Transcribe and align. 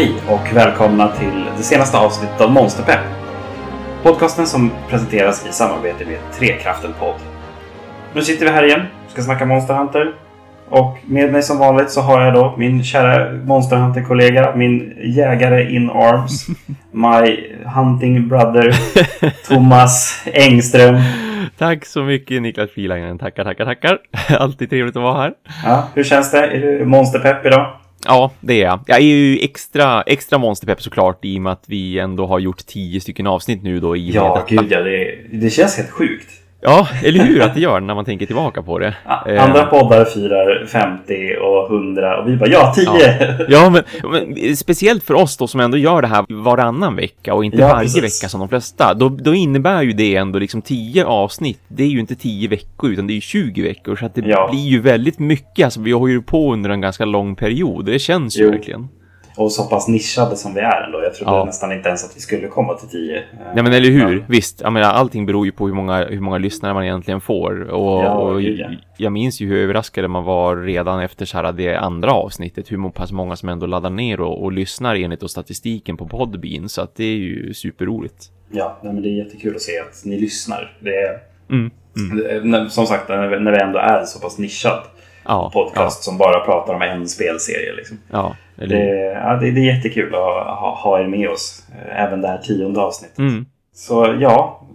Hej 0.00 0.14
och 0.28 0.56
välkomna 0.56 1.08
till 1.08 1.44
det 1.56 1.62
senaste 1.62 1.98
avsnittet 1.98 2.40
av 2.40 2.50
Monsterpepp. 2.50 3.00
Podcasten 4.02 4.46
som 4.46 4.70
presenteras 4.88 5.46
i 5.48 5.52
samarbete 5.52 6.04
med 6.04 6.18
Trekraften-podd. 6.38 7.14
Nu 8.14 8.22
sitter 8.22 8.46
vi 8.46 8.52
här 8.52 8.64
igen 8.64 8.80
och 9.04 9.10
ska 9.10 9.22
snacka 9.22 9.46
Monster 9.46 9.74
Hunter. 9.74 10.14
Och 10.68 10.98
med 11.04 11.32
mig 11.32 11.42
som 11.42 11.58
vanligt 11.58 11.90
så 11.90 12.00
har 12.00 12.20
jag 12.24 12.34
då 12.34 12.54
min 12.58 12.84
kära 12.84 13.32
Monster 13.32 13.76
Hunter-kollega, 13.76 14.56
min 14.56 14.96
jägare 15.04 15.74
in 15.74 15.90
arms, 15.90 16.46
my 16.92 17.38
hunting 17.74 18.28
brother, 18.28 18.74
Thomas 19.48 20.24
Engström. 20.26 20.96
Tack 21.58 21.84
så 21.84 22.02
mycket 22.02 22.42
Niklas 22.42 22.70
Filainen. 22.70 23.18
Tackar, 23.18 23.44
tackar, 23.44 23.64
tackar. 23.64 23.98
Alltid 24.38 24.70
trevligt 24.70 24.96
att 24.96 25.02
vara 25.02 25.20
här. 25.22 25.32
Ja, 25.64 25.88
hur 25.94 26.04
känns 26.04 26.30
det? 26.30 26.46
Är 26.46 26.60
du 26.60 26.84
monsterpepp 26.84 27.46
idag? 27.46 27.79
Ja, 28.04 28.32
det 28.40 28.62
är 28.62 28.66
jag. 28.66 28.80
Jag 28.86 28.98
är 28.98 29.02
ju 29.02 29.38
extra, 29.38 30.02
extra 30.02 30.38
monsterpepp 30.38 30.82
såklart 30.82 31.24
i 31.24 31.38
och 31.38 31.42
med 31.42 31.52
att 31.52 31.64
vi 31.66 31.98
ändå 31.98 32.26
har 32.26 32.38
gjort 32.38 32.66
tio 32.66 33.00
stycken 33.00 33.26
avsnitt 33.26 33.62
nu 33.62 33.80
då 33.80 33.96
i 33.96 34.10
Ja, 34.10 34.46
gud 34.48 34.66
ja. 34.72 34.80
Det, 34.80 35.16
det 35.32 35.50
känns 35.50 35.76
helt 35.76 35.90
sjukt. 35.90 36.39
Ja, 36.62 36.88
eller 37.04 37.24
hur 37.24 37.42
att 37.42 37.54
det 37.54 37.60
gör 37.60 37.80
när 37.80 37.94
man 37.94 38.04
tänker 38.04 38.26
tillbaka 38.26 38.62
på 38.62 38.78
det. 38.78 38.94
Ja, 39.04 39.40
andra 39.40 39.66
poddar 39.66 40.04
firar 40.04 40.66
50 40.66 41.36
och 41.36 41.74
100 41.74 42.20
och 42.20 42.28
vi 42.28 42.36
bara 42.36 42.50
ja, 42.50 42.72
10! 42.76 42.84
Ja, 42.86 43.46
ja 43.48 43.70
men, 43.70 43.82
men, 44.10 44.56
speciellt 44.56 45.04
för 45.04 45.14
oss 45.14 45.36
då 45.36 45.46
som 45.46 45.60
ändå 45.60 45.76
gör 45.76 46.02
det 46.02 46.08
här 46.08 46.24
varannan 46.28 46.96
vecka 46.96 47.34
och 47.34 47.44
inte 47.44 47.58
ja, 47.58 47.68
varje 47.68 47.84
precis. 47.84 48.02
vecka 48.02 48.28
som 48.28 48.40
de 48.40 48.48
flesta. 48.48 48.94
Då, 48.94 49.08
då 49.08 49.34
innebär 49.34 49.82
ju 49.82 49.92
det 49.92 50.16
ändå 50.16 50.38
liksom 50.38 50.62
10 50.62 51.04
avsnitt. 51.04 51.60
Det 51.68 51.82
är 51.82 51.88
ju 51.88 52.00
inte 52.00 52.14
10 52.14 52.48
veckor 52.48 52.90
utan 52.90 53.06
det 53.06 53.12
är 53.12 53.14
ju 53.14 53.20
20 53.20 53.62
veckor 53.62 53.96
så 53.96 54.06
att 54.06 54.14
det 54.14 54.22
ja. 54.26 54.48
blir 54.50 54.68
ju 54.68 54.80
väldigt 54.80 55.18
mycket. 55.18 55.64
Alltså 55.64 55.80
vi 55.80 55.92
har 55.92 56.08
ju 56.08 56.22
på 56.22 56.52
under 56.52 56.70
en 56.70 56.80
ganska 56.80 57.04
lång 57.04 57.36
period. 57.36 57.84
Det 57.84 57.98
känns 57.98 58.38
ju 58.38 58.44
jo. 58.44 58.50
verkligen. 58.50 58.88
Och 59.40 59.52
så 59.52 59.64
pass 59.64 59.88
nischade 59.88 60.36
som 60.36 60.54
vi 60.54 60.60
är 60.60 60.82
ändå. 60.82 61.02
Jag 61.02 61.14
trodde 61.14 61.32
ja. 61.32 61.44
nästan 61.44 61.72
inte 61.72 61.88
ens 61.88 62.04
att 62.04 62.16
vi 62.16 62.20
skulle 62.20 62.48
komma 62.48 62.74
till 62.74 62.88
10. 62.88 63.24
Nej 63.54 63.64
men 63.64 63.72
eller 63.72 63.90
hur, 63.90 64.16
ja. 64.16 64.24
visst. 64.28 64.60
Jag 64.60 64.72
menar, 64.72 64.92
allting 64.92 65.26
beror 65.26 65.46
ju 65.46 65.52
på 65.52 65.66
hur 65.66 65.74
många, 65.74 66.04
hur 66.04 66.20
många 66.20 66.38
lyssnare 66.38 66.74
man 66.74 66.84
egentligen 66.84 67.20
får. 67.20 67.70
Och, 67.70 68.04
ja, 68.04 68.12
och 68.12 68.42
jag 68.96 69.12
minns 69.12 69.40
ju 69.40 69.48
hur 69.48 69.56
överraskade 69.56 70.08
man 70.08 70.24
var 70.24 70.56
redan 70.56 71.00
efter 71.00 71.26
så 71.26 71.36
här 71.36 71.52
det 71.52 71.76
andra 71.76 72.12
avsnittet. 72.12 72.72
Hur 72.72 72.90
pass 72.90 73.12
många 73.12 73.36
som 73.36 73.48
ändå 73.48 73.66
laddar 73.66 73.90
ner 73.90 74.20
och, 74.20 74.42
och 74.42 74.52
lyssnar 74.52 74.94
enligt 74.94 75.22
och 75.22 75.30
statistiken 75.30 75.96
på 75.96 76.08
Podbean. 76.08 76.68
Så 76.68 76.82
att 76.82 76.94
det 76.96 77.04
är 77.04 77.16
ju 77.16 77.54
superroligt. 77.54 78.30
Ja, 78.50 78.78
nej, 78.82 78.92
men 78.92 79.02
det 79.02 79.08
är 79.08 79.24
jättekul 79.24 79.56
att 79.56 79.62
se 79.62 79.78
att 79.78 80.02
ni 80.04 80.20
lyssnar. 80.20 80.76
Det 80.80 80.94
är, 80.94 81.18
mm, 81.50 81.70
mm. 82.42 82.70
Som 82.70 82.86
sagt, 82.86 83.08
när 83.08 83.52
vi 83.52 83.60
ändå 83.60 83.78
är 83.78 84.04
så 84.04 84.20
pass 84.20 84.38
nischad 84.38 84.82
ja, 85.24 85.50
podcast 85.52 86.04
som 86.04 86.18
bara 86.18 86.40
pratar 86.40 86.74
om 86.74 86.82
en 86.82 87.08
spelserie. 87.08 87.72
Liksom. 87.76 87.98
Ja, 88.10 88.36
det, 88.56 88.86
ja, 89.24 89.36
det, 89.36 89.50
det, 89.50 89.60
är 89.60 89.74
jättekul 89.74 90.14
att 90.14 90.20
ha, 90.20 90.80
ha 90.82 91.00
er 91.00 91.06
med 91.06 91.28
oss. 91.28 91.64
Eh, 91.72 92.02
även 92.02 92.20
det 92.20 92.28
här 92.28 92.38
tionde 92.38 92.80
avsnittet. 92.80 93.18
Mm. 93.18 93.46
Så 93.74 94.16
ja, 94.20 94.66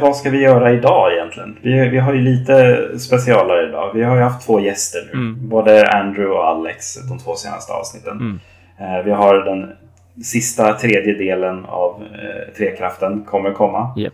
vad 0.00 0.16
ska 0.16 0.30
vi 0.30 0.40
göra 0.40 0.72
idag 0.72 1.12
egentligen? 1.12 1.58
Vi, 1.62 1.88
vi 1.88 1.98
har 1.98 2.14
ju 2.14 2.20
lite 2.20 2.88
specialare 2.98 3.68
idag. 3.68 3.90
Vi 3.94 4.02
har 4.02 4.16
ju 4.16 4.22
haft 4.22 4.46
två 4.46 4.60
gäster 4.60 5.00
nu. 5.12 5.12
Mm. 5.12 5.48
Både 5.48 5.90
Andrew 5.90 6.38
och 6.38 6.48
Alex 6.48 6.94
de 7.08 7.18
två 7.18 7.34
senaste 7.34 7.72
avsnitten. 7.72 8.12
Mm. 8.12 8.40
Eh, 8.78 9.04
vi 9.04 9.10
har 9.10 9.34
den 9.34 9.72
sista 10.24 10.72
tredje 10.72 11.14
delen 11.14 11.64
av 11.64 12.02
eh, 12.02 12.54
Trekraften 12.56 13.24
kommer 13.24 13.52
komma. 13.52 13.94
Yep. 13.96 14.12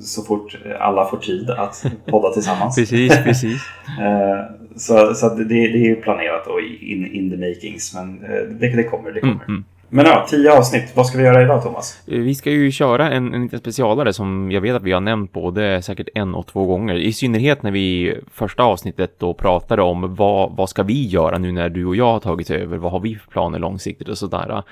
Så 0.00 0.22
fort 0.22 0.58
alla 0.80 1.04
får 1.04 1.16
tid 1.16 1.50
att 1.50 1.84
podda 2.06 2.30
tillsammans. 2.30 2.76
precis, 2.78 3.16
precis. 3.24 3.62
eh, 4.00 4.76
så 4.76 5.14
så 5.14 5.28
det, 5.28 5.44
det, 5.44 5.54
är 5.54 5.88
ju 5.88 5.96
planerat 5.96 6.46
och 6.46 6.60
in, 6.60 7.06
in 7.06 7.30
the 7.30 7.36
makings. 7.36 7.94
Men 7.94 8.24
eh, 8.24 8.42
det, 8.60 8.76
det 8.76 8.84
kommer, 8.84 9.12
det 9.12 9.20
kommer. 9.20 9.34
Mm, 9.34 9.48
mm. 9.48 9.64
Men 9.94 10.06
ja, 10.06 10.26
tio 10.28 10.58
avsnitt. 10.58 10.92
Vad 10.94 11.06
ska 11.06 11.18
vi 11.18 11.24
göra 11.24 11.42
idag 11.42 11.62
Thomas? 11.62 12.02
Eh, 12.06 12.18
vi 12.18 12.34
ska 12.34 12.50
ju 12.50 12.70
köra 12.70 13.10
en, 13.10 13.34
en 13.34 13.42
liten 13.42 13.58
specialare 13.58 14.12
som 14.12 14.50
jag 14.50 14.60
vet 14.60 14.76
att 14.76 14.82
vi 14.82 14.92
har 14.92 15.00
nämnt 15.00 15.32
både 15.32 15.82
säkert 15.82 16.08
en 16.14 16.34
och 16.34 16.46
två 16.46 16.66
gånger. 16.66 16.94
I 16.94 17.12
synnerhet 17.12 17.62
när 17.62 17.70
vi 17.70 18.14
första 18.32 18.62
avsnittet 18.62 19.18
då 19.18 19.34
pratade 19.34 19.82
om 19.82 20.14
vad, 20.14 20.56
vad 20.56 20.68
ska 20.68 20.82
vi 20.82 21.06
göra 21.06 21.38
nu 21.38 21.52
när 21.52 21.68
du 21.68 21.86
och 21.86 21.96
jag 21.96 22.12
har 22.12 22.20
tagit 22.20 22.50
över? 22.50 22.76
Vad 22.76 22.92
har 22.92 23.00
vi 23.00 23.14
för 23.16 23.30
planer 23.30 23.58
långsiktigt 23.58 24.08
och 24.08 24.18
sådär. 24.18 24.62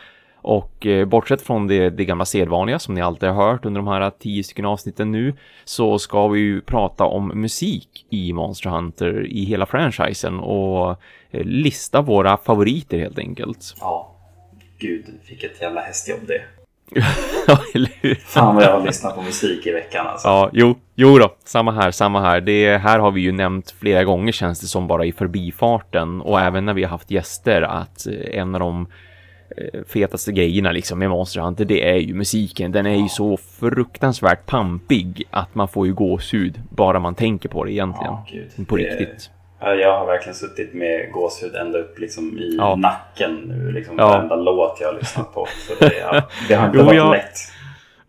Och 0.42 0.86
eh, 0.86 1.04
bortsett 1.04 1.42
från 1.42 1.66
det, 1.66 1.91
det 1.91 2.04
gamla 2.04 2.25
sedvanliga 2.25 2.78
som 2.78 2.94
ni 2.94 3.00
alltid 3.00 3.28
har 3.28 3.50
hört 3.50 3.64
under 3.64 3.80
de 3.80 3.88
här 3.88 4.10
tio 4.19 4.44
stycken 4.44 4.64
avsnitten 4.64 5.12
nu 5.12 5.34
så 5.64 5.98
ska 5.98 6.28
vi 6.28 6.41
ju 6.41 6.60
prata 6.60 7.04
om 7.04 7.28
musik 7.28 8.06
i 8.10 8.32
Monster 8.32 8.70
Hunter 8.70 9.26
i 9.26 9.44
hela 9.44 9.66
franchisen 9.66 10.38
och 10.38 10.91
eh, 11.31 11.44
lista 11.44 12.00
våra 12.00 12.36
favoriter 12.36 12.98
helt 12.98 13.19
enkelt. 13.19 13.75
Ja, 13.81 14.14
gud 14.78 15.04
vilket 15.28 15.60
jävla 15.60 15.81
hästjobb 15.81 16.20
det 16.26 16.42
ja, 17.47 17.58
eller 17.75 17.91
hur? 18.00 18.14
Fan 18.14 18.54
vad 18.54 18.64
jag 18.64 18.72
har 18.72 18.86
lyssnat 18.86 19.14
på 19.14 19.22
musik 19.22 19.66
i 19.66 19.72
veckan 19.72 20.06
alltså. 20.06 20.28
Ja, 20.28 20.50
jo, 20.52 20.78
jo 20.94 21.19
då, 21.19 21.34
samma 21.44 21.72
här, 21.72 21.91
samma 21.91 22.20
här. 22.20 22.41
Det 22.41 22.78
här 22.78 22.98
har 22.98 23.10
vi 23.10 23.20
ju 23.20 23.32
nämnt 23.32 23.70
flera 23.70 24.04
gånger 24.04 24.32
känns 24.32 24.60
det 24.60 24.66
som 24.66 24.86
bara 24.86 25.04
i 25.04 25.12
förbifarten 25.12 26.20
och 26.20 26.41
även 26.41 26.64
när 26.64 26.75
vi 26.75 26.82
har 26.82 26.91
haft 26.91 27.10
gäster 27.10 27.62
att 27.62 28.06
eh, 28.06 28.38
en 28.38 28.54
av 28.54 28.60
de 28.60 28.86
fetaste 29.86 30.32
grejerna 30.32 30.72
liksom 30.72 30.98
med 30.98 31.10
Monster 31.10 31.40
Hunter 31.40 31.64
det 31.64 31.88
är 31.90 31.96
ju 31.96 32.14
musiken. 32.14 32.72
Den 32.72 32.86
är 32.86 32.94
ju 32.94 33.08
så 33.08 33.36
fruktansvärt 33.36 34.46
pampig 34.46 35.24
att 35.30 35.54
man 35.54 35.68
får 35.68 35.86
ju 35.86 35.94
gåshud 35.94 36.60
bara 36.70 36.98
man 36.98 37.14
tänker 37.14 37.48
på 37.48 37.64
det 37.64 37.72
egentligen. 37.72 38.12
Ja, 38.56 38.64
på 38.68 38.76
det, 38.76 38.82
riktigt. 38.82 39.30
Jag 39.60 39.98
har 39.98 40.06
verkligen 40.06 40.34
suttit 40.34 40.74
med 40.74 41.12
gåshud 41.12 41.54
ända 41.54 41.78
upp 41.78 41.98
liksom 41.98 42.38
i 42.38 42.56
ja. 42.58 42.76
nacken 42.76 43.34
nu. 43.34 43.72
Liksom 43.72 43.98
ja. 43.98 44.08
varenda 44.08 44.36
låt 44.36 44.78
jag 44.80 44.88
har 44.88 44.98
lyssnat 44.98 45.34
på. 45.34 45.46
Så 45.69 45.84
det, 45.84 45.98
ja, 45.98 46.22
det 46.48 46.54
har 46.54 46.66
inte 46.66 46.78
jo, 46.78 46.84
varit 46.84 46.96
jag... 46.96 47.10
lätt. 47.10 47.38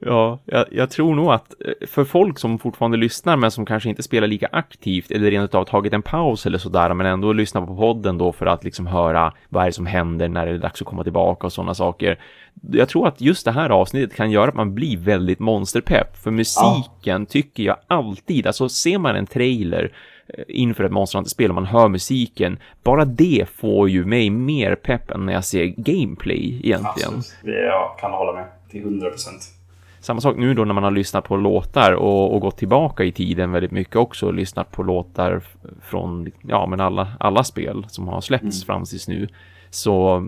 Ja, 0.06 0.40
jag, 0.46 0.66
jag, 0.72 0.90
tror 0.90 1.16
nog 1.16 1.32
att 1.32 1.54
eh, 1.66 1.88
för 1.88 2.04
folk 2.04 2.40
som 2.40 2.60
fortfarande 2.60 2.98
lyssnar 2.98 3.38
men 3.38 3.52
som 3.52 3.66
kanske 3.66 3.90
inte 3.90 4.04
spelar 4.04 4.28
lika 4.28 4.48
aktivt 4.52 5.12
eller 5.12 5.32
rent 5.32 5.56
av 5.56 5.66
tagit 5.66 5.94
en 5.94 6.02
paus 6.02 6.46
eller 6.46 6.58
sådär 6.58 6.94
men 6.94 7.08
ändå 7.08 7.34
lyssnar 7.34 7.66
på 7.66 7.76
podden 7.76 8.18
då 8.18 8.32
för 8.32 8.46
att 8.46 8.64
liksom 8.64 8.88
höra 8.88 9.34
vad 9.50 9.64
är 9.64 9.68
det 9.68 9.74
som 9.74 9.86
händer 9.86 10.28
när 10.28 10.46
det 10.46 10.52
är 10.52 10.58
dags 10.58 10.82
att 10.82 10.88
komma 10.88 11.04
tillbaka 11.04 11.48
och 11.48 11.54
sådana 11.54 11.74
saker. 11.74 12.20
Jag 12.72 12.90
tror 12.90 13.08
att 13.08 13.22
just 13.22 13.46
det 13.46 13.52
här 13.52 13.70
avsnittet 13.70 14.16
kan 14.16 14.32
göra 14.32 14.50
att 14.50 14.56
man 14.56 14.76
blir 14.76 14.98
väldigt 14.98 15.40
monsterpepp 15.40 16.18
för 16.18 16.32
musiken 16.32 17.22
ja. 17.22 17.26
tycker 17.30 17.64
jag 17.64 17.78
alltid, 17.88 18.48
alltså 18.48 18.70
ser 18.70 18.98
man 18.98 19.16
en 19.16 19.26
trailer 19.26 19.94
eh, 20.28 20.44
inför 20.48 20.84
ett 20.84 20.92
monsterspel 20.92 21.52
och 21.52 21.56
man 21.56 21.66
hör 21.66 21.88
musiken, 21.88 22.60
bara 22.84 23.06
det 23.06 23.50
får 23.56 23.90
ju 23.90 24.06
mig 24.06 24.30
mer 24.30 24.76
pepp 24.76 25.12
än 25.12 25.26
när 25.26 25.34
jag 25.34 25.46
ser 25.46 25.66
gameplay 25.66 26.62
egentligen. 26.64 27.14
Absolut. 27.18 27.34
Jag 27.44 28.00
kan 28.00 28.12
hålla 28.12 28.34
med 28.34 28.46
till 28.70 28.82
100 28.82 29.10
procent. 29.10 29.63
Samma 30.04 30.22
sak 30.22 30.38
nu 30.38 30.54
då 30.54 30.66
när 30.66 30.74
man 30.74 30.84
har 30.84 30.92
lyssnat 30.92 31.24
på 31.24 31.38
låtar 31.38 31.94
och, 31.94 32.36
och 32.36 32.42
gått 32.42 32.58
tillbaka 32.58 33.04
i 33.04 33.12
tiden 33.12 33.52
väldigt 33.52 33.72
mycket 33.72 33.96
också 33.96 34.26
och 34.26 34.34
lyssnat 34.34 34.72
på 34.72 34.84
låtar 34.84 35.42
från 35.82 36.32
ja, 36.42 36.66
men 36.66 36.80
alla, 36.80 37.08
alla 37.20 37.44
spel 37.44 37.86
som 37.88 38.08
har 38.08 38.22
släppts 38.22 38.64
mm. 38.64 38.66
fram 38.66 38.84
tills 38.84 39.08
nu. 39.08 39.28
Så 39.70 40.24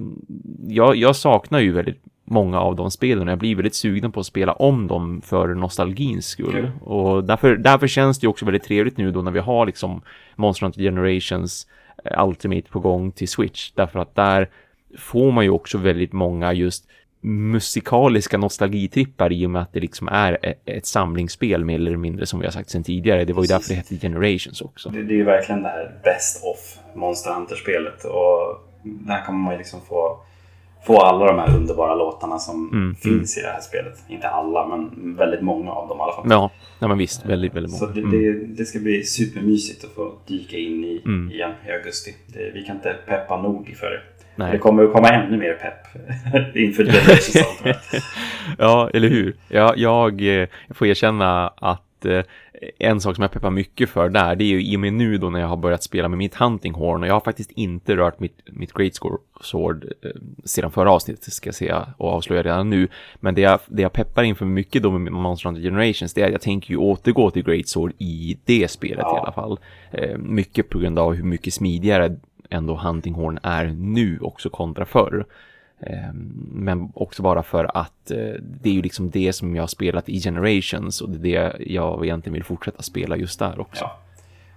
jag, 0.68 0.95
jag 0.95 1.16
saknar 1.16 1.60
ju 1.60 1.72
väldigt 1.72 2.04
många 2.25 2.60
av 2.60 2.75
de 2.75 2.92
spelen. 2.92 3.27
Jag 3.27 3.39
blir 3.39 3.56
väldigt 3.56 3.75
sugen 3.75 4.12
på 4.12 4.19
att 4.19 4.25
spela 4.25 4.54
om 4.54 4.88
dem 4.88 5.22
för 5.22 5.48
nostalgins 5.48 6.27
skull. 6.27 6.48
Okay. 6.48 6.69
Och 6.81 7.24
därför, 7.24 7.56
därför 7.56 7.88
känns 7.88 8.19
det 8.19 8.27
också 8.27 8.45
väldigt 8.45 8.63
trevligt 8.63 8.98
nu 8.98 9.12
då 9.12 9.22
när 9.22 9.31
vi 9.31 9.39
har 9.39 9.66
liksom 9.66 10.01
Monster 10.36 10.66
Hunter 10.66 10.81
Generations 10.81 11.68
eh, 12.06 12.27
Ultimate 12.27 12.69
på 12.69 12.80
gång 12.80 13.12
till 13.12 13.27
Switch. 13.27 13.72
Därför 13.72 14.00
att 14.00 14.16
där 14.16 14.50
får 14.98 15.31
man 15.31 15.44
ju 15.44 15.50
också 15.50 15.77
väldigt 15.77 16.13
många 16.13 16.54
just 16.54 16.88
musikaliska 17.25 18.38
nostalgitrippar 18.38 19.31
i 19.31 19.45
och 19.45 19.50
med 19.50 19.62
att 19.62 19.74
det 19.74 19.80
liksom 19.80 20.07
är 20.07 20.38
e- 20.42 20.54
ett 20.66 20.86
samlingsspel 20.86 21.66
mer 21.66 21.75
eller 21.75 21.98
mindre 21.98 22.25
som 22.25 22.39
vi 22.39 22.45
har 22.45 22.51
sagt 22.51 22.69
sedan 22.69 22.83
tidigare. 22.83 23.25
Det 23.25 23.33
var 23.33 23.44
ju 23.44 23.48
därför 23.48 23.69
det 23.69 23.75
hette 23.75 23.95
Generations 23.95 24.62
också. 24.62 24.89
Det, 24.89 25.04
det 25.04 25.13
är 25.13 25.18
ju 25.18 25.24
verkligen 25.24 25.63
det 25.63 25.69
här 25.69 25.92
Best 26.04 26.44
of 26.44 26.77
Monster 26.95 27.33
Hunter-spelet 27.33 28.04
och 28.04 28.66
där 28.83 29.25
kan 29.25 29.36
man 29.36 29.51
ju 29.51 29.57
liksom 29.57 29.81
få, 29.81 30.19
få 30.86 30.98
alla 30.98 31.25
de 31.25 31.39
här 31.39 31.56
underbara 31.56 31.95
låtarna 31.95 32.39
som 32.39 32.69
mm, 32.69 32.83
mm. 32.83 32.95
finns 32.95 33.38
i 33.38 33.42
det 33.42 33.48
här 33.48 33.62
spelet. 33.62 34.04
Inte 34.07 34.27
alla, 34.27 34.68
men 34.68 35.16
väldigt 35.16 35.42
många 35.42 35.72
av 35.72 35.88
dem 35.88 35.98
i 35.98 36.01
alla 36.01 36.13
fall. 36.13 36.25
Ja, 36.30 36.51
ja 36.80 36.88
men 36.88 36.98
visst, 36.98 37.25
väldigt, 37.25 37.54
väldigt 37.54 37.72
många. 37.72 37.80
Så 37.80 38.00
det, 38.00 38.01
mm. 38.01 38.12
det, 38.12 38.45
det, 38.45 38.66
ska 38.66 38.80
bli 38.80 39.04
supermysigt 39.04 39.83
att 39.83 39.92
få 39.92 40.13
dyka 40.27 40.57
in 40.57 40.83
i 40.83 41.01
mm. 41.06 41.31
igen 41.31 41.51
i 41.68 41.72
augusti. 41.72 42.16
Det, 42.27 42.51
vi 42.54 42.63
kan 42.63 42.75
inte 42.75 42.95
peppa 43.07 43.42
nog 43.42 43.75
för 43.80 43.89
det. 43.89 44.01
Nej. 44.35 44.51
Det 44.51 44.57
kommer 44.57 44.83
att 44.83 44.93
komma 44.93 45.09
ännu 45.09 45.37
mer 45.37 45.53
pepp 45.53 46.55
inför 46.55 46.83
det 46.83 46.93
Ja, 48.57 48.89
eller 48.93 49.09
hur? 49.09 49.35
Jag, 49.47 49.77
jag, 49.77 50.21
eh, 50.21 50.47
jag 50.67 50.77
får 50.77 50.87
erkänna 50.87 51.47
att 51.47 52.05
eh, 52.05 52.21
en 52.79 53.01
sak 53.01 53.15
som 53.15 53.21
jag 53.21 53.31
peppar 53.31 53.49
mycket 53.49 53.89
för 53.89 54.09
där, 54.09 54.35
det 54.35 54.43
är 54.43 54.47
ju 54.47 54.63
i 54.63 54.75
och 54.75 54.79
med 54.79 54.93
nu 54.93 55.17
då 55.17 55.29
när 55.29 55.39
jag 55.39 55.47
har 55.47 55.57
börjat 55.57 55.83
spela 55.83 56.07
med 56.07 56.17
mitt 56.17 56.35
hunting 56.35 56.73
horn 56.73 57.01
och 57.01 57.07
jag 57.07 57.13
har 57.13 57.19
faktiskt 57.19 57.51
inte 57.51 57.95
rört 57.95 58.19
mitt, 58.19 58.39
mitt 58.45 58.73
great 58.73 58.93
sword 59.41 59.85
eh, 60.01 60.09
sedan 60.45 60.71
förra 60.71 60.91
avsnittet 60.91 61.33
ska 61.33 61.47
jag 61.47 61.55
säga 61.55 61.88
och 61.97 62.09
avslöja 62.09 62.43
redan 62.43 62.69
nu. 62.69 62.88
Men 63.15 63.35
det 63.35 63.41
jag, 63.41 63.59
det 63.67 63.81
jag 63.81 63.93
peppar 63.93 64.23
inför 64.23 64.45
mycket 64.45 64.83
då 64.83 64.91
med 64.91 65.13
Monster 65.13 65.49
Hunter 65.49 65.63
Generations, 65.63 66.13
det 66.13 66.21
är 66.21 66.25
att 66.25 66.31
jag 66.31 66.41
tänker 66.41 66.71
ju 66.71 66.77
återgå 66.77 67.31
till 67.31 67.43
great 67.43 67.67
sword 67.67 67.93
i 67.97 68.38
det 68.45 68.71
spelet 68.71 68.99
ja. 68.99 69.17
i 69.17 69.19
alla 69.19 69.31
fall. 69.31 69.59
Mycket 70.17 70.69
på 70.69 70.79
grund 70.79 70.99
av 70.99 71.13
hur 71.13 71.23
mycket 71.23 71.53
smidigare 71.53 72.15
ändå 72.50 72.75
Hunting 72.75 73.13
Horn 73.13 73.39
är 73.44 73.65
nu 73.65 74.19
också 74.21 74.50
kontra 74.50 74.86
förr. 74.86 75.25
Ehm, 75.80 76.50
men 76.53 76.89
också 76.94 77.24
bara 77.24 77.44
för 77.44 77.77
att 77.77 78.12
eh, 78.12 78.18
det 78.62 78.69
är 78.69 78.74
ju 78.74 78.81
liksom 78.81 79.09
det 79.09 79.33
som 79.33 79.56
jag 79.56 79.63
har 79.63 79.68
spelat 79.68 80.09
i 80.09 80.19
Generations 80.19 81.01
och 81.01 81.09
det 81.09 81.36
är 81.36 81.57
det 81.57 81.63
jag 81.74 82.06
egentligen 82.06 82.33
vill 82.33 82.44
fortsätta 82.44 82.83
spela 82.83 83.18
just 83.18 83.39
där 83.39 83.59
också. 83.59 83.83
Ja. 83.83 84.00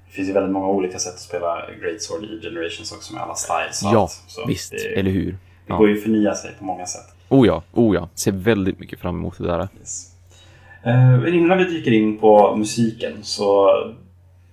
Det 0.06 0.12
finns 0.14 0.29
ju 0.29 0.32
väldigt 0.32 0.52
många 0.52 0.67
olika 0.69 0.99
sätt 0.99 1.14
att 1.14 1.20
spela 1.20 1.67
Great 1.82 2.02
Sword 2.02 2.25
i 2.25 2.40
Generations 2.43 2.93
också 2.93 3.14
med 3.14 3.23
alla 3.23 3.35
styles 3.35 3.82
och 3.82 3.88
Ja, 3.94 4.00
allt. 4.02 4.11
Så 4.26 4.46
visst, 4.46 4.70
det, 4.70 4.99
eller 5.00 5.11
hur? 5.11 5.32
Det 5.32 5.38
Ja. 5.67 5.76
går 5.76 5.88
ju 5.88 5.96
att 5.96 6.02
förnya 6.02 6.34
sig 6.34 6.50
på 6.58 6.64
många 6.64 6.87
sätt. 6.87 7.14
Oh 7.29 7.46
ja, 7.46 7.62
oh 7.73 7.94
ja. 7.94 8.08
Ser 8.14 8.32
väldigt 8.32 8.79
mycket 8.81 8.99
fram 9.00 9.17
emot 9.19 9.38
det 9.38 9.46
där. 9.46 9.69
Yes. 9.81 10.12
Eh, 10.82 11.34
innan 11.37 11.58
vi 11.58 11.64
dyker 11.64 11.91
in 11.93 12.19
på 12.19 12.56
musiken 12.56 13.12
så 13.23 13.70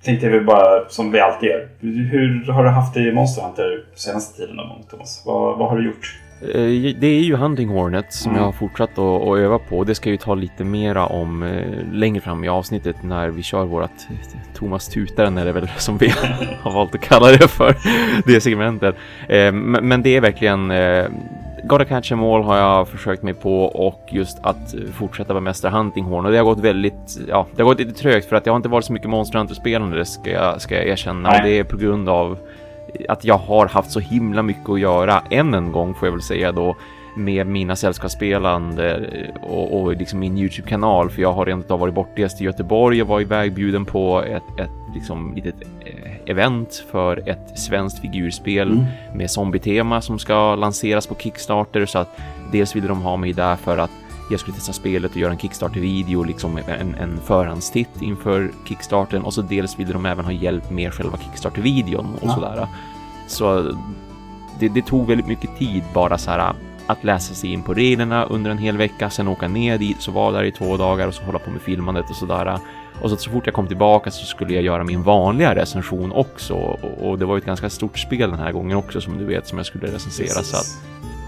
tänkte 0.06 0.28
jag 0.28 0.46
bara, 0.46 0.90
som 0.90 1.12
vi 1.12 1.20
alltid 1.20 1.50
gör. 1.50 1.68
Hur 2.12 2.52
har 2.52 2.64
du 2.64 2.70
haft 2.70 2.94
det 2.94 3.00
i 3.00 3.12
Monster 3.12 3.42
Hunter 3.42 3.84
senaste 3.96 4.38
tiden 4.42 4.58
då, 4.58 4.78
Thomas? 4.90 5.24
Vad, 5.26 5.58
vad 5.58 5.70
har 5.70 5.78
du 5.78 5.86
gjort? 5.86 6.20
Eh, 6.42 6.96
Det 7.00 7.08
är 7.08 7.20
ju 7.22 7.36
Hunting 7.36 7.70
Hornet 7.70 8.14
som 8.14 8.32
Mm. 8.32 8.40
jag 8.42 8.48
har 8.48 8.52
fortsatt 8.54 8.90
att, 8.92 9.00
att 9.22 9.38
öva 9.38 9.60
på. 9.60 9.84
Det 9.84 9.96
ska 9.96 10.10
jag 10.10 10.12
ju 10.14 10.18
ta 10.18 10.36
lite 10.36 10.64
mera 10.64 11.06
om 11.06 11.44
eh, 11.44 11.94
längre 11.94 12.22
fram 12.22 12.44
i 12.44 12.48
avsnittet 12.50 12.96
när 13.04 13.30
vi 13.30 13.44
kör 13.44 13.66
vårat 13.66 14.08
Thomas 14.56 14.88
Tutaren 14.90 15.38
är 15.38 15.46
det 15.46 15.52
väl 15.52 15.68
som 15.78 15.98
vi 15.98 16.10
har 16.62 16.72
valt 16.74 16.96
att 16.96 17.02
kalla 17.02 17.28
det 17.32 17.48
för. 17.48 17.76
Det 18.26 18.42
segmentet. 18.42 18.96
Eh, 19.30 19.52
Men 19.52 19.88
men 19.88 20.02
det 20.04 20.16
är 20.16 20.22
verkligen 20.22 20.72
eh, 21.66 21.70
Gotta 21.70 21.86
Catch 21.86 22.12
Em 22.12 22.24
All 22.24 22.44
har 22.44 22.58
jag 22.58 22.88
försökt 22.88 23.24
mig 23.24 23.34
på 23.34 23.64
och 23.64 24.02
just 24.08 24.38
att 24.42 24.76
fortsätta 24.94 25.34
bemästra 25.34 25.70
Hunting 25.70 26.06
Horn 26.06 26.26
och 26.26 26.32
det 26.32 26.38
har 26.38 26.46
gått 26.46 26.60
väldigt, 26.60 27.20
ja, 27.28 27.48
det 27.56 27.62
har 27.62 27.70
gått 27.70 27.80
lite 27.80 27.94
trögt 27.94 28.30
för 28.30 28.36
att 28.36 28.46
jag 28.46 28.54
har 28.54 28.58
inte 28.58 28.70
varit 28.70 28.86
så 28.86 28.94
mycket 28.94 29.10
Monster 29.10 29.40
Hunter-spelande, 29.40 30.06
ska 30.06 30.32
jag, 30.32 30.62
ska 30.62 30.76
jag 30.76 30.88
erkänna. 30.88 31.30
Nej. 31.30 31.40
Och 31.40 31.46
det 31.46 31.60
är 31.60 31.64
på 31.64 31.78
grund 31.78 32.10
av 32.10 32.38
att 33.10 33.26
jag 33.26 33.38
har 33.38 33.68
haft 33.68 33.92
så 33.92 34.00
himla 34.00 34.42
mycket 34.42 34.70
att 34.70 34.80
göra 34.80 35.22
än 35.30 35.54
en 35.54 35.72
gång 35.72 35.94
får 35.94 36.08
jag 36.08 36.12
väl 36.14 36.22
säga 36.22 36.52
då 36.52 36.76
med 37.16 37.48
mina 37.48 37.76
sällskapsspelande 37.76 39.10
och, 39.42 39.82
och 39.82 39.96
liksom 39.96 40.20
min 40.20 40.38
Youtube-kanal 40.38 41.10
för 41.10 41.22
jag 41.22 41.34
har 41.34 41.46
rent 41.46 41.72
av 41.72 41.80
varit 41.80 41.94
bortrest 41.94 42.42
i 42.42 42.44
Göteborg 42.44 43.02
och 43.02 43.08
var 43.08 43.22
ivägbjuden 43.22 43.86
på 43.86 44.22
ett, 44.24 44.60
ett 44.60 44.70
liksom 44.94 45.34
litet 45.36 45.56
eh, 45.86 46.12
event 46.32 46.86
för 46.92 47.30
ett 47.30 47.60
svenskt 47.60 48.00
figurspel 48.00 48.72
Mm. 48.72 48.86
med 49.14 49.32
zombie-tema 49.32 50.02
som 50.02 50.20
ska 50.20 50.56
lanseras 50.56 51.08
på 51.08 51.16
Kickstarter 51.16 51.86
så 51.86 52.00
att 52.00 52.20
dels 52.52 52.76
ville 52.76 52.88
de 52.88 53.02
ha 53.02 53.18
mig 53.18 53.34
där 53.34 53.56
för 53.56 53.78
att 53.78 53.92
jag 54.32 54.40
skulle 54.40 54.56
testa 54.56 54.74
spelet 54.74 55.12
och 55.12 55.18
göra 55.18 55.32
en 55.32 55.38
Kickstarter-video, 55.38 56.24
liksom 56.24 56.58
en, 56.58 56.96
en 56.96 57.18
förhandstitt 57.26 58.02
inför 58.02 58.52
Kickstarten 58.68 59.22
och 59.24 59.34
så 59.34 59.42
dels 59.42 59.80
ville 59.80 59.94
de 59.94 60.06
även 60.06 60.26
ha 60.26 60.32
hjälp 60.32 60.72
med 60.72 60.94
själva 60.94 61.18
Kickstarter-videon 61.18 62.06
och 62.22 62.28
Ja. 62.28 62.34
sådär. 62.36 62.68
Så 63.28 63.76
det, 64.60 64.68
det 64.70 64.82
tog 64.86 65.08
väldigt 65.08 65.28
mycket 65.28 65.58
tid 65.58 65.84
bara 65.94 66.18
så 66.18 66.32
här 66.32 66.54
att 66.88 67.04
läsa 67.04 67.34
sig 67.34 67.54
in 67.54 67.64
på 67.64 67.74
reglerna 67.74 68.26
under 68.26 68.52
en 68.52 68.58
hel 68.58 68.78
vecka, 68.78 69.10
sen 69.10 69.28
åka 69.28 69.48
ner 69.48 69.78
dit, 69.78 70.02
så 70.02 70.12
var 70.12 70.32
där 70.32 70.44
i 70.44 70.52
två 70.52 70.78
dagar 70.78 71.08
och 71.08 71.14
så 71.14 71.24
hålla 71.24 71.40
på 71.40 71.52
med 71.52 71.62
filmandet 71.62 72.10
och 72.10 72.16
sådär. 72.16 72.60
Och 73.02 73.10
så, 73.10 73.18
så 73.18 73.32
fort 73.32 73.46
jag 73.46 73.56
kom 73.56 73.68
tillbaka 73.68 74.12
så 74.12 74.26
skulle 74.26 74.54
jag 74.54 74.64
göra 74.64 74.84
min 74.84 75.04
vanliga 75.04 75.56
recension 75.56 76.12
också. 76.12 76.54
Och, 76.54 77.10
och 77.10 77.20
det 77.20 77.26
var 77.26 77.36
ju 77.36 77.40
ett 77.40 77.46
ganska 77.46 77.70
stort 77.70 77.98
spel 77.98 78.30
den 78.30 78.40
här 78.40 78.52
gången 78.52 78.78
också 78.78 79.02
som 79.02 79.18
du 79.18 79.26
vet 79.26 79.48
som 79.48 79.58
jag 79.58 79.66
skulle 79.66 79.88
recensera. 79.88 80.44
Så 80.44 80.58
att 80.58 80.78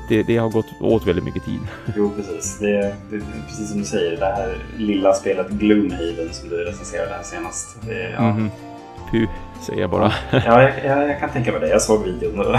det, 0.10 0.24
det 0.24 0.38
har 0.38 0.50
gått 0.50 0.82
åt 0.82 1.08
väldigt 1.08 1.26
mycket 1.26 1.46
tid. 1.46 1.60
Jo, 1.96 2.12
precis. 2.16 2.60
Det, 2.60 2.96
det, 3.10 3.22
precis 3.48 3.70
som 3.70 3.80
du 3.80 3.86
säger, 3.86 4.18
det 4.18 4.26
här 4.26 4.58
lilla 4.78 5.14
spelet 5.14 5.50
Gloomhaven 5.50 6.30
som 6.32 6.50
du 6.50 6.56
recenserade 6.56 7.14
här 7.14 7.24
senast. 7.24 7.78
Det, 7.88 8.10
ja. 8.18 8.22
Mhm. 8.22 8.50
Puh, 9.12 9.30
säger 9.66 9.82
jag 9.82 9.90
bara. 9.90 10.14
Ja, 10.32 10.62
jag, 10.62 10.72
jag, 10.86 11.10
jag 11.10 11.20
kan 11.20 11.30
tänka 11.30 11.52
mig 11.52 11.62
det. 11.62 11.70
Jag 11.70 11.82
såg 11.82 12.04
videon. 12.04 12.46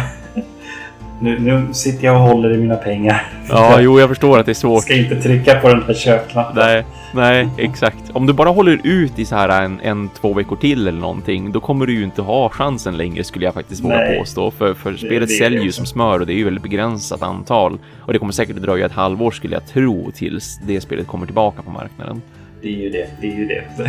Nu, 1.20 1.38
nu 1.38 1.74
sitter 1.74 2.04
jag 2.04 2.14
och 2.14 2.28
håller 2.28 2.54
i 2.54 2.58
mina 2.58 2.76
pengar. 2.76 3.22
Ja, 3.48 3.76
jo, 3.80 4.00
jag 4.00 4.08
förstår 4.08 4.38
att 4.38 4.46
det 4.46 4.52
är 4.52 4.54
svårt. 4.54 4.82
ska 4.82 4.94
inte 4.94 5.22
trycka 5.22 5.60
på 5.60 5.68
den 5.68 5.82
här 5.82 5.94
köpknappen. 5.94 6.56
Nej, 6.56 6.84
nej, 7.14 7.48
exakt. 7.58 8.10
Om 8.12 8.26
du 8.26 8.32
bara 8.32 8.48
håller 8.48 8.80
ut 8.84 9.18
i 9.18 9.24
så 9.24 9.34
här 9.36 9.62
en, 9.62 9.80
en 9.80 10.08
två 10.08 10.34
veckor 10.34 10.56
till 10.56 10.88
eller 10.88 11.00
någonting, 11.00 11.52
då 11.52 11.60
kommer 11.60 11.86
du 11.86 11.94
ju 11.94 12.04
inte 12.04 12.22
ha 12.22 12.48
chansen 12.48 12.96
längre 12.96 13.24
skulle 13.24 13.44
jag 13.44 13.54
faktiskt 13.54 13.84
våga 13.84 13.96
Nej. 13.96 14.18
påstå. 14.18 14.50
För, 14.50 14.74
för 14.74 14.96
spelet 14.96 15.28
det 15.28 15.34
säljer 15.34 15.60
det 15.60 15.66
ju 15.66 15.72
som 15.72 15.86
smör 15.86 16.20
och 16.20 16.26
det 16.26 16.32
är 16.32 16.36
ju 16.36 16.44
väldigt 16.44 16.62
begränsat 16.62 17.22
antal. 17.22 17.78
Och 18.00 18.12
det 18.12 18.18
kommer 18.18 18.32
säkert 18.32 18.56
att 18.56 18.62
dröja 18.62 18.86
ett 18.86 18.92
halvår 18.92 19.30
skulle 19.30 19.54
jag 19.54 19.66
tro 19.66 20.10
tills 20.10 20.58
det 20.66 20.80
spelet 20.80 21.06
kommer 21.06 21.26
tillbaka 21.26 21.62
på 21.62 21.70
marknaden. 21.70 22.22
Det 22.62 22.68
är 22.68 22.82
ju 22.82 22.90
det. 22.90 23.08
Det 23.20 23.26
är 23.26 23.36
ju 23.36 23.46
det. 23.46 23.64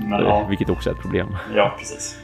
Men, 0.00 0.20
ja, 0.20 0.46
Vilket 0.48 0.70
också 0.70 0.90
är 0.90 0.94
ett 0.94 1.00
problem. 1.00 1.36
ja, 1.56 1.74
precis. 1.78 2.16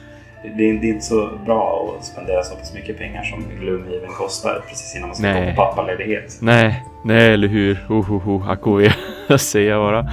Det 0.57 0.71
är, 0.71 0.73
det 0.75 0.87
är 0.87 0.93
inte 0.93 1.05
så 1.05 1.31
bra 1.45 1.95
att 1.99 2.05
spendera 2.05 2.43
så 2.43 2.57
pass 2.57 2.75
mycket 2.75 2.99
pengar 2.99 3.23
som 3.23 3.45
Gloomhaven 3.61 4.11
kostar 4.19 4.63
precis 4.69 4.97
innan 4.97 5.09
man 5.09 5.17
ska 5.17 5.33
gå 5.33 5.51
på 5.51 5.57
pappaledighet. 5.57 6.39
Nej, 6.41 6.83
nej, 7.05 7.33
eller 7.33 7.49
hur? 7.49 7.79
Ohoho, 7.89 8.43
akoe, 8.49 8.95
säger 9.39 9.71
jag 9.71 9.83
bara. 9.83 10.11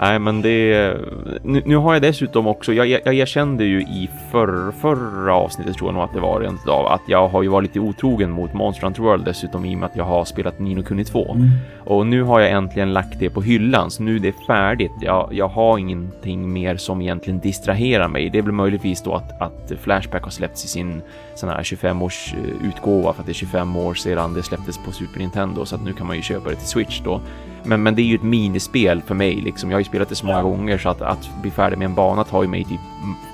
Nej, 0.00 0.18
men 0.18 0.42
det... 0.42 0.96
Nu, 1.42 1.62
nu 1.66 1.76
har 1.76 1.92
jag 1.92 2.02
dessutom 2.02 2.46
också, 2.46 2.72
jag, 2.72 2.86
jag, 2.86 3.00
jag 3.04 3.14
erkände 3.14 3.64
ju 3.64 3.80
i 3.80 4.10
förr, 4.30 4.72
förra 4.80 5.34
avsnittet 5.34 5.76
tror 5.76 5.88
jag 5.88 5.94
nog 5.94 6.02
att 6.02 6.14
det 6.14 6.20
var 6.20 6.40
rent 6.40 6.68
av, 6.68 6.86
att 6.86 7.00
jag 7.06 7.28
har 7.28 7.42
ju 7.42 7.48
varit 7.48 7.68
lite 7.68 7.80
otrogen 7.80 8.30
mot 8.30 8.52
Monster 8.54 8.84
Hunter 8.84 9.02
World 9.02 9.24
dessutom 9.24 9.64
i 9.64 9.74
och 9.74 9.78
med 9.78 9.86
att 9.86 9.96
jag 9.96 10.04
har 10.04 10.24
spelat 10.24 10.58
Nino 10.58 10.82
Kuni 10.82 11.04
2. 11.04 11.36
Och 11.84 12.06
nu 12.06 12.22
har 12.22 12.40
jag 12.40 12.50
äntligen 12.50 12.92
lagt 12.92 13.18
det 13.18 13.30
på 13.30 13.42
hyllan, 13.42 13.90
så 13.90 14.02
nu 14.02 14.16
är 14.16 14.20
det 14.20 14.34
färdigt. 14.46 14.92
Jag, 15.00 15.28
jag 15.32 15.48
har 15.48 15.78
ingenting 15.78 16.52
mer 16.52 16.76
som 16.76 17.02
egentligen 17.02 17.40
distraherar 17.40 18.08
mig. 18.08 18.30
Det 18.30 18.38
är 18.38 18.42
väl 18.42 18.52
möjligtvis 18.52 19.02
då 19.02 19.14
att, 19.14 19.42
att 19.42 19.72
Flashback 19.80 20.22
har 20.22 20.30
släppts 20.30 20.64
i 20.64 20.68
sin 20.68 21.02
sån 21.40 21.48
här 21.48 21.62
25-års 21.62 22.34
eh, 22.34 22.68
utgåva 22.68 23.12
för 23.12 23.20
att 23.20 23.26
det 23.26 23.32
är 23.32 23.34
25 23.34 23.76
år 23.76 23.94
sedan 23.94 24.34
det 24.34 24.42
släpptes 24.42 24.78
på 24.78 24.92
Super 24.92 25.18
Nintendo 25.18 25.64
så 25.64 25.74
att 25.74 25.84
nu 25.84 25.92
kan 25.92 26.06
man 26.06 26.16
ju 26.16 26.22
köpa 26.22 26.50
det 26.50 26.56
till 26.56 26.68
Switch 26.68 27.00
då. 27.00 27.20
Men, 27.64 27.82
men 27.82 27.94
det 27.94 28.02
är 28.02 28.04
ju 28.04 28.14
ett 28.14 28.22
minispel 28.22 29.02
för 29.02 29.14
mig 29.14 29.34
liksom. 29.34 29.70
Jag 29.70 29.76
har 29.76 29.80
ju 29.80 29.84
spelat 29.84 30.08
det 30.08 30.14
så 30.14 30.26
många 30.26 30.42
gånger 30.42 30.78
så 30.78 30.88
att, 30.88 31.00
att 31.02 31.30
bli 31.42 31.50
färdig 31.50 31.78
med 31.78 31.84
en 31.84 31.94
bana 31.94 32.24
tar 32.24 32.42
ju 32.42 32.48
mig 32.48 32.64
typ 32.64 32.80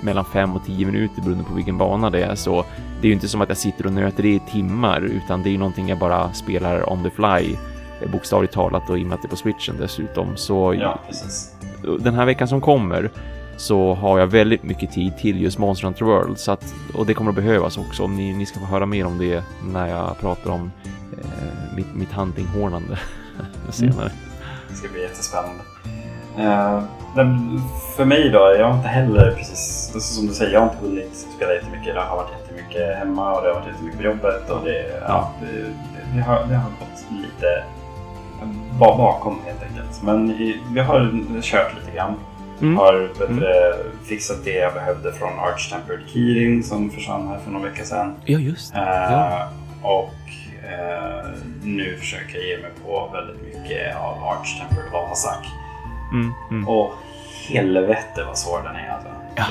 mellan 0.00 0.24
5 0.24 0.56
och 0.56 0.64
10 0.66 0.86
minuter 0.86 1.22
beroende 1.22 1.44
på 1.44 1.54
vilken 1.54 1.78
bana 1.78 2.10
det 2.10 2.22
är. 2.24 2.34
Så 2.34 2.64
det 3.00 3.06
är 3.06 3.08
ju 3.08 3.12
inte 3.12 3.28
som 3.28 3.40
att 3.40 3.48
jag 3.48 3.58
sitter 3.58 3.86
och 3.86 3.92
nöter 3.92 4.22
det 4.22 4.28
i 4.28 4.40
timmar 4.52 5.00
utan 5.00 5.42
det 5.42 5.48
är 5.48 5.52
ju 5.52 5.58
någonting 5.58 5.88
jag 5.88 5.98
bara 5.98 6.32
spelar 6.32 6.92
on 6.92 7.02
the 7.02 7.10
fly 7.10 7.56
eh, 8.02 8.10
bokstavligt 8.12 8.54
talat 8.54 8.90
och 8.90 8.98
i 8.98 9.02
och 9.02 9.06
med 9.06 9.14
att 9.14 9.22
det 9.22 9.26
är 9.26 9.30
på 9.30 9.36
switchen 9.36 9.76
dessutom. 9.78 10.36
Så 10.36 10.74
Ja, 10.74 11.00
precis. 11.08 11.54
den 12.00 12.14
här 12.14 12.26
veckan 12.26 12.48
som 12.48 12.60
kommer 12.60 13.10
så 13.56 13.94
har 13.94 14.18
jag 14.18 14.26
väldigt 14.26 14.62
mycket 14.62 14.92
tid 14.92 15.18
till 15.18 15.42
just 15.42 15.58
Monster 15.58 15.86
Hunter 15.86 16.04
World 16.04 16.38
så 16.38 16.52
att, 16.52 16.74
och 16.94 17.06
det 17.06 17.14
kommer 17.14 17.30
att 17.30 17.36
behövas 17.36 17.78
också 17.78 18.02
om 18.04 18.16
ni, 18.16 18.32
ni 18.32 18.46
ska 18.46 18.60
få 18.60 18.66
höra 18.66 18.86
mer 18.86 19.06
om 19.06 19.18
det 19.18 19.44
när 19.72 19.86
jag 19.88 20.18
pratar 20.18 20.50
om 20.50 20.70
eh, 21.22 21.76
mitt, 21.76 21.94
mitt 21.94 22.12
huntinghornande 22.12 22.98
senare. 23.70 24.10
Det 24.68 24.74
ska 24.74 24.88
bli 24.88 25.02
jättespännande. 25.02 25.62
Men 27.14 27.60
för 27.96 28.04
mig 28.04 28.30
då, 28.30 28.38
jag 28.58 28.66
har 28.68 28.76
inte 28.76 28.88
heller 28.88 29.30
precis, 29.30 29.90
alltså 29.94 30.14
som 30.14 30.26
du 30.26 30.34
säger, 30.34 30.52
jag 30.52 30.60
har 30.60 30.66
inte 30.68 30.84
hunnit 30.86 31.26
spela 31.36 31.54
jättemycket. 31.54 31.94
Det 31.94 32.00
har 32.00 32.16
varit 32.16 32.30
jättemycket 32.40 32.96
hemma 32.98 33.34
och 33.34 33.42
det 33.42 33.48
har 33.48 33.54
varit 33.54 33.68
jättemycket 33.68 33.98
på 33.98 34.04
jobbet 34.04 34.50
och 34.50 34.64
det, 34.64 35.00
ja, 35.08 35.30
det, 35.40 35.46
det, 35.62 36.16
det, 36.16 36.20
har, 36.22 36.46
det 36.48 36.54
har 36.54 36.70
gått 36.70 37.04
lite 37.10 37.64
ba- 38.78 38.96
bakom 38.96 39.38
helt 39.46 39.62
enkelt. 39.62 40.02
Men 40.02 40.28
vi 40.72 40.80
har 40.80 41.10
kört 41.42 41.74
lite 41.74 41.96
grann. 41.96 42.14
Mm. 42.60 42.76
Har 42.76 42.92
det, 43.40 43.76
fixat 44.08 44.44
det 44.44 44.50
jag 44.54 44.74
behövde 44.74 45.12
från 45.12 45.38
Arch 45.38 45.72
Tempered 45.72 46.00
Keyring 46.12 46.62
som 46.62 46.90
försvann 46.90 47.28
här 47.28 47.38
för 47.38 47.50
några 47.50 47.70
veckor 47.70 47.84
sedan. 47.84 48.14
Ja, 48.24 48.38
just 48.38 48.74
det. 48.74 48.80
Eh, 48.80 49.12
Ja. 49.12 49.48
Och 49.82 50.14
eh, 50.70 51.26
nu 51.62 51.96
försöker 51.96 52.38
jag 52.38 52.46
ge 52.46 52.56
mig 52.58 52.70
på 52.84 53.10
väldigt 53.12 53.42
mycket 53.42 53.96
av 53.96 54.24
Arch 54.24 54.60
Tempered 54.60 54.92
Valhazak. 54.92 55.46
Mm, 56.12 56.32
mm. 56.50 56.68
Och 56.68 56.92
helvete 57.48 58.24
vad 58.26 58.38
svår 58.38 58.58
den 58.64 58.76
är 58.76 58.90
alltså. 58.94 59.08
Ja. 59.36 59.44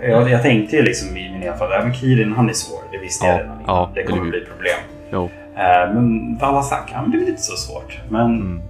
Det, 0.00 0.08
jag, 0.08 0.30
jag 0.30 0.42
tänkte 0.42 0.76
ju 0.76 0.82
liksom 0.82 1.16
i 1.16 1.32
min 1.32 1.42
erfarenhet, 1.42 1.78
ja 1.78 1.84
men 1.84 1.94
Kirin 1.94 2.32
han 2.32 2.48
är 2.48 2.52
svår, 2.52 2.80
det 2.92 2.98
visste 2.98 3.26
jag 3.26 3.34
Ja, 3.34 3.40
redan 3.42 3.62
ja, 3.66 3.90
det 3.94 4.02
kommer 4.02 4.20
eller 4.22 4.30
bli 4.30 4.40
problem. 4.40 4.78
Jo. 5.12 5.30
Eh, 5.56 5.94
men 5.94 6.38
det 6.38 6.44
är 6.44 7.18
väl 7.20 7.28
inte 7.28 7.42
så 7.42 7.56
svårt. 7.56 8.00
Men 8.08 8.26
Mm. 8.40 8.62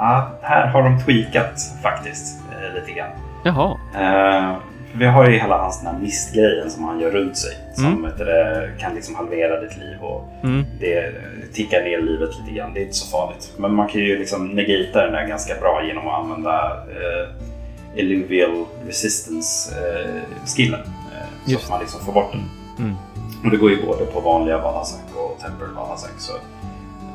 Ja, 0.00 0.30
här 0.42 0.66
har 0.66 0.82
de 0.82 1.00
tweakat 1.00 1.60
faktiskt 1.82 2.38
eh, 2.52 2.74
lite 2.74 2.92
grann. 2.92 3.10
Jaha. 3.44 3.76
Eh, 3.94 4.56
vi 4.92 5.06
har 5.06 5.28
ju 5.28 5.38
hela 5.38 5.58
hans 5.58 5.80
den 5.82 5.94
här 5.94 6.00
mistgrejen 6.02 6.70
som 6.70 6.84
han 6.84 7.00
gör 7.00 7.10
runt 7.10 7.36
sig. 7.36 7.50
Som 7.74 7.86
Mm. 7.86 8.10
det, 8.18 8.70
kan 8.78 8.94
liksom 8.94 9.14
halvera 9.14 9.60
ditt 9.60 9.76
liv 9.76 9.96
och 10.00 10.28
Mm. 10.42 10.64
det 10.80 11.12
tickar 11.52 11.82
ner 11.82 11.98
livet 12.02 12.30
lite 12.40 12.56
grann. 12.56 12.74
Det 12.74 12.80
är 12.80 12.82
inte 12.82 12.96
så 12.96 13.06
farligt. 13.18 13.52
Men 13.56 13.74
man 13.74 13.88
kan 13.88 14.00
ju 14.00 14.18
liksom 14.18 14.48
negata 14.48 15.02
den 15.04 15.12
där 15.12 15.26
ganska 15.26 15.54
bra 15.60 15.82
genom 15.84 16.08
att 16.08 16.14
använda 16.20 16.76
eh, 16.76 18.00
Illuvial 18.00 18.64
Resistance 18.86 19.74
eh. 19.78 20.16
Eh, 20.56 21.46
så 21.46 21.56
att 21.56 21.70
man 21.70 21.80
liksom 21.80 22.00
får 22.00 22.12
bort 22.12 22.32
den. 22.32 22.44
Mm. 22.78 22.96
Och 23.44 23.50
det 23.50 23.56
går 23.56 23.70
ju 23.70 23.86
både 23.86 24.04
på 24.06 24.20
vanliga 24.20 24.58
Valhazak 24.58 25.16
och 25.16 25.38
Tempered 25.40 25.70
Valhazak. 25.76 26.12
Så 26.18 26.32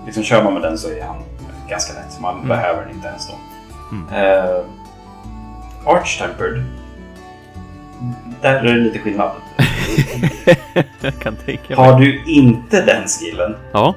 liksom 0.06 0.24
kör 0.24 0.44
man 0.44 0.54
med 0.54 0.62
den 0.62 0.78
så 0.78 0.90
är 0.90 1.04
han 1.04 1.18
ganska 1.70 1.94
lätt. 1.94 2.20
Man 2.22 2.36
Mm. 2.36 2.48
behöver 2.48 2.82
den 2.86 2.92
inte 2.96 3.08
ens 3.08 3.28
då. 3.28 3.34
Mm. 3.92 4.26
Eh, 4.26 4.56
Arch 5.86 6.20
Tempered. 6.20 6.64
Där 8.42 8.56
är 8.56 8.64
det 8.64 8.80
lite 8.80 9.00
skillnad. 9.00 9.32
jag 11.02 11.20
kan 11.20 11.36
tänka 11.36 11.64
mig. 11.68 11.76
Har 11.78 12.00
du 12.00 12.24
inte 12.26 12.82
den 12.82 13.08
skillen, 13.08 13.56
Ja, 13.72 13.96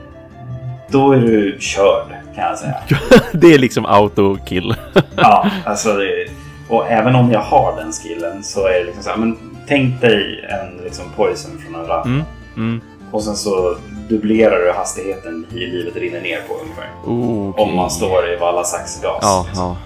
då 0.88 1.12
är 1.12 1.18
du 1.20 1.56
körd 1.60 2.06
kan 2.34 2.44
jag 2.44 2.58
säga. 2.58 2.74
det 3.32 3.54
är 3.54 3.58
liksom 3.58 3.86
auto-kill. 3.86 4.74
Ja, 5.16 5.50
alltså 5.64 5.92
det, 5.92 6.26
och 6.68 6.86
även 6.90 7.14
om 7.14 7.32
jag 7.32 7.40
har 7.40 7.76
den 7.76 7.92
skillen 7.92 8.42
så 8.44 8.66
är 8.66 8.72
det 8.78 8.84
liksom 8.84 9.02
så 9.02 9.10
här, 9.10 9.16
men 9.16 9.38
tänk 9.66 10.00
dig 10.00 10.44
en 10.50 10.84
liksom 10.84 11.04
poison 11.16 11.50
från 11.58 11.74
en 11.80 11.86
ramp. 11.86 12.06
Mm, 12.06 12.22
mm. 12.56 12.80
Och 13.10 13.22
sen 13.22 13.36
så 13.36 13.76
dubblerar 14.08 14.58
du 14.58 14.72
hastigheten 14.72 15.46
i 15.50 15.58
livet 15.66 15.96
rinner 15.96 16.20
ner 16.20 16.40
på 16.48 16.54
ungefär. 16.54 16.88
Oh, 17.04 17.48
okej. 17.50 17.62
Om 17.64 17.76
man 17.76 17.90
står 17.90 18.28
i 18.32 18.36
Vallasax 18.36 19.02
gas. 19.02 19.18
Ja, 19.22 19.44
liksom. 19.48 19.64
ja. 19.64 19.76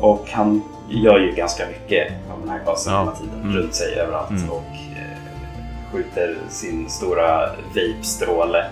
Och 0.00 0.26
han 0.32 0.62
gör 0.88 1.18
ju 1.18 1.32
ganska 1.32 1.64
mycket 1.66 2.12
av 2.34 2.40
den 2.40 2.48
här 2.48 2.60
gasen 2.66 2.92
Ja. 2.92 3.00
hela 3.00 3.12
tiden. 3.12 3.40
Mm. 3.42 3.56
Runt 3.56 3.74
sig 3.74 3.94
överallt. 3.94 4.30
Mm. 4.30 4.50
Och 4.50 4.64
eh, 4.72 5.92
skjuter 5.92 6.36
sin 6.48 6.88
stora 6.90 7.46
vape-stråle. 7.74 8.64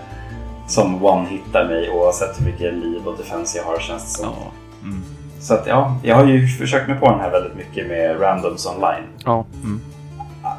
Som 0.67 1.05
one-hittar 1.05 1.67
mig 1.67 1.89
oavsett 1.89 2.39
hur 2.41 2.45
mycket 2.45 2.73
liv 2.73 3.01
och 3.07 3.17
defense 3.17 3.57
jag 3.57 3.65
har 3.65 3.79
känns 3.79 4.03
det 4.03 4.09
som. 4.23 4.29
Ja. 4.41 4.51
Mm. 4.87 5.03
Så 5.39 5.53
att 5.53 5.67
ja, 5.67 5.97
jag 6.03 6.15
har 6.15 6.25
ju 6.25 6.47
försökt 6.47 6.87
mig 6.87 6.99
på 6.99 7.05
den 7.09 7.19
här 7.19 7.31
väldigt 7.31 7.55
mycket 7.55 7.87
med 7.87 8.21
randoms 8.21 8.65
online. 8.65 9.03
Ja. 9.25 9.45
Mm. 9.63 9.81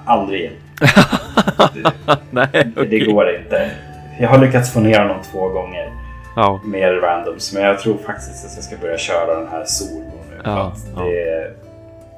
Aldrig 0.07 0.41
igen. 0.41 0.53
Nej, 2.31 2.49
Det 2.53 2.81
okej. 2.81 3.01
går 3.13 3.37
inte. 3.37 3.71
Jag 4.18 4.28
har 4.28 4.38
lyckats 4.38 4.73
få 4.73 4.80
ner 4.80 5.00
honom 5.00 5.16
två 5.33 5.49
gånger 5.49 5.92
Ja. 6.37 6.61
med 6.64 7.02
randoms. 7.02 7.52
Men 7.54 7.62
jag 7.62 7.78
tror 7.78 7.97
faktiskt 8.06 8.47
att 8.47 8.52
jag 8.54 8.64
ska 8.64 8.76
börja 8.76 8.99
köra 8.99 9.35
den 9.40 9.49
här 9.49 9.64
solo 9.64 10.04
nu. 10.30 10.37
för 10.42 10.50
Ja, 10.50 10.73
ja. 10.97 11.02
det, 11.02 11.50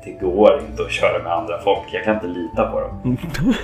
det 0.04 0.10
går 0.12 0.60
inte 0.70 0.82
att 0.82 0.90
köra 0.92 1.22
med 1.22 1.32
andra 1.32 1.58
folk. 1.60 1.82
Jag 1.92 2.04
kan 2.04 2.14
inte 2.14 2.26
lita 2.26 2.70
på 2.70 2.80
dem. 2.80 3.16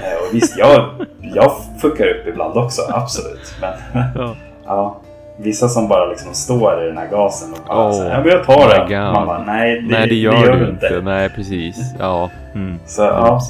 Eh, 0.03 0.29
Och 0.29 0.35
visst, 0.35 0.59
jag, 0.59 0.91
jag 1.21 1.53
fuckar 1.81 2.07
upp 2.07 2.27
ibland 2.27 2.57
också. 2.59 2.83
Absolut. 2.93 3.55
Men 3.61 3.75
Ja. 4.67 4.97
ja, 5.37 5.43
vissa 5.45 5.69
som 5.69 5.89
bara 5.89 6.07
liksom 6.07 6.35
står 6.35 6.83
i 6.83 6.87
den 6.87 6.99
här 6.99 7.09
gasen 7.09 7.53
och 7.53 7.59
bara 7.69 7.89
Oh, 7.89 7.93
så 7.93 8.03
här, 8.03 8.25
ja, 8.27 8.33
jag 8.33 8.45
tar 8.45 8.69
my 8.69 8.95
den. 8.95 9.05
God. 9.05 9.15
Man 9.15 9.27
bara, 9.27 9.45
nej 9.45 9.81
det, 9.83 9.89
Nej, 9.99 10.09
det 10.09 10.15
gör, 10.15 10.33
det 10.33 10.41
gör 10.47 10.57
du 10.57 10.69
inte. 10.69 11.01
Nej, 11.05 11.29
precis. 11.29 11.77
Ja. 11.99 12.31
Mm. 12.55 12.79
Så 12.87 13.03
ja, 13.03 13.41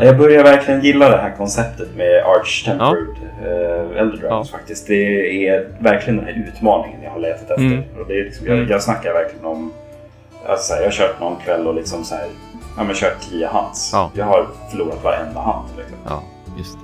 jag 0.00 0.18
börjar 0.18 0.42
verkligen 0.44 0.80
gilla 0.84 1.08
det 1.08 1.16
här 1.16 1.34
konceptet 1.36 1.88
med 1.96 2.22
Arch 2.24 2.64
Tempered 2.64 3.06
ja. 3.44 4.00
Elder 4.00 4.16
Dragons 4.16 4.50
faktiskt. 4.50 4.86
Det 4.86 5.46
är 5.48 5.68
verkligen 5.78 6.16
den 6.16 6.26
här 6.26 6.44
utmaningen 6.48 7.02
jag 7.02 7.10
har 7.10 7.18
letat 7.18 7.50
efter. 7.50 7.54
Mm. 7.64 7.82
Och 8.00 8.06
det 8.08 8.20
är 8.20 8.24
liksom, 8.24 8.46
jag, 8.46 8.56
Mm. 8.56 8.70
jag 8.70 8.82
snackar 8.82 9.12
verkligen 9.12 9.44
om... 9.46 9.72
Alltså, 10.48 10.74
jag 10.74 10.84
har 10.84 10.90
kört 10.90 11.20
någon 11.20 11.36
kväll 11.36 11.66
och 11.66 11.74
liksom 11.74 12.04
så 12.04 12.14
här, 12.14 12.24
ja, 12.76 12.84
men 12.84 12.94
kört 12.94 13.20
tio 13.30 13.46
hands. 13.46 13.90
Ja. 13.92 14.10
Jag 14.14 14.24
har 14.24 14.46
förlorat 14.70 15.04
varenda 15.04 15.40
hand. 15.40 15.68
Liksom. 15.78 15.96
Ja, 16.08 16.22
just 16.58 16.78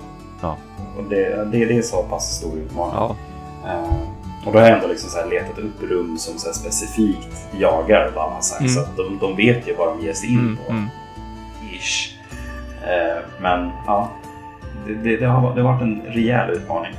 Och 0.98 1.04
det, 1.10 1.44
det, 1.52 1.64
det 1.64 1.78
är 1.78 1.82
så 1.82 2.02
pass 2.02 2.36
stor 2.36 2.52
utmaning. 2.58 2.94
Ja. 2.96 3.16
Eh, 3.66 3.98
och 4.46 4.52
då 4.52 4.58
har 4.58 4.66
jag 4.66 4.74
ändå 4.76 4.88
liksom 4.88 5.10
så 5.10 5.28
letat 5.28 5.58
upp 5.58 5.82
rum 5.90 6.18
som 6.18 6.38
så 6.38 6.52
specifikt 6.52 7.28
jagar 7.58 8.12
Lamasak. 8.14 8.60
Mm. 8.60 8.72
Så 8.72 8.80
att 8.80 8.96
de, 8.96 9.18
de 9.18 9.36
vet 9.36 9.68
ju 9.68 9.74
vad 9.74 9.88
de 9.88 10.06
ger 10.06 10.12
sig 10.12 10.28
in 10.32 10.38
Mm, 10.38 10.56
på. 10.56 10.72
mm. 10.72 10.88
Ish. 11.72 12.14
Eh, 12.84 13.22
men 13.40 13.70
ja, 13.86 14.10
det, 14.86 14.94
det, 14.94 15.16
det, 15.16 15.26
har, 15.26 15.54
det 15.54 15.62
har 15.62 15.72
varit 15.72 15.82
en 15.82 16.02
rejäl 16.02 16.50
utmaning. 16.50 16.92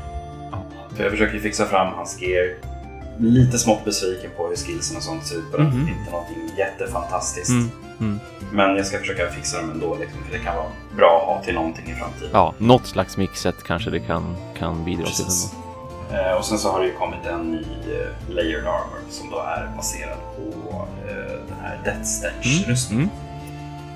För 0.96 1.04
jag 1.04 1.12
försöker 1.12 1.40
fixa 1.40 1.66
fram 1.66 1.94
hans 1.94 2.22
gear. 2.22 2.56
Lite 3.18 3.58
smått 3.60 3.86
besviken 3.86 4.32
på 4.38 4.48
hur 4.48 4.56
skillsen 4.56 4.98
och 4.98 5.04
sånt 5.04 5.26
ser 5.26 5.36
ut 5.36 5.52
på 5.52 5.58
den. 5.58 5.66
Mhm. 5.68 5.88
Inte 5.88 6.12
någonting 6.12 6.38
jättefantastiskt. 6.58 7.50
Mm. 7.50 7.70
Mm. 8.00 8.20
Men 8.52 8.76
jag 8.78 8.86
ska 8.86 8.98
försöka 9.00 9.28
fixa 9.28 9.62
dem 9.62 9.72
ändå. 9.72 9.98
Liksom, 10.00 10.20
för 10.24 10.38
det 10.38 10.44
kan 10.44 10.56
vara 10.56 10.66
bra 10.98 11.20
att 11.22 11.36
ha 11.38 11.44
till 11.44 11.54
någonting 11.56 11.86
i 11.86 11.94
framtiden. 11.94 12.30
Ja, 12.34 12.54
något 12.58 12.86
slags 12.88 13.18
mixet 13.18 13.64
kanske 13.64 13.90
det 13.90 14.00
kan, 14.00 14.36
kan 14.60 14.86
bidra 14.86 15.06
till. 15.06 15.26
Precis. 15.26 15.54
ändå. 15.54 15.63
Eh, 16.14 16.38
och 16.38 16.46
sen 16.46 16.58
så 16.58 16.72
har 16.72 16.80
det 16.80 16.86
ju 16.86 16.94
kommit 16.94 17.26
en 17.26 17.52
ny 17.52 17.58
eh, 17.62 18.36
Layered 18.36 18.66
Armor 18.68 19.00
som 19.10 19.30
då 19.30 19.38
är 19.40 19.70
baserad 19.76 20.18
på 20.38 20.86
eh, 21.10 21.16
den 21.48 21.58
här 21.62 21.80
Death 21.84 22.04
Stench-rustningen. 22.04 23.10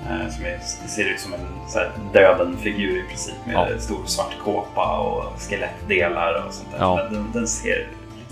Mm. 0.08 0.20
Eh, 0.26 0.28
som 0.34 0.44
är, 0.44 0.58
ser 0.88 1.04
ut 1.14 1.20
som 1.20 1.32
en 1.34 1.40
så 1.68 1.78
här, 1.78 1.90
döden 2.12 2.56
figur 2.56 2.98
i 2.98 3.02
princip 3.08 3.34
med 3.46 3.54
Ja. 3.54 3.78
stor 3.78 4.06
svart 4.06 4.36
kåpa 4.44 4.98
och 4.98 5.40
skelettdelar 5.42 6.44
och 6.46 6.54
sånt 6.54 6.68
där. 6.72 6.78
Ja. 6.78 6.96
Men 7.04 7.12
Den, 7.14 7.32
den 7.32 7.46
ser 7.46 7.88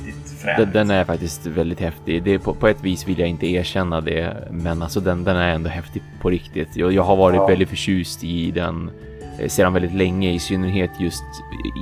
riktigt 0.06 0.38
frän 0.42 0.56
Den, 0.60 0.68
ut. 0.68 0.74
den 0.74 0.90
är 0.90 1.04
faktiskt 1.04 1.46
väldigt 1.46 1.80
häftig. 1.80 2.22
Det 2.22 2.38
på, 2.38 2.54
på 2.54 2.68
ett 2.68 2.80
vis 2.82 3.08
vill 3.08 3.18
jag 3.18 3.28
inte 3.28 3.46
erkänna 3.46 4.00
det, 4.00 4.36
men 4.50 4.82
alltså 4.82 5.00
den, 5.00 5.24
den 5.24 5.36
är 5.36 5.48
ändå 5.54 5.70
häftig 5.70 6.02
på 6.20 6.30
riktigt. 6.30 6.76
Jag, 6.76 6.92
jag 6.92 7.02
har 7.02 7.16
varit 7.16 7.36
Ja. 7.36 7.46
väldigt 7.46 7.68
förtjust 7.68 8.24
i 8.24 8.50
den 8.50 8.90
Eh, 9.38 9.48
sedan 9.48 9.72
väldigt 9.72 9.94
länge, 9.94 10.30
i 10.30 10.38
synnerhet 10.38 10.90
just 11.00 11.24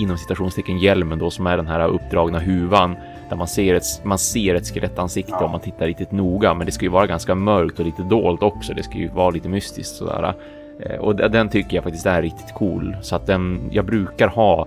inom 0.00 0.18
citationstecken 0.18 0.78
hjälmen 0.78 1.18
då 1.18 1.30
som 1.30 1.46
är 1.46 1.56
den 1.56 1.66
här 1.66 1.88
uppdragna 1.88 2.38
huvan 2.38 2.96
där 3.28 3.36
man 3.36 3.48
ser 3.48 3.74
ett, 3.74 3.84
man 4.02 4.18
ser 4.18 4.54
ett 4.54 4.74
skelettansikte 4.74 5.32
Ja. 5.32 5.44
om 5.44 5.50
man 5.50 5.60
tittar 5.60 5.86
riktigt 5.86 6.12
noga, 6.12 6.54
men 6.54 6.66
det 6.66 6.72
ska 6.72 6.84
ju 6.84 6.90
vara 6.90 7.06
ganska 7.06 7.34
mörkt 7.34 7.78
och 7.78 7.86
lite 7.86 8.02
dolt 8.02 8.42
också. 8.42 8.72
Det 8.74 8.82
ska 8.82 8.98
ju 8.98 9.08
vara 9.08 9.30
lite 9.30 9.48
mystiskt 9.48 9.96
sådär. 9.96 10.34
Eh, 10.80 10.96
och 10.96 11.16
den 11.16 11.48
tycker 11.48 11.76
jag 11.76 11.84
faktiskt 11.84 12.06
är 12.06 12.22
riktigt 12.22 12.54
cool 12.54 12.96
så 13.02 13.16
att 13.16 13.26
den, 13.26 13.68
jag 13.72 13.84
brukar 13.84 14.28
ha 14.28 14.66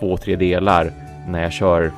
två, 0.00 0.16
tre 0.16 0.36
delar 0.36 0.92
när 1.28 1.42
jag 1.42 1.52
kör 1.52 1.92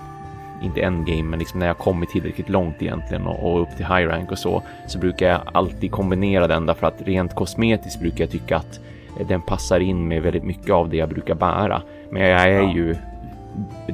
inte 0.63 0.81
endgame, 0.81 1.23
men 1.23 1.39
liksom 1.39 1.61
när 1.61 1.67
jag 1.67 1.79
kommit 1.79 2.11
tillräckligt 2.11 2.49
långt 2.49 2.83
egentligen 2.83 3.27
och, 3.27 3.53
och 3.53 3.63
upp 3.63 3.77
till 3.77 3.87
high 3.87 4.07
rank 4.07 4.31
och 4.31 4.39
så, 4.39 4.63
så 4.87 4.99
brukar 4.99 5.29
jag 5.29 5.41
alltid 5.53 5.91
kombinera 5.93 6.47
den 6.47 6.67
därför 6.67 6.87
att 6.87 7.03
rent 7.05 7.35
kosmetiskt 7.35 8.01
brukar 8.01 8.25
jag 8.25 8.31
tycka 8.31 8.57
att 8.57 8.81
den 9.29 9.43
passar 9.43 9.81
in 9.81 10.09
med 10.09 10.23
väldigt 10.23 10.45
mycket 10.45 10.71
av 10.71 10.89
det 10.89 10.97
jag 10.97 11.09
brukar 11.09 11.35
bära. 11.35 11.83
Men 12.11 12.23
jag 12.23 12.41
är 12.43 12.49
Ja. 12.63 12.73
ju, 12.75 12.97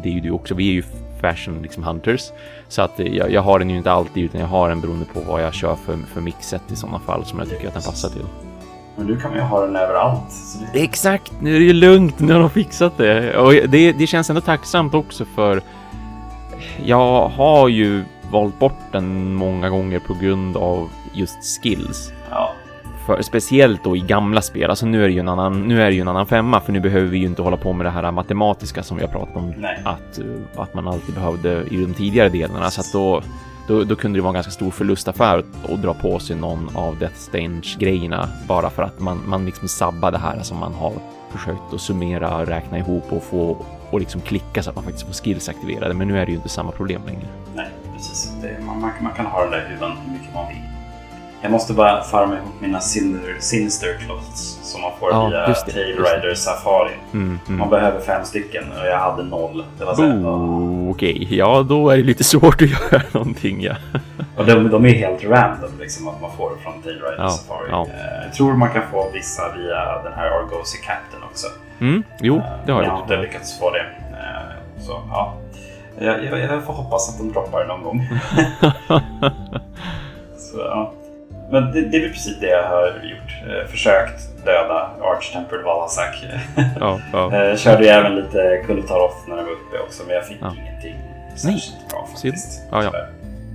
det 0.03 0.09
är 0.09 0.13
ju 0.13 0.21
du 0.21 0.31
också, 0.31 0.55
vi 0.55 0.69
är 0.69 0.73
ju 0.73 0.83
fashion 1.21 1.63
liksom 1.63 1.83
hunters, 1.85 2.31
så 2.69 2.83
att 2.83 2.93
jag, 2.99 3.31
jag 3.33 3.43
har 3.43 3.59
den 3.59 3.71
ju 3.71 3.77
inte 3.77 3.93
alltid 3.93 4.25
utan 4.25 4.41
jag 4.41 4.49
har 4.49 4.69
den 4.69 4.81
beroende 4.81 5.05
på 5.15 5.21
vad 5.21 5.43
jag 5.43 5.55
kör 5.55 5.75
för, 5.75 5.97
för 5.97 6.21
mixet 6.21 6.63
i 6.73 6.77
sådana 6.77 6.99
fall 6.99 7.25
som 7.25 7.39
jag 7.39 7.49
tycker 7.49 7.69
att 7.69 7.75
den 7.75 7.83
passar 7.83 8.09
till. 8.09 8.25
Men 8.97 9.07
du 9.07 9.21
kan 9.21 9.35
ju 9.35 9.41
ha 9.41 9.61
den 9.67 9.77
överallt. 9.77 10.35
Det, 10.73 10.83
Exakt, 10.85 11.33
nu 11.41 11.55
är 11.57 11.59
det 11.59 11.65
ju 11.67 11.73
lugnt, 11.73 12.19
nu 12.21 12.33
har 12.33 12.41
de 12.41 12.51
fixat 12.51 12.99
det. 12.99 13.37
Och 13.37 13.53
det, 13.53 13.93
det 13.93 14.07
känns 14.07 14.31
ändå 14.31 14.41
tacksamt 14.43 14.95
också 14.95 15.25
för 15.25 15.61
jag 16.85 17.29
har 17.29 17.69
ju 17.69 18.05
valt 18.31 18.59
bort 18.59 18.79
den 18.93 19.35
många 19.35 19.69
gånger 19.71 19.99
på 19.99 20.15
grund 20.15 20.57
av 20.57 20.89
just 21.13 21.63
skills. 21.63 22.13
ja, 22.31 22.53
För, 23.07 23.23
speciellt 23.23 23.85
då 23.85 23.97
i 23.97 24.01
gamla 24.01 24.43
spel, 24.43 24.71
alltså 24.71 24.87
nu 24.87 25.05
är 25.05 25.09
det 25.09 25.15
ju 25.15 25.21
en 25.21 25.29
annan, 25.29 25.69
nu 25.69 25.83
är 25.83 25.87
det 25.87 25.95
ju 25.95 26.01
en 26.01 26.09
annan 26.09 26.27
femma 26.27 26.61
för 26.61 26.73
nu 26.73 26.81
behöver 26.81 27.07
vi 27.07 27.19
ju 27.19 27.27
inte 27.27 27.43
hålla 27.43 27.57
på 27.57 27.73
med 27.73 27.87
det 27.87 27.91
här 27.91 28.11
matematiska 28.11 28.83
som 28.83 28.97
vi 28.97 29.03
har 29.03 29.11
pratat 29.11 29.37
om 29.37 29.55
nej. 29.59 29.83
att, 29.85 30.19
eh, 30.19 30.63
att 30.63 30.75
man 30.75 30.89
alltid 30.89 31.15
behövde 31.15 31.65
i 31.71 31.77
de 31.77 31.95
tidigare 31.95 32.29
delarna 32.29 32.71
så 32.71 32.81
att 32.81 32.93
då, 32.93 33.23
då, 33.69 33.85
då 33.85 33.97
kunde 33.97 34.19
det 34.19 34.23
vara 34.23 34.31
en 34.31 34.35
ganska 34.35 34.53
stor 34.53 34.71
förlustaffär 34.71 35.39
att, 35.39 35.71
att 35.71 35.83
dra 35.83 35.95
på 35.95 36.19
sig 36.19 36.37
någon 36.37 36.77
av 36.77 36.99
Death 36.99 37.15
Stange 37.15 37.77
grejerna 37.79 38.29
bara 38.49 38.71
för 38.71 38.83
att 38.83 39.01
man, 39.01 39.23
man 39.27 39.47
liksom 39.47 39.69
sabbar 39.69 40.11
det 40.13 40.19
här 40.19 40.41
som 40.43 40.59
man 40.59 40.75
har 40.75 40.93
försökt 41.31 41.75
att 41.75 41.81
summera, 41.81 42.45
räkna 42.45 42.79
ihop 42.79 43.13
och 43.13 43.23
få 43.23 43.65
och 43.91 44.01
liksom 44.01 44.21
klicka 44.21 44.63
så 44.63 44.71
att 44.71 44.77
man 44.77 44.85
faktiskt 44.85 45.07
får 45.07 45.13
skills 45.13 45.49
aktiverade. 45.49 45.95
Men 45.95 46.09
nu 46.09 46.19
är 46.19 46.27
det 46.27 46.31
ju 46.31 46.37
inte 46.37 46.49
samma 46.49 46.73
problem 46.73 47.03
längre. 47.07 47.27
Nej, 47.55 47.69
precis. 47.95 48.33
Det, 48.43 48.57
man, 48.67 48.81
man, 48.81 48.91
man 49.01 49.13
kan 49.13 49.27
ha 49.27 49.43
den 49.43 49.51
där 49.51 49.69
huvan 49.71 49.93
hur 50.05 50.13
mycket 50.13 50.35
man 50.35 50.49
vill. 50.49 50.76
Jag 51.47 51.53
måste 51.53 51.73
bara 51.73 52.03
farma 52.03 52.35
ihop 52.35 52.61
mina 52.61 52.81
Sinister, 52.81 53.37
sinister 53.41 53.99
Cloths 54.07 54.59
som 54.63 54.81
man 54.83 54.91
får 55.01 55.11
Ja, 55.11 55.29
via 55.29 55.47
det, 55.47 55.55
Tail. 55.55 55.97
Rider 55.97 56.35
Safari. 56.35 56.91
Mm, 57.13 57.39
Man 57.47 57.57
mm. 57.57 57.71
behöver 57.71 58.01
fem 58.01 58.25
stycken 58.25 58.65
och 58.81 58.87
jag 58.87 58.99
hade 58.99 59.23
noll. 59.23 59.65
Det 59.79 59.85
var 59.85 60.91
Okej, 60.91 61.27
ja 61.31 61.63
då 61.69 61.91
är 61.91 61.97
det 61.97 62.03
lite 62.03 62.25
svårt 62.25 62.63
att 62.63 62.69
göra 62.93 63.03
någonting 63.13 63.63
ja. 63.63 63.75
Och 64.37 64.47
de, 64.47 64.71
de 64.71 64.87
är 64.87 64.93
helt 64.95 65.25
random 65.25 65.71
liksom 65.81 66.09
att 66.09 66.21
man 66.21 66.31
får 66.37 66.53
från 66.63 66.83
Tail 66.83 66.95
Rider 66.95 67.15
Ja, 67.19 67.29
Safari. 67.29 67.69
ja. 67.71 67.87
Eh, 67.87 68.25
Jag 68.25 68.35
tror 68.35 68.53
man 68.57 68.71
kan 68.71 68.83
få 68.93 69.11
vissa 69.13 69.43
via 69.57 70.03
den 70.03 70.13
här 70.13 70.27
Argosy 70.27 70.79
Captain 70.79 71.23
också. 71.31 71.47
Mm, 71.81 72.03
jo, 72.21 72.43
det 72.67 72.73
har 72.73 72.83
jag 72.83 72.89
jag 72.89 72.93
har 72.95 73.03
inte 73.03 73.17
lyckats 73.17 73.59
få 73.59 73.71
det. 73.71 73.81
Eh, 73.81 74.83
Så 74.87 74.93
ja, 75.11 75.35
jag, 75.99 76.25
jag, 76.25 76.39
jag 76.41 76.65
får 76.65 76.73
hoppas 76.73 77.09
att 77.09 77.19
de 77.19 77.33
droppar 77.33 77.65
någon 77.65 77.83
gång. 77.83 78.09
Så, 80.39 80.59
ja. 80.59 80.93
Men 81.51 81.73
det, 81.73 81.81
det 81.81 81.97
är 81.97 82.01
väl 82.01 82.11
precis 82.13 82.41
det 82.41 82.47
jag 82.47 82.69
har 82.69 82.87
gjort. 82.87 83.51
Eh, 83.63 83.71
Försökt 83.71 84.45
döda 84.45 84.91
Arch 85.01 85.33
Tempered 85.33 85.65
Valasak. 85.65 86.25
Ja, 86.81 87.01
ja. 87.13 87.37
Jag 87.45 87.59
körde 87.59 87.83
ju 87.85 87.89
även 87.89 88.15
lite 88.17 88.63
Kulutaroth 88.67 89.17
när 89.29 89.37
jag 89.37 89.45
var 89.45 89.51
uppe 89.53 89.79
också, 89.87 90.03
men 90.07 90.15
jag 90.15 90.27
fick 90.27 90.39
Ja. 90.41 90.53
ingenting 90.61 90.95
särskilt 91.37 91.89
bra 91.91 92.07
faktiskt. 92.13 92.63
Ja, 92.71 92.83
ja. 92.85 92.91
Tyvärr. 92.91 93.09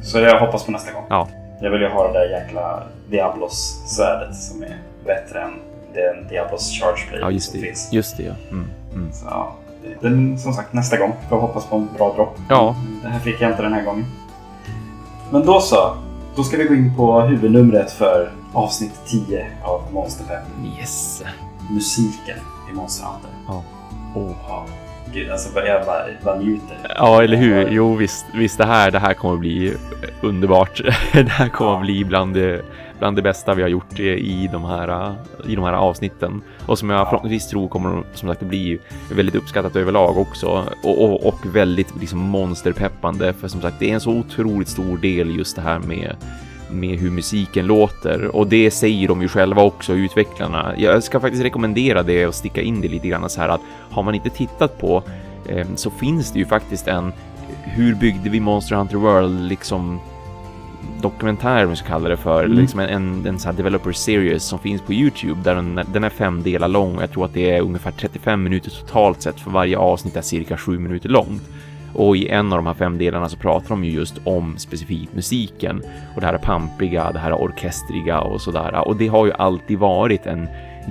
Så 0.04 0.20
jag 0.20 0.40
hoppas 0.40 0.66
på 0.66 0.72
nästa 0.72 0.92
gång. 0.94 1.04
Ja. 1.10 1.28
Jag 1.62 1.72
vill 1.72 1.82
ju 1.82 1.88
ha 1.88 2.08
det 2.08 2.20
där 2.20 2.26
jäkla 2.30 2.84
Diablos-svärdet 3.10 4.36
som 4.36 4.64
är 4.64 4.78
bättre 5.06 5.42
än 5.42 5.52
den 5.94 6.28
Diablos 6.28 6.72
Charge 6.82 7.08
Blade 7.10 7.24
Ja, 7.26 7.32
just 7.32 7.52
som 7.52 7.60
det. 7.62 7.66
finns. 7.68 7.94
Just 7.94 8.18
det, 8.18 8.24
ja. 8.24 8.34
Mm, 8.52 8.68
mm. 8.94 9.12
Så, 9.14 9.26
ja, 9.30 9.56
den, 10.02 10.38
som 10.40 10.54
sagt, 10.54 10.74
nästa 10.74 10.98
gång. 10.98 11.14
Får 11.30 11.38
jag 11.38 11.42
hoppas 11.48 11.66
på 11.66 11.76
en 11.76 11.90
bra 11.98 12.14
dropp. 12.16 12.38
Ja. 12.50 12.76
Det 13.04 13.10
här 13.10 13.20
fick 13.20 13.42
jag 13.42 13.52
inte 13.52 13.62
den 13.64 13.74
här 13.74 13.84
gången. 13.84 14.06
Men 15.32 15.46
då 15.46 15.60
så. 15.60 15.98
Då 16.36 16.44
ska 16.44 16.58
vi 16.58 16.64
gå 16.64 16.74
in 16.74 16.96
på 16.98 17.22
huvudnumret 17.22 17.92
för 17.92 18.32
avsnitt 18.54 19.02
10 19.06 19.48
av 19.64 19.82
Monster 19.94 20.26
5. 20.26 20.38
Yes. 20.80 21.24
Musiken 21.70 22.38
i 22.72 22.76
Monster 22.76 23.06
Hunter. 23.06 23.30
Ja. 23.48 23.64
Oh. 24.16 24.32
Ja, 24.48 24.66
gud, 25.14 25.32
alltså 25.32 25.60
jag 25.60 25.86
bara, 25.86 26.04
bara 26.24 26.40
njuter. 26.40 26.78
Ja, 26.96 27.24
eller 27.24 27.38
hur? 27.38 27.70
Jo, 27.70 27.96
visst, 27.96 28.26
visst 28.34 28.58
det 28.58 28.66
här, 28.66 28.92
det 28.92 29.00
här 29.00 29.14
kommer 29.14 29.38
bli 29.38 29.74
underbart. 30.22 30.82
Det 31.14 31.30
här 31.30 31.50
kommer 31.50 31.72
Ja. 31.74 31.80
bli 31.80 32.06
bland 32.06 32.34
det, 32.34 32.62
bland 33.00 33.16
det 33.16 33.22
bästa 33.22 33.54
vi 33.54 33.62
har 33.62 33.70
gjort 33.70 34.00
i, 34.00 34.50
de 34.52 34.64
här, 34.66 35.16
i 35.48 35.56
de 35.56 35.64
här 35.64 35.74
avsnitten. 35.74 36.42
Och 36.66 36.80
som 36.80 36.90
jag 36.90 37.00
Ja. 37.00 37.06
förhoppningsvis 37.06 37.48
tror 37.48 37.68
kommer 37.68 38.04
som 38.14 38.30
sagt 38.30 38.42
att 38.42 38.48
bli 38.48 38.80
väldigt 39.12 39.36
uppskattat 39.36 39.76
överlag 39.76 40.18
också. 40.18 40.66
Och, 40.84 41.04
och, 41.04 41.28
och 41.28 41.56
väldigt 41.56 41.94
liksom 42.00 42.20
monsterpeppande. 42.20 43.34
För 43.34 43.48
som 43.48 43.62
sagt, 43.62 43.76
det 43.80 43.90
är 43.90 43.94
en 43.94 44.02
så 44.02 44.12
otroligt 44.12 44.70
stor 44.70 44.98
del 44.98 45.36
just 45.38 45.56
det 45.56 45.62
här 45.62 45.80
med 45.80 46.16
med 46.72 47.00
hur 47.00 47.12
musiken 47.12 47.66
låter 47.66 48.36
och 48.36 48.48
det 48.48 48.72
säger 48.72 49.08
de 49.08 49.22
ju 49.22 49.28
själva 49.28 49.64
också 49.64 49.94
utvecklarna. 49.94 50.74
Jag 50.78 51.04
ska 51.04 51.20
faktiskt 51.20 51.44
rekommendera 51.44 52.04
det 52.04 52.28
och 52.28 52.36
sticka 52.36 52.62
in 52.62 52.82
det 52.82 52.88
lite 52.88 53.08
grann 53.08 53.30
så 53.30 53.42
här 53.42 53.50
att 53.50 53.62
har 53.90 54.04
man 54.04 54.16
inte 54.16 54.30
tittat 54.30 54.80
på 54.80 55.04
eh, 55.50 55.68
så 55.76 55.90
finns 55.90 56.32
det 56.32 56.40
ju 56.40 56.46
faktiskt 56.46 56.88
en 56.88 57.14
hur 57.64 57.96
byggde 57.96 58.30
vi 58.30 58.40
Monster 58.40 58.76
Hunter 58.76 58.98
World 58.98 59.42
liksom 59.42 60.00
dokumentär 61.02 61.64
om 61.64 61.70
vi 61.70 61.76
ska 61.76 61.88
kalla 61.88 62.10
det 62.10 62.18
för, 62.18 62.44
Mm. 62.44 62.58
liksom 62.58 62.80
en, 62.80 62.90
en, 62.90 63.26
en 63.26 63.38
här 63.46 63.54
developer 63.54 63.92
series 63.92 64.44
som 64.44 64.60
finns 64.60 64.82
på 64.82 64.94
Youtube 64.94 65.42
där 65.44 65.56
den, 65.56 65.82
den 65.94 66.04
är 66.04 66.10
fem 66.10 66.44
delar 66.44 66.68
lång 66.68 66.96
och 66.96 67.04
jag 67.04 67.12
tror 67.12 67.26
att 67.26 67.34
det 67.34 67.52
är 67.52 67.62
ungefär 67.62 67.92
35 67.92 68.44
minuter 68.44 68.72
totalt 68.72 69.22
sett 69.22 69.40
för 69.40 69.52
varje 69.52 69.78
avsnitt 69.78 70.16
är 70.16 70.22
cirka 70.22 70.58
sju 70.58 70.80
minuter 70.80 71.10
långt. 71.10 71.44
Och 71.94 72.18
i 72.18 72.28
en 72.30 72.52
av 72.54 72.58
de 72.58 72.66
här 72.68 72.74
fem 72.74 72.98
delarna 72.98 73.30
så 73.30 73.38
pratar 73.38 73.70
de 73.70 73.84
ju 73.84 73.92
just 73.92 74.16
om 74.24 74.58
specifikt 74.58 75.14
musiken 75.16 75.84
och 76.16 76.22
det 76.22 76.28
här 76.28 76.34
är 76.34 76.38
pampiga, 76.38 77.12
det 77.12 77.20
här 77.20 77.32
är 77.32 77.36
orkestriga 77.36 78.20
och 78.20 78.42
sådär. 78.42 78.88
Och 78.88 78.96
det 78.96 79.08
har 79.08 79.26
ju 79.26 79.32
alltid 79.32 79.80
varit 79.80 80.26
en 80.26 80.48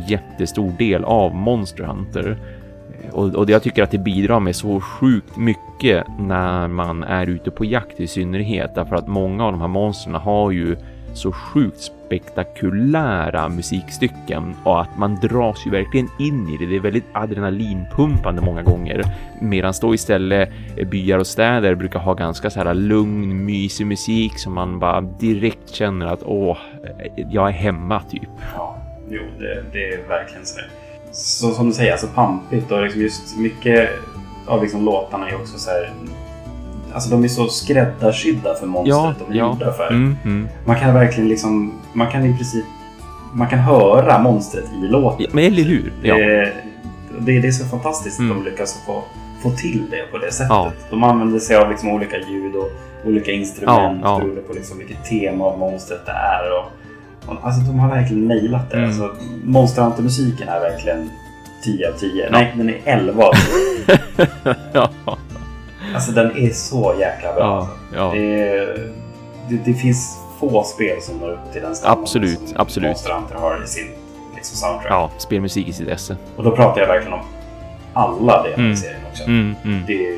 jättestor 0.08 0.72
del 0.78 1.04
av 1.04 1.34
Monster 1.34 1.84
Hunter. 1.84 2.38
Och, 3.12 3.34
och 3.34 3.50
jag 3.50 3.62
tycker 3.62 3.82
att 3.82 3.90
det 3.90 3.98
bidrar 3.98 4.40
med 4.40 4.56
så 4.56 4.80
sjukt 4.80 5.36
mycket 5.36 6.04
när 6.18 6.68
man 6.68 7.02
är 7.02 7.26
ute 7.26 7.50
på 7.50 7.64
jakt 7.64 8.00
i 8.00 8.06
synnerhet. 8.06 8.74
Därför 8.74 8.96
att 8.96 9.08
många 9.08 9.44
av 9.44 9.52
de 9.52 9.60
här 9.60 9.68
monstren 9.68 10.14
har 10.14 10.50
ju 10.50 10.76
så 11.14 11.32
sjukt 11.32 11.80
spektakulära 11.80 13.48
musikstycken 13.48 14.54
och 14.64 14.80
att 14.80 14.98
man 14.98 15.14
dras 15.14 15.66
ju 15.66 15.70
verkligen 15.70 16.08
in 16.18 16.48
i 16.48 16.56
det. 16.56 16.66
Det 16.66 16.76
är 16.76 16.80
väldigt 16.80 17.04
adrenalinpumpande 17.12 18.42
många 18.42 18.62
gånger. 18.62 19.02
Medan 19.40 19.74
då 19.80 19.94
istället 19.94 20.50
byar 20.90 21.18
och 21.18 21.26
städer 21.26 21.74
brukar 21.74 21.98
ha 21.98 22.14
ganska 22.14 22.50
så 22.50 22.58
här 22.58 22.74
lugn, 22.74 23.44
mysig 23.44 23.86
musik 23.86 24.38
som 24.38 24.54
man 24.54 24.78
bara 24.78 25.00
direkt 25.00 25.70
känner 25.70 26.06
att 26.06 26.22
åh, 26.22 26.58
jag 27.30 27.48
är 27.48 27.52
hemma 27.52 28.02
typ. 28.02 28.28
Ja, 28.54 28.78
jo, 29.10 29.22
det, 29.38 29.64
det 29.72 29.92
är 29.92 30.08
verkligen 30.08 30.46
så. 30.46 30.60
Så 31.12 31.50
som 31.50 31.66
du 31.66 31.72
säger, 31.72 31.92
alltså 31.92 32.06
pampigt 32.14 32.72
och 32.72 32.82
liksom 32.82 33.00
just 33.00 33.36
mycket 33.36 33.90
av 34.46 34.62
liksom 34.62 34.84
låtarna 34.84 35.28
är 35.30 35.34
också 35.34 35.58
så 35.58 35.70
här... 35.70 35.92
Alltså 36.94 37.10
de 37.10 37.24
är 37.24 37.28
så 37.28 37.48
skräddarsydda 37.48 38.54
för 38.54 38.66
monstret 38.66 39.16
de 39.28 39.32
är 39.34 39.38
gjorda 39.40 39.72
för. 39.72 39.88
Mm, 39.88 40.16
mm. 40.24 40.48
Man 40.64 40.80
kan 40.80 40.94
verkligen 40.94 41.28
liksom, 41.28 41.72
man 41.92 42.10
kan 42.10 42.24
i 42.26 42.36
princip, 42.36 42.64
man 43.32 43.48
kan 43.48 43.58
höra 43.58 44.18
monstret 44.18 44.64
i 44.64 44.86
låten. 44.88 45.22
Ja, 45.22 45.28
men 45.32 45.44
eller 45.44 45.62
hur? 45.62 45.92
Ja. 46.02 46.14
Det, 46.14 46.52
det, 47.18 47.40
det 47.40 47.48
är 47.48 47.52
så 47.52 47.64
fantastiskt 47.64 48.16
att 48.20 48.24
Mm. 48.24 48.44
de 48.44 48.50
lyckas 48.50 48.78
få, 48.86 49.02
få 49.42 49.50
till 49.50 49.86
det 49.90 50.12
på 50.12 50.18
det 50.18 50.32
sättet. 50.32 50.50
Ja. 50.50 50.72
De 50.90 51.04
använder 51.04 51.38
sig 51.38 51.56
av 51.56 51.70
liksom 51.70 51.88
olika 51.88 52.16
ljud 52.16 52.56
och 52.56 52.70
olika 53.04 53.32
instrument 53.32 54.00
Ja, 54.02 54.10
ja. 54.12 54.18
beroende 54.18 54.40
på 54.42 54.52
liksom 54.52 54.78
vilket 54.78 55.04
tema 55.04 55.44
av 55.44 55.58
monstret 55.58 56.06
det 56.06 56.12
är. 56.12 56.58
Och, 56.58 56.64
alltså 57.42 57.60
de 57.60 57.78
har 57.78 57.88
verkligen 57.88 58.28
nailat 58.28 58.70
det. 58.70 58.76
Mm. 58.76 58.88
Alltså, 58.88 59.10
Monster 59.44 59.82
Hunter-musiken 59.82 60.48
är 60.48 60.60
verkligen 60.60 61.10
10 61.64 61.88
av 61.88 61.92
10. 61.92 62.28
Nej, 62.30 62.52
den 62.56 62.68
är 62.68 62.80
11 62.84 63.24
av 63.24 63.32
10. 63.86 63.98
ja. 64.72 64.90
Alltså 65.94 66.12
den 66.12 66.36
är 66.36 66.50
så 66.50 66.94
jäkla 66.98 67.32
bra. 67.34 67.42
Ja, 67.44 67.56
alltså. 67.58 67.96
ja. 67.96 68.10
Det, 68.14 68.66
det, 69.48 69.56
det 69.64 69.74
finns 69.74 70.18
få 70.40 70.62
spel 70.64 71.02
som 71.02 71.16
når 71.16 71.28
upp 71.32 71.52
till 71.52 71.62
den 71.62 71.74
standarden 71.76 72.02
Absolut, 72.02 72.38
som 72.48 72.56
absolut. 72.60 72.88
Monster 72.88 73.12
Hunter 73.12 73.34
har 73.34 73.62
i 73.64 73.66
sin 73.66 73.86
liksom, 74.34 74.56
soundtrack. 74.56 74.92
ja, 74.92 75.10
spelmusik 75.18 75.68
i 75.68 75.72
sitt 75.72 75.88
esse. 75.88 76.16
Och 76.36 76.44
då 76.44 76.50
pratar 76.56 76.80
jag 76.80 76.88
verkligen 76.88 77.12
om 77.14 77.24
alla 77.94 78.42
delar 78.42 78.58
Mm. 78.58 78.72
i 78.72 78.76
serien 78.76 79.00
också. 79.10 79.24
Mm, 79.24 79.54
mm, 79.64 79.82
Det 79.86 80.06
är 80.08 80.16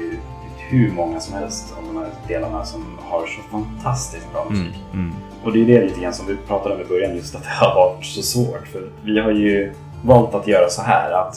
hur 0.69 0.93
många 0.93 1.21
som 1.21 1.35
helst 1.35 1.75
av 1.79 1.95
de 1.95 2.01
här 2.01 2.09
delarna 2.29 2.65
som 2.65 2.85
har 3.11 3.27
så 3.27 3.43
fantastiskt 3.51 4.33
bra 4.33 4.47
musik. 4.51 4.75
mm, 4.93 5.05
mm. 5.07 5.15
Och 5.45 5.53
det 5.53 5.61
är 5.63 5.67
det 5.67 5.85
lite 5.87 6.01
grann 6.01 6.13
som 6.15 6.27
vi 6.27 6.37
pratade 6.49 6.75
om 6.75 6.81
i 6.81 6.85
början, 6.85 7.17
just 7.17 7.35
att 7.35 7.43
det 7.43 7.49
har 7.49 7.75
varit 7.75 8.05
så 8.05 8.23
svårt. 8.23 8.69
För 8.73 8.83
vi 9.05 9.21
har 9.21 9.31
ju 9.31 9.73
valt 10.05 10.35
att 10.35 10.47
göra 10.49 10.69
så 10.69 10.83
här 10.83 11.13
att 11.13 11.37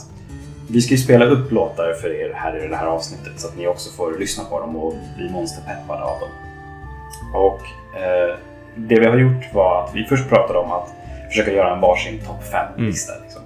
vi 0.69 0.81
ska 0.81 0.91
ju 0.91 0.97
spela 0.97 1.25
upp 1.25 1.51
låtar 1.51 1.93
för 2.01 2.21
er 2.21 2.31
här 2.35 2.65
i 2.65 2.67
det 2.67 2.75
här 2.75 2.85
avsnittet 2.87 3.33
så 3.39 3.47
att 3.47 3.57
ni 3.57 3.67
också 3.67 3.89
får 3.97 4.19
lyssna 4.19 4.43
på 4.43 4.59
dem 4.59 4.75
och 4.75 4.93
bli 5.17 5.29
monsterpeppade 5.29 6.03
av 6.03 6.19
dem. 6.19 6.29
Och 7.33 7.59
eh, 8.01 8.35
det 8.75 8.99
vi 8.99 9.05
har 9.05 9.17
gjort 9.17 9.53
var 9.53 9.83
att 9.83 9.91
vi 9.95 10.03
först 10.03 10.29
pratade 10.29 10.59
om 10.59 10.71
att 10.71 10.93
försöka 11.29 11.51
göra 11.51 11.73
en 11.75 11.81
varsin 11.81 12.19
topp 12.19 12.43
5-lista. 12.53 13.13
Liksom. 13.23 13.41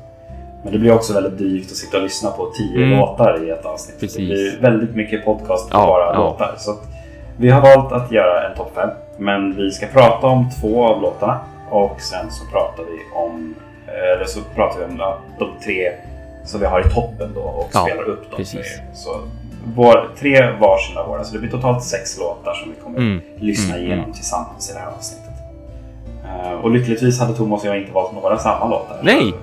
Men 0.64 0.74
det 0.74 0.80
blir 0.80 0.94
också 0.94 1.14
väldigt 1.14 1.38
drygt 1.38 1.72
att 1.72 1.78
sitta 1.78 1.98
och 1.98 2.04
lyssna 2.04 2.32
på 2.32 2.52
tio 2.58 2.86
Mm. 2.86 3.00
låtar 3.00 3.44
i 3.44 3.50
ett 3.50 3.66
avsnitt. 3.66 4.00
Precis. 4.00 4.18
Det 4.18 4.24
blir 4.26 4.58
väldigt 4.62 4.96
mycket 4.96 5.26
podcast 5.26 5.70
på 5.70 5.78
Ja, 5.78 5.86
bara 5.88 6.14
ja. 6.14 6.20
låtar. 6.20 6.56
Så 6.58 6.76
vi 7.38 7.50
har 7.50 7.62
valt 7.62 7.92
att 7.92 8.12
göra 8.12 8.50
en 8.50 8.58
topp 8.58 8.72
5. 8.76 8.90
Men 9.20 9.56
vi 9.56 9.72
ska 9.72 9.88
prata 9.88 10.28
om 10.28 10.50
två 10.62 10.86
av 10.86 11.02
låtarna 11.02 11.40
och 11.70 12.02
sen 12.02 12.32
så 12.32 12.46
pratar 12.46 12.84
vi 12.84 13.00
om 13.16 13.56
eller 14.16 14.26
så 14.26 14.40
pratar 14.56 14.80
vi 14.80 14.86
om 14.86 14.98
de 15.40 15.50
tre 15.64 15.92
som 16.46 16.60
vi 16.60 16.66
har 16.66 16.80
i 16.88 16.90
toppen 16.90 17.32
då 17.36 17.42
och 17.42 17.70
Ja, 17.74 17.80
spelar 17.86 18.04
upp 18.04 18.30
dem 18.30 18.38
precis. 18.38 18.80
Så 18.94 19.22
vår, 19.76 20.10
tre 20.20 20.52
varsina 20.52 21.04
våra, 21.08 21.24
så 21.24 21.34
det 21.34 21.40
blir 21.40 21.50
totalt 21.52 21.84
sex 21.84 22.18
låtar 22.20 22.54
som 22.54 22.70
vi 22.72 22.76
kommer 22.84 22.98
Mm. 23.00 23.22
lyssna 23.38 23.74
Mm, 23.76 23.86
igenom 23.86 24.04
mm. 24.04 24.14
tillsammans 24.16 24.70
i 24.70 24.74
det 24.74 24.80
här 24.80 24.92
avsnittet. 24.98 25.29
Eh, 26.30 26.52
och 26.52 26.72
lyckligtvis 26.72 27.20
hade 27.20 27.34
Thomas 27.34 27.62
och 27.64 27.68
jag 27.70 27.78
inte 27.78 27.92
valt 27.92 28.14
några 28.14 28.38
samma 28.38 28.68
låtar. 28.70 28.98
Nej, 29.04 29.34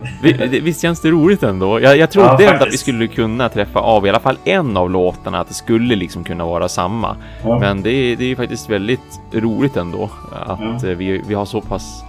visst 0.61 0.83
känns 0.83 1.01
det 1.01 1.11
roligt 1.11 1.43
ändå? 1.43 1.81
Jag, 1.81 1.97
jag 1.99 2.11
trodde 2.11 2.43
Ja, 2.45 2.55
att 2.55 2.73
vi 2.73 2.79
skulle 2.79 3.07
kunna 3.07 3.49
träffa 3.49 3.81
av 3.81 4.07
i 4.07 4.09
alla 4.09 4.21
fall 4.21 4.39
en 4.45 4.77
av 4.77 4.91
låtarna, 4.91 5.41
att 5.41 5.49
det 5.49 5.55
skulle 5.55 5.97
liksom 5.97 6.25
kunna 6.25 6.45
vara 6.45 6.69
samma. 6.69 7.17
Ja. 7.45 7.59
Men 7.59 7.83
det, 7.83 7.91
är- 7.91 8.17
det 8.17 8.25
är 8.25 8.29
ju 8.29 8.37
faktiskt 8.37 8.71
väldigt 8.71 9.21
roligt 9.33 9.77
ändå 9.77 10.11
att 10.47 10.59
Ja. 10.83 10.89
eh, 10.91 10.97
vi, 10.97 11.23
vi 11.29 11.35
har 11.35 11.45
så 11.45 11.61
pass 11.61 12.03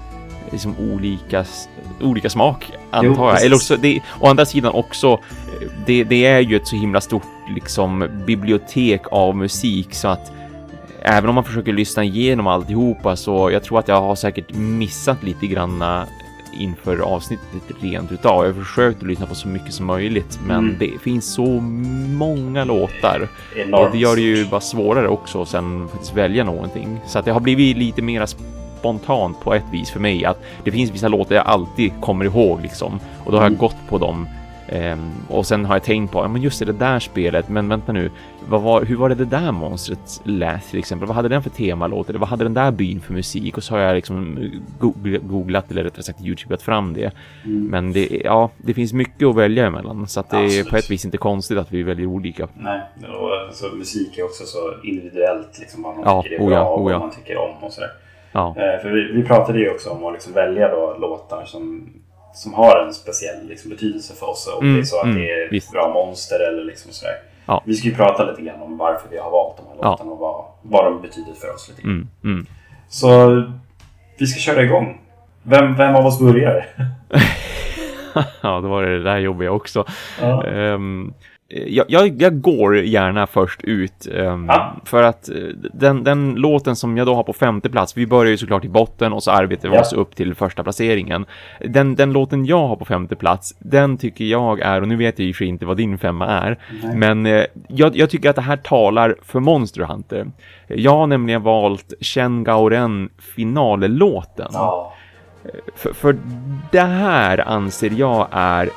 liksom 0.51 0.75
olika, 0.93 1.45
olika 2.01 2.29
smak, 2.29 2.65
Jo, 2.71 2.77
antar 2.91 3.23
jag. 3.23 3.31
precis. 3.31 3.45
Eller 3.45 3.55
också, 3.55 3.77
det, 3.77 3.99
å 4.19 4.27
andra 4.27 4.45
sidan 4.45 4.73
också, 4.73 5.07
eh, 5.11 5.67
det, 5.85 6.03
det 6.03 6.25
är 6.25 6.39
ju 6.39 6.55
ett 6.55 6.67
så 6.67 6.75
himla 6.75 7.01
stort 7.01 7.23
liksom 7.55 8.07
bibliotek 8.25 9.01
av 9.11 9.35
musik 9.35 9.93
så 9.93 10.07
att 10.07 10.31
även 11.07 11.29
om 11.29 11.35
man 11.35 11.43
försöker 11.43 11.73
lyssna 11.73 12.03
igenom 12.03 12.47
alltihopa 12.47 13.15
så 13.15 13.51
jag 13.51 13.63
tror 13.63 13.79
att 13.79 13.87
jag 13.87 14.01
har 14.01 14.15
säkert 14.15 14.53
missat 14.55 15.23
lite 15.23 15.47
granna 15.47 16.05
inför 16.59 16.99
avsnittet 16.99 17.61
rent 17.81 18.11
utav. 18.11 18.45
Jag 18.45 18.53
har 18.53 18.63
försökt 18.63 18.97
att 19.01 19.07
lyssna 19.07 19.25
på 19.25 19.35
så 19.35 19.47
mycket 19.47 19.73
som 19.73 19.85
möjligt, 19.85 20.39
men 20.47 20.57
Mm. 20.59 20.75
det 20.79 20.99
finns 21.03 21.33
så 21.33 21.45
många 22.17 22.63
låtar 22.63 23.27
Enormt 23.55 23.85
och 23.85 23.91
det 23.91 23.97
gör 23.97 24.15
det 24.15 24.21
ju 24.21 24.45
bara 24.45 24.61
svårare 24.61 25.07
också 25.07 25.41
att 25.41 25.47
sen 25.47 25.87
faktiskt 25.87 26.13
välja 26.15 26.43
någonting. 26.43 26.99
Så 27.07 27.19
att 27.19 27.25
det 27.25 27.31
har 27.31 27.39
blivit 27.39 27.77
lite 27.77 28.01
mer 28.01 28.25
spontant 28.25 29.39
på 29.39 29.53
ett 29.53 29.63
vis 29.71 29.89
för 29.89 29.99
mig 29.99 30.25
att 30.25 30.43
det 30.63 30.71
finns 30.71 30.91
vissa 30.91 31.07
låtar 31.07 31.35
jag 31.35 31.45
alltid 31.47 31.91
kommer 32.01 32.25
ihåg 32.25 32.61
liksom 32.61 32.99
och 33.25 33.31
då 33.31 33.37
har 33.37 33.45
Mm. 33.45 33.53
jag 33.53 33.59
gått 33.59 33.75
på 33.89 33.97
dem 33.97 34.27
Ehm, 34.69 35.11
och 35.29 35.45
sen 35.45 35.65
har 35.65 35.75
jag 35.75 35.83
tänkt 35.83 36.11
på, 36.11 36.19
ja 36.19 36.27
men 36.27 36.41
just 36.41 36.59
det, 36.59 36.65
det 36.65 36.71
där 36.73 36.99
spelet, 36.99 37.49
men 37.49 37.69
vänta 37.69 37.91
nu, 37.91 38.11
var, 38.49 38.85
hur 38.85 38.95
var 38.95 39.09
det 39.09 39.15
det 39.15 39.25
där 39.25 39.51
monstret 39.51 40.21
lät 40.23 40.69
till 40.69 40.79
exempel? 40.79 41.07
Vad 41.07 41.15
hade 41.15 41.29
den 41.29 41.43
för 41.43 41.49
temalåt? 41.49 42.09
Eller 42.09 42.19
vad 42.19 42.29
hade 42.29 42.43
den 42.43 42.53
där 42.53 42.71
byn 42.71 42.99
för 43.01 43.13
musik? 43.13 43.57
Och 43.57 43.63
så 43.63 43.75
har 43.75 43.81
jag 43.81 43.95
liksom 43.95 44.37
googl- 44.79 45.27
googlat, 45.27 45.71
eller 45.71 45.83
rättare 45.83 46.03
sagt 46.03 46.21
youtubeat 46.21 46.61
fram 46.61 46.93
det. 46.93 47.11
Mm. 47.45 47.65
Men 47.67 47.93
det, 47.93 48.21
ja, 48.23 48.49
det 48.57 48.73
finns 48.73 48.93
mycket 48.93 49.27
att 49.27 49.35
välja 49.35 49.65
emellan, 49.65 50.07
så 50.07 50.19
att 50.19 50.29
det 50.29 50.37
är 50.37 50.43
Absolut. 50.43 50.69
på 50.69 50.77
ett 50.77 50.91
vis 50.91 51.05
inte 51.05 51.17
konstigt 51.17 51.57
att 51.57 51.71
vi 51.71 51.83
väljer 51.83 52.05
olika. 52.07 52.47
Nej, 52.53 52.81
och 53.01 53.55
så 53.55 53.75
musik 53.75 54.17
är 54.17 54.23
också 54.23 54.43
så 54.45 54.73
individuellt 54.83 55.59
liksom, 55.59 55.83
vad 55.83 55.95
man 55.95 56.03
Ja, 56.05 56.23
tycker 56.23 56.35
är 56.35 56.41
oh 56.43 56.47
bra 56.49 56.65
och 56.69 56.81
oh 56.81 56.91
vad 56.91 57.01
man 57.01 57.11
tycker 57.11 57.37
om 57.37 57.63
och 57.63 57.73
sådär. 57.73 57.89
Ja, 58.31 58.55
Eh, 58.57 58.81
för 58.81 58.89
vi, 58.91 59.11
vi 59.13 59.23
pratade 59.23 59.59
ju 59.59 59.69
också 59.69 59.89
om 59.89 60.05
att 60.05 60.13
liksom 60.13 60.33
välja 60.33 60.69
då 60.75 60.97
låtar 60.99 61.45
som, 61.45 61.89
som 62.37 62.53
har 62.53 62.79
en 62.85 62.93
speciell 62.93 63.47
liksom, 63.47 63.69
betydelse 63.69 64.13
för 64.15 64.29
oss. 64.29 64.49
Om 64.57 64.63
Mm, 64.63 64.75
det 64.75 64.81
är 64.81 64.83
så 64.83 64.97
att 64.97 65.03
mm, 65.03 65.15
det 65.17 65.29
är 65.31 65.49
visst. 65.51 65.71
bra 65.71 65.93
monster 65.93 66.39
eller 66.49 66.63
liksom 66.63 66.91
sådär. 66.91 67.15
Ja. 67.45 67.63
Vi 67.65 67.73
ska 67.73 67.87
ju 67.87 67.95
prata 67.95 68.23
lite 68.25 68.41
grann 68.41 68.61
om 68.61 68.77
varför 68.77 69.09
vi 69.11 69.17
har 69.17 69.31
valt 69.31 69.57
de 69.57 69.63
här 69.67 69.75
Ja. 69.81 69.89
låtarna 69.91 70.11
och 70.11 70.17
vad, 70.19 70.45
vad 70.61 70.85
de 70.85 71.01
betyder 71.01 71.33
för 71.33 71.53
oss. 71.55 71.69
Lite 71.69 71.81
grann. 71.81 71.91
mm, 71.91 72.33
mm. 72.35 72.45
Så 72.89 73.43
vi 74.19 74.27
ska 74.27 74.39
köra 74.39 74.63
igång. 74.63 75.01
Vem, 75.43 75.75
vem 75.75 75.95
av 75.95 76.05
oss 76.05 76.19
börjar? 76.19 76.65
ja, 78.41 78.59
då 78.61 78.67
var 78.69 78.83
det 78.83 78.97
det 78.97 79.03
där 79.03 79.17
jobbiga 79.17 79.51
också. 79.51 79.85
Ja. 80.21 80.45
Ehm, 80.47 81.13
jag, 81.49 81.85
jag, 81.89 82.21
jag, 82.21 82.41
går 82.41 82.77
gärna 82.77 83.27
först 83.27 83.61
ut. 83.61 84.07
Um, 84.11 84.45
ja. 84.45 84.75
För 84.85 85.03
att 85.03 85.29
den, 85.73 86.03
den, 86.03 86.35
låten 86.35 86.75
som 86.75 86.97
jag 86.97 87.07
då 87.07 87.15
har 87.15 87.23
på 87.23 87.33
femte 87.33 87.69
plats, 87.69 87.97
vi 87.97 88.07
börjar 88.07 88.31
ju 88.31 88.37
såklart 88.37 88.65
i 88.65 88.69
botten 88.69 89.13
och 89.13 89.23
så 89.23 89.31
arbetar 89.31 89.69
vi 89.69 89.75
ja. 89.75 89.81
oss 89.81 89.93
upp 89.93 90.15
till 90.15 90.35
första 90.35 90.63
placeringen. 90.63 91.25
Den, 91.59 91.95
den 91.95 92.13
låten 92.13 92.45
jag 92.45 92.67
har 92.67 92.75
på 92.75 92.85
femte 92.85 93.15
plats, 93.15 93.55
den 93.59 93.97
tycker 93.97 94.25
jag 94.25 94.59
är, 94.59 94.81
och 94.81 94.87
nu 94.87 94.95
vet 94.95 95.19
jag 95.19 95.27
ju 95.27 95.45
inte 95.45 95.65
vad 95.65 95.77
din 95.77 95.97
femma 95.97 96.27
är, 96.27 96.59
Nej. 96.83 96.95
men 96.95 97.25
uh, 97.25 97.43
jag, 97.67 97.97
jag, 97.97 98.09
tycker 98.09 98.29
att 98.29 98.35
det 98.35 98.41
här 98.41 98.57
talar 98.57 99.15
för 99.23 99.39
Monster 99.39 99.81
Hunter. 99.81 100.31
Jag 100.67 100.91
har 100.91 101.07
nämligen 101.07 101.43
valt 101.43 101.93
Chen 102.01 102.43
Gauren 102.43 103.09
finallåten. 103.35 104.49
Ja. 104.53 104.93
För, 105.75 105.93
för 105.93 106.17
det 106.71 106.79
här 106.79 107.47
anser 107.47 107.91
jag 107.97 108.27
är 108.31 108.69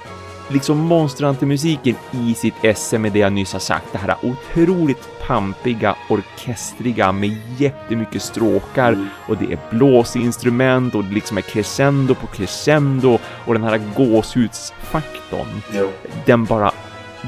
liksom 0.52 0.78
monsterhunter-musiken 0.78 1.96
i 2.10 2.34
sitt 2.34 2.54
esse 2.62 2.98
med 2.98 3.12
det 3.12 3.18
jag 3.18 3.32
nyss 3.32 3.52
har 3.52 3.60
sagt. 3.60 3.86
Det 3.92 3.98
här 3.98 4.16
otroligt 4.22 5.08
pampiga, 5.26 5.96
orkestriga 6.08 7.12
med 7.12 7.36
jättemycket 7.58 8.22
stråkar 8.22 8.92
mm. 8.92 9.08
och 9.28 9.36
det 9.36 9.52
är 9.52 9.58
blåsinstrument 9.70 10.94
och 10.94 11.04
det 11.04 11.14
liksom 11.14 11.38
är 11.38 11.42
crescendo 11.42 12.14
på 12.14 12.26
crescendo 12.26 13.18
och 13.46 13.54
den 13.54 13.64
här 13.64 13.80
gåshudsfaktorn. 13.96 15.62
Jo. 15.72 15.88
Den 16.26 16.44
bara 16.44 16.72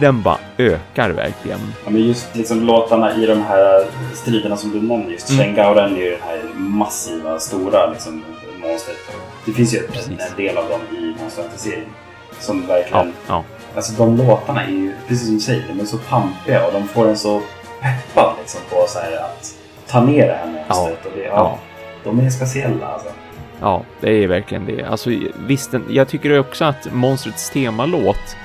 den 0.01 0.23
bara 0.23 0.39
ökar 0.59 1.11
verkligen. 1.11 1.61
Ja, 1.85 1.91
men 1.91 2.03
just 2.07 2.37
liksom 2.37 2.67
låtarna 2.67 3.17
i 3.17 3.27
de 3.27 3.43
här 3.43 3.87
striderna 4.15 4.57
som 4.57 4.71
du 4.71 4.83
nämnde, 4.83 5.13
just 5.13 5.31
mm. 5.31 5.45
Shengauren 5.45 5.97
är 5.97 6.01
ju 6.01 6.11
den 6.11 6.21
här 6.21 6.43
massiva, 6.55 7.41
stora 7.41 7.87
liksom, 7.87 8.25
monstret. 8.63 8.97
Det 9.45 9.53
finns 9.53 9.75
ju 9.75 9.79
en 9.79 10.37
del 10.37 10.57
av 10.57 10.69
dem 10.69 10.81
i 10.99 11.15
Monster 11.23 11.45
serien 11.57 11.89
som 12.43 12.67
verkligen... 12.67 13.07
Ja, 13.07 13.13
ja. 13.29 13.45
Alltså 13.77 13.93
de 13.93 14.17
låtarna 14.17 14.65
är 14.65 14.71
ju, 14.71 14.93
precis 15.09 15.27
som 15.27 15.35
du 15.35 15.41
säger, 15.41 15.65
de 15.69 15.81
är 15.81 15.85
så 15.85 15.99
pampiga 15.99 16.67
och 16.67 16.73
de 16.73 16.89
får 16.89 17.09
en 17.09 17.17
så 17.17 17.43
peppad 17.81 18.35
liksom 18.41 18.61
på 18.71 18.85
så 18.89 18.99
här, 18.99 19.17
att 19.17 19.55
ta 19.87 20.01
ner 20.01 20.27
det 20.27 20.35
här 20.35 20.47
monstret. 20.47 20.99
Ja, 21.03 21.11
och 21.11 21.17
det, 21.17 21.23
ja, 21.23 21.31
ja. 21.35 21.59
De 22.05 22.21
är 22.21 22.31
speciella 22.31 22.87
alltså. 22.87 23.09
Ja, 23.61 23.83
det 24.01 24.11
är 24.11 24.29
verkligen 24.29 24.67
det. 24.67 24.85
Alltså 24.85 25.11
visst, 25.47 25.71
jag 25.89 26.09
tycker 26.09 26.39
också 26.39 26.65
att 26.65 26.93
monstrets 26.93 27.51
temalåt 27.51 28.37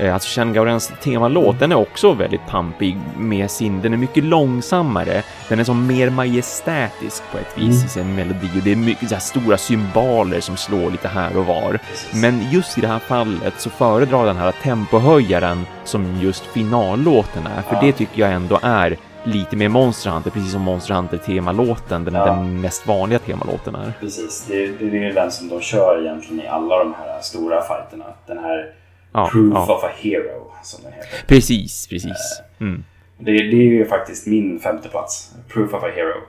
Eh, 0.00 0.14
alltså 0.14 0.40
Shangaurens 0.40 0.92
temalåt, 1.02 1.58
den 1.58 1.72
är 1.72 1.76
också 1.76 2.12
väldigt 2.12 2.46
pampig 2.46 2.96
med 3.18 3.50
sin, 3.50 3.82
den 3.82 3.92
är 3.92 3.96
mycket 3.96 4.24
långsammare, 4.24 5.22
den 5.48 5.60
är 5.60 5.64
som 5.64 5.86
mer 5.86 6.10
majestätisk 6.10 7.22
på 7.32 7.38
ett 7.38 7.58
vis 7.58 7.76
mm. 7.76 7.86
i 7.86 7.88
sin 7.88 8.14
melodi 8.14 8.48
och 8.58 8.64
det 8.64 8.72
är 8.72 8.76
mycket 8.76 9.08
så 9.08 9.14
här 9.14 9.22
stora 9.22 9.56
symboler 9.56 10.40
som 10.40 10.56
slår 10.56 10.90
lite 10.90 11.08
här 11.08 11.36
och 11.36 11.46
var. 11.46 11.78
Men 12.14 12.50
just 12.50 12.78
i 12.78 12.80
det 12.80 12.86
här 12.86 12.98
fallet 12.98 13.54
så 13.60 13.70
föredrar 13.70 14.26
den 14.26 14.36
här 14.36 14.52
tempohöjaren 14.62 15.66
som 15.84 16.20
just 16.20 16.44
finallåten 16.44 17.46
är, 17.46 17.62
för 17.62 17.86
det 17.86 17.92
tycker 17.92 18.20
jag 18.20 18.32
ändå 18.32 18.58
är 18.62 18.96
lite 19.24 19.56
mer 19.56 19.68
Monster 19.68 20.10
Hunter, 20.10 20.30
precis 20.30 20.52
som 20.52 20.62
Monster 20.62 20.94
Hunter 20.94 21.16
temalåten, 21.16 22.04
den, 22.04 22.14
ja. 22.14 22.26
den 22.26 22.60
mest 22.60 22.86
vanliga 22.86 23.18
temalåten 23.18 23.74
är. 23.74 23.92
Precis, 24.00 24.46
det, 24.48 24.66
det 24.66 25.06
är 25.06 25.12
den 25.12 25.30
som 25.30 25.48
de 25.48 25.60
kör 25.60 26.00
egentligen 26.00 26.44
i 26.44 26.48
alla 26.48 26.78
de 26.78 26.94
här 26.94 27.20
stora 27.20 27.62
fighterna. 27.62 28.04
Den 28.26 28.38
här 28.38 28.79
Ja, 29.12 29.28
Proof 29.32 29.52
ja. 29.54 29.74
of 29.74 29.84
a 29.84 29.90
Hero 29.96 30.52
som 30.62 30.84
den 30.84 30.92
heter. 30.92 31.08
Precis, 31.26 31.86
precis. 31.86 32.40
Eh, 32.60 32.66
mm. 32.66 32.84
Det, 33.18 33.32
det, 33.32 33.56
är 33.56 33.72
ju 33.72 33.86
faktiskt 33.86 34.26
min 34.26 34.60
femte 34.60 34.88
plats. 34.88 35.34
Proof 35.48 35.74
of 35.74 35.82
a 35.82 35.88
Hero. 35.94 36.20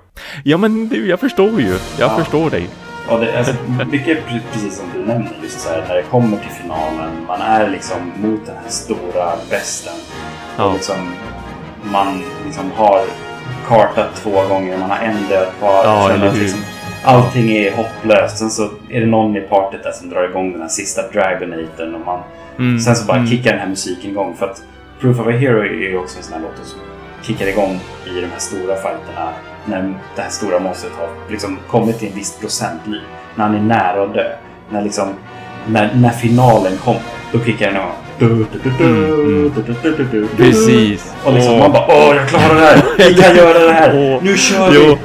Ja 0.43 0.57
men 0.57 0.87
du, 0.87 1.07
jag 1.07 1.19
förstår 1.19 1.61
ju. 1.61 1.67
Jag 1.67 1.79
ja. 1.99 2.17
förstår 2.17 2.49
dig. 2.49 2.69
Och 3.09 3.19
det, 3.19 3.37
alltså, 3.37 3.53
mycket 3.91 4.17
precis 4.51 4.77
som 4.77 4.85
du 4.93 4.99
nämner, 4.99 5.31
just 5.43 5.59
så 5.59 5.69
här, 5.69 5.85
när 5.87 5.95
det 5.95 6.03
kommer 6.03 6.37
till 6.37 6.49
finalen. 6.49 7.25
Man 7.27 7.41
är 7.41 7.69
liksom 7.69 8.11
mot 8.21 8.45
den 8.45 8.55
här 8.55 8.69
stora 8.69 9.35
besten. 9.49 9.93
Ja. 10.57 10.65
Och 10.65 10.73
liksom, 10.73 11.13
man 11.83 12.23
liksom 12.45 12.71
har 12.71 13.01
kartat 13.67 14.15
två 14.15 14.47
gånger, 14.49 14.77
man 14.77 14.89
har 14.89 14.97
en 14.97 15.27
död 15.29 15.47
kvar. 15.59 15.83
Ja, 15.83 16.11
eller 16.11 16.29
hur? 16.29 16.41
Liksom, 16.41 16.59
allting 17.03 17.51
är 17.51 17.75
hopplöst. 17.75 18.37
Sen 18.37 18.49
så 18.49 18.69
är 18.89 18.99
det 18.99 19.07
någon 19.07 19.37
i 19.37 19.41
partyt 19.41 19.83
där 19.83 19.91
som 19.91 20.09
drar 20.09 20.29
igång 20.29 20.51
den 20.51 20.61
här 20.61 20.69
sista 20.69 21.01
Dragonatorn 21.07 21.95
och 21.95 22.01
man 22.05 22.19
Mm. 22.61 22.79
Sen 22.79 22.95
så 22.95 23.05
bara 23.05 23.17
mm. 23.17 23.29
kickar 23.29 23.51
den 23.51 23.59
här 23.59 23.67
musiken 23.67 24.11
igång. 24.11 24.35
För 24.39 24.45
att 24.45 24.63
Proof 24.99 25.19
of 25.19 25.27
a 25.27 25.31
Hero 25.31 25.59
är 25.59 25.89
ju 25.89 25.97
också 25.97 26.17
en 26.17 26.23
sån 26.23 26.33
här 26.33 26.41
låt 26.41 26.67
som 26.67 26.79
kickar 27.21 27.47
igång 27.47 27.79
i 28.05 28.21
de 28.21 28.27
här 28.27 28.39
stora 28.39 28.75
fighterna. 28.75 29.29
När 29.65 29.93
det 30.15 30.21
här 30.21 30.29
stora 30.29 30.59
monstret 30.59 30.93
har 30.93 31.09
liksom 31.31 31.57
kommit 31.67 31.99
till 31.99 32.07
en 32.07 32.15
viss 32.15 32.39
procentliv. 32.39 33.01
När 33.35 33.45
han 33.45 33.55
är 33.55 33.61
nära 33.61 34.03
att 34.03 34.13
dö. 34.13 34.35
När, 34.69 34.81
liksom, 34.81 35.09
när, 35.67 35.95
när 35.95 36.09
finalen 36.09 36.77
kommer, 36.77 37.01
då 37.31 37.39
kickar 37.39 37.65
den 37.65 37.75
igång. 37.75 37.91
Precis. 40.37 41.13
Och 41.25 41.33
liksom 41.33 41.59
man 41.59 41.71
bara 41.71 41.85
åh 41.87 42.15
jag 42.15 42.27
klarar 42.29 42.55
det 42.55 42.61
här. 42.61 42.80
Vi 43.07 43.13
kan 43.13 43.35
göra 43.35 43.59
det 43.59 43.73
här. 43.73 44.19
Nu 44.21 44.37
kör 44.37 44.71
vi. 44.71 44.97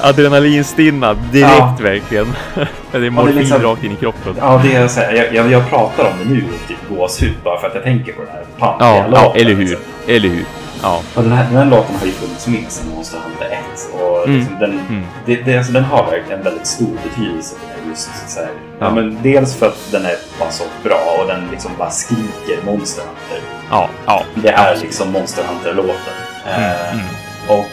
adrenalinstinnad 0.00 1.16
direkt 1.32 1.52
ja. 1.58 1.76
verkligen. 1.80 2.26
det 2.92 3.06
är 3.06 3.10
morfin 3.10 3.36
liksom, 3.36 3.62
rakt 3.62 3.84
in 3.84 3.92
i 3.92 3.96
kroppen. 3.96 4.34
Ja, 4.38 4.60
det 4.64 4.74
är 4.74 4.88
så 4.88 5.00
här, 5.00 5.12
jag, 5.12 5.34
jag, 5.34 5.52
jag 5.52 5.70
pratar 5.70 6.04
om 6.04 6.12
det 6.18 6.34
nu, 6.34 6.44
typ 6.68 6.76
gåshud, 6.88 7.34
bara 7.44 7.60
för 7.60 7.66
att 7.66 7.74
jag 7.74 7.84
tänker 7.84 8.12
på 8.12 8.22
det 8.22 8.30
här 8.30 8.44
pampiga 8.58 8.88
ja, 8.88 9.32
ja, 9.34 9.40
eller 9.40 9.54
hur. 9.54 9.60
Liksom. 9.60 9.80
Eller 10.06 10.28
hur. 10.28 10.44
Ja. 10.82 11.02
Och 11.14 11.22
den, 11.22 11.32
här, 11.32 11.44
den 11.44 11.56
här 11.56 11.64
låten 11.64 11.96
har 11.96 12.06
ju 12.06 12.12
funnits 12.12 12.46
med 12.46 12.64
sedan 12.68 12.88
Monster 12.94 13.18
Hunter 13.18 13.46
1. 13.46 13.60
Och 13.92 14.28
liksom 14.28 14.56
mm. 14.56 14.60
den, 14.60 14.80
mm. 14.88 15.04
Det, 15.26 15.36
det, 15.36 15.56
alltså, 15.56 15.72
den 15.72 15.84
har 15.84 16.10
verkligen 16.10 16.38
en 16.38 16.44
väldigt 16.44 16.66
stor 16.66 16.96
betydelse 17.04 17.56
för 17.60 17.66
mig. 17.66 17.88
Just, 17.88 18.10
så 18.28 18.40
här, 18.40 18.48
ja. 18.80 18.86
ja. 18.86 18.90
men 18.90 19.18
dels 19.22 19.56
för 19.56 19.66
att 19.66 19.92
den 19.92 20.04
är 20.04 20.16
bara 20.38 20.50
så 20.50 20.64
bra 20.82 21.16
och 21.20 21.26
den 21.26 21.48
liksom 21.50 21.70
bara 21.78 21.90
skriker 21.90 22.64
Monster 22.64 23.02
Hunter. 23.02 23.48
Ja, 23.70 23.88
ja. 24.06 24.24
Det 24.34 24.48
är 24.48 24.76
liksom 24.76 25.12
Monster 25.12 25.42
Hunter-låten. 25.42 26.14
Mm. 26.46 26.62
Eh, 26.62 26.92
mm. 26.92 27.06
Och 27.48 27.66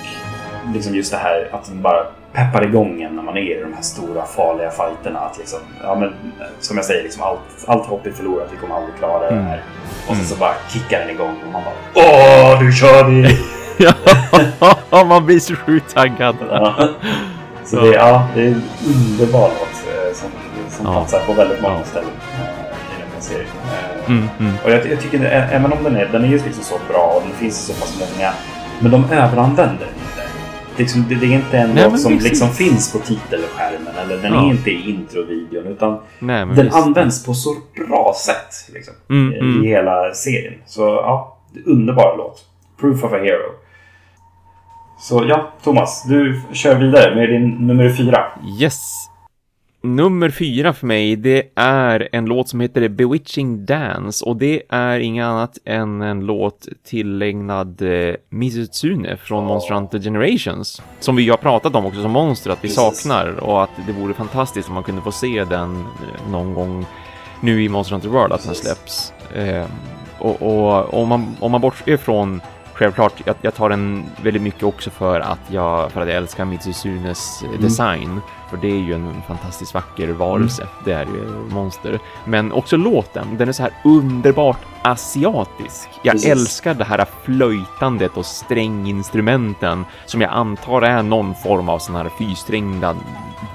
liksom 0.73 0.95
just 0.95 1.11
det 1.11 1.17
här 1.17 1.49
att 1.51 1.65
den 1.65 1.81
bara 1.81 2.05
peppar 2.33 2.63
igång 2.63 3.01
en 3.01 3.15
när 3.15 3.23
man 3.23 3.37
är 3.37 3.57
i 3.57 3.61
de 3.61 3.73
här 3.73 3.81
stora 3.81 4.25
farliga 4.25 4.71
fighterna. 4.71 5.19
Att 5.19 5.37
liksom, 5.37 5.59
ja, 5.83 5.95
men, 5.95 6.13
som 6.59 6.77
jag 6.77 6.85
säger, 6.85 7.03
liksom 7.03 7.23
allt, 7.23 7.39
allt 7.65 7.85
hopp 7.85 8.05
är 8.05 8.11
förlorat, 8.11 8.47
vi 8.51 8.57
kommer 8.57 8.75
aldrig 8.75 8.95
klara 8.95 9.27
mm. 9.27 9.43
det 9.43 9.49
här. 9.49 9.63
Och 10.07 10.15
sen 10.15 10.25
så 10.25 10.35
bara 10.35 10.53
kickar 10.69 10.99
den 10.99 11.09
igång 11.09 11.35
och 11.45 11.51
man 11.51 11.61
bara 11.63 12.05
Åh, 12.05 12.63
nu 12.63 12.71
kör 12.71 13.03
vi! 13.03 13.37
ja, 14.89 15.03
man 15.03 15.25
blir 15.25 15.39
så 15.39 15.55
sjukt 15.55 15.93
taggad. 15.93 16.35
ja. 16.51 16.89
Så 17.65 17.79
det, 17.79 17.87
ja, 17.87 18.27
det 18.35 18.41
är 18.41 18.47
en 18.47 18.63
underbar 18.87 19.49
låt 19.49 19.95
eh, 19.95 20.13
som, 20.13 20.29
som 20.69 20.85
ja. 20.85 20.91
platsar 20.91 21.19
på 21.27 21.33
väldigt 21.33 21.61
många 21.61 21.77
ja. 21.77 21.83
ställen 21.83 22.09
i 22.09 23.01
den 23.01 23.11
här 23.13 23.21
serien. 23.21 23.47
Äh, 24.05 24.09
mm, 24.09 24.29
mm. 24.39 24.53
Och 24.63 24.71
jag, 24.71 24.87
jag 24.91 24.99
tycker, 24.99 25.25
även 25.25 25.73
om 25.73 25.83
den 25.83 25.95
är, 25.95 26.09
den 26.11 26.23
är 26.23 26.27
just 26.27 26.45
liksom 26.45 26.63
så 26.63 26.75
bra 26.89 27.13
och 27.15 27.21
den 27.21 27.31
finns 27.31 27.65
så 27.65 27.73
pass 27.73 27.99
många, 27.99 28.33
men 28.79 28.91
de 28.91 29.05
överanvänder 29.11 29.85
den 29.85 30.05
liksom, 30.77 31.05
det, 31.09 31.15
det, 31.15 31.25
är 31.25 31.31
inte 31.31 31.57
en 31.57 31.75
låt 31.75 31.99
som 31.99 32.13
liksom 32.13 32.49
finns 32.49 32.93
på 32.93 32.99
titelskärmen 32.99 33.93
eller 34.03 34.17
den 34.21 34.33
ja. 34.33 34.45
är 34.45 34.49
inte 34.49 34.71
i 34.71 34.89
introvideon 34.89 35.67
utan 35.67 35.99
Nej, 36.19 36.45
den 36.45 36.55
visst. 36.55 36.75
används 36.75 37.25
på 37.25 37.33
så 37.33 37.55
bra 37.87 38.13
sätt 38.17 38.73
liksom, 38.73 38.93
mm, 39.09 39.33
i, 39.33 39.39
mm. 39.39 39.63
hela 39.63 40.13
serien. 40.13 40.53
Så 40.65 40.81
ja, 40.81 41.37
underbar 41.65 42.15
låt. 42.17 42.45
Proof 42.79 43.03
of 43.03 43.13
a 43.13 43.17
Hero. 43.17 43.51
Så 44.99 45.25
ja, 45.27 45.53
Thomas, 45.63 46.03
du 46.03 46.41
kör 46.53 46.75
vidare 46.75 47.15
med 47.15 47.29
din 47.29 47.49
nummer 47.49 47.89
fyra. 47.89 48.25
Yes 48.61 49.09
nummer 49.85 50.29
fyra 50.29 50.73
för 50.73 50.87
mig, 50.87 51.15
det 51.15 51.43
är 51.55 52.09
en 52.11 52.25
låt 52.25 52.49
som 52.49 52.59
heter 52.59 52.87
Bewitching 52.87 53.65
Dance. 53.65 54.25
Och 54.25 54.35
det 54.37 54.63
är 54.69 54.99
inget 54.99 55.25
annat 55.25 55.57
än 55.65 56.01
en 56.01 56.25
låt 56.25 56.67
tillägnad 56.83 57.81
eh, 57.81 58.15
Mizutsune 58.29 59.17
från. 59.17 59.45
Monster 59.45 59.73
Hunter 59.73 59.99
Generations. 59.99 60.81
Som 60.99 61.15
vi 61.15 61.29
har 61.29 61.37
pratat 61.37 61.75
om 61.75 61.85
också 61.85 62.01
som 62.01 62.11
monster 62.11 62.51
att 62.51 62.63
vi 62.63 62.69
saknar. 62.69 63.27
Och 63.27 63.63
att 63.63 63.69
det 63.87 63.93
vore 63.93 64.13
fantastiskt 64.13 64.67
om 64.67 64.73
man 64.73 64.83
kunde 64.83 65.01
få 65.01 65.11
se 65.11 65.45
den 65.49 65.75
eh, 65.79 66.31
någon 66.31 66.53
gång 66.53 66.85
nu 67.41 67.63
i 67.63 67.69
Monster 67.69 67.93
Hunter 67.93 68.09
World 68.09 68.33
att 68.33 68.45
den 68.45 68.55
släpps. 68.55 69.13
Eh, 69.35 69.65
och, 70.19 70.41
och 70.41 70.93
om 70.93 71.07
man, 71.07 71.35
om 71.39 71.51
man 71.51 71.61
bortser 71.61 71.97
från 71.97 72.41
självklart, 72.75 73.13
jag, 73.25 73.35
jag, 73.41 73.55
tar 73.55 73.69
den 73.69 74.05
väldigt 74.21 74.41
mycket 74.41 74.63
också 74.63 74.89
för 74.89 75.19
att 75.19 75.39
jag, 75.47 75.91
för 75.91 76.01
att 76.01 76.07
jag 76.07 76.17
älskar 76.17 76.45
Mitsuzunes 76.45 77.43
mm. 77.43 77.61
design. 77.61 78.21
För 78.49 78.57
det 78.57 78.67
är 78.67 78.79
ju 78.79 78.93
en 78.93 79.21
fantastiskt 79.27 79.73
vacker 79.73 80.07
varelse. 80.07 80.61
Mm. 80.61 80.73
Det 80.85 80.91
är 80.91 81.05
ju 81.05 81.53
monster. 81.53 81.99
Men 82.25 82.51
också 82.51 82.77
låten, 82.77 83.37
den 83.37 83.49
är 83.49 83.53
så 83.53 83.63
här 83.63 83.71
underbart 83.83 84.59
asiatisk. 84.81 85.89
Jag 86.01 86.13
Precis. 86.13 86.29
älskar 86.29 86.73
det 86.73 86.83
här 86.83 87.05
flöjtandet 87.23 88.17
och 88.17 88.25
stränginstrumenten 88.25 89.85
som 90.05 90.21
jag 90.21 90.31
antar 90.31 90.81
är 90.81 91.03
någon 91.03 91.35
form 91.35 91.69
av 91.69 91.79
sån 91.79 91.95
här 91.95 92.09
fyrsträngda 92.17 92.95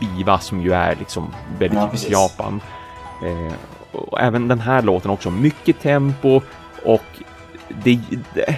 biva 0.00 0.38
som 0.38 0.60
ju 0.60 0.72
är 0.72 0.96
liksom 0.96 1.34
väldigt 1.58 1.78
ja, 1.78 1.86
typiskt 1.86 2.10
Japan. 2.10 2.60
Eh, 3.22 3.52
och 3.92 4.20
även 4.20 4.48
den 4.48 4.60
här 4.60 4.82
låten 4.82 5.10
också, 5.10 5.30
mycket 5.30 5.80
tempo 5.80 6.40
och 6.84 7.04
det, 7.84 7.98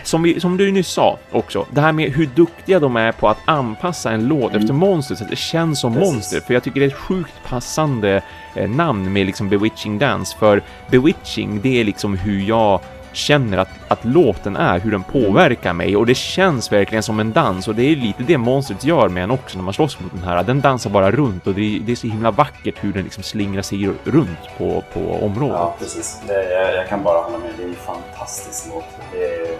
som, 0.04 0.22
vi, 0.22 0.40
som 0.40 0.56
du 0.56 0.72
nyss 0.72 0.88
sa 0.88 1.18
också, 1.30 1.66
det 1.70 1.80
här 1.80 1.92
med 1.92 2.12
hur 2.12 2.26
duktiga 2.34 2.80
de 2.80 2.96
är 2.96 3.12
på 3.12 3.28
att 3.28 3.38
anpassa 3.44 4.10
en 4.10 4.28
låt 4.28 4.50
mm. 4.50 4.62
efter 4.62 4.74
monster 4.74 5.14
så 5.14 5.24
att 5.24 5.30
det 5.30 5.36
känns 5.36 5.80
som 5.80 5.94
Precis. 5.94 6.12
monster. 6.12 6.40
För 6.40 6.54
jag 6.54 6.62
tycker 6.62 6.80
det 6.80 6.86
är 6.86 6.90
ett 6.90 6.94
sjukt 6.94 7.34
passande 7.48 8.22
eh, 8.54 8.70
namn 8.70 9.12
med 9.12 9.26
liksom 9.26 9.48
Bewitching 9.48 9.98
Dance. 9.98 10.36
För 10.38 10.62
Bewitching, 10.90 11.60
det 11.60 11.80
är 11.80 11.84
liksom 11.84 12.18
hur 12.18 12.40
jag 12.40 12.80
känner 13.12 13.58
att, 13.58 13.68
att 13.88 14.04
låten 14.04 14.56
är, 14.56 14.80
hur 14.80 14.90
den 14.90 15.02
påverkar 15.02 15.72
mig 15.72 15.96
och 15.96 16.06
det 16.06 16.14
känns 16.14 16.72
verkligen 16.72 17.02
som 17.02 17.20
en 17.20 17.32
dans 17.32 17.68
och 17.68 17.74
det 17.74 17.82
är 17.82 17.96
lite 17.96 18.22
det 18.22 18.38
monstret 18.38 18.84
gör 18.84 19.08
med 19.08 19.24
en 19.24 19.30
också 19.30 19.58
när 19.58 19.64
man 19.64 19.74
slåss 19.74 20.00
mot 20.00 20.12
den 20.12 20.22
här. 20.22 20.42
Den 20.42 20.60
dansar 20.60 20.90
bara 20.90 21.10
runt 21.10 21.46
och 21.46 21.54
det 21.54 21.76
är, 21.76 21.80
det 21.80 21.92
är 21.92 21.96
så 21.96 22.06
himla 22.06 22.30
vackert 22.30 22.74
hur 22.80 22.92
den 22.92 23.02
liksom 23.04 23.22
slingrar 23.22 23.62
sig 23.62 23.90
runt 24.04 24.38
på, 24.58 24.84
på 24.92 25.00
området. 25.24 25.56
Ja, 25.58 25.74
precis. 25.78 26.20
Det, 26.26 26.50
jag, 26.50 26.74
jag 26.74 26.88
kan 26.88 27.02
bara 27.02 27.18
hålla 27.22 27.38
med. 27.38 27.50
Det 27.56 27.62
är 27.64 27.68
en 27.68 27.74
fantastisk 27.74 28.66
låt. 28.74 28.84
Det 29.12 29.24
är, 29.24 29.56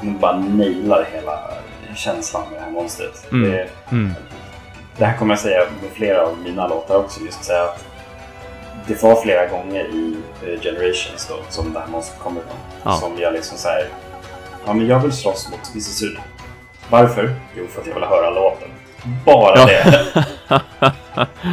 den 0.00 0.18
bara 0.18 0.38
nailar 0.38 1.06
hela 1.12 1.38
känslan 1.96 2.42
med 2.50 2.60
det 2.60 2.64
här 2.64 2.70
monstret. 2.70 3.32
Mm. 3.32 3.50
Det, 3.50 3.68
Mm. 3.90 4.12
det 4.96 5.04
här 5.04 5.16
kommer 5.16 5.32
jag 5.34 5.40
säga 5.40 5.60
med 5.82 5.90
flera 5.92 6.22
av 6.26 6.38
mina 6.44 6.68
låtar 6.68 6.96
också. 6.96 7.20
Just 7.20 7.38
att 7.38 7.44
säga 7.44 7.62
att 7.64 7.84
det 8.94 9.02
var 9.02 9.16
flera 9.22 9.46
gånger 9.46 9.80
i 9.84 10.16
eh, 10.42 10.60
Generations 10.60 11.26
då, 11.28 11.34
som 11.48 11.72
det 11.72 11.80
här 11.80 11.86
monstret 11.86 12.18
kommer 12.20 12.40
ifrån. 12.40 12.56
Ja. 12.82 12.92
Som 12.92 13.18
jag 13.18 13.32
liksom 13.32 13.58
säger, 13.58 13.88
ja 14.66 14.72
men 14.72 14.86
jag 14.86 14.98
vill 15.00 15.12
slåss 15.12 15.50
mot 15.50 15.74
Mississuri. 15.74 16.18
Varför? 16.90 17.34
Jo, 17.56 17.64
för 17.70 17.80
att 17.80 17.86
jag 17.86 17.94
vill 17.94 18.04
höra 18.04 18.30
låten. 18.30 18.68
Bara 19.24 19.58
Ja. 19.58 19.66
det. 19.66 19.84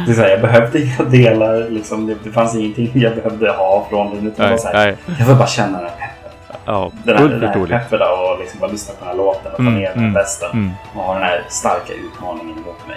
det 0.06 0.10
är 0.12 0.14
så 0.14 0.20
här, 0.20 0.28
jag 0.28 0.40
behövde 0.40 0.80
inga 0.82 1.02
delar, 1.04 1.70
liksom, 1.70 2.06
det, 2.06 2.16
det 2.24 2.30
fanns 2.30 2.54
ingenting 2.54 2.90
jag 2.94 3.14
behövde 3.14 3.50
ha 3.52 3.86
från 3.90 4.14
den. 4.14 4.26
Utan 4.26 4.44
var 4.44 4.50
Nej, 4.50 4.58
så 4.58 4.68
här, 4.68 4.96
jag 5.18 5.26
vill 5.26 5.36
bara 5.36 5.46
känna 5.46 5.78
den 5.78 5.88
här 5.88 5.96
peppen. 5.96 6.58
Ja, 6.64 6.90
Den 7.04 7.16
här, 7.16 7.28
den 7.28 7.40
peppen 7.68 8.00
och 8.02 8.38
liksom 8.40 8.60
bara 8.60 8.70
lyssna 8.70 8.94
på 8.94 8.98
den 9.04 9.08
här 9.08 9.16
låten 9.16 9.50
och 9.52 9.56
ta 9.56 9.62
Mm, 9.62 9.74
ner 9.74 9.94
den 9.94 10.16
här 10.16 10.24
mm. 10.52 10.64
Mm, 10.64 10.70
Och 10.96 11.02
ha 11.02 11.14
den 11.14 11.22
här 11.22 11.44
starka 11.48 11.92
utmaningen 11.92 12.52
emot 12.58 12.86
mig. 12.88 12.96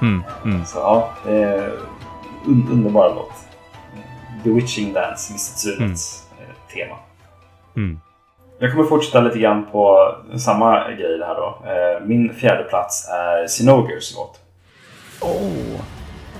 mm, 0.00 0.24
mm. 0.44 0.64
Så 0.64 0.78
ja, 0.78 1.10
un 2.46 2.68
underbar 2.72 3.08
låt. 3.14 3.32
Bewitching 4.44 4.92
Dance, 4.92 5.32
Missitsurets 5.32 6.24
eh, 6.40 6.74
tema. 6.74 6.96
Mm. 7.76 8.00
Jag 8.58 8.72
kommer 8.72 8.84
fortsätta 8.84 9.20
lite 9.20 9.38
grann 9.38 9.66
på 9.72 10.14
samma 10.38 10.90
grej 10.90 11.20
här 11.26 11.34
då. 11.34 11.62
Eh, 11.66 12.06
Min 12.06 12.34
fjärde 12.34 12.64
plats 12.64 13.08
är 13.08 13.46
Sinogers 13.46 14.14
låt. 14.16 14.40
Oh. 15.20 15.80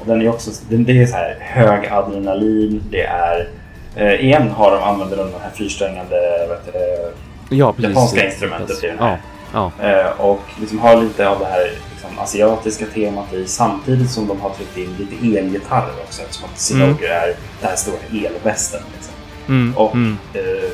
Och 0.01 0.07
den 0.07 0.23
är 0.23 0.29
också, 0.29 0.51
det 0.69 1.03
är 1.03 1.07
så 1.07 1.17
här 1.17 1.37
hög 1.41 1.87
adrenalin, 1.87 2.83
det 2.91 3.03
är 3.03 3.49
eh, 3.97 4.15
igen 4.25 4.51
har 4.51 4.71
de 4.71 4.83
använder 4.83 5.17
de 5.17 5.31
här 5.43 5.51
fyrsträngade 5.51 6.17
heter 6.65 6.73
det, 6.73 7.13
Ja, 7.57 7.73
precis. 7.73 7.91
Japanska 7.91 8.27
instrumentet 8.27 8.85
i 8.85 8.87
den 8.87 8.99
här. 8.99 9.19
Ja, 9.53 9.73
ja. 9.83 10.13
Och 10.19 10.41
liksom 10.61 10.79
har 10.79 10.97
lite 10.97 11.29
av 11.29 11.39
det 11.39 11.45
här 11.45 11.71
liksom, 12.01 12.19
asiatiska 12.19 12.87
temat 12.87 13.33
i 13.33 13.47
samtidigt 13.47 14.11
som 14.11 14.29
de 14.29 14.41
har 14.41 14.51
tryckt 14.51 14.77
in 14.77 14.97
lite 14.99 15.39
elgitarrer 15.39 15.93
också 16.05 16.23
eftersom 16.23 16.49
att 16.53 16.61
Sinoger 16.61 17.09
är 17.09 17.37
det 17.61 17.67
här 17.67 17.77
stora 17.77 17.97
elvästen. 18.11 18.81
Liksom. 18.95 19.15
Mm, 19.49 19.77
Och 19.77 19.95
mm. 19.95 20.17
eh, 20.35 20.71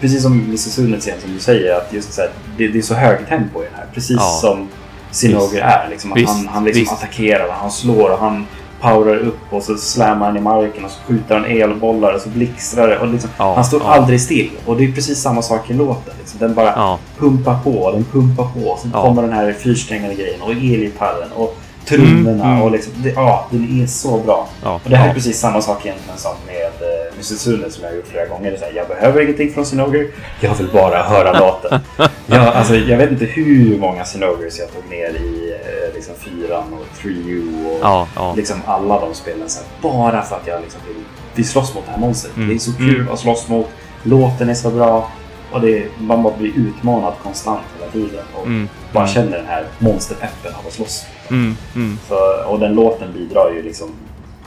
precis 0.00 0.22
som 0.22 0.32
Mrs. 0.40 0.74
Sunet 0.74 1.06
igen 1.06 1.18
som 1.20 1.32
du 1.32 1.38
säger 1.38 1.74
att 1.76 1.92
just 1.92 2.12
så 2.12 2.20
här, 2.20 2.30
det, 2.56 2.68
det 2.68 2.78
är 2.78 2.82
så 2.82 2.94
hög 2.94 3.28
tempo 3.28 3.62
i 3.62 3.64
den 3.64 3.74
här. 3.74 3.86
Precis 3.94 4.16
Ja. 4.20 4.38
som 4.40 4.68
Visst. 5.10 5.54
är. 5.54 5.86
Liksom, 5.90 6.12
att 6.12 6.18
Visst, 6.18 6.28
han 6.32 6.48
han 6.48 6.64
liksom 6.64 6.96
attackerar, 6.96 7.46
och 7.46 7.54
han 7.54 7.70
slår 7.70 8.10
och 8.10 8.18
han 8.18 8.46
powerar 8.80 9.16
upp 9.18 9.38
och 9.50 9.62
så 9.62 9.76
slammar 9.76 10.26
han 10.26 10.36
i 10.36 10.40
marken 10.40 10.84
och 10.84 10.90
så 10.90 10.98
skjuter 11.06 11.34
han 11.34 11.44
elbollar 11.44 12.12
och 12.14 12.20
så 12.20 12.28
blixtrar 12.28 12.88
det. 12.88 12.98
Och 12.98 13.08
liksom, 13.08 13.30
Ja, 13.38 13.54
han 13.54 13.64
står 13.64 13.80
ja. 13.84 13.94
aldrig 13.94 14.20
still. 14.20 14.50
Och 14.66 14.76
det 14.76 14.84
är 14.84 14.92
precis 14.92 15.18
samma 15.22 15.42
sak 15.42 15.70
i 15.70 15.72
låten. 15.74 16.14
Liksom. 16.18 16.38
Den 16.38 16.54
bara 16.54 16.72
Ja. 16.76 16.98
pumpar 17.18 17.58
på, 17.64 17.90
den 17.92 18.04
pumpar 18.04 18.44
på. 18.44 18.78
Sen 18.82 18.90
kommer 18.90 19.22
den 19.22 19.32
här 19.32 19.52
fyrsträngade 19.52 20.14
grejen 20.14 20.42
och 20.42 20.50
elgitarren 20.50 21.32
och 21.34 21.56
trummorna. 21.88 22.30
Mm, 22.30 22.40
mm. 22.50 22.62
Och 22.62 22.70
liksom, 22.70 22.92
det, 22.96 23.10
ja, 23.10 23.46
den 23.50 23.82
är 23.82 23.86
så 23.86 24.18
bra. 24.18 24.48
Och 24.62 24.80
det 24.90 24.96
här 24.96 25.08
är 25.08 25.14
precis 25.14 25.38
samma 25.38 25.60
sak 25.62 25.86
egentligen 25.86 26.18
som 26.18 26.32
med 26.46 26.72
Mrs. 27.14 27.40
Sune 27.40 27.70
som 27.70 27.82
jag 27.84 27.90
har 27.90 27.96
gjort 27.96 28.06
flera 28.06 28.26
gånger. 28.26 28.50
Det 28.50 28.56
är 28.56 28.58
så 28.58 28.64
här, 28.64 28.72
jag 28.76 28.88
behöver 28.88 29.20
ingenting 29.22 29.52
från 29.52 29.66
Sinoger. 29.66 30.06
Jag 30.40 30.54
vill 30.54 30.68
bara 30.72 31.02
höra 31.02 31.38
låten. 31.40 31.80
jag, 32.26 32.46
alltså, 32.46 32.76
jag 32.76 32.98
vet 32.98 33.10
inte 33.10 33.24
hur 33.24 33.78
många 33.78 34.04
Sinogers 34.04 34.58
jag 34.58 34.72
tog 34.72 34.90
ner 34.90 35.08
i 35.10 35.52
eh, 35.52 35.85
liksom, 35.96 36.14
fyran 36.14 36.72
och 36.72 36.86
3U 37.02 37.66
och 37.66 37.78
Ja, 37.82 38.08
ja. 38.16 38.34
liksom 38.36 38.56
alla 38.66 39.00
de 39.00 39.14
spelen. 39.14 39.48
Så 39.48 39.60
här, 39.60 39.68
bara 39.82 40.22
för 40.22 40.36
att 40.36 40.46
jag 40.46 40.60
liksom 40.62 40.80
vill, 40.86 41.04
vill 41.34 41.48
slåss 41.48 41.74
mot 41.74 41.84
det 41.86 41.90
här 41.92 41.98
monstret. 41.98 42.36
Mm. 42.36 42.48
Det 42.48 42.54
är 42.54 42.58
så 42.58 42.72
kul 42.72 43.00
Mm. 43.00 43.12
att 43.12 43.18
slåss 43.20 43.48
mot. 43.48 43.66
Låten 44.02 44.48
är 44.48 44.54
så 44.54 44.70
bra. 44.70 45.10
Och 45.52 45.60
det 45.60 45.78
är, 45.78 45.88
man 45.98 46.22
bara 46.22 46.36
blir 46.36 46.52
utmanad 46.56 47.12
konstant 47.22 47.60
hela 47.78 47.92
tiden. 47.92 48.24
Och 48.34 48.46
Mm, 48.46 48.68
bara 48.92 49.04
mm. 49.04 49.14
känner 49.14 49.36
den 49.36 49.46
här 49.46 49.66
monsterpeppen 49.78 50.54
av 50.54 50.66
att 50.66 50.72
slåss. 50.72 51.04
Mm, 51.30 51.56
mm. 51.74 51.98
Så, 52.08 52.14
och 52.46 52.58
den 52.60 52.74
låten 52.74 53.12
bidrar 53.12 53.50
ju 53.50 53.62
liksom 53.62 53.88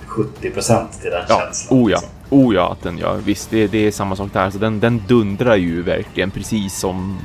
70% 0.08 1.02
till 1.02 1.12
den 1.12 1.24
Ja, 1.30 1.40
känslan. 1.46 1.80
oh 1.80 1.92
ja. 1.92 1.98
liksom. 1.98 2.10
Oh 2.30 2.56
ja, 2.56 2.72
att 2.72 2.82
den 2.84 2.98
gör. 2.98 3.18
Visst, 3.18 3.50
det, 3.50 3.68
det 3.68 3.88
är 3.88 3.92
samma 3.92 4.16
sak 4.16 4.30
där. 4.34 4.50
Så 4.50 4.58
den, 4.58 4.80
den 4.80 5.04
dundrar 5.08 5.56
ju 5.56 5.82
verkligen 5.82 6.32
precis 6.32 6.80
som 6.80 7.20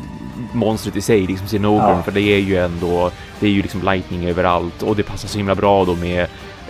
monstret 0.54 0.96
i 0.96 1.00
sig, 1.00 1.26
liksom 1.26 1.48
Sinogren. 1.48 1.88
Ja. 1.96 2.02
För 2.02 2.12
det 2.12 2.20
är 2.20 2.38
ju 2.40 2.56
ändå, 2.56 3.10
det 3.40 3.46
är 3.46 3.50
ju 3.50 3.62
liksom 3.62 3.82
lightning 3.82 4.24
överallt 4.28 4.82
och 4.82 4.96
det 4.96 5.02
passar 5.02 5.28
så 5.28 5.38
himla 5.38 5.54
bra 5.54 5.84
då 5.84 5.94
med 5.94 6.20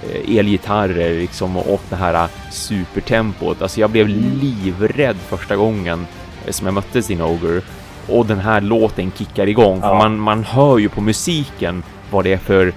eh, 0.02 0.38
elgitarrer 0.38 1.14
liksom 1.18 1.56
och 1.56 1.80
det 1.90 1.96
här 1.96 2.14
eh, 2.14 2.28
supertempot. 2.50 3.62
Alltså 3.62 3.80
jag 3.80 3.90
blev 3.90 4.06
Mm. 4.06 4.38
livrädd 4.40 5.16
första 5.28 5.56
gången 5.56 6.06
eh, 6.46 6.52
som 6.52 6.66
jag 6.66 6.74
mötte 6.74 7.02
Sinogre 7.02 7.60
och 8.08 8.26
den 8.26 8.38
här 8.38 8.60
låten 8.60 9.12
kickar 9.18 9.46
igång. 9.48 9.80
För 9.80 9.88
Ja. 9.88 9.94
man, 9.98 10.18
man 10.18 10.44
hör 10.44 10.78
ju 10.78 10.88
på 10.88 11.00
musiken 11.00 11.82
vad 12.10 12.24
det 12.24 12.32
är 12.32 12.38
för 12.38 12.72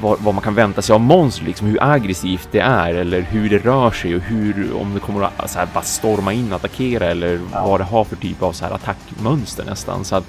vad, 0.00 0.20
vad 0.20 0.34
man 0.34 0.42
kan 0.44 0.54
vänta 0.54 0.82
sig 0.82 0.94
av 0.94 1.00
monster, 1.00 1.44
liksom 1.44 1.66
hur 1.66 1.78
aggressivt 1.82 2.48
det 2.50 2.60
är 2.60 2.94
eller 2.94 3.20
hur 3.20 3.50
det 3.50 3.58
rör 3.58 3.90
sig 3.90 4.14
och 4.16 4.20
hur, 4.22 4.74
om 4.80 4.94
det 4.94 5.00
kommer 5.00 5.30
att 5.36 5.50
så 5.50 5.58
här, 5.58 5.68
bara 5.74 5.84
storma 5.84 6.32
in 6.32 6.48
och 6.52 6.56
attackera 6.56 7.06
eller 7.06 7.40
Ja. 7.52 7.66
vad 7.66 7.80
det 7.80 7.84
har 7.84 8.04
för 8.04 8.16
typ 8.16 8.42
av 8.42 8.52
så 8.52 8.64
här 8.64 8.72
attackmönster 8.72 9.64
nästan. 9.64 10.04
Så 10.04 10.16
att 10.16 10.24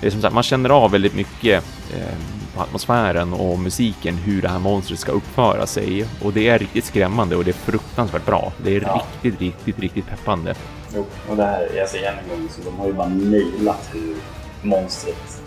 det 0.00 0.06
är 0.06 0.10
som 0.10 0.22
sagt, 0.22 0.34
man 0.34 0.42
känner 0.42 0.70
av 0.70 0.90
väldigt 0.90 1.14
mycket 1.14 1.64
eh, 1.96 2.14
på 2.54 2.62
atmosfären 2.62 3.32
och 3.32 3.58
musiken 3.58 4.14
hur 4.16 4.42
det 4.42 4.48
här 4.48 4.58
monstret 4.58 4.98
ska 4.98 5.12
uppföra 5.12 5.66
sig 5.66 6.04
och 6.22 6.32
det 6.32 6.48
är 6.48 6.58
riktigt 6.58 6.84
skrämmande 6.84 7.36
och 7.36 7.44
det 7.44 7.50
är 7.50 7.70
fruktansvärt 7.70 8.26
bra. 8.26 8.52
Det 8.64 8.76
är 8.76 8.80
Ja. 8.80 9.04
riktigt, 9.22 9.40
riktigt, 9.40 9.78
riktigt 9.78 10.06
peppande. 10.06 10.54
Jo, 10.94 11.06
och 11.28 11.36
det 11.36 11.44
här, 11.44 11.68
jag 11.76 11.88
säger 11.88 12.12
än 12.12 12.18
en 12.18 12.28
gång, 12.38 12.48
så 12.50 12.70
de 12.70 12.78
har 12.78 12.86
ju 12.86 12.92
bara 12.92 13.08
nailat 13.08 13.90
hur 13.92 14.14
monstret 14.62 15.42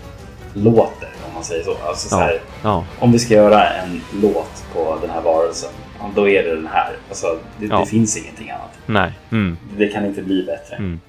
låter, 0.54 1.08
om 1.28 1.34
man 1.34 1.44
säger 1.44 1.64
så. 1.64 1.76
Alltså, 1.86 2.08
så 2.08 2.16
här, 2.16 2.40
Ja, 2.62 2.84
om 3.00 3.12
vi 3.12 3.18
ska 3.18 3.34
göra 3.34 3.68
en 3.68 4.00
låt 4.22 4.64
på 4.74 4.98
den 5.00 5.10
här 5.10 5.20
varelsen, 5.22 5.70
då 6.14 6.28
är 6.28 6.42
det 6.42 6.54
den 6.54 6.66
här. 6.66 6.92
Alltså, 7.08 7.38
det, 7.60 7.66
det 7.66 7.86
finns 7.86 8.16
ingenting 8.16 8.50
annat. 8.50 8.78
nej, 8.86 9.12
mm, 9.32 9.56
Det 9.76 9.88
kan 9.88 10.06
inte 10.06 10.22
bli 10.22 10.42
bättre. 10.44 10.76
mm. 10.76 11.00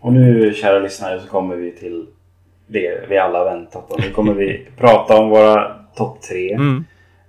Och 0.00 0.12
nu, 0.12 0.54
kära 0.54 0.78
lyssnare, 0.78 1.20
så 1.20 1.28
kommer 1.28 1.56
vi 1.56 1.72
till 1.72 2.06
det 2.66 3.08
vi 3.08 3.18
alla 3.18 3.44
väntat 3.44 3.88
på. 3.88 3.96
Nu 3.96 4.10
kommer 4.10 4.34
vi 4.34 4.66
prata 4.76 5.18
om 5.18 5.28
våra 5.30 5.74
topp 5.96 6.22
tre. 6.22 6.52
Mm, 6.52 6.84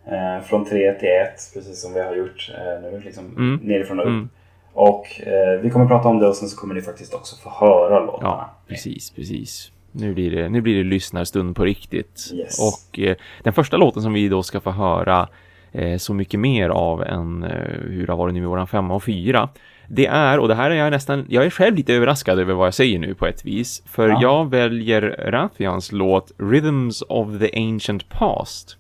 Eh, 0.08 0.44
från 0.46 0.66
tre 0.66 0.94
till 0.94 1.10
ett, 1.10 1.54
precis 1.54 1.82
som 1.82 1.94
vi 1.94 2.00
har 2.02 2.16
gjort 2.16 2.52
eh, 2.58 2.82
nu. 2.92 3.02
Liksom, 3.06 3.26
Mm. 3.38 3.56
Nerifrån 3.64 4.00
och 4.00 4.06
upp. 4.06 4.10
mm. 4.10 4.30
Och 4.74 5.22
eh, 5.22 5.60
vi 5.62 5.70
kommer 5.70 5.86
prata 5.86 6.08
om 6.10 6.20
det 6.20 6.28
och 6.28 6.36
sen 6.36 6.48
så 6.50 6.58
kommer 6.58 6.76
ni 6.76 6.82
faktiskt 6.82 7.14
också 7.14 7.36
få 7.36 7.50
höra 7.50 8.00
låtarna. 8.00 8.28
Ja, 8.30 8.56
precis, 8.68 9.10
precis. 9.12 9.72
Nu 9.98 10.14
blir 10.14 10.32
det, 10.32 10.50
nu 10.50 10.62
blir 10.62 10.78
det 10.78 10.84
lyssnarstund 10.84 11.56
på 11.56 11.66
riktigt. 11.66 12.32
Yes. 12.34 12.60
Och 12.60 13.00
eh, 13.00 13.16
den 13.44 13.54
första 13.54 13.78
låten 13.78 14.02
som 14.02 14.14
vi 14.14 14.30
då 14.30 14.44
ska 14.44 14.60
få 14.60 14.72
höra 14.72 15.28
eh, 15.72 15.98
så 15.98 16.14
mycket 16.14 16.40
mer 16.40 16.70
av 16.70 17.04
än 17.04 17.44
eh, 17.44 17.50
hur 17.82 18.06
det 18.08 18.12
har 18.14 18.18
varit 18.18 18.34
nu 18.34 18.40
i 18.42 18.46
våran 18.46 18.68
femma 18.68 18.96
och 18.96 19.04
fyra. 19.04 19.50
Det 19.88 20.06
är, 20.06 20.40
och 20.40 20.48
det 20.48 20.56
här 20.56 20.72
är 20.72 20.76
jag 20.76 20.92
nästan, 20.92 21.26
jag 21.30 21.46
är 21.46 21.50
själv 21.50 21.76
lite 21.76 21.94
överraskad 21.94 22.40
över 22.40 22.54
vad 22.54 22.68
jag 22.68 22.74
säger 22.74 23.00
nu 23.00 23.14
på 23.14 23.28
ett 23.28 23.46
vis. 23.46 23.84
För 23.86 24.10
Ja. 24.10 24.20
jag 24.22 24.50
väljer 24.50 25.02
Rathians 25.32 25.92
låt 25.92 26.32
Rhythms 26.38 27.02
of 27.10 27.40
the 27.40 27.50
Ancient 27.60 28.10
Past. 28.10 28.78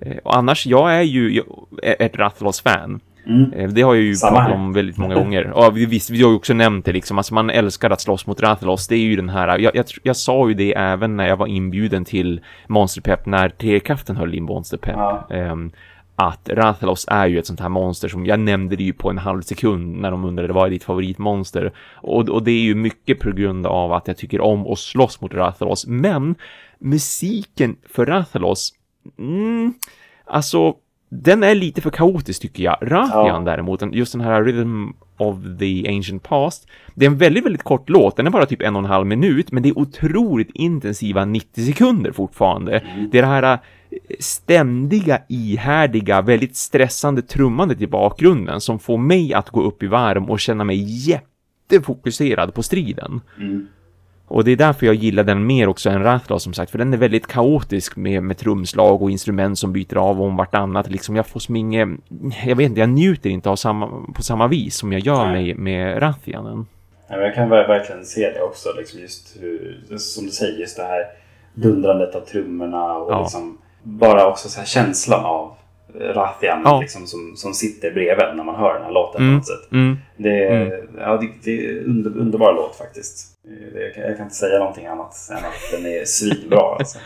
Eh, 0.00 0.16
och 0.16 0.36
annars, 0.36 0.66
jag 0.66 0.94
är 0.94 1.02
ju 1.02 1.42
ett 1.82 2.16
Rathalos-fan. 2.16 3.00
Mm. 3.28 3.52
Eh, 3.52 3.68
Det 3.68 3.82
har 3.82 3.94
jag 3.94 4.04
ju 4.04 4.14
Samma 4.14 4.36
pratat 4.40 4.54
om 4.54 4.72
väldigt 4.72 4.96
många 4.98 5.14
gånger. 5.14 5.52
Ja, 5.54 5.70
vi- 5.70 5.86
visst, 5.86 6.10
vi 6.10 6.22
har 6.22 6.30
ju 6.30 6.36
också 6.36 6.54
nämnt 6.54 6.84
det 6.84 6.92
liksom. 6.92 7.18
Alltså 7.18 7.34
man 7.34 7.50
älskar 7.50 7.90
att 7.90 8.00
slåss 8.00 8.26
mot 8.26 8.40
Rathalos. 8.40 8.88
Det 8.88 8.94
är 8.94 8.98
ju 9.00 9.16
den 9.16 9.28
här, 9.28 9.58
jag, 9.58 9.76
jag, 9.76 9.84
jag 10.02 10.16
sa 10.16 10.48
ju 10.48 10.54
det 10.54 10.74
även 10.76 11.16
när 11.16 11.28
jag 11.28 11.36
var 11.36 11.46
inbjuden 11.46 12.04
till 12.04 12.40
Monsterpepp 12.68 13.26
när 13.26 13.48
Trekraften 13.48 14.16
höll 14.16 14.34
in 14.34 14.44
Monsterpepp. 14.44 14.94
Ja. 14.96 15.26
Ehm, 15.30 15.70
att 16.20 16.48
Rathalos 16.52 17.04
är 17.10 17.26
ju 17.26 17.38
ett 17.38 17.46
sånt 17.46 17.60
här 17.60 17.68
monster 17.68 18.08
som 18.08 18.26
jag 18.26 18.40
nämnde 18.40 18.76
det 18.76 18.84
ju 18.84 18.92
på 18.92 19.10
en 19.10 19.18
halv 19.18 19.42
sekund 19.42 19.96
när 20.00 20.10
de 20.10 20.24
undrade 20.24 20.52
vad 20.52 20.66
är 20.66 20.70
ditt 20.70 20.84
favoritmonster. 20.84 21.72
Och, 21.94 22.28
och 22.28 22.42
det 22.42 22.50
är 22.50 22.60
ju 22.62 22.74
mycket 22.74 23.20
på 23.20 23.30
grund 23.30 23.66
av 23.66 23.92
att 23.92 24.08
jag 24.08 24.16
tycker 24.16 24.40
om 24.40 24.66
att 24.66 24.78
slåss 24.78 25.20
mot 25.20 25.34
Rathalos. 25.34 25.86
Men 25.86 26.34
musiken 26.78 27.76
för 27.88 28.06
Rathalos, 28.06 28.72
mm, 29.18 29.72
alltså 30.26 30.74
den 31.08 31.42
är 31.42 31.54
lite 31.54 31.80
för 31.80 31.90
kaotisk 31.90 32.42
tycker 32.42 32.64
jag. 32.64 32.76
Rathian 32.80 33.26
Ja. 33.26 33.42
däremot, 33.44 33.94
just 33.94 34.12
den 34.12 34.20
här 34.20 34.44
Rhythm 34.44 34.88
of 35.16 35.36
the 35.58 35.88
Ancient 35.88 36.22
Past, 36.22 36.68
det 36.94 37.04
är 37.06 37.10
en 37.10 37.18
väldigt, 37.18 37.44
väldigt 37.44 37.62
kort 37.62 37.88
låt. 37.88 38.16
Den 38.16 38.26
är 38.26 38.30
bara 38.30 38.46
typ 38.46 38.62
en 38.62 38.76
och 38.76 38.82
en 38.82 38.88
halv 38.90 39.06
minut, 39.06 39.52
men 39.52 39.62
det 39.62 39.68
är 39.68 39.78
otroligt 39.78 40.50
intensiva 40.54 41.24
90 41.24 41.66
sekunder 41.66 42.12
fortfarande. 42.12 42.82
Det 43.12 43.18
är 43.18 43.22
det 43.22 43.28
här 43.28 43.42
eh, 43.52 43.58
ständiga, 44.20 45.22
ihärdiga, 45.28 46.22
väldigt 46.22 46.56
stressande 46.56 47.22
trummandet 47.22 47.80
i 47.80 47.86
bakgrunden 47.86 48.60
som 48.60 48.78
får 48.78 48.98
mig 48.98 49.34
att 49.34 49.50
gå 49.50 49.62
upp 49.62 49.82
i 49.82 49.86
varm 49.86 50.30
och 50.30 50.40
känna 50.40 50.64
mig 50.64 51.08
jättefokuserad 51.10 52.54
på 52.54 52.62
striden. 52.62 53.20
Mm. 53.38 53.66
Och 54.30 54.44
det 54.44 54.50
är 54.52 54.56
därför 54.56 54.86
jag 54.86 54.94
gillar 54.94 55.24
den 55.24 55.46
mer 55.46 55.68
också 55.68 55.90
än 55.90 56.02
Rathalos 56.02 56.42
som 56.42 56.52
sagt, 56.54 56.70
för 56.70 56.78
den 56.78 56.92
är 56.92 56.96
väldigt 56.96 57.26
kaotisk 57.26 57.96
med, 57.96 58.22
med 58.22 58.38
trumslag 58.38 59.02
och 59.02 59.10
instrument 59.10 59.58
som 59.58 59.72
byter 59.72 59.96
av 59.96 60.22
om 60.22 60.36
vartannat. 60.36 60.90
Liksom 60.90 61.16
jag 61.16 61.26
får 61.26 61.40
som 61.40 61.56
inget, 61.56 61.88
jag 62.46 62.56
vet 62.56 62.66
inte, 62.68 62.80
jag 62.80 62.88
njuter 62.88 63.30
inte 63.30 63.50
av 63.50 63.56
samma, 63.56 63.86
på 64.14 64.22
samma 64.22 64.46
vis 64.48 64.76
som 64.76 64.92
jag 64.92 65.00
gör 65.00 65.26
Nej. 65.26 65.54
med, 65.54 65.56
med 65.58 66.02
Rathianen. 66.02 66.66
Men 67.10 67.20
jag 67.20 67.34
kan 67.34 67.48
ver- 67.48 67.68
verkligen 67.68 68.04
se 68.04 68.20
det 68.30 68.42
också. 68.42 68.68
Liksom 68.78 69.00
just 69.00 69.36
hur, 69.40 69.78
som 69.98 70.24
du 70.24 70.30
säger, 70.30 70.58
just 70.58 70.76
det 70.76 70.82
här 70.82 71.04
dundrandet 71.54 72.14
av 72.14 72.20
trummorna 72.20 72.94
och 72.94 73.12
Ja. 73.12 73.20
liksom 73.22 73.58
bara 73.82 74.26
också 74.26 74.48
så 74.48 74.58
här 74.58 74.66
känslan 74.66 75.24
av 75.24 75.54
Rathian 76.00 76.62
Ja. 76.64 76.80
liksom, 76.80 77.06
som, 77.06 77.32
som 77.36 77.54
sitter 77.54 77.90
bredvid 77.92 78.36
när 78.36 78.44
man 78.44 78.54
hör 78.54 78.74
den 78.74 78.82
här 78.82 78.92
låten 78.92 79.20
Mm. 79.22 79.32
på 79.32 79.36
något 79.38 79.46
sätt. 79.46 79.72
Mm. 79.72 79.96
Det 80.16 80.44
är, 80.44 80.66
Mm. 80.66 80.86
ja, 80.98 81.16
det, 81.16 81.28
det 81.44 81.66
är 81.66 81.84
under, 81.84 82.16
underbar 82.18 82.52
låt 82.54 82.76
faktiskt. 82.76 83.37
Det, 83.48 83.80
jag, 83.80 83.94
kan, 83.94 84.02
jag 84.04 84.16
kan 84.16 84.24
inte 84.26 84.36
säga 84.36 84.58
någonting 84.58 84.86
annat 84.86 85.14
än 85.30 85.36
att 85.36 85.72
den 85.72 85.86
är 85.86 86.04
svinbra. 86.04 86.60
Alltså. 86.78 86.98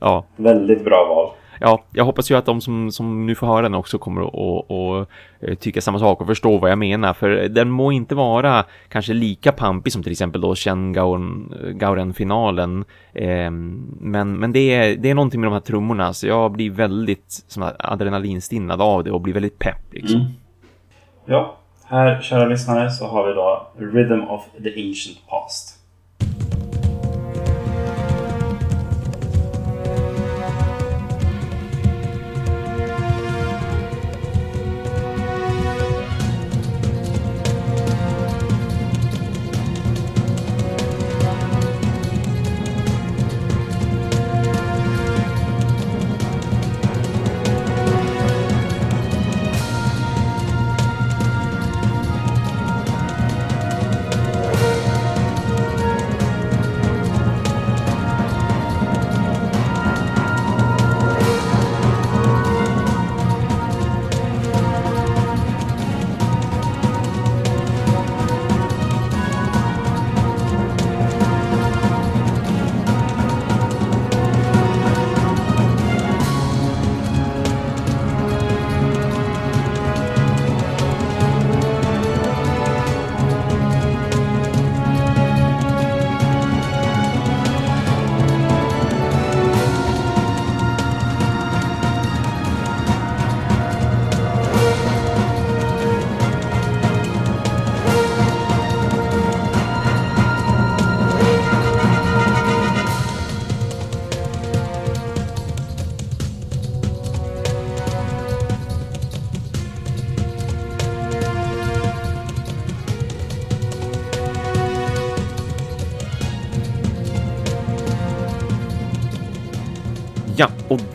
Ja. 0.00 0.24
Väldigt 0.36 0.84
bra 0.84 1.06
val. 1.08 1.30
ja, 1.60 1.82
jag 1.92 2.04
hoppas 2.04 2.30
ju 2.30 2.34
att 2.34 2.46
de 2.46 2.60
som, 2.60 2.92
som 2.92 3.26
nu 3.26 3.34
får 3.34 3.46
höra 3.46 3.62
den 3.62 3.74
också 3.74 3.98
kommer 3.98 4.22
att 4.22 5.08
eh, 5.40 5.54
tycka 5.54 5.80
samma 5.80 5.98
sak 5.98 6.20
och 6.20 6.26
förstå 6.26 6.58
vad 6.58 6.70
jag 6.70 6.78
menar. 6.78 7.12
För 7.12 7.28
den 7.28 7.70
må 7.70 7.92
inte 7.92 8.14
vara 8.14 8.64
kanske 8.88 9.12
lika 9.12 9.52
pampig 9.52 9.92
som 9.92 10.02
till 10.02 10.12
exempel 10.12 10.40
då 10.40 10.54
Chen 10.54 10.92
Gauren, 10.92 11.54
Gauren-finalen. 11.74 12.84
Eh, 13.12 13.50
men 14.00 14.38
men 14.38 14.52
det, 14.52 14.74
är, 14.74 14.96
det 14.96 15.10
är 15.10 15.14
någonting 15.14 15.40
med 15.40 15.50
de 15.50 15.52
här 15.52 15.60
trummorna 15.60 16.12
så 16.12 16.26
jag 16.26 16.52
blir 16.52 16.70
väldigt 16.70 17.44
som 17.48 17.70
adrenalinstinnad 17.78 18.82
av 18.82 19.04
det 19.04 19.10
och 19.10 19.20
blir 19.20 19.34
väldigt 19.34 19.58
pepp 19.58 19.92
liksom. 19.92 20.20
Mm. 20.20 20.32
Ja, 21.26 21.56
här 21.84 22.20
kära 22.20 22.44
lyssnare 22.44 22.90
så 22.90 23.06
har 23.06 23.26
vi 23.26 23.34
då 23.34 23.70
Rhythm 23.78 24.28
of 24.28 24.44
the 24.62 24.68
Ancient 24.68 25.18
Past. 25.28 25.77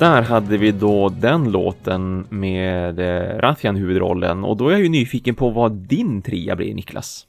Där 0.03 0.21
hade 0.21 0.57
vi 0.57 0.71
då 0.71 1.09
den 1.09 1.51
låten 1.51 2.27
med 2.29 2.99
eh, 2.99 3.37
Rathian 3.39 3.75
huvudrollen 3.75 4.43
och 4.43 4.57
då 4.57 4.67
är 4.67 4.71
jag 4.71 4.81
ju 4.81 4.89
nyfiken 4.89 5.35
på 5.35 5.49
vad 5.49 5.71
din 5.71 6.21
trea 6.21 6.55
blir 6.55 6.73
Niklas. 6.73 7.25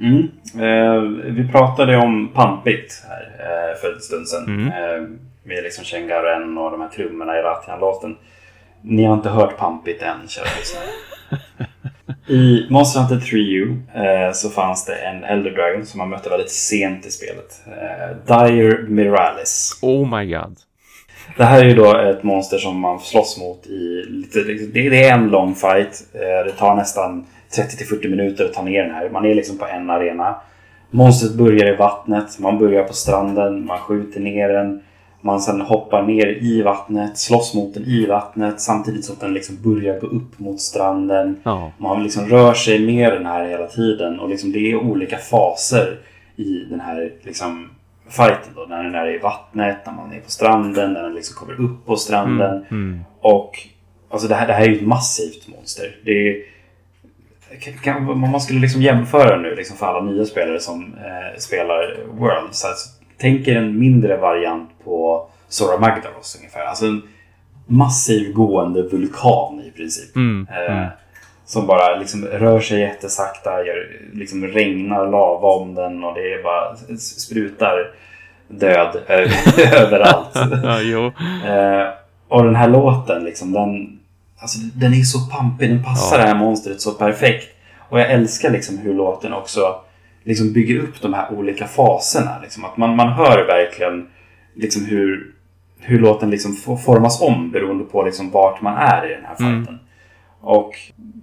Mm. 0.00 0.22
Eh, 0.54 1.00
vi 1.32 1.48
pratade 1.52 1.96
om 1.96 2.28
Pampigt 2.34 3.04
här 3.08 3.22
eh, 3.38 3.80
för 3.80 3.94
en 3.94 4.00
stund 4.00 4.28
sedan. 4.28 4.44
Mm. 4.46 4.66
Eh, 4.66 5.08
med 5.42 5.62
liksom 5.62 5.84
Chengaren 5.84 6.58
och 6.58 6.70
de 6.70 6.80
här 6.80 6.88
trummorna 6.88 7.38
i 7.38 7.42
Rathian-låten. 7.42 8.16
Ni 8.82 9.04
har 9.04 9.14
inte 9.14 9.28
hört 9.28 9.56
Pampigt 9.56 10.02
än, 10.02 10.28
kära 10.28 10.44
lyssnare. 10.58 10.86
I 12.40 12.66
Monster 12.70 13.00
Hunter 13.00 13.26
3U 13.26 13.82
eh, 13.94 14.32
så 14.32 14.50
fanns 14.50 14.84
det 14.84 14.94
en 14.94 15.24
Elder 15.24 15.50
Dragon 15.50 15.86
som 15.86 15.98
man 15.98 16.08
mötte 16.08 16.30
väldigt 16.30 16.50
sent 16.50 17.06
i 17.06 17.10
spelet. 17.10 17.62
Eh, 17.66 18.36
Dire 18.36 18.82
Miralis. 18.88 19.78
Oh 19.82 20.18
my 20.18 20.32
god. 20.32 20.67
Det 21.38 21.44
här 21.44 21.60
är 21.60 21.68
ju 21.68 21.74
då 21.74 21.96
ett 21.96 22.22
monster 22.22 22.58
som 22.58 22.80
man 22.80 23.00
slåss 23.00 23.38
mot 23.40 23.66
i 23.66 24.04
lite, 24.08 24.38
det 24.72 25.04
är 25.04 25.14
en 25.14 25.28
lång 25.28 25.54
fight. 25.54 26.04
Eh, 26.14 26.44
Det 26.46 26.52
tar 26.52 26.74
nästan 26.76 27.26
30-40 27.56 28.08
minuter 28.08 28.44
att 28.44 28.52
ta 28.52 28.62
ner 28.62 28.82
den 28.82 28.94
här. 28.94 29.10
Man 29.10 29.24
är 29.24 29.34
liksom 29.34 29.58
på 29.58 29.66
en 29.66 29.90
arena. 29.90 30.34
Monstret 30.90 31.34
börjar 31.34 31.72
i 31.72 31.76
vattnet, 31.76 32.38
man 32.38 32.58
börjar 32.58 32.84
på 32.84 32.92
stranden, 32.92 33.66
man 33.66 33.78
skjuter 33.78 34.20
ner 34.20 34.48
den. 34.48 34.80
Man 35.20 35.40
sen 35.40 35.60
hoppar 35.60 36.02
ner 36.02 36.26
i 36.26 36.62
vattnet, 36.62 37.18
slåss 37.18 37.54
mot 37.54 37.74
den 37.74 37.84
i 37.84 38.06
vattnet 38.06 38.60
samtidigt 38.60 39.04
som 39.04 39.16
den 39.20 39.34
liksom 39.34 39.56
börjar 39.62 40.00
gå 40.00 40.06
upp 40.06 40.38
mot 40.38 40.60
stranden. 40.60 41.36
Ja. 41.42 41.72
Man 41.78 42.02
liksom 42.02 42.26
rör 42.26 42.54
sig 42.54 42.86
med 42.86 43.12
den 43.12 43.26
här 43.26 43.44
hela 43.48 43.66
tiden 43.66 44.20
och 44.20 44.28
liksom 44.28 44.52
det 44.52 44.70
är 44.70 44.76
olika 44.76 45.16
faser 45.16 45.98
i 46.36 46.64
den 46.70 46.80
här 46.80 47.12
liksom 47.22 47.70
fighten 48.10 48.52
då. 48.54 48.66
När 48.68 48.84
den 48.84 48.94
är 48.94 49.14
i 49.14 49.18
vattnet, 49.18 49.76
när 49.86 49.92
man 49.92 50.12
är 50.12 50.20
på 50.20 50.30
stranden, 50.30 50.92
när 50.92 51.02
den 51.02 51.14
liksom 51.14 51.36
kommer 51.36 51.60
upp 51.60 51.86
på 51.86 51.96
stranden. 51.96 52.64
Mm. 52.70 53.00
Och 53.20 53.58
alltså 54.10 54.28
det 54.28 54.34
här, 54.34 54.46
det 54.46 54.52
här 54.52 54.62
är 54.62 54.68
ju 54.68 54.76
ett 54.76 54.86
massivt 54.86 55.48
monster. 55.48 55.96
Det 56.04 56.28
är, 56.28 56.42
kan, 57.82 58.08
om 58.08 58.20
man 58.20 58.40
skulle 58.40 58.60
liksom 58.60 58.82
jämföra 58.82 59.36
nu 59.36 59.54
liksom 59.54 59.76
för 59.76 59.86
alla 59.86 60.00
nya 60.10 60.24
spelare 60.24 60.60
som 60.60 60.94
eh, 60.94 61.38
spelar 61.38 61.96
World. 62.12 62.54
Så 62.54 62.68
alltså, 62.68 62.88
tänk 63.18 63.48
er 63.48 63.56
en 63.56 63.78
mindre 63.78 64.16
variant 64.16 64.70
på 64.84 65.26
Sora 65.48 65.78
Magdaros 65.78 66.36
ungefär. 66.38 66.64
Alltså 66.64 66.86
en 66.86 67.02
massiv 67.66 68.32
gående 68.32 68.82
vulkan 68.82 69.62
i 69.66 69.70
princip. 69.70 70.16
Mm. 70.16 70.46
Eh, 70.50 70.72
Mm. 70.72 70.88
Som 71.48 71.66
bara 71.66 71.96
liksom 71.96 72.24
rör 72.24 72.60
sig 72.60 72.80
jättesakta, 72.80 73.64
gör, 73.64 74.00
liksom 74.12 74.46
regnar 74.46 75.10
lava 75.10 75.48
om 75.48 75.74
den 75.74 76.04
och 76.04 76.14
det 76.14 76.20
är 76.34 76.42
bara 76.42 76.76
sprutar 76.98 77.90
död 78.48 78.96
överallt. 79.74 80.36
Eh, 81.46 81.88
och 82.28 82.44
den 82.44 82.56
här 82.56 82.68
låten, 82.68 83.24
liksom, 83.24 83.52
den, 83.52 83.98
alltså, 84.38 84.58
den 84.74 84.92
är 84.94 85.02
så 85.02 85.18
pampig. 85.30 85.70
Den 85.70 85.84
passar 85.84 86.16
Ja. 86.18 86.22
det 86.22 86.28
här 86.28 86.38
monstret 86.38 86.80
så 86.80 86.92
perfekt. 86.92 87.48
Och 87.88 88.00
jag 88.00 88.10
älskar 88.10 88.50
liksom 88.50 88.78
hur 88.78 88.94
låten 88.94 89.32
också 89.32 89.80
liksom 90.24 90.52
bygger 90.52 90.78
upp 90.80 91.00
de 91.02 91.14
här 91.14 91.32
olika 91.32 91.66
faserna. 91.66 92.38
Liksom. 92.42 92.64
Att 92.64 92.76
man, 92.76 92.96
man 92.96 93.12
hör 93.12 93.46
verkligen 93.46 94.06
liksom 94.54 94.84
hur, 94.86 95.34
hur 95.80 95.98
låten 96.00 96.30
liksom 96.30 96.56
formas 96.84 97.22
om 97.22 97.50
beroende 97.50 97.84
på 97.84 98.02
liksom 98.02 98.30
vart 98.30 98.60
man 98.62 98.76
är 98.76 99.10
i 99.10 99.14
den 99.14 99.24
här 99.24 99.36
Mm. 99.40 99.60
fighten. 99.64 99.78
Och 100.40 100.72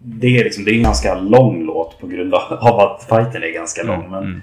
det 0.08 0.39
är, 0.39 0.43
liksom, 0.43 0.66
det 0.66 0.72
är 0.72 0.76
en 0.76 0.84
ganska 0.84 1.16
lång 1.16 1.64
låt 1.66 1.99
på 1.99 2.08
grund 2.08 2.34
av 2.34 2.80
att 2.80 3.03
fighten 3.10 3.43
är 3.43 3.53
ganska 3.53 3.84
lång. 3.84 4.06
Mm. 4.06 4.12
Men 4.12 4.41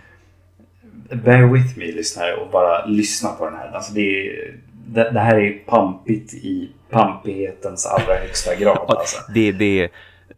Mm. 1.10 1.24
Bear 1.24 1.52
with 1.52 1.78
me 1.78 1.84
lyssnare 1.84 2.34
och 2.34 2.50
bara 2.50 2.86
lyssna 2.86 3.28
på 3.28 3.44
den 3.44 3.54
här. 3.54 3.70
Alltså 3.72 3.94
det, 3.94 4.00
är, 4.28 4.54
det, 4.86 5.10
det 5.10 5.20
här 5.20 5.36
är 5.40 5.52
pampigt 5.52 6.34
i 6.34 6.70
pampighetens 6.90 7.86
allra 7.86 8.14
högsta 8.14 8.54
grad. 8.54 8.84
Alltså. 8.88 9.16
Det, 9.34 9.52
det, 9.52 9.88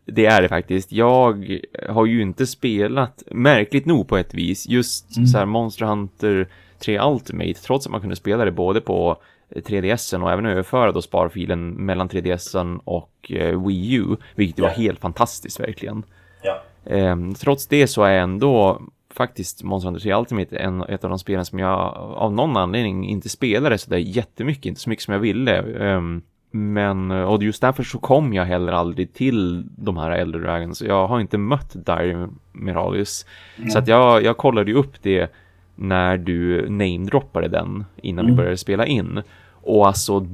det 0.07 0.27
är 0.27 0.43
det 0.43 0.49
faktiskt. 0.49 0.93
Jag 0.93 1.57
har 1.89 2.07
ju 2.07 2.23
inte 2.23 2.47
spelat, 2.47 3.23
märkligt 3.31 3.87
nog 3.87 4.09
på 4.09 4.17
ett 4.17 4.35
vis, 4.35 4.69
just 4.69 5.17
Mm. 5.17 5.27
så 5.27 5.39
här 5.39 5.47
Monster 5.47 5.85
Hunter 5.87 6.49
3 6.79 7.01
Ultimate, 7.01 7.55
trots 7.55 7.87
att 7.87 7.93
man 7.93 8.01
kunde 8.01 8.17
spela 8.17 8.45
det 8.45 8.53
både 8.53 8.81
på 8.81 9.17
3DSen 9.55 10.23
och 10.23 10.33
även 10.33 10.47
överföra 10.47 10.93
då 10.93 11.03
sparfilen 11.03 11.71
mellan 11.71 12.09
3DSen 12.09 12.81
och 12.85 13.33
eh, 13.33 13.67
Wii 13.67 13.95
U, 13.95 14.17
vilket 14.35 14.59
Ja. 14.59 14.65
var 14.65 14.71
helt 14.71 15.01
fantastiskt 15.01 15.61
verkligen. 15.61 16.03
Ja. 16.43 16.63
Ehm, 16.87 17.35
trots 17.35 17.67
det 17.67 17.87
så 17.87 18.03
är 18.03 18.19
ändå 18.19 18.83
faktiskt 19.15 19.63
Monster 19.63 19.91
Hunter 19.91 20.03
3 20.03 20.15
Ultimate 20.15 20.57
en, 20.57 20.83
ett 20.83 21.05
av 21.05 21.11
de 21.11 21.19
spelen 21.19 21.45
som 21.45 21.59
jag 21.59 21.79
av 21.97 22.33
någon 22.33 22.57
anledning 22.57 23.09
inte 23.09 23.29
spelade 23.29 23.79
så 23.79 23.91
där 23.91 23.97
jättemycket, 23.97 24.67
inte 24.67 24.81
så 24.81 24.91
mycket 24.91 25.05
som 25.05 25.15
jag 25.15 25.21
ville. 25.21 25.63
Um, 25.63 26.23
men, 26.51 27.11
och 27.11 27.43
just 27.43 27.61
därför 27.61 27.83
så 27.83 27.99
kom 27.99 28.33
jag 28.33 28.45
heller 28.45 28.73
aldrig 28.73 29.13
till 29.13 29.65
de 29.77 29.97
här 29.97 30.11
Elder 30.11 30.39
Dragons. 30.39 30.83
Jag 30.83 31.07
har 31.07 31.21
inte 31.21 31.39
mött 31.39 31.87
Dire 31.87 32.29
Miralius. 32.53 33.27
Mm. 33.59 33.71
Så 33.71 33.79
att 33.79 33.89
jag, 33.89 34.23
jag 34.23 34.37
kollade 34.37 34.71
ju 34.71 34.77
upp 34.77 35.03
det 35.03 35.33
när 35.75 36.17
du 36.17 36.69
namedroppade 36.69 37.49
den 37.49 37.85
innan 37.97 38.25
mm. 38.25 38.35
vi 38.35 38.37
började 38.37 38.57
spela 38.57 38.87
in. 38.87 39.23
Och 39.65 39.87
alltså, 39.87 40.27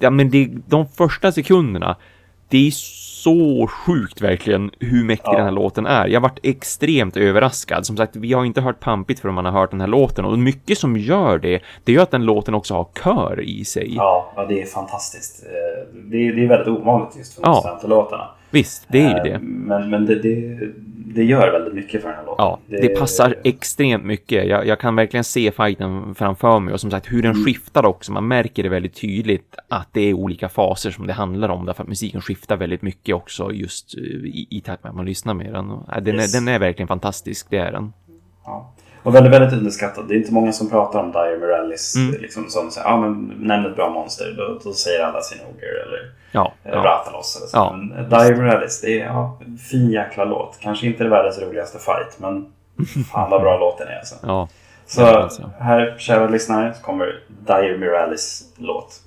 ja, 0.00 0.10
men 0.10 0.30
det, 0.30 0.50
de 0.66 0.86
första 0.88 1.32
sekunderna, 1.32 1.96
det 2.48 2.66
är 2.66 2.70
så 2.70 3.66
sjukt 3.66 4.20
verkligen 4.20 4.70
hur 4.78 5.04
mäktig 5.04 5.28
ja. 5.28 5.36
den 5.36 5.44
här 5.44 5.52
låten 5.52 5.86
är. 5.86 6.06
Jag 6.06 6.20
varit 6.20 6.38
extremt 6.42 7.16
överraskad. 7.16 7.86
Som 7.86 7.96
sagt, 7.96 8.16
vi 8.16 8.32
har 8.32 8.44
inte 8.44 8.60
hört 8.60 8.80
pampigt 8.80 9.20
förrän 9.20 9.34
man 9.34 9.44
har 9.44 9.52
hört 9.52 9.70
den 9.70 9.80
här 9.80 9.88
låten. 9.88 10.24
Och 10.24 10.38
mycket 10.38 10.78
som 10.78 10.96
gör 10.96 11.38
det, 11.38 11.62
det 11.84 11.92
gör 11.92 12.02
att 12.02 12.10
den 12.10 12.24
låten 12.24 12.54
också 12.54 12.74
har 12.74 12.88
kör 13.04 13.40
i 13.40 13.64
sig. 13.64 13.94
Ja, 13.94 14.32
ja 14.36 14.46
det 14.46 14.62
är 14.62 14.66
fantastiskt. 14.66 15.44
Eh, 15.46 16.00
det 16.10 16.16
är, 16.16 16.32
det 16.32 16.44
är 16.44 16.48
väldigt 16.48 16.68
ovanligt 16.68 17.16
just 17.16 17.34
för 17.34 17.42
ja. 17.42 17.80
låtarna. 17.84 18.28
Visst, 18.50 18.86
det 18.88 19.00
är 19.00 19.08
ju 19.08 19.30
det. 19.30 19.34
Eh, 19.34 19.40
men, 19.40 19.90
men 19.90 20.06
det, 20.06 20.14
det, 20.22 20.58
det 21.14 21.24
gör 21.24 21.52
väldigt 21.52 21.74
mycket 21.74 22.02
för 22.02 22.08
den 22.08 22.18
här 22.18 22.26
låten. 22.26 22.44
Ja, 22.44 22.58
det, 22.66 22.76
det 22.76 22.88
passar 22.88 23.34
extremt 23.44 24.04
mycket. 24.04 24.46
Jag, 24.46 24.66
jag, 24.66 24.80
kan 24.80 24.96
verkligen 24.96 25.24
se 25.24 25.50
fighten 25.50 26.14
framför 26.14 26.60
mig 26.60 26.74
och 26.74 26.80
som 26.80 26.90
sagt 26.90 27.12
hur 27.12 27.22
den 27.22 27.32
mm. 27.32 27.44
skiftar 27.44 27.86
också. 27.86 28.12
Man 28.12 28.28
märker 28.28 28.62
det 28.62 28.68
väldigt 28.68 28.94
tydligt 29.00 29.54
att 29.68 29.88
det 29.92 30.00
är 30.00 30.14
olika 30.14 30.48
faser 30.48 30.90
som 30.90 31.06
det 31.06 31.12
handlar 31.12 31.48
om 31.48 31.66
därför 31.66 31.82
att 31.82 31.88
musiken 31.88 32.20
skiftar 32.20 32.56
väldigt 32.56 32.82
mycket 32.82 33.14
också 33.14 33.52
just 33.52 33.94
eh, 33.98 34.02
i, 34.02 34.46
i 34.50 34.60
takt 34.60 34.82
med 34.82 34.90
att 34.90 34.96
man 34.96 35.06
lyssnar 35.06 35.34
med 35.34 35.52
den. 35.52 35.68
Den, 36.04 36.14
yes. 36.14 36.34
är, 36.34 36.40
den 36.40 36.48
är 36.48 36.58
verkligen 36.58 36.88
fantastisk, 36.88 37.46
det 37.50 37.56
är 37.56 37.72
den. 37.72 37.92
Ja. 38.44 38.74
Och 39.08 39.14
väldigt, 39.14 39.32
väldigt 39.32 39.58
underskattad. 39.58 40.08
Det 40.08 40.14
är 40.14 40.16
inte 40.16 40.32
många 40.32 40.52
som 40.52 40.70
pratar 40.70 41.00
om 41.00 41.12
Dire 41.12 41.38
Morellis 41.38 41.96
mm. 41.96 42.20
liksom, 42.20 42.48
som 42.48 42.70
säger, 42.70 42.88
ah, 42.88 43.00
men 43.00 43.34
nämn 43.38 43.66
ett 43.66 43.76
bra 43.76 43.90
monster, 43.90 44.34
då, 44.36 44.58
då 44.64 44.72
säger 44.72 45.04
alla 45.04 45.20
sin 45.20 45.38
Ogre 45.38 45.82
eller 45.86 46.12
ja, 46.32 46.52
eh, 46.64 46.72
ja. 46.72 46.78
Rathalos 46.78 47.36
eller 47.36 47.46
så. 47.46 47.56
Ja. 47.56 47.72
Men 47.72 48.08
Dire 48.08 48.36
Morellis, 48.36 48.80
det 48.80 49.00
är 49.00 49.06
ja, 49.06 49.38
en 49.46 49.58
fin 49.58 49.90
jäkla 49.90 50.24
låt. 50.24 50.58
Kanske 50.60 50.86
inte 50.86 51.04
det 51.04 51.10
världens 51.10 51.38
roligaste 51.38 51.78
fight, 51.78 52.18
men 52.18 52.46
fan 53.12 53.30
vad 53.30 53.40
bra 53.40 53.58
låten 53.58 53.88
är 53.88 53.98
alltså. 53.98 54.14
Ja. 54.22 54.48
Så 54.86 55.04
alltså. 55.06 55.50
här, 55.58 55.94
kära 55.98 56.28
lyssnare, 56.28 56.74
så 56.74 56.82
kommer 56.82 57.20
Dire 57.46 57.78
Morellis 57.78 58.42
låt. 58.56 59.00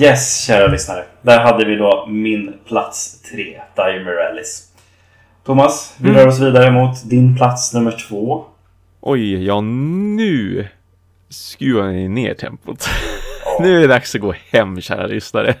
Yes, 0.00 0.44
kära 0.46 0.66
lyssnare. 0.66 1.04
Där 1.22 1.40
hade 1.40 1.64
vi 1.64 1.76
då 1.76 2.06
min 2.08 2.52
plats 2.68 3.22
tre, 3.22 3.60
Dire 3.76 4.04
Morellis. 4.04 4.72
Thomas, 5.44 5.96
vi 6.00 6.08
Mm. 6.08 6.20
rör 6.20 6.28
oss 6.28 6.40
vidare 6.40 6.70
mot 6.70 7.10
din 7.10 7.36
plats 7.36 7.74
nummer 7.74 7.96
två. 8.08 8.44
Oj, 9.00 9.44
ja 9.46 9.60
nu 9.60 10.68
skruvar 11.28 11.86
ni 11.88 12.08
ner 12.08 12.34
tempot. 12.34 12.84
Ja. 12.88 12.92
Nu 13.62 13.76
är 13.76 13.80
det 13.80 13.86
dags 13.86 14.14
att 14.14 14.20
gå 14.20 14.34
hem, 14.52 14.80
kära 14.80 15.06
lyssnare. 15.06 15.54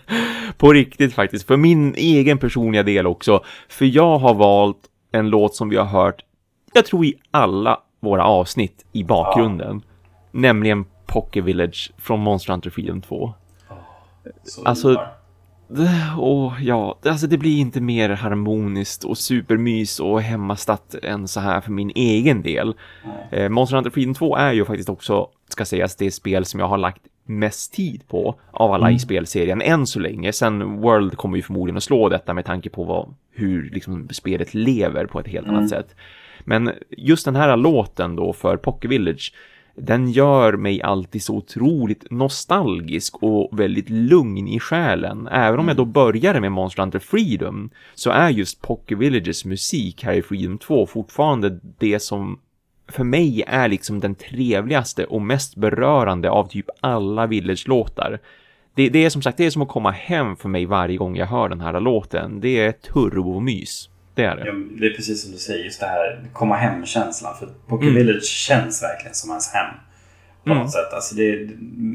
På 0.56 0.72
riktigt 0.72 1.14
faktiskt, 1.14 1.46
för 1.46 1.56
min 1.56 1.94
egen 1.94 2.38
personliga 2.38 2.82
del 2.82 3.06
också. 3.06 3.44
För 3.68 3.84
jag 3.84 4.18
har 4.18 4.34
valt 4.34 4.78
en 5.12 5.28
låt 5.30 5.54
som 5.54 5.68
vi 5.68 5.76
har 5.76 5.84
hört, 5.84 6.22
jag 6.74 6.86
tror 6.86 7.04
i 7.04 7.14
alla 7.30 7.80
våra 8.00 8.24
avsnitt 8.24 8.84
i 8.92 9.04
bakgrunden. 9.04 9.82
Nämligen 10.32 10.84
Pocket 11.06 11.44
Village 11.44 11.92
från 11.98 12.20
Monster 12.20 12.52
Hunter 12.52 12.70
Freedom 12.70 13.00
2. 13.02 13.34
Så 14.44 14.64
Alltså- 14.64 15.00
Åh, 16.18 16.54
ja, 16.60 16.98
det- 17.02 17.10
alltså 17.10 17.26
det 17.26 17.38
blir 17.38 17.58
inte 17.58 17.80
mer 17.80 18.08
harmoniskt 18.10 19.04
och 19.04 19.18
supermys 19.18 20.00
och 20.00 20.22
hemmastat 20.22 20.94
än 21.02 21.28
så 21.28 21.40
här 21.40 21.60
för 21.60 21.70
min 21.72 21.90
egen 21.94 22.42
del. 22.42 22.74
Nej. 23.30 23.42
Eh, 23.42 23.48
Monster 23.48 23.76
Hunter 23.76 23.90
Freedom 23.90 24.14
2 24.14 24.36
är 24.36 24.52
ju 24.52 24.64
faktiskt 24.64 24.88
också, 24.88 25.28
ska 25.48 25.64
sägas, 25.64 25.96
det 25.96 26.10
spel 26.10 26.44
som 26.44 26.60
jag 26.60 26.68
har 26.68 26.78
lagt 26.78 27.02
mest 27.24 27.72
tid 27.74 28.02
på 28.08 28.34
av 28.50 28.72
alla 28.72 28.90
i 28.90 28.98
spelserien 28.98 29.62
än 29.62 29.86
så 29.86 30.00
länge. 30.00 30.32
Sen 30.32 30.80
World 30.80 31.16
kommer 31.16 31.36
ju 31.36 31.42
förmodligen 31.42 31.76
att 31.76 31.82
slå 31.82 32.08
detta 32.08 32.34
med 32.34 32.44
tanke 32.44 32.70
på 32.70 32.84
vad, 32.84 33.14
hur 33.32 33.70
liksom 33.70 34.08
spelet 34.12 34.54
lever 34.54 35.06
på 35.06 35.20
ett 35.20 35.28
helt 35.28 35.48
annat 35.48 35.68
sätt. 35.68 35.94
Men 36.44 36.72
just 36.90 37.24
den 37.24 37.36
här 37.36 37.56
låten 37.56 38.16
då 38.16 38.32
för 38.32 38.56
Pocket 38.56 38.90
Village, 38.90 39.32
den 39.76 40.10
gör 40.10 40.52
mig 40.52 40.82
alltid 40.82 41.22
så 41.22 41.34
otroligt 41.34 42.10
nostalgisk 42.10 43.22
och 43.22 43.60
väldigt 43.60 43.90
lugn 43.90 44.48
i 44.48 44.60
själen. 44.60 45.28
Även 45.32 45.60
om 45.60 45.68
jag 45.68 45.76
då 45.76 45.84
började 45.84 46.40
med 46.40 46.52
Monster 46.52 46.82
Hunter 46.82 46.98
Freedom 46.98 47.70
så 47.94 48.10
är 48.10 48.30
just 48.30 48.62
Pocket 48.62 48.98
Villages 48.98 49.44
musik 49.44 50.04
här 50.04 50.12
i 50.12 50.22
Freedom 50.22 50.58
2 50.58 50.86
fortfarande 50.86 51.60
det 51.78 52.00
som 52.00 52.38
för 52.88 53.04
mig 53.04 53.44
är 53.46 53.68
liksom 53.68 54.00
den 54.00 54.14
trevligaste 54.14 55.04
och 55.04 55.22
mest 55.22 55.56
berörande 55.56 56.30
av 56.30 56.48
typ 56.48 56.66
alla 56.80 57.26
Village-låtar. 57.26 58.18
Det, 58.74 58.88
det 58.88 59.04
är 59.04 59.10
som 59.10 59.22
sagt, 59.22 59.38
det 59.38 59.46
är 59.46 59.50
som 59.50 59.62
att 59.62 59.68
komma 59.68 59.90
hem 59.90 60.36
för 60.36 60.48
mig 60.48 60.66
varje 60.66 60.96
gång 60.96 61.16
jag 61.16 61.26
hör 61.26 61.48
den 61.48 61.60
här 61.60 61.80
låten. 61.80 62.40
Det 62.40 62.58
är 62.58 62.72
turbomys. 62.72 63.88
Det 64.16 64.24
är 64.24 64.36
det. 64.36 64.46
Ja, 64.46 64.52
det 64.80 64.86
är 64.86 64.90
precis 64.90 65.22
som 65.22 65.32
du 65.32 65.38
säger, 65.38 65.64
just 65.64 65.80
det 65.80 65.86
här 65.86 66.20
komma 66.32 66.56
hem-känslan. 66.56 67.34
För 67.38 67.48
Pocket 67.68 67.88
Mm. 67.88 67.94
Village 68.06 68.24
känns 68.24 68.82
verkligen 68.82 69.14
som 69.14 69.30
ens 69.30 69.52
hem. 69.54 69.74
På 70.44 70.50
Mm. 70.52 70.62
något 70.62 70.72
sätt. 70.72 70.92
Alltså 70.92 71.14
det 71.14 71.22
är 71.32 71.48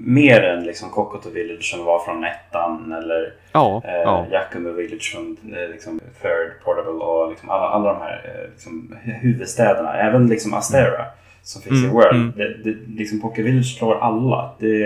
mer 0.05 0.41
än 0.43 0.63
liksom 0.63 0.89
Kokoto 0.89 1.29
Village 1.29 1.63
som 1.63 1.85
var 1.85 1.99
från 1.99 2.23
ettan 2.23 2.91
eller 2.91 3.33
Ja, 3.51 3.81
eh, 3.85 3.91
ja. 3.93 4.25
Yakumo 4.31 4.71
Village 4.71 5.11
från 5.15 5.37
eh, 5.57 5.69
liksom, 5.69 5.99
Third 6.21 6.63
Portable 6.65 6.91
och 6.91 7.29
liksom 7.29 7.49
alla, 7.49 7.65
alla 7.69 7.93
de 7.93 8.01
här 8.01 8.21
eh, 8.25 8.49
liksom, 8.51 8.95
huvudstäderna. 9.03 9.93
Även 9.97 10.27
liksom 10.27 10.53
Astera 10.53 11.05
som 11.43 11.61
finns 11.61 11.79
Mm, 11.83 11.89
i 11.91 11.93
World. 11.93 12.15
mm. 12.15 12.33
Det, 12.35 12.71
det, 12.71 12.77
liksom 12.99 13.21
Pocket 13.21 13.45
Village 13.45 13.77
slår 13.77 13.99
alla. 13.99 14.51
Det, 14.59 14.77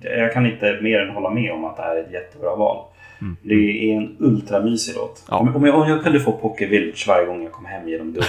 jag 0.00 0.32
kan 0.32 0.46
inte 0.46 0.78
mer 0.82 1.00
än 1.00 1.10
hålla 1.14 1.30
med 1.30 1.52
om 1.52 1.64
att 1.64 1.76
det 1.76 1.82
här 1.82 1.96
är 1.96 2.00
ett 2.00 2.12
jättebra 2.12 2.56
val. 2.56 2.84
Mm. 3.22 3.36
Det 3.42 3.54
är 3.54 3.96
en 3.96 4.16
ultramysig 4.18 4.94
låt. 4.96 5.24
Ja. 5.28 5.36
Om, 5.54 5.64
jag, 5.66 5.74
om 5.74 5.88
jag 5.88 6.02
kunde 6.02 6.20
få 6.20 6.32
Pocket 6.32 6.70
Village 6.70 7.04
varje 7.08 7.26
gång 7.26 7.42
jag 7.42 7.52
kom 7.52 7.64
hem 7.64 7.88
genom 7.88 8.12
dörren. 8.12 8.26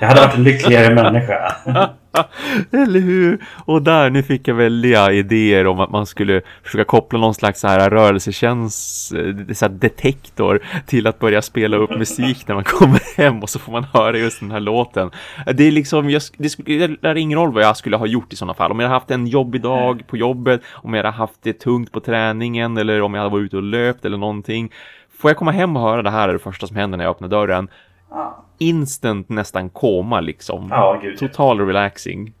jag 0.00 0.08
hade 0.08 0.20
varit 0.20 0.36
en 0.36 0.44
lyckligare 0.44 0.94
människa. 0.94 1.56
Eller 2.70 3.00
hur? 3.00 3.38
Och 3.64 3.82
där, 3.82 4.10
nu 4.10 4.22
fick 4.22 4.48
jag 4.48 4.54
välja 4.54 5.12
idéer 5.12 5.66
om 5.66 5.80
att 5.80 5.90
man 5.90 6.06
skulle 6.06 6.42
försöka 6.62 6.84
koppla 6.84 7.18
någon 7.18 7.34
slags 7.34 7.60
så 7.60 7.68
här 7.68 7.90
rörelsetjänst, 7.90 9.12
eh, 9.12 9.54
så 9.54 9.64
här 9.64 9.72
detektor 9.72 10.60
till 10.86 11.06
att 11.06 11.18
börja 11.18 11.42
spela 11.42 11.76
upp 11.76 11.90
musik 11.90 12.48
när 12.48 12.54
man 12.54 12.64
kommer 12.64 13.16
hem 13.16 13.42
och 13.42 13.50
så 13.50 13.58
får 13.58 13.72
man 13.72 13.84
höra 13.84 14.18
just 14.18 14.40
den 14.40 14.50
här 14.50 14.60
låten. 14.60 15.10
Det 15.54 15.64
är 15.64 15.70
liksom, 15.70 16.10
jag, 16.10 16.22
det 16.36 16.46
det 16.46 16.50
spelar 16.50 17.16
ingen 17.16 17.38
roll 17.38 17.52
vad 17.52 17.62
jag 17.62 17.76
skulle 17.76 17.96
ha 17.96 18.06
gjort 18.06 18.32
i 18.32 18.36
sådana 18.36 18.54
fall. 18.54 18.70
Om 18.70 18.80
jag 18.80 18.88
hade 18.88 18.96
haft 18.96 19.10
en 19.10 19.26
jobbig 19.26 19.62
dag 19.62 20.06
på 20.06 20.16
jobbet, 20.16 20.60
om 20.72 20.94
jag 20.94 21.04
hade 21.04 21.16
haft 21.16 21.42
det 21.42 21.52
tungt 21.52 21.92
på 21.92 22.00
träningen 22.00 22.76
eller 22.76 23.02
om 23.02 23.14
jag 23.14 23.20
hade 23.20 23.32
varit 23.32 23.44
ute 23.44 23.56
och 23.56 23.62
löpt 23.62 24.04
eller 24.04 24.18
någonting. 24.18 24.72
Får 25.18 25.30
jag 25.30 25.38
komma 25.38 25.50
hem 25.50 25.76
och 25.76 25.82
höra 25.82 26.02
det 26.02 26.10
här 26.10 26.28
är 26.28 26.32
det 26.32 26.38
första 26.38 26.66
som 26.66 26.76
händer 26.76 26.98
när 26.98 27.04
jag 27.04 27.10
öppnar 27.10 27.28
dörren. 27.28 27.68
Ja, 28.16 28.44
Instant 28.58 29.28
nästan 29.28 29.70
koma 29.70 30.20
liksom. 30.20 30.66
ja 30.70 31.00
gud. 31.02 31.18
Total 31.18 31.60
relaxing. 31.60 32.32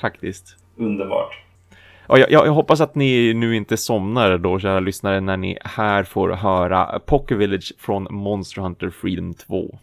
Faktiskt. 0.00 0.56
Underbart. 0.76 1.40
Ja, 2.08 2.18
jag, 2.18 2.30
jag 2.30 2.52
hoppas 2.52 2.80
att 2.80 2.94
ni 2.94 3.34
nu 3.34 3.56
inte 3.56 3.76
somnar 3.76 4.38
då, 4.38 4.58
kära 4.58 4.80
lyssnare, 4.80 5.20
när 5.20 5.36
ni 5.36 5.58
här 5.64 6.04
får 6.04 6.30
höra 6.30 7.00
Pocket 7.06 7.38
Village 7.38 7.72
från 7.78 8.06
Monster 8.10 8.62
Hunter 8.62 8.90
Freedom 8.90 9.34
2. 9.34 9.78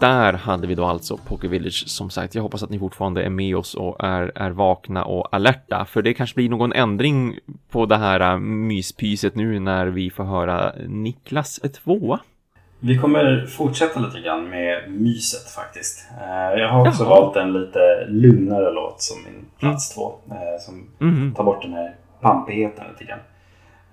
Där 0.00 0.32
hade 0.32 0.66
vi 0.66 0.74
då 0.74 0.84
alltså 0.84 1.16
Poker 1.16 1.48
Village. 1.48 1.84
Som 1.88 2.10
sagt, 2.10 2.34
jag 2.34 2.42
hoppas 2.42 2.62
att 2.62 2.70
ni 2.70 2.78
fortfarande 2.78 3.22
är 3.22 3.30
med 3.30 3.56
oss 3.56 3.74
och 3.74 4.04
är, 4.04 4.32
är 4.34 4.50
vakna 4.50 5.04
och 5.04 5.28
alerta. 5.34 5.84
För 5.84 6.02
det 6.02 6.14
kanske 6.14 6.34
blir 6.34 6.48
någon 6.48 6.72
ändring 6.72 7.38
på 7.70 7.86
det 7.86 7.96
här 7.96 8.20
äh, 8.32 8.38
myspyset 8.38 9.34
nu 9.34 9.60
när 9.60 9.86
vi 9.86 10.10
får 10.10 10.24
höra 10.24 10.72
Niklas 10.88 11.60
tvåa. 11.84 12.18
Vi 12.82 12.98
kommer 12.98 13.46
fortsätta 13.46 14.00
lite 14.00 14.20
grann 14.20 14.48
med 14.50 14.90
myset 14.90 15.50
faktiskt. 15.56 16.04
Eh, 16.20 16.60
jag 16.60 16.68
har 16.68 16.88
också 16.88 17.02
Jaha. 17.04 17.20
valt 17.20 17.36
en 17.36 17.52
lite 17.52 18.06
lugnare 18.08 18.70
låt 18.72 19.02
som 19.02 19.16
min 19.22 19.44
plats 19.58 19.94
två. 19.94 20.12
eh, 20.30 20.60
Som 20.60 20.86
Mhm. 20.98 21.34
tar 21.34 21.44
bort 21.44 21.62
den 21.62 21.72
här 21.72 21.94
pampigheten 22.20 22.84
lite 22.92 23.04
grann. 23.04 23.18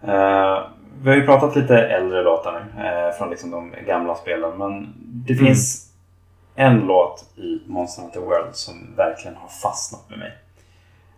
Eh, 0.04 0.64
Vi 1.02 1.10
har 1.10 1.16
ju 1.18 1.26
pratat 1.26 1.56
lite 1.56 1.78
äldre 1.78 2.24
låtar 2.24 2.52
nu 2.76 2.82
från 3.18 3.30
liksom 3.30 3.52
de 3.52 3.72
gamla 3.88 4.16
spelen. 4.16 4.58
Men 4.58 4.94
det 5.28 5.34
Mm. 5.34 5.46
En 6.58 6.80
låt 6.80 7.26
i 7.36 7.62
Monster 7.68 8.02
Hunter 8.02 8.20
World 8.20 8.56
som 8.56 8.74
verkligen 8.98 9.38
har 9.38 9.48
fastnat 9.50 10.10
med 10.10 10.20
mig. 10.20 10.32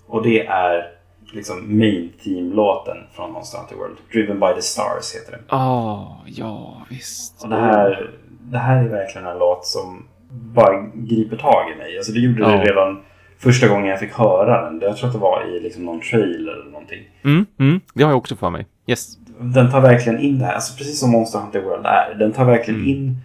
Och 0.08 0.24
det 0.24 0.46
är 0.48 0.92
liksom 1.34 1.78
main 1.80 2.12
theme-låten 2.24 2.98
från 3.14 3.32
Monster 3.32 3.58
Hunter 3.58 3.76
World. 3.76 3.98
Driven 4.14 4.40
by 4.40 4.48
the 4.56 4.62
Stars 4.62 5.16
heter 5.16 5.32
den. 5.32 5.60
Ah, 5.60 6.06
ja 6.26 6.82
visst. 6.90 7.44
Och 7.44 7.50
det 7.50 7.56
här, 7.56 8.12
det 8.42 8.58
här 8.58 8.84
är 8.84 8.90
verkligen 8.90 9.28
en 9.28 9.38
låt 9.40 9.66
som 9.66 10.04
bara 10.32 10.82
griper 10.94 11.38
tag 11.38 11.72
i 11.72 11.78
mig. 11.78 11.98
Alltså 11.98 12.12
det 12.12 12.20
gjorde 12.20 12.46
det 12.46 12.52
Ja. 12.56 12.64
redan 12.64 13.02
första 13.38 13.68
gången 13.68 13.86
jag 13.88 14.00
fick 14.00 14.14
höra 14.14 14.66
den. 14.70 14.80
Jag 14.82 14.98
tror 14.98 15.08
att 15.08 15.14
det 15.14 15.20
var 15.20 15.44
i 15.56 15.60
liksom 15.60 15.86
någon 15.86 16.02
trailer 16.02 16.54
eller 16.54 16.72
någonting. 16.72 17.00
Mm, 17.24 17.46
mm, 17.60 17.80
det 17.94 18.04
har 18.04 18.12
jag 18.12 18.18
också 18.18 18.36
för 18.36 18.50
mig. 18.50 18.66
Yes. 18.88 19.18
Den 19.40 19.72
tar 19.72 19.82
verkligen 19.82 20.20
in 20.20 20.40
det 20.40 20.46
här, 20.46 20.54
alltså 20.54 20.78
precis 20.78 21.00
som 21.00 21.12
Monster 21.12 21.40
Hunter 21.40 21.62
World 21.62 21.86
är. 21.86 22.16
Den 22.20 22.32
tar 22.34 22.46
verkligen 22.46 22.80
Mm. 22.80 22.90
in 22.96 23.18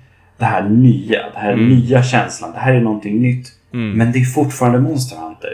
det 0.45 0.49
här 0.49 0.69
nya, 0.69 1.23
det 1.35 1.39
här 1.39 1.53
Mm. 1.53 1.69
nya 1.69 2.03
känslan. 2.03 2.53
Det 2.53 2.59
här 2.59 2.75
är 2.75 2.81
någonting 2.81 3.23
nytt. 3.23 3.47
Mm. 3.73 3.99
Men 3.99 4.13
det 4.13 4.19
är 4.19 4.25
fortfarande 4.25 4.79
Monster 4.81 5.17
Hunter. 5.17 5.53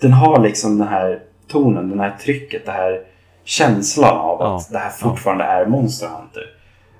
Den 0.00 0.12
har 0.12 0.40
liksom 0.40 0.78
den 0.78 0.88
här 0.88 1.18
tonen, 1.48 1.90
den 1.90 2.00
här 2.00 2.10
trycket, 2.24 2.66
det 2.66 2.72
här 2.72 3.00
känslan 3.44 4.16
av 4.18 4.42
att 4.42 4.66
Ja. 4.70 4.72
det 4.72 4.78
här 4.78 4.90
fortfarande 4.90 5.44
är 5.44 5.66
Monster 5.66 6.06
Hunter. 6.06 6.42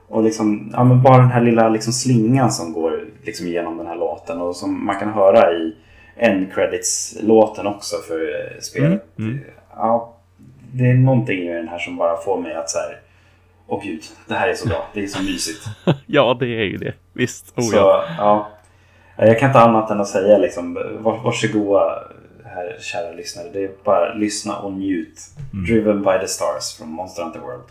Och 0.09 0.23
liksom, 0.23 0.71
ja, 0.73 0.85
men 0.85 1.03
bara 1.03 1.19
den 1.19 1.31
här 1.31 1.41
lilla 1.41 1.69
liksom 1.69 1.93
slingan 1.93 2.51
som 2.53 2.73
går 2.73 3.05
liksom 3.25 3.47
genom 3.49 3.77
den 3.79 3.87
här 3.87 3.97
låten 3.97 4.41
och 4.41 4.57
som 4.57 4.87
man 4.87 4.97
kan 5.01 5.13
höra 5.13 5.53
i 5.53 5.75
end 6.17 6.53
credits-låten 6.55 7.67
också 7.67 7.97
för 8.09 8.21
eh, 8.21 8.61
spelet. 8.61 9.19
Mm, 9.19 9.31
mm. 9.31 9.45
Ja, 9.77 10.17
det 10.73 10.91
är 10.91 10.95
någonting 10.95 11.39
i 11.39 11.53
den 11.53 11.69
här 11.69 11.79
som 11.79 11.97
bara 11.97 12.17
får 12.17 12.41
mig 12.41 12.55
att 12.55 12.71
så 12.71 12.79
här, 12.79 12.97
åh 13.71 13.85
gud, 13.85 14.03
det 14.27 14.35
här 14.35 14.49
är 14.49 14.55
så 14.55 14.69
bra, 14.69 14.89
det 14.95 15.03
är 15.03 15.07
så 15.07 15.23
mysigt. 15.23 15.65
Ja, 16.07 16.37
det 16.41 16.47
är 16.47 16.65
ju 16.65 16.77
det. 16.77 16.95
Visst. 17.13 17.53
Oh, 17.57 17.65
Så, 17.65 17.77
ja. 17.77 18.05
ja. 18.19 18.51
Jag 19.17 19.39
kan 19.39 19.49
inte 19.49 19.61
annat 19.61 19.91
än 19.91 20.01
att 20.01 20.09
säga 20.09 20.39
liksom, 20.39 20.75
var, 21.01 21.19
varsågoda 21.19 22.03
här 22.45 22.77
kära 22.81 23.13
lyssnare. 23.13 23.47
Det 23.53 23.65
är 23.65 23.71
bara 23.85 24.15
lyssna 24.15 24.57
och 24.57 24.73
njut. 24.73 25.21
Mm. 25.53 25.65
Driven 25.65 26.03
by 26.03 26.19
the 26.21 26.29
stars 26.29 26.77
från 26.79 26.89
Monster 26.89 27.23
Hunter 27.23 27.41
World. 27.41 27.65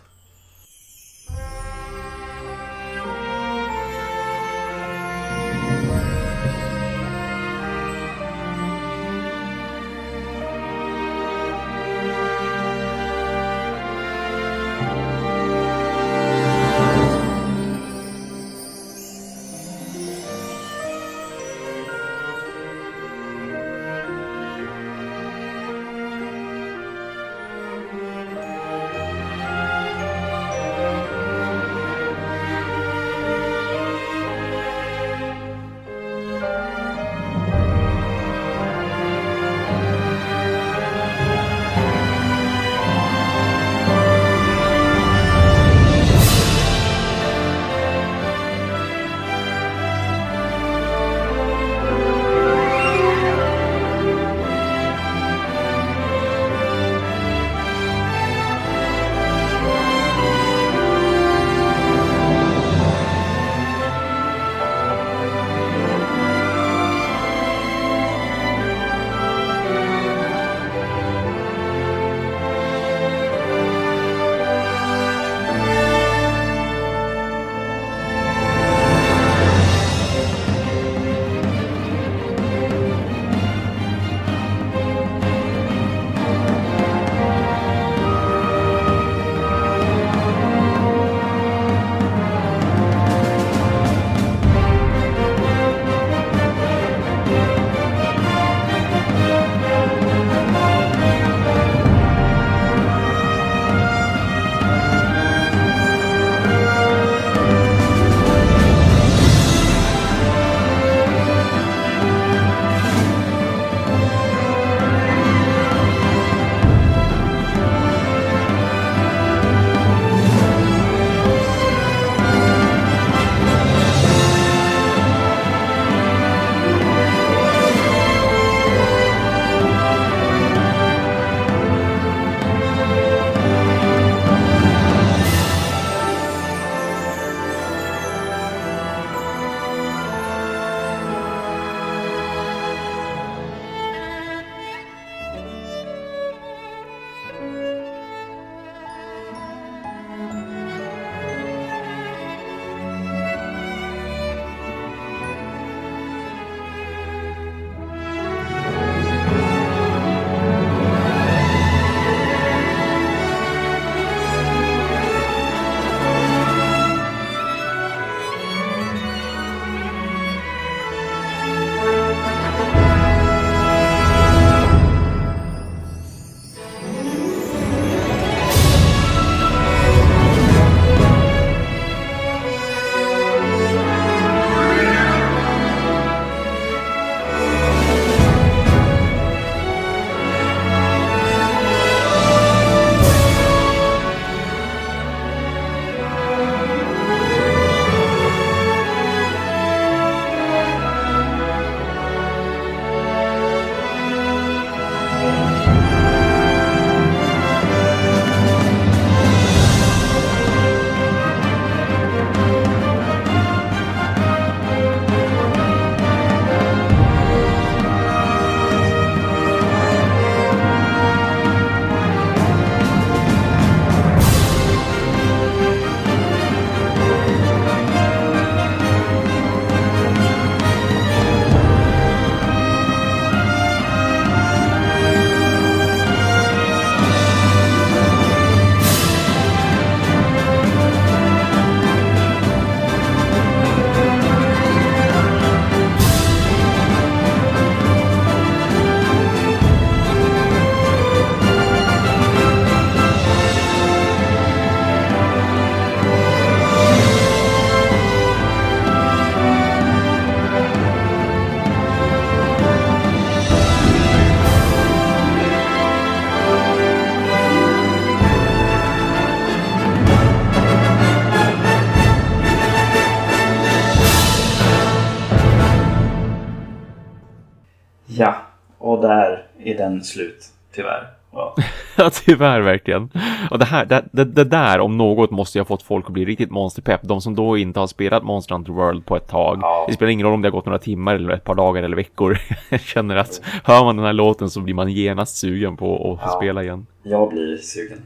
Slut, 280.04 280.44
tyvärr. 280.74 281.08
Ja. 281.32 281.56
ja, 281.96 282.10
tyvärr 282.10 282.60
verkligen. 282.60 283.10
Och 283.50 283.58
det 283.58 283.64
här, 283.64 283.84
det, 283.84 284.04
det, 284.12 284.24
det, 284.24 284.44
där 284.44 284.80
om 284.80 284.96
något 284.98 285.30
måste 285.30 285.58
jag 285.58 285.66
fått 285.66 285.82
folk 285.82 286.06
att 286.06 286.12
bli 286.12 286.24
riktigt 286.24 286.50
monsterpepp. 286.50 287.00
De 287.02 287.20
som 287.20 287.34
då 287.34 287.58
inte 287.58 287.80
har 287.80 287.86
spelat 287.86 288.22
Monster 288.22 288.54
Hunter 288.54 288.72
World 288.72 289.06
på 289.06 289.16
ett 289.16 289.28
tag. 289.28 289.58
Ja. 289.62 289.84
Det 289.88 289.94
spelar 289.94 290.10
ingen 290.10 290.26
roll 290.26 290.34
om 290.34 290.42
det 290.42 290.48
har 290.48 290.52
gått 290.52 290.66
några 290.66 290.78
timmar 290.78 291.14
eller 291.14 291.30
ett 291.30 291.44
par 291.44 291.54
dagar 291.54 291.82
eller 291.82 291.96
veckor. 291.96 292.38
jag 292.68 292.80
känner 292.80 293.16
att 293.16 293.40
hör 293.64 293.84
man 293.84 293.96
den 293.96 294.04
här 294.04 294.12
låten 294.12 294.50
så 294.50 294.60
blir 294.60 294.74
man 294.74 294.92
genast 294.92 295.36
sugen 295.36 295.76
på 295.76 296.12
att 296.12 296.30
ja. 296.30 296.36
spela 296.36 296.62
igen. 296.62 296.86
Jag 297.02 297.28
blir 297.28 297.56
sugen. 297.56 298.02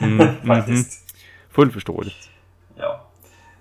Mm, 0.00 0.18
Faktiskt. 0.46 1.02
Mm, 1.02 1.12
Fullt 1.50 1.72
förståeligt. 1.72 2.30
Ja. 2.78 3.00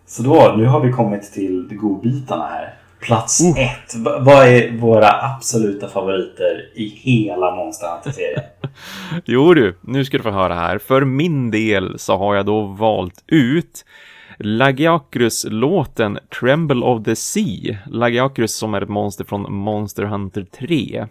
Så 0.05 0.23
då, 0.23 0.53
nu 0.57 0.65
har 0.65 0.79
vi 0.79 0.91
kommit 0.91 1.33
till 1.33 1.67
godbitarna 1.71 2.47
här. 2.47 2.73
Plats 3.01 3.41
uh. 3.41 3.59
ett. 3.59 3.95
Vad 4.19 4.47
är 4.47 4.77
våra 4.77 5.11
absoluta 5.21 5.87
favoriter 5.87 6.69
i 6.75 6.85
hela 6.85 7.55
Monster 7.55 7.87
Hunter-serien? 7.87 8.43
jo 9.25 9.53
du, 9.53 9.77
nu 9.81 10.05
ska 10.05 10.17
du 10.17 10.23
få 10.23 10.31
höra 10.31 10.55
här. 10.55 10.77
För 10.77 11.05
min 11.05 11.51
del 11.51 11.99
så 11.99 12.17
har 12.17 12.35
jag 12.35 12.45
då 12.45 12.61
valt 12.61 13.23
ut 13.27 13.85
Lagiacrus-låten 14.37 16.19
Tremble 16.39 16.85
of 16.85 17.03
the 17.03 17.15
Sea. 17.15 17.77
Lagiacrus 17.85 18.55
som 18.55 18.73
är 18.73 18.81
ett 18.81 18.89
monster 18.89 19.25
från 19.25 19.53
Monster 19.53 20.03
Hunter 20.03 20.45
3. 20.59 21.05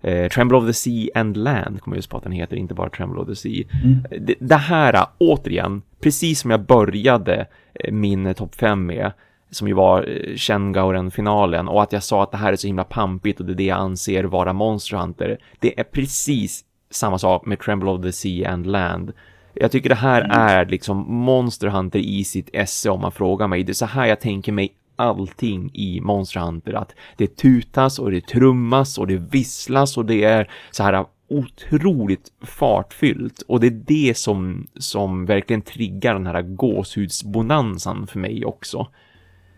Eh, 0.00 0.28
Tremble 0.28 0.58
of 0.58 0.66
the 0.66 0.72
Sea 0.72 1.08
and 1.14 1.36
Land 1.36 1.80
kommer 1.80 1.96
just 1.96 2.10
på 2.10 2.16
att 2.16 2.22
den 2.22 2.32
heter, 2.32 2.56
inte 2.56 2.74
bara 2.74 2.90
Tremble 2.90 3.20
of 3.20 3.28
the 3.28 3.36
Sea. 3.36 3.64
Mm. 3.84 4.24
Det, 4.26 4.34
det, 4.40 4.56
här, 4.56 5.06
återigen, 5.18 5.82
precis 6.00 6.40
som 6.40 6.50
jag 6.50 6.60
började 6.60 7.46
eh, 7.74 7.92
min 7.92 8.34
topp 8.34 8.54
5 8.54 8.86
med, 8.86 9.12
som 9.54 9.68
ju 9.68 9.74
var 9.74 10.08
eh, 10.08 10.36
Shengauren-finalen 10.36 11.68
och 11.68 11.82
att 11.82 11.92
jag 11.92 12.02
sa 12.02 12.22
att 12.22 12.30
det 12.30 12.36
här 12.36 12.52
är 12.52 12.56
så 12.56 12.66
himla 12.66 12.84
pampigt 12.84 13.40
och 13.40 13.46
det 13.46 13.52
är 13.52 13.54
det 13.54 13.64
jag 13.64 13.78
anser 13.78 14.24
vara 14.24 14.52
Monster 14.52 14.96
Hunter. 14.96 15.38
Det 15.58 15.80
är 15.80 15.84
precis 15.84 16.64
samma 16.90 17.18
sak 17.18 17.46
med 17.46 17.60
Tremble 17.60 17.90
of 17.90 18.02
the 18.02 18.12
Sea 18.12 18.50
and 18.50 18.66
Land. 18.66 19.12
Jag 19.54 19.70
tycker 19.70 19.88
det 19.88 19.94
här 19.94 20.20
mm. 20.20 20.38
är 20.38 20.66
liksom 20.66 21.14
Monster 21.14 21.68
Hunter 21.68 21.98
i 21.98 22.24
sitt 22.24 22.50
esse 22.52 22.90
om 22.90 23.00
man 23.00 23.12
frågar 23.12 23.48
mig. 23.48 23.64
Det 23.64 23.72
är 23.72 23.74
så 23.74 23.86
här 23.86 24.06
jag 24.06 24.20
tänker 24.20 24.52
mig 24.52 24.74
allting 24.96 25.70
i 25.74 26.00
Monster 26.00 26.40
Hunter. 26.40 26.72
Att 26.72 26.94
det 27.16 27.36
tutas 27.36 27.98
och 27.98 28.10
det 28.10 28.26
trummas 28.26 28.98
och 28.98 29.06
det 29.06 29.16
visslas 29.16 29.96
och 29.96 30.04
det 30.04 30.24
är 30.24 30.50
så 30.70 30.82
här 30.82 31.04
otroligt 31.28 32.32
fartfyllt 32.42 33.42
och 33.48 33.60
det 33.60 33.66
är 33.66 33.82
det 33.86 34.16
som, 34.16 34.66
som 34.78 35.26
verkligen 35.26 35.62
triggar 35.62 36.14
den 36.14 36.26
här 36.26 36.42
gåshudsbonanzan 36.42 38.06
för 38.06 38.18
mig 38.18 38.44
också. 38.44 38.86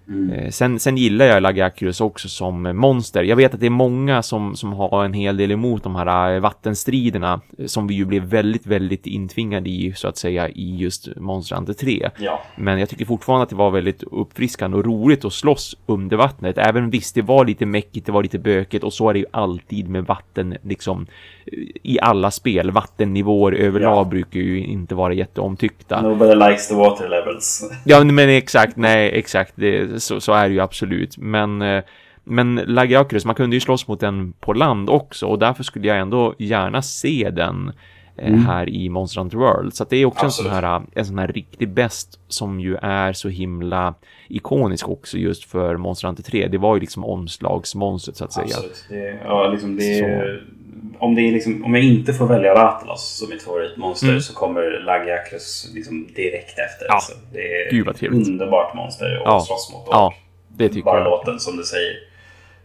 Mm. 0.09 0.33
Eh, 0.33 0.51
sen, 0.51 0.81
sen 0.81 0.97
gillar 0.97 1.27
jag 1.27 1.43
Lagiacrus 1.43 2.01
också 2.01 2.29
som 2.29 2.63
monster. 2.63 3.23
Jag 3.23 3.37
vet 3.37 3.55
att 3.55 3.61
det 3.61 3.67
är 3.67 3.71
många 3.71 4.23
som, 4.23 4.57
som 4.57 4.73
har 4.73 5.05
en 5.05 5.13
hel 5.13 5.37
del 5.37 5.51
emot 5.51 5.83
de 5.83 5.97
här 5.97 6.35
eh, 6.35 6.41
vattenstriderna 6.41 7.41
eh, 7.59 7.67
som 7.67 7.87
vi 7.87 7.95
ju 7.95 8.05
blev 8.05 8.23
väldigt, 8.23 8.67
väldigt 8.67 9.07
intvingade 9.07 9.71
i 9.71 9.93
så 9.97 10.09
att 10.09 10.17
säga 10.17 10.49
i 10.49 10.77
just 10.77 11.17
Monster 11.17 11.57
Hunter 11.57 11.73
3. 11.73 12.11
Ja. 12.19 12.43
Men 12.57 12.81
jag 12.81 12.89
tycker 12.89 13.05
fortfarande 13.05 13.43
att 13.43 13.51
det 13.51 13.57
var 13.57 13.71
väldigt 13.71 14.03
uppfriskande 14.03 14.77
och 14.77 14.85
roligt 14.85 15.25
att 15.25 15.33
slåss 15.33 15.77
under 15.87 16.17
vattnet. 16.17 16.59
Även 16.59 16.91
visst, 16.91 17.15
det 17.15 17.23
var 17.23 17.45
lite 17.45 17.67
mäckigt, 17.67 18.07
det 18.07 18.13
var 18.13 18.23
lite 18.23 18.39
bökigt 18.39 18.85
och 18.85 18.93
så 18.93 19.09
är 19.09 19.13
det 19.13 19.19
ju 19.19 19.27
alltid 19.31 19.89
med 19.89 20.05
vatten 20.05 20.57
liksom 20.63 21.07
i 21.83 22.01
alla 22.01 22.31
spel. 22.31 22.71
Vattennivåer 22.71 23.53
överlag 23.53 24.07
ja. 24.07 24.11
brukar 24.11 24.41
ju 24.41 24.65
inte 24.65 24.95
vara 24.95 25.13
jätteomtyckta. 25.13 26.03
Nobody 26.03 26.35
likes 26.35 26.69
the 26.69 26.75
water 26.75 27.09
levels. 27.09 27.71
ja, 27.85 28.05
men 28.05 28.29
exakt, 28.29 28.77
nej, 28.77 29.11
exakt. 29.19 29.53
Det, 29.55 29.96
så, 30.01 30.21
så 30.21 30.33
är 30.33 30.49
det 30.49 30.55
ju 30.55 30.61
absolut. 30.61 31.19
Men, 31.19 31.63
eh, 31.63 31.85
men 32.25 32.55
Lagiacrus, 32.55 33.25
man 33.25 33.35
kunde 33.35 33.57
ju 33.57 33.61
slåss 33.61 33.89
mot 33.89 34.01
den 34.01 34.33
på 34.33 34.53
land 34.53 34.91
också 34.91 35.27
och 35.27 35.39
därför 35.39 35.65
skulle 35.65 35.89
jag 35.89 35.99
ändå 35.99 36.35
gärna 36.39 36.83
se 36.83 37.31
den 37.31 37.73
eh, 38.17 38.29
mm. 38.29 38.47
här 38.47 38.69
i 38.69 38.89
Monster 38.89 39.21
Hunter 39.21 39.39
World. 39.39 39.75
Så 39.75 39.85
det 39.85 39.97
är 39.97 40.07
också 40.07 40.25
en 40.25 40.31
sån, 40.31 40.51
här, 40.51 40.83
en 40.95 41.07
sån 41.07 41.19
här 41.19 41.29
riktig 41.29 41.69
bäst 41.69 42.21
som 42.29 42.61
ju 42.61 42.77
är 42.83 43.13
så 43.13 43.29
himla 43.29 43.95
ikonisk 44.29 44.89
också 44.89 45.19
just 45.19 45.45
för 45.45 45.77
Monster 45.77 46.09
Hunter 46.09 46.23
3. 46.23 46.49
Det 46.49 46.59
var 46.59 46.75
ju 46.77 46.81
liksom 46.81 47.05
omslagsmonstret 47.05 48.17
så 48.17 48.25
att 48.25 48.33
säga. 48.33 48.47
Absolut. 48.47 48.87
Det, 48.89 49.21
ja, 49.25 49.49
liksom 49.49 49.77
det 49.77 49.99
är, 49.99 50.47
om, 50.99 51.15
det 51.15 51.21
är 51.21 51.33
liksom, 51.33 51.65
om 51.65 51.75
jag 51.75 51.85
inte 51.85 52.13
får 52.13 52.27
välja 52.27 52.55
Ratalos 52.55 53.19
som 53.19 53.29
mitt 53.29 53.43
favoritmonster 53.43 54.09
mm. 54.09 54.21
så 54.21 54.35
kommer 54.35 54.83
Lagiacrus 54.85 55.71
liksom 55.75 56.09
direkt 56.15 56.59
efter. 56.59 56.87
Ja. 56.89 56.95
Alltså, 56.95 57.13
det 57.33 57.69
är 57.69 57.89
ett 57.91 58.03
underbart 58.03 58.75
monster 58.75 59.17
att 59.17 59.23
ja. 59.25 59.41
slåss 59.41 59.73
mot. 59.73 59.89
ja, 59.91 60.15
det 60.49 60.69
tycker 60.69 60.83
bara 60.83 60.99
jag. 60.99 61.05
låten 61.05 61.41
som 61.41 61.57
du 61.57 61.65
säger. 61.65 61.97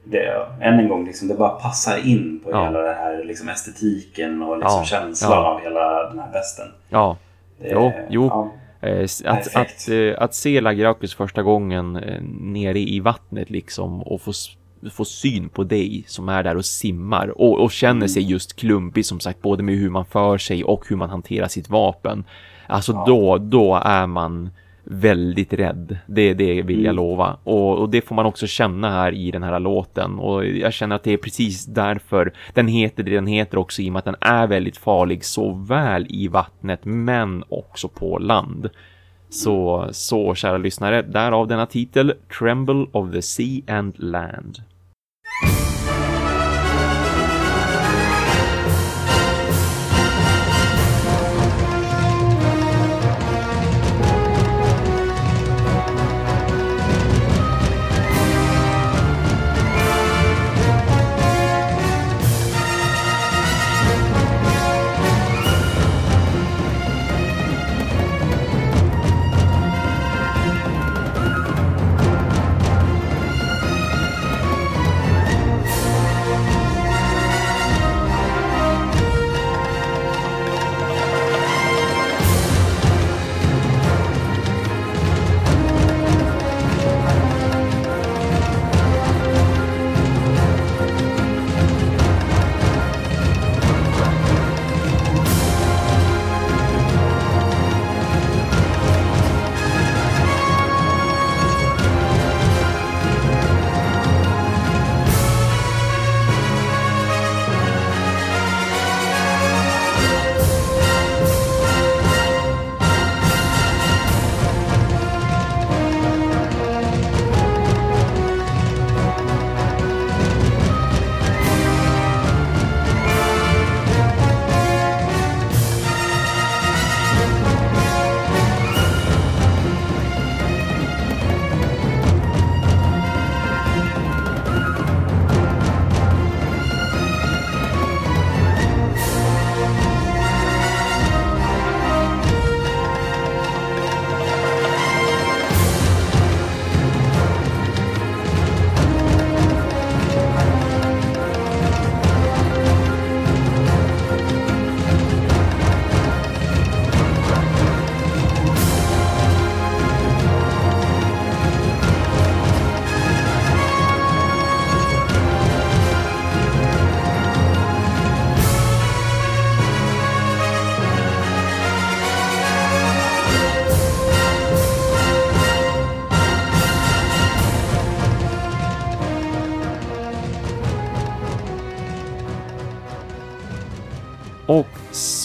Det, 0.04 0.48
än 0.62 0.80
en 0.80 0.88
gång, 0.88 1.06
liksom, 1.06 1.28
det 1.28 1.36
bara 1.36 1.50
passar 1.50 2.08
in 2.08 2.42
på 2.44 2.52
ja. 2.52 2.66
hela 2.66 2.80
den 2.80 2.96
här 2.96 3.24
liksom, 3.24 3.50
estetiken 3.50 4.44
och 4.44 4.58
liksom, 4.58 4.80
ja. 4.80 4.86
känslan 4.86 5.32
ja. 5.32 5.48
av 5.48 5.62
hela 5.62 6.10
den 6.10 6.20
här 6.20 6.32
västen. 6.32 6.68
Ja, 6.90 7.18
det, 7.60 7.70
jo, 7.72 7.92
jo. 8.10 8.52
Eh, 8.82 9.08
att, 9.26 9.56
att, 9.56 9.90
eh, 9.90 10.24
att, 10.24 10.36
se 10.36 10.62
Lagiacrus 10.62 11.16
första 11.16 11.44
gången 11.44 11.96
eh, 11.96 12.22
nere 12.40 12.80
i 12.80 13.00
vattnet 13.00 13.50
liksom 13.50 14.02
och 14.02 14.22
få 14.22 14.32
få 14.92 15.06
syn 15.06 15.50
på 15.50 15.64
dig 15.64 16.04
som 16.08 16.30
är 16.30 16.44
där 16.44 16.58
och 16.58 16.66
simmar 16.66 17.42
och, 17.42 17.60
och 17.60 17.72
känner 17.72 18.08
sig 18.08 18.22
mm. 18.22 18.32
just 18.32 18.56
klumpig 18.56 19.06
som 19.06 19.20
sagt 19.20 19.42
både 19.42 19.64
med 19.64 19.76
hur 19.76 19.90
man 19.90 20.06
för 20.06 20.38
sig 20.38 20.64
och 20.64 20.86
hur 20.90 20.96
man 20.96 21.10
hanterar 21.10 21.48
sitt 21.48 21.70
vapen. 21.70 22.24
Alltså 22.68 22.92
ja. 22.92 23.04
då, 23.08 23.38
då 23.38 23.82
är 23.86 24.08
man 24.08 24.50
väldigt 24.84 25.54
rädd. 25.54 25.98
Det, 26.06 26.34
det 26.34 26.62
vill 26.62 26.84
jag 26.84 26.94
mm. 26.94 26.96
lova. 26.96 27.38
Och, 27.44 27.80
och, 27.80 27.90
det 27.90 28.02
får 28.02 28.16
man 28.16 28.26
också 28.26 28.48
känna 28.48 28.92
här 28.92 29.12
i 29.12 29.32
den 29.32 29.44
här 29.44 29.60
låten. 29.60 30.20
Och 30.20 30.46
jag 30.46 30.74
känner 30.74 30.96
att 30.96 31.04
det 31.04 31.14
är 31.14 31.18
precis 31.18 31.66
därför 31.66 32.34
den 32.54 32.68
heter 32.68 33.04
det 33.04 33.12
den 33.12 33.28
heter 33.28 33.58
också 33.58 33.82
i 33.82 33.90
och 33.90 33.94
med 33.94 34.00
att 34.00 34.06
den 34.06 34.16
är 34.22 34.48
väldigt 34.48 34.78
farlig 34.78 35.26
såväl 35.26 36.06
i 36.10 36.28
vattnet 36.28 36.80
men 36.84 37.44
också 37.50 37.88
på 37.88 38.18
land. 38.18 38.70
Så, 39.30 39.88
så 39.92 40.36
kära 40.36 40.58
lyssnare, 40.58 41.02
därav 41.02 41.48
denna 41.48 41.66
titel 41.66 42.14
Tremble 42.40 42.86
of 42.92 43.12
the 43.12 43.22
Sea 43.22 43.62
and 43.68 43.94
Land. 43.98 44.64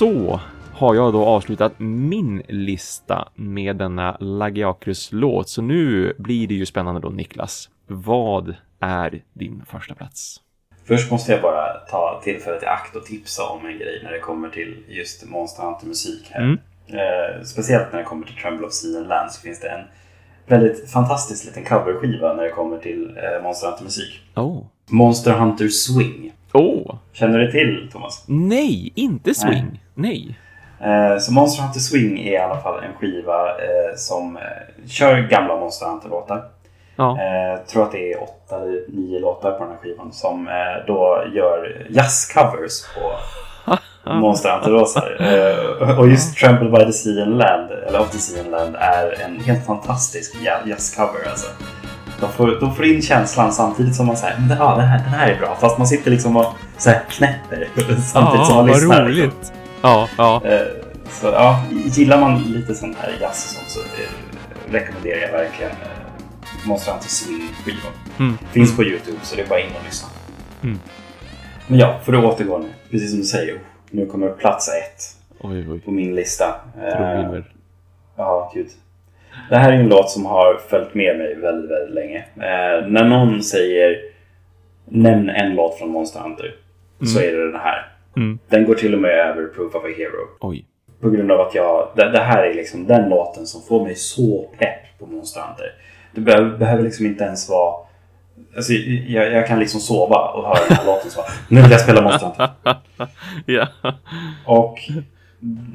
Så 0.07 0.41
har 0.73 0.95
jag 0.95 1.13
då 1.13 1.25
avslutat 1.25 1.73
min 1.79 2.43
lista 2.49 3.29
med 3.35 3.77
denna 3.77 4.17
Lagiacrus-låt. 4.21 5.49
Så 5.49 5.63
nu 5.63 6.15
blir 6.19 6.49
det 6.49 6.55
ju 6.55 6.67
spännande 6.67 7.01
då, 7.01 7.09
Niklas. 7.09 7.69
Vad 7.87 8.55
är 8.81 9.23
din 9.33 9.65
första 9.71 9.95
plats? 9.95 10.41
Först 10.85 11.11
måste 11.11 11.33
jag 11.33 11.43
bara 11.43 11.73
ta 11.91 12.21
tillfället 12.25 12.63
i 12.63 12.67
akt 12.67 12.97
och 12.97 13.05
tipsa 13.05 13.43
om 13.49 13.67
en 13.67 13.79
grej 13.79 14.01
när 14.05 14.13
det 14.13 14.19
kommer 14.19 14.49
till 14.49 14.85
just 14.89 15.29
Monster 15.29 15.63
Hunter-musik 15.63 16.27
här. 16.31 16.43
Mm. 16.43 16.59
Eh, 16.89 17.43
speciellt 17.45 17.93
när 17.93 17.99
det 17.99 18.05
kommer 18.05 18.27
till 18.27 18.37
Tremble 18.37 18.67
of 18.67 18.73
Sea 18.73 18.99
and 18.99 19.09
Land 19.09 19.33
så 19.33 19.41
finns 19.41 19.61
det 19.61 19.69
en 19.69 19.85
väldigt 20.47 20.91
fantastisk 20.91 21.45
liten 21.45 21.65
coverskiva 21.65 22.33
när 22.35 22.43
det 22.43 22.51
kommer 22.51 22.79
till 22.79 23.17
eh, 23.17 23.43
Monster 23.43 23.69
Hunter-musik. 23.69 24.21
Oh. 24.35 24.65
Monster 24.91 25.33
Hunter 25.33 25.69
Swing. 25.69 26.33
Oh! 26.57 26.95
Känner 27.13 27.39
du 27.39 27.51
till, 27.51 27.89
Thomas? 27.93 28.25
Nej, 28.27 28.93
inte 28.95 29.35
swing. 29.35 29.83
Nej. 29.95 30.39
Eh, 30.81 31.19
så 31.19 31.33
Monster 31.33 31.63
Hunter 31.63 31.81
Swing 31.81 32.19
är 32.21 32.33
i 32.33 32.37
alla 32.37 32.61
fall 32.61 32.85
en 32.85 32.93
skiva 32.95 33.49
eh, 33.49 33.97
som 33.97 34.37
eh, 34.37 34.43
kör 34.89 35.19
gamla 35.21 35.57
Monster 35.57 35.87
Hunter-låtar. 35.87 36.45
Ja. 36.97 37.21
Jag 37.23 37.67
tror 37.67 37.83
att 37.83 37.93
det 37.93 38.13
är 38.13 38.23
åtta 38.23 38.57
eller 38.63 38.85
nio 38.89 39.21
låtar 39.21 39.53
på 39.53 39.59
den 39.65 39.73
här 39.73 39.79
skivan 39.83 40.13
som 40.13 40.49
då 40.87 41.25
gör 41.35 41.87
jazzcovers 41.91 42.83
på 42.95 43.13
Monster 44.15 44.51
Hunter-låtar. 44.51 45.99
Och 45.99 46.09
just 46.09 46.37
Trample 46.39 46.71
by 46.71 46.85
the 46.85 46.93
Sea 46.93 47.23
and 47.23 47.39
Land, 47.39 47.71
eller 47.71 48.01
Of 48.01 48.11
the 48.11 48.19
Sea 48.19 48.43
and 48.43 48.51
Land, 48.51 48.77
är 48.77 49.21
en 49.25 49.41
helt 49.41 49.67
fantastisk 49.67 50.37
ja- 50.45 50.61
jazzcover. 50.67 51.29
Alltså. 51.31 51.47
De 52.21 52.33
får, 52.33 52.61
de 52.61 52.75
får 52.75 52.85
in 52.85 53.03
känslan 53.03 53.53
samtidigt 53.53 53.95
som 53.97 54.07
man 54.07 54.17
säger 54.17 54.37
ja, 54.59 54.77
den, 54.77 54.87
här, 54.87 54.99
den 54.99 55.09
här 55.09 55.29
är 55.29 55.39
bra. 55.39 55.57
Fast 55.61 55.79
man 55.79 55.87
sitter 55.87 56.11
liksom 56.11 56.37
och 56.37 56.55
så 56.79 56.91
här 56.91 57.03
knäpper 57.11 57.69
samtidigt 58.13 58.47
som 58.47 58.57
man 58.57 58.67
vad 58.67 58.77
lyssnar. 58.77 59.09
liksom. 59.09 59.25
roligt. 59.25 59.53
Ja, 59.83 60.09
ja. 60.19 60.43
Eh, 60.45 60.61
Så 61.11 61.27
ja, 61.27 61.65
gillar 61.71 62.21
man 62.21 62.43
lite 62.43 62.75
sån 62.75 62.95
här 63.01 63.11
jazz 63.21 63.45
och 63.45 63.51
sånt 63.51 63.71
så 63.71 63.81
eh, 63.81 64.73
rekommenderar 64.73 65.19
jag 65.21 65.33
verkligen 65.33 65.71
eh, 65.73 66.67
Monster 66.67 66.93
Hunter 66.93 67.09
Swing-skivan. 67.09 67.93
Mm. 68.19 68.39
Finns 68.53 68.77
på 68.77 68.85
Youtube 68.85 69.19
så 69.23 69.37
det 69.37 69.43
är 69.43 69.47
bara 69.47 69.61
in 69.61 69.71
och 69.79 69.85
lyssna. 69.85 70.09
Mm. 70.63 70.79
Men 71.67 71.79
ja, 71.79 72.01
för 72.05 72.13
att 72.13 72.25
återgå 72.25 72.59
nu. 72.59 72.69
Precis 72.91 73.11
som 73.11 73.19
du 73.19 73.25
säger. 73.25 73.59
Nu 73.91 74.07
kommer 74.07 74.29
plats 74.29 74.69
ett 74.69 75.17
Oj, 75.41 75.71
oj. 75.71 75.81
på 75.81 75.91
min 75.91 76.15
lista. 76.15 76.55
Eh. 76.83 77.41
Ja, 78.17 78.51
gud. 78.55 78.69
Det 79.51 79.57
här 79.57 79.73
är 79.73 79.77
en 79.77 79.89
låt 79.89 80.11
som 80.11 80.27
har 80.27 80.61
följt 80.69 80.95
med 80.95 81.19
mig 81.19 81.35
väldigt, 81.35 81.71
väldigt 81.71 81.95
länge. 81.95 82.19
Eh, 82.37 82.87
när 82.89 83.05
någon 83.05 83.43
säger 83.43 83.97
Nämn 84.89 85.31
en 85.31 85.55
låt 85.55 85.79
från 85.79 85.91
Monster 85.91 86.21
Hunter. 86.21 86.55
Så 87.05 87.21
är 87.21 87.33
det 87.33 87.53
den 87.53 87.61
här. 87.61 87.93
Mm. 88.17 88.39
Den 88.49 88.65
går 88.65 88.75
till 88.75 88.95
och 88.95 89.01
med 89.01 89.11
över 89.11 89.47
Proof 89.47 89.75
of 89.75 89.85
a 89.85 89.89
Hero. 89.99 90.29
Oj. 90.41 90.65
På 91.01 91.11
grund 91.11 91.33
av 91.33 91.41
att 91.41 91.55
jag... 91.55 91.89
Det, 91.97 92.11
det 92.11 92.21
här 92.21 92.43
är 92.43 92.55
liksom 92.55 92.87
den 92.87 93.09
låten 93.09 93.47
som 93.47 93.63
får 93.63 93.85
mig 93.85 93.95
så 93.95 94.51
pepp 94.59 94.99
på 94.99 95.07
Monster 95.07 95.41
Hunter. 95.41 95.73
Det 96.15 96.21
behöver, 96.21 96.59
behöver 96.59 96.83
liksom 96.83 97.07
inte 97.07 97.25
ens 97.25 97.49
vara... 97.49 97.87
Alltså, 98.57 98.73
jag, 98.73 99.33
jag 99.33 99.47
kan 99.47 99.59
liksom 99.59 99.81
sova 99.81 100.17
och 100.17 100.45
höra 100.45 100.59
den 100.69 100.77
här 100.77 100.87
låten 100.87 101.11
så 101.11 101.21
Nu 101.49 101.63
vill 101.63 101.71
jag 101.71 101.81
spela 101.81 102.03
Monster 102.03 102.27
Hunter. 102.27 102.77
ja. 103.47 103.69
Och 104.47 104.79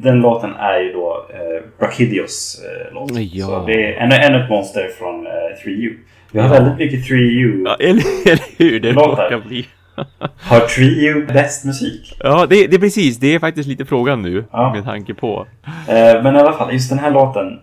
den 0.04 0.20
låten 0.20 0.56
är 0.56 0.80
ju 0.80 0.94
då 0.94 1.26
eh, 1.34 1.64
Brachidios 1.80 2.62
eh, 2.66 2.94
låt. 2.94 3.12
Ja. 3.16 3.46
Så 3.46 3.66
det 3.66 3.74
är 3.86 4.00
ännu, 4.00 4.16
ännu 4.16 4.44
ett 4.44 4.50
monster 4.50 4.88
från 5.00 5.28
eh, 5.28 5.32
3U. 5.66 5.94
Vi 6.32 6.40
har 6.40 6.48
Ja. 6.48 6.54
väldigt 6.54 6.78
mycket 6.78 7.10
3U. 7.10 7.64
ja 7.66 7.76
eller, 7.80 8.04
eller 8.26 8.58
hur? 8.58 8.80
Det 8.80 8.92
råkar 8.92 9.42
bli. 9.48 9.66
Har 10.42 10.60
3U 10.60 11.34
bäst 11.34 11.66
musik? 11.66 12.18
Ja, 12.24 12.46
det, 12.50 12.68
det 12.68 12.76
är 12.76 12.80
precis. 12.80 13.18
Det 13.18 13.36
är 13.36 13.40
faktiskt 13.40 13.70
lite 13.70 13.86
frågan 13.86 14.22
nu. 14.22 14.44
Ja. 14.52 14.74
Med 14.74 14.84
tanke 14.84 15.14
på. 15.14 15.48
Eh, 15.88 16.24
men 16.24 16.36
i 16.36 16.40
alla 16.40 16.54
fall, 16.54 16.74
just 16.74 16.90
den 16.90 17.00
här 17.00 17.12
låten 17.12 17.60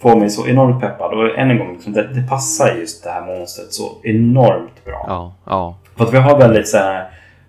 får 0.00 0.16
mig 0.16 0.30
så 0.30 0.46
enormt 0.46 0.80
peppad. 0.80 1.14
Och 1.14 1.38
än 1.38 1.50
en 1.50 1.58
gång, 1.58 1.72
liksom, 1.72 1.92
det, 1.92 2.08
det 2.14 2.28
passar 2.28 2.74
just 2.80 3.04
det 3.04 3.10
här 3.10 3.26
monstret 3.26 3.72
så 3.72 3.92
enormt 4.02 4.84
bra. 4.84 5.04
Ja, 5.08 5.34
ja. 5.46 5.78
För 5.96 6.04
att 6.04 6.14
vi 6.14 6.18
har 6.18 6.38
väldigt 6.38 6.68
så 6.68 6.76
här 6.78 7.04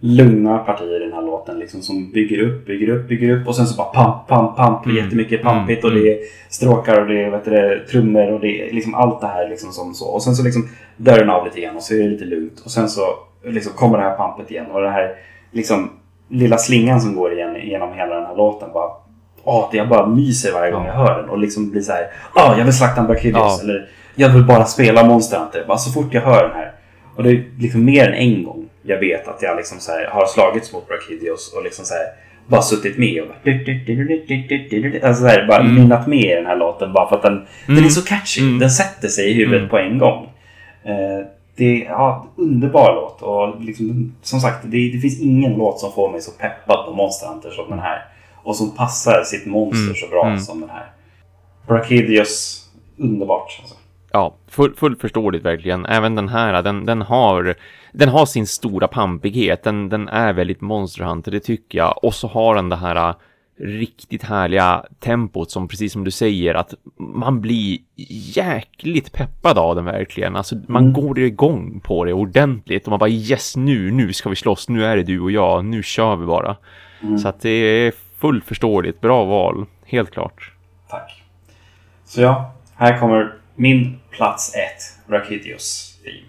lugna 0.06 0.58
partier 0.58 1.02
i 1.02 1.04
den 1.06 1.14
här 1.14 1.22
låten 1.22 1.60
liksom, 1.60 1.82
som 1.82 2.12
bygger 2.12 2.40
upp, 2.42 2.66
bygger 2.66 2.90
upp, 2.90 3.08
bygger 3.08 3.30
upp 3.30 3.48
och 3.48 3.56
sen 3.56 3.68
så 3.68 3.76
bara 3.78 3.88
pamp, 3.88 4.28
pamp, 4.28 4.56
pamp. 4.56 4.86
Mm. 4.86 4.98
Jättemycket 4.98 5.42
pampigt 5.42 5.84
Mm. 5.84 5.96
och 5.96 6.02
det 6.04 6.12
är 6.12 6.18
stråkar 6.50 7.02
och 7.02 7.08
det 7.08 7.24
är 7.24 7.32
vet 7.32 7.46
du, 7.46 7.86
trummor 7.92 8.32
och 8.32 8.40
det 8.40 8.70
är 8.70 8.74
liksom 8.74 8.96
allt 8.96 9.22
det 9.22 9.28
här 9.28 9.50
liksom 9.50 9.72
som 9.72 9.94
så. 9.94 10.06
Och 10.06 10.24
sen 10.24 10.36
så 10.36 10.44
liksom 10.44 10.70
dör 10.98 11.20
den 11.20 11.30
av 11.30 11.46
lite 11.46 11.62
grann 11.62 11.76
och 11.76 11.84
så 11.84 11.94
är 11.94 11.98
det 11.98 12.10
lite 12.10 12.26
lugnt. 12.26 12.62
Och 12.66 12.72
sen 12.72 12.90
så 12.90 13.02
liksom 13.46 13.74
kommer 13.74 13.98
det 13.98 14.04
här 14.04 14.18
pampet 14.18 14.52
igen 14.52 14.66
och 14.72 14.82
den 14.82 14.92
här 14.94 15.16
liksom 15.52 15.90
lilla 16.30 16.58
slingan 16.58 17.02
som 17.02 17.16
går 17.16 17.34
igen 17.34 17.56
genom 17.64 17.94
hela 17.94 18.16
den 18.16 18.26
här 18.26 18.36
låten 18.36 18.70
bara 18.74 18.92
det 19.72 19.78
jag 19.78 19.90
bara 19.90 20.08
myser 20.08 20.54
varje 20.54 20.72
gång 20.72 20.86
jag 20.86 20.94
hör 20.94 21.22
den 21.22 21.30
och 21.30 21.38
liksom 21.38 21.72
blir 21.72 21.82
så 21.82 21.92
här. 21.92 22.08
Ja, 22.36 22.56
jag 22.58 22.66
vill 22.66 22.74
slakta 22.78 23.02
en 23.02 23.08
Brachidios. 23.08 23.60
Ja. 23.60 23.64
Eller 23.64 23.90
jag 24.16 24.30
vill 24.30 24.44
bara 24.44 24.66
spela 24.66 25.04
Monster 25.04 25.40
Hunter. 25.40 25.66
Bara 25.68 25.78
så 25.78 25.92
fort 25.92 26.14
jag 26.14 26.22
hör 26.22 26.44
den 26.44 26.54
här. 26.56 26.72
Och 27.16 27.24
det 27.24 27.30
är 27.30 27.44
liksom 27.60 27.86
mer 27.86 28.08
än 28.08 28.14
en 28.14 28.44
gång 28.44 28.63
jag 28.84 29.00
vet 29.00 29.28
att 29.28 29.42
jag 29.42 29.58
liksom 29.58 29.80
så 29.80 29.92
här 29.92 30.06
har 30.08 30.26
slagits 30.26 30.74
mot 30.74 30.88
Brachidios 30.88 31.54
och 31.58 31.64
liksom 31.64 31.86
så 31.86 31.94
här 31.94 32.04
bara 32.48 32.62
suttit 32.62 32.98
med 32.98 33.22
och 33.22 33.28
bara... 33.28 33.38
Alltså 35.08 35.22
så 35.22 35.28
här, 35.28 35.48
bara 35.48 35.60
Mm. 35.60 35.76
nynnat 35.76 36.08
med 36.08 36.20
i 36.26 36.36
den 36.36 36.46
här 36.46 36.56
låten 36.56 36.94
bara 36.94 37.10
för 37.10 37.16
att 37.16 37.22
den, 37.22 37.46
den 37.68 37.86
är 37.86 37.90
så 37.90 38.02
catchy. 38.06 38.42
Mm. 38.42 38.60
Den 38.60 38.70
sätter 38.70 39.08
sig 39.08 39.30
i 39.30 39.34
huvudet 39.34 39.60
Mm. 39.60 39.70
på 39.70 39.78
en 39.78 39.98
gång. 39.98 40.30
Eh, 40.84 41.26
det 41.56 41.82
är 41.82 41.86
ja, 41.86 42.28
underbar 42.36 42.96
låt 42.96 43.22
och 43.22 43.62
liksom, 43.62 44.16
som 44.22 44.40
sagt 44.40 44.58
det, 44.64 44.92
det 44.92 45.00
finns 45.00 45.22
ingen 45.22 45.54
låt 45.54 45.80
som 45.80 45.92
får 45.94 46.12
mig 46.12 46.22
så 46.22 46.32
peppad 46.32 46.86
på 46.86 46.94
Monster 46.94 47.28
Hunter 47.28 47.50
som 47.50 47.70
den 47.70 47.80
här. 47.80 48.06
Och 48.44 48.56
som 48.56 48.76
passar 48.76 49.24
sitt 49.24 49.46
monster 49.46 49.84
Mm. 49.84 49.96
så 49.96 50.08
bra 50.08 50.26
Mm. 50.26 50.40
som 50.40 50.60
den 50.62 50.70
här. 50.70 50.86
Brachidios, 51.68 52.66
underbart. 52.98 53.58
Alltså. 53.62 53.76
Ja, 54.12 54.36
full, 54.50 54.76
fullt 54.76 55.02
förståeligt 55.02 55.46
verkligen. 55.46 55.86
Även 55.86 56.16
den 56.16 56.30
här, 56.30 56.62
den, 56.62 56.86
den 56.86 57.02
har 57.02 57.56
den 57.94 58.10
har 58.10 58.26
sin 58.26 58.48
stora 58.48 58.88
pampighet. 58.88 59.64
Den, 59.64 59.90
den 59.90 60.08
är 60.08 60.34
väldigt 60.34 60.62
Monster 60.62 61.04
Hunter, 61.04 61.32
det 61.32 61.40
tycker 61.40 61.78
jag. 61.78 62.04
Och 62.04 62.14
så 62.14 62.28
har 62.28 62.56
den 62.56 62.70
det 62.70 62.76
här 62.76 63.10
äh, 63.10 63.16
riktigt 63.60 64.24
härliga 64.24 64.86
tempot 65.00 65.52
som 65.52 65.68
precis 65.68 65.94
som 65.94 66.04
du 66.04 66.12
säger 66.12 66.56
att 66.56 66.74
man 66.98 67.42
blir 67.42 67.78
jäkligt 68.36 69.14
peppad 69.14 69.58
av 69.58 69.76
den 69.76 69.86
verkligen. 69.86 70.36
Alltså 70.36 70.56
man 70.68 70.84
Mm. 70.84 70.94
går 70.94 71.20
igång 71.20 71.80
på 71.84 72.06
det 72.06 72.14
ordentligt 72.14 72.84
och 72.84 72.90
man 72.90 73.00
bara 73.00 73.10
yes 73.10 73.56
nu, 73.56 73.92
nu 73.92 74.14
ska 74.14 74.30
vi 74.30 74.36
slåss, 74.36 74.70
nu 74.70 74.86
är 74.86 74.98
det 74.98 75.04
du 75.04 75.20
och 75.20 75.32
jag, 75.32 75.66
nu 75.66 75.84
kör 75.84 76.16
vi 76.16 76.26
bara. 76.26 76.56
Mm. 77.02 77.18
Så 77.18 77.28
att 77.28 77.42
det 77.42 77.50
är 77.50 77.94
fullt 78.18 78.46
förståeligt, 78.46 79.02
bra 79.02 79.26
val, 79.26 79.66
helt 79.86 80.12
klart. 80.12 80.54
Tack. 80.90 81.24
Så 82.06 82.22
ja, 82.22 82.54
här 82.76 83.00
kommer 83.00 83.34
min 83.56 84.00
plats 84.12 84.56
ett, 84.56 85.08
Brachidios 85.10 85.98
theme. 86.04 86.24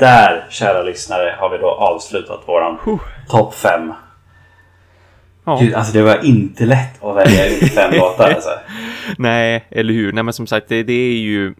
Där, 0.00 0.46
kära 0.50 0.82
lyssnare, 0.82 1.36
har 1.38 1.50
vi 1.50 1.58
då 1.58 1.70
avslutat 1.70 2.40
våran 2.46 2.78
topp 3.28 3.54
fem. 3.54 3.92
Ja. 5.44 5.58
Gud, 5.60 5.74
alltså 5.74 5.92
det 5.92 6.02
var 6.02 6.24
inte 6.24 6.66
lätt 6.66 7.04
att 7.04 7.16
välja 7.16 7.46
ut 7.46 7.72
fem 7.72 7.90
låtar 7.98 8.30
alltså. 8.30 8.50
Nej, 9.18 9.64
eller 9.70 9.94
hur? 9.94 10.12
Nej, 10.12 10.24
men 10.24 10.34
som 10.34 10.46
sagt, 10.46 10.68
det, 10.68 10.82
det 10.82 10.92
är 10.92 11.18
ju 11.18 11.54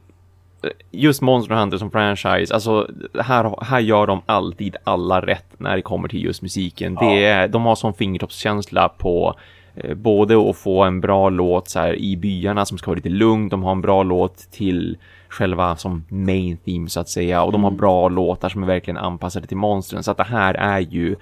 just 0.90 1.22
Monster 1.22 1.54
Hunter 1.54 1.78
som 1.78 1.90
franchise, 1.90 2.54
alltså 2.54 2.88
här, 3.20 3.64
här 3.64 3.80
gör 3.80 4.06
de 4.06 4.22
alltid 4.26 4.76
alla 4.84 5.20
rätt 5.20 5.46
när 5.58 5.76
det 5.76 5.82
kommer 5.82 6.08
till 6.08 6.24
just 6.24 6.42
musiken. 6.42 6.98
Ja. 7.00 7.06
Det 7.06 7.24
är, 7.24 7.48
de 7.48 7.64
har 7.64 7.74
sån 7.74 7.94
fingertoppskänsla 7.94 8.88
på 8.88 9.34
eh, 9.74 9.94
både 9.94 10.50
att 10.50 10.56
få 10.56 10.82
en 10.82 11.00
bra 11.00 11.28
låt 11.28 11.68
så 11.68 11.78
här, 11.78 11.94
i 11.94 12.16
byarna 12.16 12.64
som 12.64 12.78
ska 12.78 12.90
vara 12.90 12.96
lite 12.96 13.08
lugn, 13.08 13.48
de 13.48 13.62
har 13.62 13.72
en 13.72 13.80
bra 13.80 14.02
låt 14.02 14.36
till 14.36 14.98
själva 15.31 15.77
som 15.77 16.05
main 16.09 16.57
theme 16.57 16.89
så 16.89 17.01
att 17.01 17.09
säga 17.09 17.43
och 17.43 17.52
de 17.52 17.65
har 17.65 17.70
bra 17.70 18.09
låtar 18.09 18.48
som 18.48 18.62
är 18.62 18.66
verkligen 18.66 18.97
anpassade 18.97 19.47
till 19.47 19.57
monstren 19.57 20.02
så 20.02 20.11
att 20.11 20.16
det 20.16 20.24
här 20.24 20.55
är 20.55 20.81
ju 20.81 21.16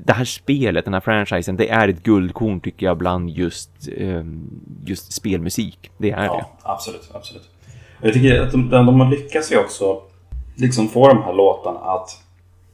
det 0.00 0.12
här 0.12 0.24
spelet, 0.24 0.84
den 0.84 0.94
här 0.94 1.00
franchisen, 1.00 1.56
det 1.56 1.68
är 1.68 1.88
ett 1.88 2.02
guldkorn 2.02 2.60
tycker 2.60 2.86
jag 2.86 2.98
bland 2.98 3.30
just, 3.30 3.70
ehm, 3.96 4.50
just 4.84 5.12
spelmusik. 5.12 5.90
Det 5.98 6.10
är 6.10 6.20
det. 6.20 6.26
Ja, 6.26 6.58
absolut, 6.62 7.10
absolut. 7.14 7.50
Och 8.00 8.06
Jag 8.06 8.14
tycker 8.14 8.40
att 8.40 8.52
de, 8.52 8.70
de 8.70 9.00
har 9.00 9.10
lyckats 9.10 9.52
ju 9.52 9.58
också 9.58 10.02
liksom 10.56 10.88
få 10.88 11.08
de 11.08 11.22
här 11.22 11.32
låtarna 11.32 11.78
att 11.78 12.22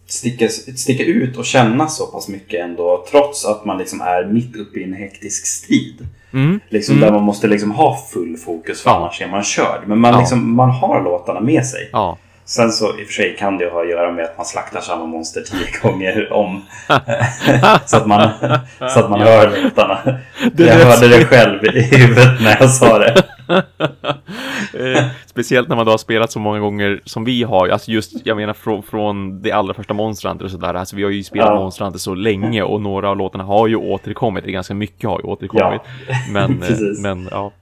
sticka, 0.07 0.49
sticka 0.49 1.05
ut 1.05 1.37
och 1.37 1.45
känna 1.45 1.89
så 1.89 2.07
pass 2.07 2.29
mycket 2.29 2.65
ändå 2.65 3.05
trots 3.11 3.47
att 3.47 3.65
man 3.65 3.79
liksom 3.79 4.01
är 4.01 4.25
mitt 4.25 4.57
uppe 4.57 4.81
i 4.81 4.85
en 4.85 4.93
hektisk 4.93 5.47
strid. 5.47 6.07
Mm. 6.33 6.61
Liksom 6.69 7.01
Där 7.01 7.13
man 7.13 7.23
måste 7.23 7.47
liksom 7.49 7.71
ha 7.71 7.97
full 8.13 8.37
fokus 8.37 8.83
för 8.83 8.91
Ja. 8.91 8.97
annars 8.97 9.21
är 9.23 9.29
man 9.29 9.43
körd. 9.43 9.81
Men 9.87 9.99
man, 10.01 10.13
Ja. 10.13 10.19
liksom, 10.19 10.57
man 10.57 10.71
har 10.71 11.03
låtarna 11.05 11.41
med 11.41 11.67
sig. 11.67 11.89
Ja, 11.93 12.17
Sen 12.49 12.73
så 12.73 12.99
i 12.99 13.03
och 13.03 13.07
för 13.07 13.13
sig 13.13 13.37
kan 13.37 13.59
det 13.59 13.65
ju 13.65 13.71
ha 13.71 13.83
att 13.83 13.89
göra 13.89 14.13
med 14.13 14.25
att 14.25 14.37
man 14.37 14.47
slaktar 14.47 14.81
samma 14.81 15.07
monster 15.07 15.41
tio 15.41 15.67
gånger 15.83 16.33
om. 16.33 16.65
så 17.87 17.97
att 17.97 18.07
man, 18.07 18.31
så 18.79 19.01
att 19.01 19.11
man 19.11 19.21
hör 19.21 19.63
låtarna. 19.65 20.19
Jag 20.57 20.75
hörde 20.75 21.09
det 21.09 21.25
själv 21.25 21.65
i 21.65 21.83
huvudet 21.83 22.41
när 22.43 22.57
jag 22.61 22.71
sa 22.71 22.99
det. 22.99 23.23
Eh, 24.75 25.05
speciellt 25.27 25.69
när 25.69 25.77
man 25.77 25.87
då 25.87 25.93
har 25.93 25.99
spelat 25.99 26.33
så 26.33 26.39
många 26.39 26.59
gånger 26.59 27.01
som 27.05 27.25
vi 27.25 27.43
har. 27.43 27.69
Alltså 27.69 27.91
just, 27.91 28.27
jag 28.27 28.37
menar 28.37 28.53
från, 28.53 28.83
från 28.83 29.43
det 29.43 29.53
allra 29.53 29.75
första 29.75 29.95
Monster 29.95 30.29
Hunter 30.29 30.45
och 30.45 30.51
sådär. 30.51 30.75
Alltså 30.75 30.97
vi 30.97 31.03
har 31.03 31.11
ju 31.11 31.25
spelat 31.25 31.49
Ja. 31.49 31.55
Monster 31.55 31.85
Hunter 31.85 31.99
så 31.99 32.15
länge 32.15 32.63
och 32.63 32.81
några 32.81 33.11
av 33.11 33.17
låtarna 33.17 33.45
har 33.45 33.67
ju 33.67 33.77
återkommit. 33.77 34.45
Det 34.45 34.51
är 34.51 34.53
ganska 34.53 34.75
mycket 34.75 35.11
har 35.11 35.21
ju 35.21 35.25
återkommit. 35.25 35.81
Men, 36.33 36.63
eh, 36.63 36.69
men 37.03 37.29
ja. 37.31 37.53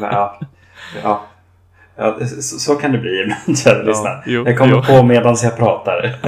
Ja, 0.00 0.40
ja. 1.02 1.22
Ja 1.96 2.18
så, 2.26 2.58
så 2.58 2.74
kan 2.74 2.92
det 2.92 2.98
bli 2.98 3.20
ibland, 3.20 3.58
kära 3.58 3.82
lyssnare. 3.82 4.22
jo, 4.26 4.44
Jag 4.46 4.58
kommer 4.58 4.72
jo. 4.72 4.82
på 4.82 5.02
medan 5.02 5.36
jag 5.42 5.56
pratar. 5.56 6.16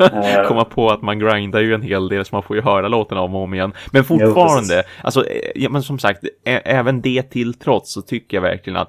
Eh, 0.00 0.48
komma 0.48 0.64
på 0.64 0.90
att 0.90 1.02
man 1.02 1.18
grindar 1.18 1.60
ju 1.60 1.74
en 1.74 1.82
hel 1.82 2.08
del 2.08 2.24
så 2.24 2.34
man 2.34 2.42
får 2.42 2.56
ju 2.56 2.62
höra 2.62 2.88
låtarna 2.88 3.20
om 3.20 3.34
och 3.34 3.42
om 3.42 3.54
igen. 3.54 3.72
Men 3.92 4.04
fortfarande, 4.04 4.82
alltså, 5.02 5.26
eh, 5.26 5.50
ja, 5.54 5.70
men 5.70 5.82
som 5.82 5.98
sagt, 5.98 6.24
även 6.44 7.00
det 7.00 7.22
till 7.22 7.54
trots 7.54 7.92
så 7.92 8.02
tycker 8.02 8.36
jag 8.36 8.42
verkligen 8.42 8.76
att 8.76 8.88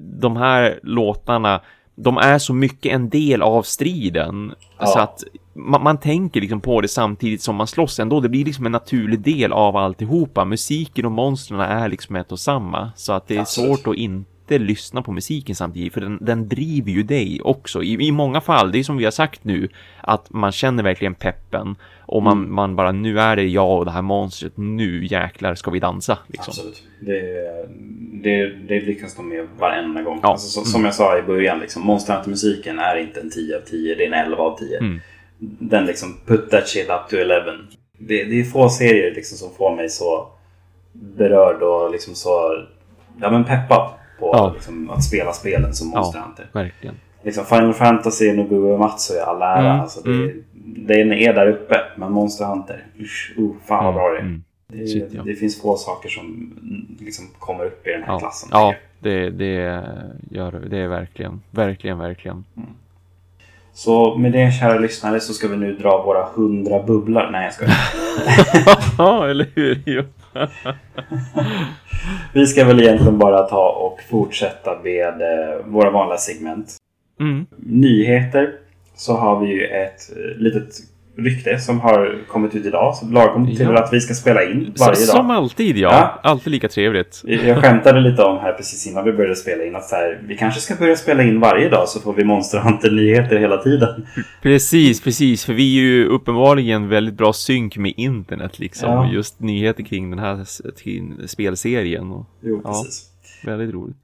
de 0.00 0.36
här 0.36 0.80
låtarna, 0.82 1.60
de 1.96 2.16
är 2.18 2.38
så 2.38 2.54
mycket 2.54 2.92
en 2.92 3.08
del 3.08 3.42
av 3.42 3.62
striden. 3.62 4.54
Ja. 4.78 4.86
Så 4.86 4.98
att 4.98 5.24
man, 5.54 5.82
man 5.82 5.98
tänker 5.98 6.40
liksom 6.40 6.60
på 6.60 6.80
det 6.80 6.88
samtidigt 6.88 7.42
som 7.42 7.56
man 7.56 7.66
slåss 7.66 8.00
ändå. 8.00 8.20
Det 8.20 8.28
blir 8.28 8.44
liksom 8.44 8.66
en 8.66 8.72
naturlig 8.72 9.20
del 9.20 9.52
av 9.52 9.76
alltihopa. 9.76 10.44
Musiken 10.44 11.04
och 11.06 11.12
monstren 11.12 11.60
är 11.60 11.88
liksom 11.88 12.16
ett 12.16 12.32
och 12.32 12.40
samma. 12.40 12.90
Så 12.96 13.12
att 13.12 13.28
det 13.28 13.36
är 13.36 13.40
Absolut. 13.40 13.78
svårt 13.78 13.86
att 13.86 13.98
inte 13.98 14.30
lyssna 14.50 15.02
på 15.02 15.12
musiken 15.12 15.54
samtidigt, 15.54 15.94
för 15.94 16.00
den, 16.00 16.18
den 16.20 16.48
driver 16.48 16.90
ju 16.90 17.02
dig 17.02 17.40
också. 17.44 17.82
I, 17.82 18.06
I 18.06 18.12
många 18.12 18.40
fall, 18.40 18.72
det 18.72 18.78
är 18.78 18.82
som 18.82 18.96
vi 18.96 19.04
har 19.04 19.10
sagt 19.10 19.44
nu, 19.44 19.68
att 20.00 20.30
man 20.32 20.52
känner 20.52 20.82
verkligen 20.82 21.14
peppen 21.14 21.76
och 22.00 22.22
man, 22.22 22.38
Mm. 22.38 22.54
man 22.54 22.76
bara, 22.76 22.92
nu 22.92 23.20
är 23.20 23.36
det 23.36 23.42
jag 23.44 23.78
och 23.78 23.84
det 23.84 23.90
här 23.90 24.02
monstret, 24.02 24.52
nu 24.56 25.06
jäklar 25.06 25.54
ska 25.54 25.70
vi 25.70 25.78
dansa. 25.78 26.18
Liksom. 26.26 26.50
Absolut. 26.50 26.82
Det, 27.00 27.20
det, 28.22 28.46
det 28.68 28.80
lyckas 28.80 29.16
de 29.16 29.28
med 29.28 29.46
varenda 29.58 30.02
gång. 30.02 30.20
Ja. 30.22 30.28
Alltså, 30.28 30.48
så, 30.60 30.66
Som 30.66 30.84
jag 30.84 30.94
sa 30.94 31.18
i 31.18 31.22
början, 31.22 31.58
liksom, 31.58 31.82
Monster 31.82 32.14
Hunter-musiken 32.14 32.78
är 32.78 32.96
inte 32.96 33.20
en 33.20 33.30
10 33.30 33.56
av 33.56 33.60
10, 33.60 33.94
det 33.94 34.02
är 34.02 34.06
en 34.06 34.26
11 34.26 34.36
av 34.42 34.58
10. 34.58 34.78
Mm. 34.78 35.00
Den 35.38 35.86
liksom, 35.86 36.16
put 36.26 36.50
that 36.50 36.68
shit 36.68 36.88
up 36.90 37.10
to 37.10 37.16
11. 37.16 37.34
Det, 37.98 38.24
det 38.24 38.40
är 38.40 38.44
få 38.44 38.68
serier 38.68 39.14
liksom, 39.14 39.38
som 39.38 39.54
får 39.56 39.76
mig 39.76 39.88
så 39.88 40.28
berörd 40.92 41.62
och 41.62 41.90
liksom 41.92 42.14
så 42.14 42.64
ja, 43.20 43.30
men 43.30 43.44
peppad 43.44 43.90
på 44.18 44.30
Ja. 44.32 44.50
liksom, 44.54 44.90
att 44.90 45.04
spela 45.04 45.32
spelen 45.32 45.74
som 45.74 45.88
Monster 45.88 46.20
Hunter. 46.20 46.46
Verkligen. 46.52 46.94
Liksom 47.22 47.44
Final 47.44 47.74
Fantasy, 47.74 48.32
Nobuo 48.32 48.72
Uematsu 48.72 49.14
i 49.14 49.20
all 49.20 49.42
ära. 49.42 49.58
Mm, 49.70 49.80
Alltså, 49.80 50.00
det, 50.02 50.32
Den 50.94 51.12
är 51.12 51.32
där 51.34 51.46
uppe, 51.48 51.76
men 51.96 52.12
Monster 52.12 52.44
Hunter, 52.44 52.84
usch, 53.00 53.34
uh, 53.38 53.50
fan 53.66 53.84
vad 53.84 53.94
bra 53.94 54.08
det 54.10 54.16
är. 54.18 54.20
Mm. 54.22 54.42
Det, 54.68 54.86
Shit, 54.86 55.08
ja. 55.12 55.22
det 55.22 55.34
finns 55.34 55.60
få 55.62 55.76
saker 55.76 56.08
som 56.08 56.24
mm, 56.26 56.86
liksom 57.06 57.24
kommer 57.38 57.64
upp 57.64 57.86
i 57.86 57.90
den 57.90 58.02
här 58.02 58.12
Ja, 58.12 58.18
klassen. 58.18 58.48
ja 58.52 58.74
det, 59.00 59.30
det 59.30 59.52
gör 60.30 60.52
det. 60.70 60.78
Är 60.78 60.88
verkligen, 60.88 61.42
verkligen, 61.50 61.98
verkligen. 61.98 62.44
jag. 62.54 62.64
Så 63.72 64.16
med 64.18 64.32
det 64.32 64.52
kära 64.52 64.78
lyssnare 64.78 65.20
så 65.20 65.32
ska 65.32 65.48
vi 65.48 65.56
nu 65.56 65.72
dra 65.76 66.02
våra 66.02 66.24
hundra 66.34 66.82
bubblar. 66.82 67.30
Nej 67.30 67.44
jag 67.44 67.54
skojar. 67.54 67.74
Ja, 68.98 69.28
eller 69.28 69.46
hur? 69.54 70.06
Vi 72.32 72.46
ska 72.46 72.64
väl 72.64 72.80
egentligen 72.80 73.18
bara 73.18 73.42
ta 73.42 73.68
och 73.70 74.00
fortsätta 74.10 74.78
med 74.84 75.22
eh, 75.22 75.64
våra 75.64 75.90
vanliga 75.90 76.18
segment. 76.18 76.76
Mm. 77.20 77.46
Nyheter 77.56 78.52
så 78.96 79.16
har 79.16 79.40
vi 79.40 79.46
ju 79.46 79.66
ett 79.66 80.10
eh, 80.16 80.38
litet 80.42 80.68
rykte 81.18 81.58
som 81.58 81.80
har 81.80 82.18
kommit 82.28 82.54
ut 82.54 82.66
idag. 82.66 82.94
Så 82.96 83.06
lagom 83.06 83.46
till 83.46 83.60
Ja. 83.60 83.82
att 83.84 83.92
vi 83.92 84.00
ska 84.00 84.14
spela 84.14 84.44
in 84.44 84.72
Så, 84.74 84.84
varje 84.84 84.96
som 84.96 85.28
dag. 85.28 85.36
alltid, 85.36 85.76
ja. 85.78 85.88
Ja. 85.92 86.30
Alltid 86.30 86.50
lika 86.52 86.68
trevligt. 86.68 87.22
Jag 87.24 87.56
skämtade 87.64 88.00
lite 88.00 88.22
om 88.22 88.38
här 88.38 88.52
precis 88.52 88.86
innan 88.86 89.04
vi 89.04 89.12
började 89.12 89.36
spela 89.36 89.64
in 89.64 89.76
att 89.76 89.90
här, 89.90 90.20
vi 90.28 90.36
kanske 90.36 90.60
ska 90.60 90.74
börja 90.74 90.96
spela 90.96 91.22
in 91.22 91.40
varje 91.40 91.68
dag 91.68 91.88
så 91.88 92.00
får 92.00 92.14
vi 92.14 92.24
Monster 92.24 92.58
Hunter-nyheter 92.58 93.36
hela 93.38 93.56
tiden. 93.56 94.06
Precis, 94.42 95.00
precis. 95.00 95.44
För 95.44 95.52
vi 95.52 95.78
är 95.78 95.82
ju 95.82 96.06
uppenbarligen 96.06 96.88
väldigt 96.88 97.14
bra 97.14 97.32
synk 97.32 97.76
med 97.76 97.92
internet 97.96 98.58
liksom. 98.58 98.90
Ja. 98.90 99.10
Just 99.12 99.40
nyheter 99.40 99.82
kring 99.82 100.10
den 100.10 100.18
här 100.18 100.44
kring 100.82 101.14
spelserien. 101.26 102.10
Och 102.12 102.26
Jo, 102.42 102.60
Ja. 102.64 102.70
precis. 102.70 103.04
väldigt 103.44 103.74
roligt. 103.74 103.96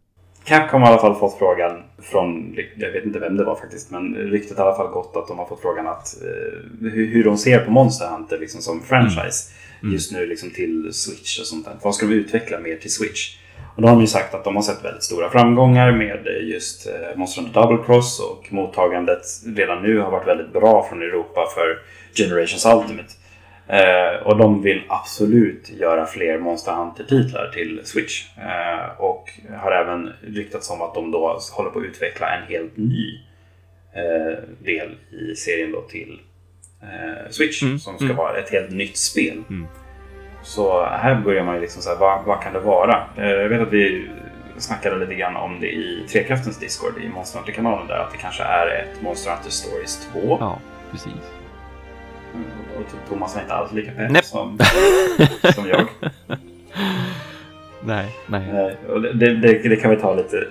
Capcom 0.44 0.82
har 0.82 0.88
i 0.88 0.92
alla 0.92 1.00
fall 1.00 1.14
fått 1.14 1.38
frågan 1.38 1.82
från, 2.02 2.56
jag 2.76 2.92
vet 2.92 3.04
inte 3.04 3.18
vem 3.18 3.36
det 3.36 3.44
var 3.44 3.56
faktiskt, 3.56 3.90
men 3.90 4.14
ryktet 4.14 4.58
har 4.58 4.64
i 4.64 4.68
alla 4.68 4.76
fall 4.76 4.92
gått 4.92 5.16
att 5.16 5.28
de 5.28 5.38
har 5.38 5.46
fått 5.46 5.62
frågan 5.62 5.86
att 5.86 6.22
eh, 6.22 6.88
hur, 6.90 7.06
hur 7.06 7.24
de 7.24 7.36
ser 7.36 7.58
på 7.58 7.70
Monster 7.70 8.06
Hunter 8.06 8.38
liksom 8.38 8.60
som 8.60 8.82
franchise 8.82 9.52
just 9.92 10.12
nu 10.12 10.26
liksom 10.26 10.50
till 10.50 10.92
Switch 10.92 11.40
och 11.40 11.46
sånt 11.46 11.64
där. 11.64 11.74
Vad 11.82 11.94
ska 11.94 12.06
de 12.06 12.14
utveckla 12.14 12.58
mer 12.58 12.76
till 12.76 12.92
Switch? 12.92 13.36
Och 13.76 13.82
då 13.82 13.88
har 13.88 13.94
de 13.94 14.00
ju 14.00 14.06
sagt 14.06 14.34
att 14.34 14.44
de 14.44 14.56
har 14.56 14.62
sett 14.62 14.84
väldigt 14.84 15.02
stora 15.02 15.30
framgångar 15.30 15.92
med 15.92 16.26
eh, 16.26 16.48
just 16.48 16.86
eh, 16.86 17.16
Monster 17.16 17.42
Hunter 17.42 17.60
Double 17.60 17.84
Cross 17.86 18.20
och 18.20 18.52
mottagandet 18.52 19.22
redan 19.56 19.82
nu 19.82 19.98
har 19.98 20.10
varit 20.10 20.28
väldigt 20.28 20.52
bra 20.52 20.86
från 20.88 21.02
Europa 21.02 21.46
för 21.54 21.78
Generations 22.14 22.66
Ultimate. 22.66 23.08
Eh, 23.72 24.26
och 24.26 24.38
de 24.38 24.62
vill 24.62 24.82
absolut 24.88 25.70
göra 25.70 26.06
fler 26.06 26.38
Monster 26.38 26.72
Hunter-titlar 26.72 27.50
till 27.54 27.80
Switch. 27.84 28.24
Eh, 28.38 29.00
och 29.00 29.30
har 29.56 29.72
även 29.72 30.12
ryktats 30.22 30.70
om 30.70 30.82
att 30.82 30.94
de 30.94 31.10
då 31.10 31.38
håller 31.52 31.70
på 31.70 31.78
att 31.78 31.84
utveckla 31.84 32.36
en 32.36 32.42
helt 32.48 32.76
ny 32.76 33.20
eh, 33.94 34.38
del 34.58 34.96
i 35.10 35.34
serien 35.34 35.72
då 35.72 35.80
till 35.80 36.20
eh, 36.82 37.30
Switch. 37.30 37.62
Mm, 37.62 37.78
Som 37.78 37.96
ska 37.96 38.04
mm. 38.04 38.16
vara 38.16 38.38
ett 38.38 38.50
helt 38.50 38.70
nytt 38.70 38.96
spel. 38.96 39.42
Mm. 39.50 39.66
Så 40.42 40.84
här 40.84 41.20
börjar 41.20 41.44
man 41.44 41.54
ju 41.54 41.60
liksom 41.60 41.82
säga, 41.82 41.96
vad, 41.96 42.24
vad 42.24 42.42
kan 42.42 42.52
det 42.52 42.60
vara? 42.60 43.04
Eh, 43.16 43.30
jag 43.30 43.48
vet 43.48 43.60
att 43.60 43.72
vi 43.72 44.08
snackade 44.58 44.98
lite 44.98 45.14
grann 45.14 45.36
om 45.36 45.60
det 45.60 45.72
i 45.72 46.06
Trekraftens 46.08 46.58
Discord 46.58 46.92
i 47.02 47.08
Monster 47.08 47.38
Hunter-kanalen 47.38 47.86
där. 47.86 47.98
Att 47.98 48.12
det 48.12 48.18
kanske 48.18 48.42
är 48.42 48.66
ett 48.66 49.02
Monster 49.02 49.30
Hunter 49.30 49.50
Stories 49.50 50.08
2. 50.12 50.36
Ja, 50.40 50.58
precis. 50.90 51.41
Mm, 52.34 52.46
Och 52.76 52.90
typ 52.92 53.00
Thomas 53.08 53.36
är 53.36 53.40
inte 53.40 53.54
alls 53.54 53.72
lika 53.72 53.90
pepp 53.92 54.24
som, 54.24 54.58
som 55.54 55.68
jag. 55.68 55.86
Nej, 57.84 58.16
nej. 58.26 58.76
Och 58.88 59.00
det, 59.02 59.12
det, 59.34 59.68
det 59.68 59.76
kan 59.76 59.90
vi 59.90 59.96
ta 59.96 60.14
lite 60.14 60.46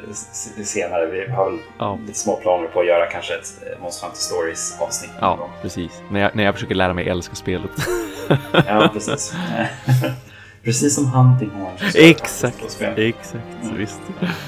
senare. 0.64 1.06
Vi 1.06 1.32
har 1.32 1.50
väl 1.50 1.60
Ja. 1.80 2.00
lite 2.08 2.20
små 2.20 2.36
planer 2.36 2.68
på 2.68 2.80
att 2.80 2.88
göra 2.88 3.06
kanske 3.06 3.34
ett 3.34 3.48
eh, 3.76 3.82
Monster 3.84 4.06
Hunter 4.08 4.22
Stories 4.22 4.78
avsnitt. 4.82 5.12
Ja, 5.20 5.36
gång. 5.36 5.50
precis. 5.62 6.02
När 6.12 6.20
jag, 6.20 6.36
när 6.36 6.44
jag 6.44 6.54
försöker 6.54 6.76
lära 6.76 6.94
mig 6.94 7.10
älska 7.10 7.36
spelet. 7.36 7.72
ja 8.68 8.90
precis. 8.94 9.34
precis 10.64 10.96
som 10.96 11.06
Hunting 11.06 11.50
Horn. 11.50 11.72
Exakt, 11.96 12.64
exakt. 12.66 12.98
Mm. 12.98 13.14
Visst. 13.78 14.00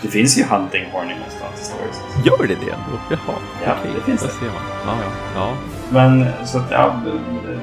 Det 0.02 0.08
finns 0.08 0.38
ju 0.38 0.44
Hunting 0.44 0.86
Horn 0.92 1.12
i 1.12 1.16
Monster 1.20 1.46
Hunter 1.46 1.64
Stories. 1.64 2.26
Gör 2.26 2.38
det 2.48 2.56
det 2.66 2.72
ändå? 2.72 3.00
Jaha, 3.10 3.36
Ja, 3.66 3.76
okej. 3.80 3.92
det 3.96 4.02
finns 4.02 4.22
det. 4.22 4.28
ser 4.30 4.46
man. 4.46 4.62
Ja, 4.86 4.98
ja. 5.04 5.12
ja. 5.36 5.54
Men 5.94 6.26
så 6.46 6.58
att, 6.58 6.72
ja, 6.72 6.96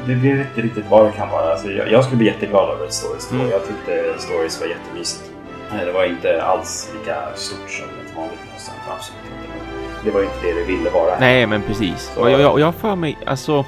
det 0.06 0.14
blir 0.14 0.40
inte 0.40 0.60
riktigt 0.60 0.84
vad 0.88 1.06
det 1.06 1.12
kan 1.12 1.28
vara. 1.28 1.52
Alltså, 1.52 1.70
jag, 1.70 1.90
jag 1.90 2.04
skulle 2.04 2.18
bli 2.18 2.26
jätteglad 2.26 2.70
över 2.70 2.86
ett 2.86 2.92
Stories 2.92 3.28
2. 3.28 3.34
Mm. 3.34 3.50
Jag 3.50 3.66
tyckte 3.66 4.14
Stories 4.18 4.60
var 4.60 4.66
jättemysigt. 4.66 5.30
Det 5.86 5.92
var 5.92 6.04
inte 6.04 6.42
alls 6.42 6.92
lika 6.98 7.16
stort 7.34 7.70
som 7.70 7.84
ett 7.84 8.16
vanligt 8.16 8.40
monster. 8.50 8.74
Absolut 8.96 9.20
inte. 9.24 10.04
Det 10.04 10.10
var 10.10 10.20
ju 10.20 10.26
inte 10.26 10.46
det 10.46 10.52
det 10.52 10.64
ville 10.64 10.90
vara. 10.90 11.18
Nej, 11.20 11.46
men 11.46 11.62
precis. 11.62 12.12
Och 12.16 12.30
jag, 12.30 12.40
jag, 12.40 12.60
jag 12.60 12.74
för 12.74 12.96
mig, 12.96 13.18
alltså... 13.26 13.64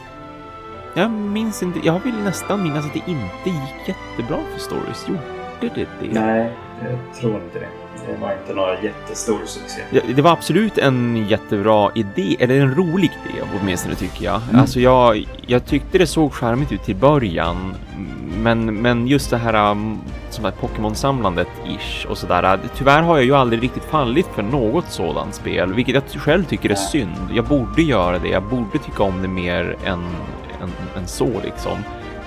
Jag 0.95 1.11
minns 1.11 1.63
inte, 1.63 1.81
jag 1.83 2.01
vill 2.05 2.15
nästan 2.15 2.63
minnas 2.63 2.87
att 2.87 2.93
det 2.93 3.03
inte 3.07 3.51
gick 3.51 3.89
jättebra 3.89 4.39
för 4.53 4.61
Stories. 4.61 5.09
Gjorde 5.09 5.75
det 5.75 5.87
det? 6.01 6.21
Nej, 6.21 6.53
jag 6.81 7.21
tror 7.21 7.35
inte 7.35 7.59
det. 7.59 7.82
Det 8.07 8.21
var 8.21 8.33
inte 8.33 8.55
några 8.55 8.83
jättestor 8.83 9.41
succé. 9.47 9.83
Ja, 9.91 10.01
det 10.15 10.23
var 10.23 10.31
absolut 10.31 10.79
en 10.79 11.27
jättebra 11.29 11.91
idé, 11.95 12.37
eller 12.41 12.61
en 12.61 12.75
rolig 12.75 13.11
idé 13.25 13.43
åtminstone 13.61 13.95
tycker 13.95 14.25
jag. 14.25 14.41
Mm. 14.43 14.61
Alltså 14.61 14.81
jag, 14.81 15.29
jag 15.47 15.67
tyckte 15.67 15.99
det 15.99 16.07
såg 16.07 16.33
charmigt 16.33 16.73
ut 16.73 16.85
till 16.85 16.97
början, 16.97 17.75
men, 18.37 18.75
men 18.75 19.07
just 19.07 19.31
det 19.31 19.37
här 19.37 19.71
um, 19.71 20.01
som 20.31 20.45
här 20.45 20.53
Pokémon-samlandet 20.53 21.49
ish 21.67 22.07
och 22.07 22.19
sådär. 22.19 22.59
Tyvärr 22.77 23.03
har 23.03 23.17
jag 23.17 23.25
ju 23.25 23.35
aldrig 23.35 23.63
riktigt 23.63 23.85
fallit 23.85 24.27
för 24.27 24.43
något 24.43 24.91
sådant 24.91 25.35
spel, 25.35 25.73
vilket 25.75 25.95
jag 25.95 26.23
själv 26.23 26.45
tycker 26.45 26.71
är 26.71 26.75
synd. 26.75 27.29
Jag 27.35 27.45
borde 27.45 27.83
göra 27.83 28.19
det, 28.19 28.29
jag 28.29 28.43
borde 28.43 28.79
tycka 28.85 29.03
om 29.03 29.23
det 29.23 29.29
mer 29.29 29.77
än, 29.85 30.05
än, 30.63 30.73
än 30.97 31.07
så 31.07 31.31
liksom. 31.45 31.79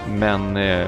Men 0.09 0.57
eh, 0.57 0.87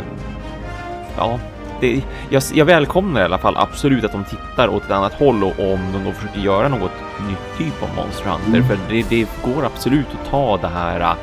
ja, 1.18 1.40
det, 1.82 2.04
jag, 2.30 2.44
jag 2.54 2.66
välkomnar 2.66 3.22
i 3.22 3.24
alla 3.24 3.38
fall 3.38 3.58
absolut 3.58 4.04
att 4.04 4.12
de 4.12 4.24
tittar 4.24 4.68
åt 4.68 4.84
ett 4.84 4.92
annat 4.92 5.14
håll 5.14 5.44
och 5.44 5.60
om 5.60 5.80
de 5.94 6.04
då 6.06 6.12
försöker 6.12 6.40
göra 6.40 6.68
något 6.68 6.92
nytt 7.30 7.58
typ 7.58 7.84
av 7.84 7.90
Monster 7.96 8.30
Hunter. 8.30 8.60
Mm. 8.60 8.68
För 8.68 8.78
det, 8.90 9.10
det 9.10 9.28
går 9.44 9.66
absolut 9.66 10.08
att 10.22 10.30
ta 10.30 10.58
det 10.58 10.68
här 10.68 11.00
äh, 11.00 11.16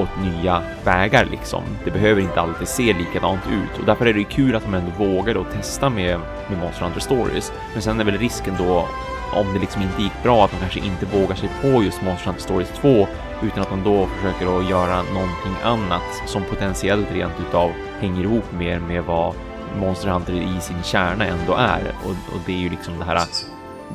åt 0.00 0.08
nya 0.22 0.62
vägar 0.84 1.28
liksom. 1.30 1.62
Det 1.84 1.90
behöver 1.90 2.20
inte 2.20 2.40
alltid 2.40 2.68
se 2.68 2.82
likadant 2.82 3.40
ut 3.50 3.80
och 3.80 3.86
därför 3.86 4.06
är 4.06 4.12
det 4.14 4.24
kul 4.24 4.56
att 4.56 4.62
de 4.62 4.74
ändå 4.74 4.92
vågar 4.98 5.34
då 5.34 5.44
testa 5.44 5.90
med, 5.90 6.20
med 6.48 6.58
Monster 6.58 6.84
Hunter 6.84 7.00
Stories. 7.00 7.52
Men 7.72 7.82
sen 7.82 8.00
är 8.00 8.04
väl 8.04 8.18
risken 8.18 8.54
då 8.58 8.88
om 9.32 9.54
det 9.54 9.60
liksom 9.60 9.82
inte 9.82 10.02
gick 10.02 10.22
bra 10.22 10.44
att 10.44 10.50
de 10.50 10.56
kanske 10.56 10.80
inte 10.80 11.06
vågar 11.06 11.34
sig 11.34 11.48
på 11.62 11.82
just 11.82 12.02
Monster 12.02 12.26
Hunter 12.26 12.42
Stories 12.42 12.70
2 12.80 13.06
utan 13.42 13.62
att 13.62 13.70
de 13.70 13.84
då 13.84 14.06
försöker 14.06 14.58
att 14.58 14.70
göra 14.70 14.96
någonting 14.96 15.56
annat 15.62 16.22
som 16.26 16.42
potentiellt 16.42 17.12
rent 17.12 17.40
utav 17.48 17.70
hänger 18.00 18.22
ihop 18.22 18.52
mer 18.58 18.78
med 18.78 19.04
vad 19.04 19.34
Monster 19.80 20.08
Hunter 20.08 20.32
i 20.32 20.60
sin 20.60 20.82
kärna 20.82 21.26
ändå 21.26 21.54
är 21.54 21.80
och, 22.04 22.10
och 22.10 22.40
det 22.46 22.52
är 22.52 22.58
ju 22.58 22.70
liksom 22.70 22.98
det 22.98 23.04
här, 23.04 23.20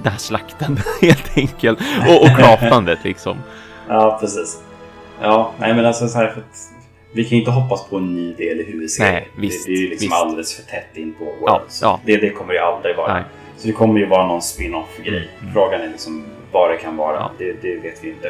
det 0.03 0.09
här 0.09 0.17
slakten 0.17 0.79
helt 1.01 1.37
enkelt 1.37 1.79
och, 2.09 2.21
och 2.21 2.37
craftandet 2.37 2.99
liksom. 3.03 3.37
Ja, 3.89 4.17
precis. 4.21 4.61
Ja, 5.21 5.51
nej 5.59 5.73
men 5.73 5.85
alltså 5.85 6.07
så 6.07 6.17
här 6.17 6.27
för 6.29 6.39
att 6.39 6.57
vi 7.13 7.23
kan 7.23 7.29
ju 7.31 7.37
inte 7.39 7.51
hoppas 7.51 7.87
på 7.89 7.97
en 7.97 8.15
ny 8.15 8.33
del 8.33 8.59
i 8.59 8.63
huvudserien. 8.71 9.13
Nej, 9.13 9.27
visst, 9.35 9.65
det, 9.65 9.71
det 9.71 9.77
är 9.77 9.81
ju 9.81 9.89
liksom 9.89 10.05
visst. 10.05 10.13
alldeles 10.21 10.55
för 10.55 10.63
tätt 10.63 10.97
in 10.97 11.13
på 11.19 11.25
Ja, 11.45 11.51
Worlds. 11.59 11.81
ja. 11.81 11.99
Det, 12.05 12.17
det 12.17 12.29
kommer 12.29 12.53
ju 12.53 12.59
aldrig 12.59 12.95
vara. 12.95 13.13
Nej. 13.13 13.23
Så 13.57 13.67
det 13.67 13.73
kommer 13.73 13.99
ju 13.99 14.05
vara 14.05 14.27
någon 14.27 14.41
spin-off-grej. 14.41 15.29
Mm. 15.41 15.53
Frågan 15.53 15.81
är 15.81 15.87
liksom 15.87 16.25
vad 16.51 16.69
det 16.71 16.77
kan 16.77 16.97
vara. 16.97 17.15
Ja. 17.15 17.31
Det, 17.37 17.61
det 17.61 17.75
vet 17.75 18.03
vi 18.03 18.09
inte. 18.09 18.27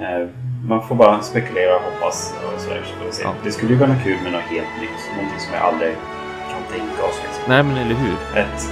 Eh, 0.00 0.28
man 0.68 0.88
får 0.88 0.94
bara 0.94 1.22
spekulera 1.22 1.76
och 1.76 1.82
hoppas 1.82 2.34
och 2.54 2.60
sådär 2.60 2.82
så 2.84 2.98
får 2.98 3.06
vi 3.06 3.12
se. 3.12 3.22
Ja. 3.22 3.34
Det 3.44 3.50
skulle 3.52 3.72
ju 3.72 3.78
vara 3.78 3.96
kul 4.04 4.16
med 4.22 4.32
något 4.32 4.42
helt 4.42 4.68
nytt. 4.80 5.16
Någonting 5.16 5.40
som 5.40 5.52
vi 5.52 5.58
aldrig 5.58 5.94
oss. 6.82 7.18
Liksom. 7.22 7.42
Nej, 7.48 7.62
men 7.62 7.76
eller 7.76 7.94
hur? 7.94 8.40
Ett 8.40 8.68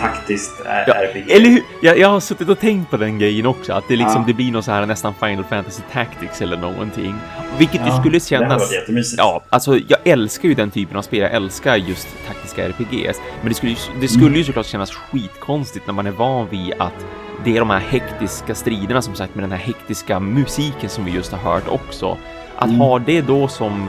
taktiskt 0.00 0.62
R- 0.66 0.84
Ja, 0.86 0.94
RPG. 0.94 1.30
Eller 1.32 1.48
hur? 1.50 1.62
Jag, 1.82 1.98
jag 1.98 2.08
har 2.08 2.20
suttit 2.20 2.48
och 2.48 2.58
tänkt 2.60 2.90
på 2.90 2.96
den 2.96 3.18
grejen 3.18 3.46
också, 3.46 3.72
att 3.72 3.84
det 3.88 3.96
liksom 3.96 4.20
Ja. 4.20 4.24
det 4.26 4.34
blir 4.34 4.52
något 4.52 4.64
så 4.64 4.70
här 4.72 4.86
nästan 4.86 5.14
Final 5.14 5.44
Fantasy 5.44 5.82
Tactics 5.92 6.42
eller 6.42 6.56
någonting. 6.56 7.14
Vilket 7.58 7.80
ju 7.80 7.86
Ja, 7.86 7.98
skulle 8.00 8.18
Det 8.18 8.34
hade 8.34 8.46
kännas... 8.48 8.62
varit 8.62 8.72
jättemysigt. 8.72 9.18
Ja, 9.18 9.42
alltså 9.48 9.78
jag 9.88 9.98
älskar 10.04 10.48
ju 10.48 10.54
den 10.54 10.70
typen 10.70 10.96
av 10.96 11.02
spel. 11.02 11.20
Jag 11.20 11.32
älskar 11.32 11.76
just 11.76 12.08
taktiska 12.28 12.64
RPGs. 12.68 13.20
Men 13.40 13.48
det 13.48 13.54
skulle, 13.54 13.72
ju- 13.72 14.00
det 14.00 14.08
skulle 14.08 14.38
ju 14.38 14.44
såklart 14.44 14.66
kännas 14.66 14.90
skitkonstigt 14.92 15.86
när 15.86 15.94
man 15.94 16.06
är 16.06 16.10
van 16.10 16.48
vid 16.50 16.72
att 16.78 17.06
det 17.44 17.56
är 17.56 17.60
de 17.60 17.70
här 17.70 17.78
hektiska 17.80 18.54
striderna 18.54 19.02
som 19.02 19.14
sagt 19.14 19.34
med 19.34 19.44
den 19.44 19.50
här 19.52 19.58
hektiska 19.58 20.20
musiken 20.20 20.90
som 20.90 21.04
vi 21.04 21.10
just 21.10 21.32
har 21.32 21.52
hört 21.52 21.68
också. 21.68 22.16
Att 22.56 22.64
Mm. 22.68 22.80
ha 22.80 22.98
det 22.98 23.20
då 23.20 23.48
som 23.48 23.88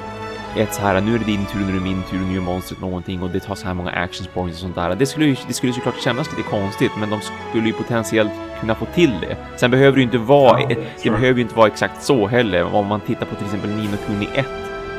ett 0.58 0.74
så 0.74 0.82
här, 0.82 1.02
nu 1.02 1.16
är 1.16 1.20
det 1.20 1.26
din 1.26 1.46
tur, 1.46 1.60
nu 1.60 1.70
är 1.70 1.74
det 1.74 1.80
min 1.80 2.04
tur, 2.10 2.20
nu 2.20 2.38
är 2.38 2.42
monstret 2.42 2.82
någonting 2.82 3.22
och 3.24 3.30
det 3.30 3.40
tar 3.40 3.56
så 3.56 3.68
här 3.68 3.74
många 3.74 3.92
action 3.92 4.28
points 4.34 4.58
och 4.58 4.62
sånt 4.62 4.76
där. 4.76 4.96
Det 4.96 5.06
skulle 5.06 5.26
ju 5.26 5.36
det 5.48 5.54
skulle 5.54 5.74
såklart 5.74 6.02
kännas 6.02 6.32
lite 6.32 6.50
konstigt, 6.50 6.92
men 7.00 7.10
de 7.10 7.20
skulle 7.50 7.68
ju 7.68 7.74
potentiellt 7.74 8.32
kunna 8.60 8.76
få 8.76 8.86
till 8.86 9.12
det. 9.22 9.38
Sen 9.56 9.72
behöver 9.72 9.92
det 9.92 10.00
ju 10.00 10.06
inte 10.06 10.18
vara, 10.18 10.62
Ja, 10.62 10.68
det 10.68 10.76
det, 11.04 11.10
behöver 11.10 11.36
ju 11.36 11.42
inte 11.42 11.56
vara 11.56 11.68
exakt 11.68 12.04
så 12.04 12.28
heller. 12.28 12.76
Om 12.76 12.88
man 12.88 13.00
tittar 13.00 13.26
på 13.26 13.36
till 13.36 13.46
exempel 13.46 13.70
Nino 13.70 13.98
Kuni 14.08 14.28
1 14.36 14.46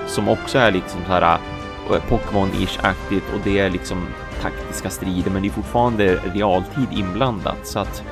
som 0.07 0.29
också 0.29 0.59
är 0.59 0.71
liksom 0.71 1.01
så 1.07 1.13
här 1.13 1.39
eh, 1.91 2.03
Pokémon-ish-aktigt 2.09 3.35
och 3.35 3.41
det 3.45 3.59
är 3.59 3.71
liksom 3.71 4.07
taktiska 4.43 4.91
strider, 4.91 5.31
men 5.31 5.43
det 5.43 5.49
är 5.49 5.53
fortfarande 5.53 6.15
realtid 6.35 6.87
inblandat 6.91 7.67
så 7.67 7.79
att 7.79 8.03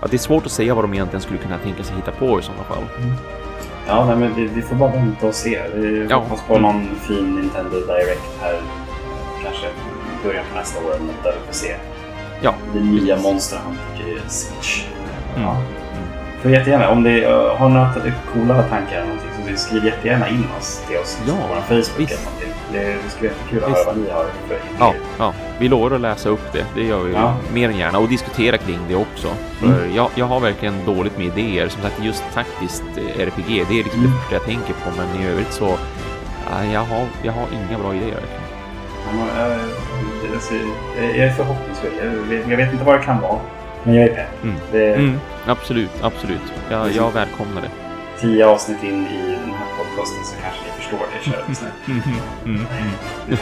ja, 0.00 0.06
det 0.10 0.16
är 0.16 0.18
svårt 0.18 0.46
att 0.46 0.52
säga 0.52 0.74
vad 0.74 0.84
de 0.84 0.94
egentligen 0.94 1.22
skulle 1.22 1.38
kunna 1.38 1.58
tänka 1.58 1.82
sig 1.82 1.96
hitta 1.96 2.10
på 2.10 2.38
i 2.40 2.42
sådana 2.42 2.64
fall. 2.64 2.84
Ja, 3.88 4.04
nej, 4.04 4.16
men 4.16 4.34
vi, 4.34 4.46
vi 4.46 4.62
får 4.62 4.76
bara 4.76 4.90
vänta 4.92 5.26
och 5.26 5.34
se. 5.34 5.60
Vi 5.74 6.06
Ja. 6.10 6.16
hoppas 6.16 6.42
på 6.42 6.58
någon 6.58 6.88
fin 7.00 7.36
Nintendo 7.36 7.70
Direct 7.80 8.22
här. 8.42 8.60
Kanske 9.44 9.66
i 9.66 10.26
början 10.26 10.44
på 10.52 10.58
nästa 10.58 10.78
år 10.84 10.90
där 11.24 11.32
vi 11.40 11.46
får 11.46 11.52
se 11.52 11.74
Ja, 12.42 12.54
det 12.74 12.80
nya. 12.80 13.16
Monster 13.16 13.58
Hunter 13.66 14.28
Switch. 14.28 14.84
Mm. 15.36 15.46
Ja. 15.48 15.56
Får 16.42 16.50
jättegärna, 16.50 16.88
om 16.90 17.06
uh, 17.24 17.56
har 17.56 17.68
några 17.68 17.90
coola 18.34 18.62
tankar 18.62 18.96
eller 18.96 19.06
någonting 19.06 19.56
så 19.56 19.68
skriv 19.68 19.84
jättegärna 19.84 20.28
in 20.28 20.44
oss 20.58 20.82
till 20.88 20.98
oss 20.98 21.18
Ja, 21.26 21.32
på 21.32 21.54
vår 21.54 21.60
Facebook 21.60 21.78
visst. 22.00 22.12
eller 22.12 22.24
någonting. 22.24 22.52
Det, 22.72 22.78
det 23.04 23.10
skulle 23.10 23.28
vara 23.30 23.38
jättekul 23.38 23.64
att 23.64 23.70
höra 23.70 23.84
vad 23.86 23.96
ni 23.96 24.10
har 24.10 24.24
för 24.24 24.54
idéer. 24.54 24.60
Ja, 24.78 24.94
ja, 25.18 25.34
vi 25.58 25.68
lovar 25.68 25.90
att 25.90 26.00
läsa 26.00 26.28
upp 26.28 26.52
det. 26.52 26.64
Det 26.74 26.82
gör 26.84 27.02
vi 27.02 27.12
Ja. 27.12 27.34
mer 27.52 27.68
än 27.68 27.76
gärna 27.78 27.98
och 27.98 28.08
diskutera 28.08 28.56
kring 28.58 28.78
det 28.88 28.94
också. 28.94 29.28
För 29.60 29.66
Mm. 29.66 29.94
jag, 29.94 30.10
jag 30.14 30.26
har 30.26 30.40
verkligen 30.40 30.74
dåligt 30.86 31.18
med 31.18 31.26
idéer. 31.38 31.68
Som 31.68 31.82
sagt, 31.82 32.04
just 32.04 32.24
taktiskt 32.34 32.82
eh, 32.96 33.20
RPG, 33.22 33.64
det 33.68 33.80
är 33.80 33.84
liksom 33.84 34.00
Mm. 34.00 34.12
det 34.12 34.18
första 34.18 34.34
jag 34.34 34.44
tänker 34.44 34.72
på. 34.74 34.90
Men 34.96 35.22
i 35.22 35.26
övrigt 35.28 35.52
så, 35.52 35.76
jag, 36.72 36.80
har, 36.80 37.06
jag 37.22 37.32
har 37.32 37.46
inga 37.52 37.78
bra 37.78 37.94
idéer. 37.94 38.20
eh, 39.08 39.58
det- 40.96 41.16
jag 41.16 41.26
är 41.28 41.32
förhoppningsfull. 41.32 41.92
Jag 42.48 42.56
vet, 42.56 42.72
inte 42.72 42.84
vad 42.84 42.94
det 43.00 43.04
kan 43.04 43.20
vara. 43.20 43.38
Men 43.84 43.94
jag 43.94 44.04
är 44.04 44.14
pepp. 44.14 44.42
Mm. 44.44 44.56
Det, 44.72 44.94
Mm, 44.94 45.20
absolut, 45.46 45.90
absolut. 46.02 46.52
Jag, 46.70 46.92
jag 46.92 47.10
välkomnar 47.12 47.62
det. 47.62 47.70
Tio 48.20 48.46
avsnitt 48.46 48.82
in 48.82 49.06
i 49.06 49.30
den 49.30 49.54
här 49.54 49.66
podcasten 49.78 50.24
så 50.24 50.34
kanske 50.42 50.60
förstår 50.88 51.06
det. 51.18 51.30
Kör 51.30 51.48
lyssna. 51.48 51.68
Mm, 51.86 52.00
mm, 52.44 52.66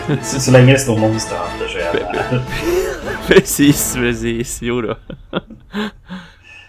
mm. 0.08 0.22
så, 0.22 0.40
så 0.40 0.50
länge 0.52 0.72
det 0.72 0.78
står 0.78 0.98
Monster 0.98 1.36
Hunter 1.36 1.68
så 1.68 1.78
är 1.78 1.84
jag 1.84 1.94
där. 1.94 2.42
Precis, 3.26 3.94
precis. 3.94 4.58
Jo 4.62 4.80
då. 4.80 4.96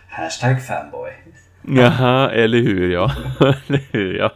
Hashtag 0.10 0.66
fanboy. 0.66 1.12
Jaha, 1.62 2.32
eller 2.32 2.58
hur 2.58 2.94
ja. 2.94 3.12
eller 3.40 3.82
hur 3.92 4.18
ja. 4.18 4.32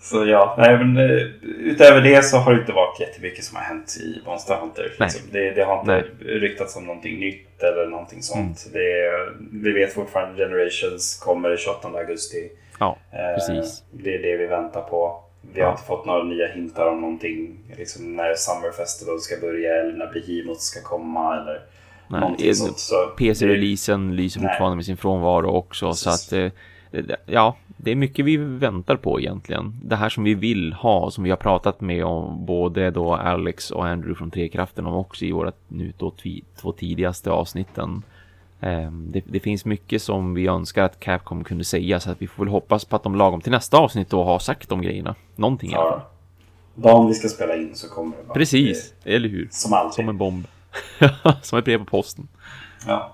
Så 0.00 0.26
ja, 0.26 0.54
nej, 0.58 0.78
men, 0.78 0.96
eh, 0.96 1.22
utöver 1.58 2.00
det 2.00 2.24
så 2.24 2.36
har 2.36 2.54
det 2.54 2.60
inte 2.60 2.72
varit 2.72 3.00
jättemycket 3.00 3.44
som 3.44 3.56
har 3.56 3.64
hänt 3.64 3.96
i 4.00 4.22
Monster 4.26 4.54
Hunter. 4.54 4.92
Liksom. 5.00 5.20
Det, 5.32 5.50
det 5.50 5.64
har 5.64 5.80
inte 5.80 5.92
Nej. 5.92 6.38
ryktats 6.38 6.76
om 6.76 6.86
någonting 6.86 7.20
nytt 7.20 7.62
eller 7.62 7.86
någonting 7.86 8.22
sånt. 8.22 8.66
Det, 8.72 9.10
vi 9.52 9.72
vet 9.72 9.94
fortfarande 9.94 10.44
Generations 10.44 11.20
kommer 11.24 11.56
28 11.56 11.88
augusti. 11.88 12.50
Ja, 12.78 12.96
Eh, 13.10 13.34
precis. 13.34 13.82
Det 13.90 14.14
är 14.14 14.22
det 14.22 14.36
vi 14.36 14.46
väntar 14.46 14.80
på. 14.80 15.20
Vi 15.54 15.60
Ja. 15.60 15.64
har 15.66 15.72
inte 15.72 15.82
fått 15.84 16.06
några 16.06 16.22
nya 16.22 16.46
hintar 16.46 16.86
om 16.86 17.00
någonting. 17.00 17.58
Liksom 17.78 18.16
när 18.16 18.34
Summer 18.34 18.72
Festival 18.72 19.20
ska 19.20 19.40
börja 19.40 19.74
eller 19.80 19.92
när 19.96 20.12
Behemoth 20.12 20.60
ska 20.60 20.80
komma 20.88 21.36
eller 21.40 21.60
Nej, 22.08 22.20
någonting 22.20 22.54
sånt. 22.54 22.78
Så 22.78 22.94
PC-releasen 23.18 24.16
lyser 24.16 24.40
Nej. 24.40 24.48
fortfarande 24.48 24.76
med 24.76 24.84
sin 24.84 24.96
frånvaro 24.96 25.48
också. 25.50 25.92
Så 25.92 26.10
Precis. 26.10 26.32
att, 26.32 26.38
eh, 26.38 26.50
det- 27.02 27.16
ja, 27.26 27.56
det 27.76 27.90
är 27.90 27.96
mycket 27.96 28.24
vi 28.24 28.36
väntar 28.36 28.96
på 28.96 29.20
egentligen. 29.20 29.80
Det 29.84 29.96
här 29.96 30.08
som 30.08 30.24
vi 30.24 30.34
vill 30.34 30.72
ha, 30.72 31.10
som 31.10 31.24
vi 31.24 31.30
har 31.30 31.36
pratat 31.36 31.80
med 31.80 32.04
om 32.04 32.46
både 32.46 32.90
då 32.90 33.14
Alex 33.14 33.70
och 33.70 33.86
Andrew 33.86 34.14
från 34.18 34.30
Trekraften 34.30 34.86
om 34.86 34.94
också 34.94 35.24
i 35.24 35.32
våra 35.32 35.52
nu 35.68 35.92
då 35.98 36.12
två 36.60 36.72
tidigaste 36.72 37.30
avsnitten. 37.30 38.02
Eh, 38.64 38.90
Det, 38.92 39.22
det 39.26 39.40
finns 39.40 39.64
mycket 39.64 40.02
som 40.02 40.34
vi 40.34 40.46
önskar 40.46 40.82
att 40.84 41.00
Capcom 41.00 41.44
kunde 41.44 41.64
säga 41.64 42.00
så 42.00 42.10
att 42.10 42.22
vi 42.22 42.26
får 42.26 42.44
väl 42.44 42.52
hoppas 42.52 42.84
på 42.84 42.96
att 42.96 43.02
de 43.02 43.14
lagom 43.14 43.40
till 43.40 43.52
nästa 43.52 43.76
avsnitt 43.78 44.10
då 44.10 44.24
har 44.24 44.38
sagt 44.38 44.68
de 44.68 44.82
grejerna. 44.82 45.14
Någonting 45.36 45.70
i 45.72 45.74
alla 45.74 45.90
fall. 45.90 46.00
Ja. 46.74 46.90
Dagen 46.90 47.06
vi 47.06 47.14
ska 47.14 47.28
spela 47.28 47.56
in 47.56 47.74
så 47.74 47.88
kommer 47.88 48.16
det 48.16 48.22
bara. 48.22 48.34
Precis, 48.34 48.94
eller 49.04 49.28
hur? 49.28 49.44
Det, 49.44 49.54
som 49.54 49.72
alltid. 49.72 49.94
Som 49.94 50.08
en 50.08 50.18
bomb. 50.18 50.44
som 51.42 51.58
ett 51.58 51.64
brev 51.64 51.78
på 51.78 51.84
posten. 51.84 52.28
Ja. 52.86 53.10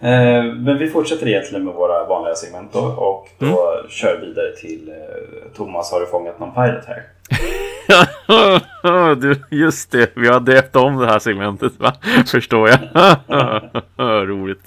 Eh, 0.00 0.44
men 0.44 0.78
vi 0.78 0.88
fortsätter 0.90 1.28
egentligen 1.28 1.64
med 1.64 1.74
våra 1.74 2.06
vanliga 2.08 2.34
segment 2.34 2.72
då, 2.72 2.80
och 2.80 3.28
då 3.38 3.46
Mm. 3.46 3.88
kör 3.90 4.20
vidare 4.20 4.56
till 4.56 4.88
eh, 4.88 5.52
Thomas 5.56 5.92
har 5.92 6.00
du 6.00 6.06
fångat 6.06 6.38
någon 6.40 6.54
pilot 6.54 6.84
här? 6.86 7.02
du, 9.20 9.42
just 9.50 9.90
det, 9.90 10.12
vi 10.16 10.28
har 10.28 10.40
döpt 10.40 10.76
om 10.76 10.96
det 10.96 11.06
här 11.06 11.18
segmentet 11.18 11.72
va? 11.78 11.92
Förstår 12.26 12.68
jag. 12.68 12.78
Roligt. 14.28 14.60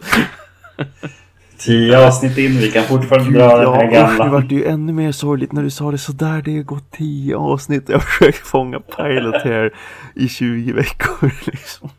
Tio 1.58 2.08
avsnitt 2.08 2.38
in, 2.38 2.52
vi 2.52 2.72
kan 2.72 2.84
fortfarande 2.84 3.40
dra 3.40 3.58
den 3.58 3.74
här 3.74 3.92
gamla. 3.92 4.24
det 4.24 4.32
vart 4.32 4.52
ju 4.52 4.66
ännu 4.66 4.94
mer 4.94 5.12
sorgligt 5.12 5.52
när 5.52 5.64
du 5.64 5.70
sa 5.70 5.92
det 5.92 5.98
sådär. 5.98 6.42
Det 6.46 6.56
har 6.56 6.64
gått 6.64 6.92
tio 6.92 7.36
avsnitt 7.36 7.84
jag 7.88 7.96
har 7.96 8.00
försökt 8.00 8.48
fånga 8.48 8.80
Pilot 8.80 9.42
här 9.44 9.74
i 10.16 10.28
20 10.28 10.72
veckor 10.72 11.32
liksom. 11.46 11.90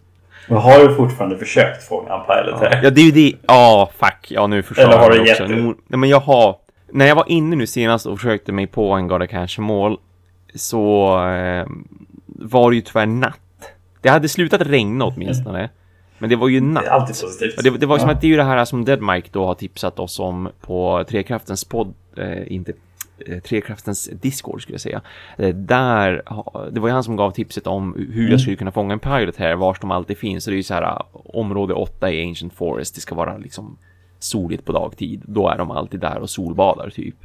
Men 0.48 0.58
har 0.58 0.88
du 0.88 0.94
fortfarande 0.94 1.38
försökt 1.38 1.88
fånga 1.88 2.14
en 2.14 2.20
pilot 2.26 2.60
här? 2.60 2.80
Ja, 2.82 2.90
det 2.90 3.00
är 3.00 3.04
ju 3.04 3.10
det. 3.10 3.36
Ja, 3.46 3.90
fuck. 3.98 4.26
Ja, 4.28 4.46
nu 4.46 4.62
förstår 4.62 4.84
Eller 4.84 4.96
har 4.96 5.10
jag 5.10 5.24
du 5.24 5.26
gett 5.26 5.48
nej, 5.86 5.98
men 5.98 6.08
jag 6.08 6.20
har... 6.20 6.56
När 6.92 7.06
jag 7.06 7.14
var 7.14 7.24
inne 7.28 7.56
nu 7.56 7.66
senast 7.66 8.06
och 8.06 8.20
försökte 8.20 8.52
mig 8.52 8.66
på 8.66 8.92
en 8.92 9.08
Garda 9.08 9.26
Cash-mål 9.26 9.98
så 10.54 11.06
eh, 11.28 11.66
var 12.26 12.70
det 12.70 12.74
ju 12.76 12.82
tyvärr 12.82 13.06
natt. 13.06 13.38
Det 14.00 14.08
hade 14.08 14.28
slutat 14.28 14.60
regna 14.60 15.04
åtminstone. 15.04 15.70
Men 16.18 16.30
det 16.30 16.36
var 16.36 16.48
ju 16.48 16.60
natt. 16.60 16.82
Det 16.84 16.88
är 16.88 16.92
alltid 16.92 17.20
positivt. 17.22 17.64
Det, 17.64 17.70
det 17.70 17.86
var 17.86 17.98
som 17.98 18.08
Ja. 18.08 18.14
att 18.14 18.20
det 18.20 18.26
är 18.26 18.28
ju 18.28 18.36
det 18.36 18.42
här 18.44 18.64
som 18.64 18.84
Dead 18.84 19.02
Mike 19.02 19.28
då 19.32 19.46
har 19.46 19.54
tipsat 19.54 19.98
oss 19.98 20.18
om 20.20 20.48
på 20.60 21.04
Trekraftens 21.08 21.64
podd, 21.64 21.94
eh, 22.16 22.52
inte 22.52 22.72
eh, 23.26 23.38
Trekraftens 23.38 24.10
Discord 24.22 24.62
skulle 24.62 24.74
jag 24.74 24.80
säga. 24.80 25.00
Eh, 25.38 25.48
där, 25.54 26.22
det 26.70 26.80
var 26.80 26.88
ju 26.88 26.94
han 26.94 27.04
som 27.04 27.16
gav 27.16 27.30
tipset 27.30 27.66
om 27.66 27.94
hur 27.98 28.18
Mm. 28.18 28.30
jag 28.30 28.40
skulle 28.40 28.56
kunna 28.56 28.72
fånga 28.72 28.92
en 28.92 28.98
pilot 28.98 29.36
här, 29.36 29.54
vars 29.54 29.80
de 29.80 29.90
alltid 29.90 30.18
finns. 30.18 30.44
Så 30.44 30.50
det 30.50 30.54
är 30.54 30.56
ju 30.56 30.62
så 30.62 30.74
här, 30.74 30.82
eh, 30.82 31.00
område 31.12 31.74
8 31.74 32.10
i 32.12 32.28
Ancient 32.28 32.54
Forest, 32.54 32.94
det 32.94 33.00
ska 33.00 33.14
vara 33.14 33.36
liksom 33.36 33.78
soligt 34.18 34.64
på 34.64 34.72
dagtid. 34.72 35.22
Då 35.26 35.48
är 35.48 35.58
de 35.58 35.70
alltid 35.70 36.00
där 36.00 36.18
och 36.18 36.30
solbadar 36.30 36.90
typ. 36.90 37.16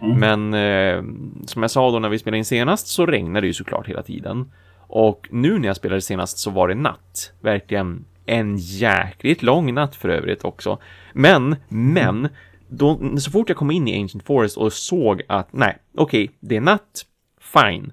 Mm. 0.00 0.18
Men 0.18 0.54
eh, 0.54 1.02
som 1.46 1.62
jag 1.62 1.70
sa 1.70 1.90
då 1.90 1.98
när 1.98 2.08
vi 2.08 2.18
spelade 2.18 2.38
in 2.38 2.44
senast 2.44 2.86
så 2.86 3.06
regnade 3.06 3.40
det 3.40 3.46
ju 3.46 3.52
såklart 3.52 3.88
hela 3.88 4.02
tiden. 4.02 4.52
Och 4.88 5.28
nu 5.30 5.58
när 5.58 5.66
jag 5.66 5.76
spelade 5.76 6.00
senast 6.00 6.38
så 6.38 6.50
var 6.50 6.68
det 6.68 6.74
natt. 6.74 7.32
Verkligen 7.40 8.04
en 8.26 8.56
jäkligt 8.56 9.42
lång 9.42 9.74
natt 9.74 9.96
för 9.96 10.08
övrigt 10.08 10.44
också. 10.44 10.78
Men, 11.12 11.56
men, 11.68 12.28
då, 12.68 13.00
så 13.18 13.30
fort 13.30 13.48
jag 13.48 13.58
kom 13.58 13.70
in 13.70 13.88
i 13.88 14.02
Ancient 14.02 14.24
Forest 14.24 14.56
och 14.56 14.72
såg 14.72 15.22
att 15.28 15.52
nej, 15.52 15.78
okej, 15.94 16.30
det 16.40 16.56
är 16.56 16.60
natt, 16.60 17.06
fine. 17.40 17.92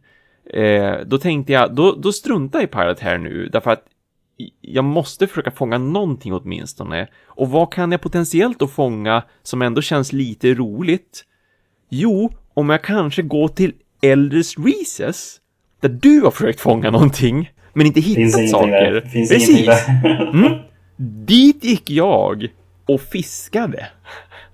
Eh, 0.53 0.95
då 1.05 1.17
tänkte 1.17 1.53
jag, 1.53 1.75
då, 1.75 1.91
då 1.91 2.11
struntar 2.11 2.59
jag 2.59 2.69
i 2.69 2.71
Pirate 2.71 3.03
här 3.03 3.17
nu, 3.17 3.49
därför 3.51 3.71
att 3.71 3.83
jag 4.61 4.83
måste 4.83 5.27
försöka 5.27 5.51
fånga 5.51 5.77
någonting 5.77 6.33
åtminstone. 6.33 7.07
Och 7.25 7.49
vad 7.49 7.73
kan 7.73 7.91
jag 7.91 8.01
potentiellt 8.01 8.59
då 8.59 8.67
fånga 8.67 9.23
som 9.43 9.61
ändå 9.61 9.81
känns 9.81 10.13
lite 10.13 10.53
roligt? 10.53 11.25
Jo, 11.95 12.31
om 12.53 12.69
jag 12.69 12.83
kanske 12.83 13.21
går 13.21 13.47
till 13.47 13.73
Elders 14.01 14.57
Recess, 14.57 15.35
där 15.81 15.89
du 15.89 16.21
har 16.21 16.31
försökt 16.31 16.59
fånga 16.61 16.91
någonting, 16.91 17.51
men 17.73 17.85
inte 17.87 18.01
Finns 18.01 18.17
hittat 18.17 18.39
ingenting 18.39 18.47
saker. 18.47 18.91
där. 18.91 19.01
Finns 19.01 19.29
Precis. 19.29 19.65
där. 19.65 20.29
Mm. 20.33 20.53
Dit 21.25 21.63
gick 21.63 21.89
jag 21.89 22.47
och 22.85 23.01
fiskade. 23.01 23.85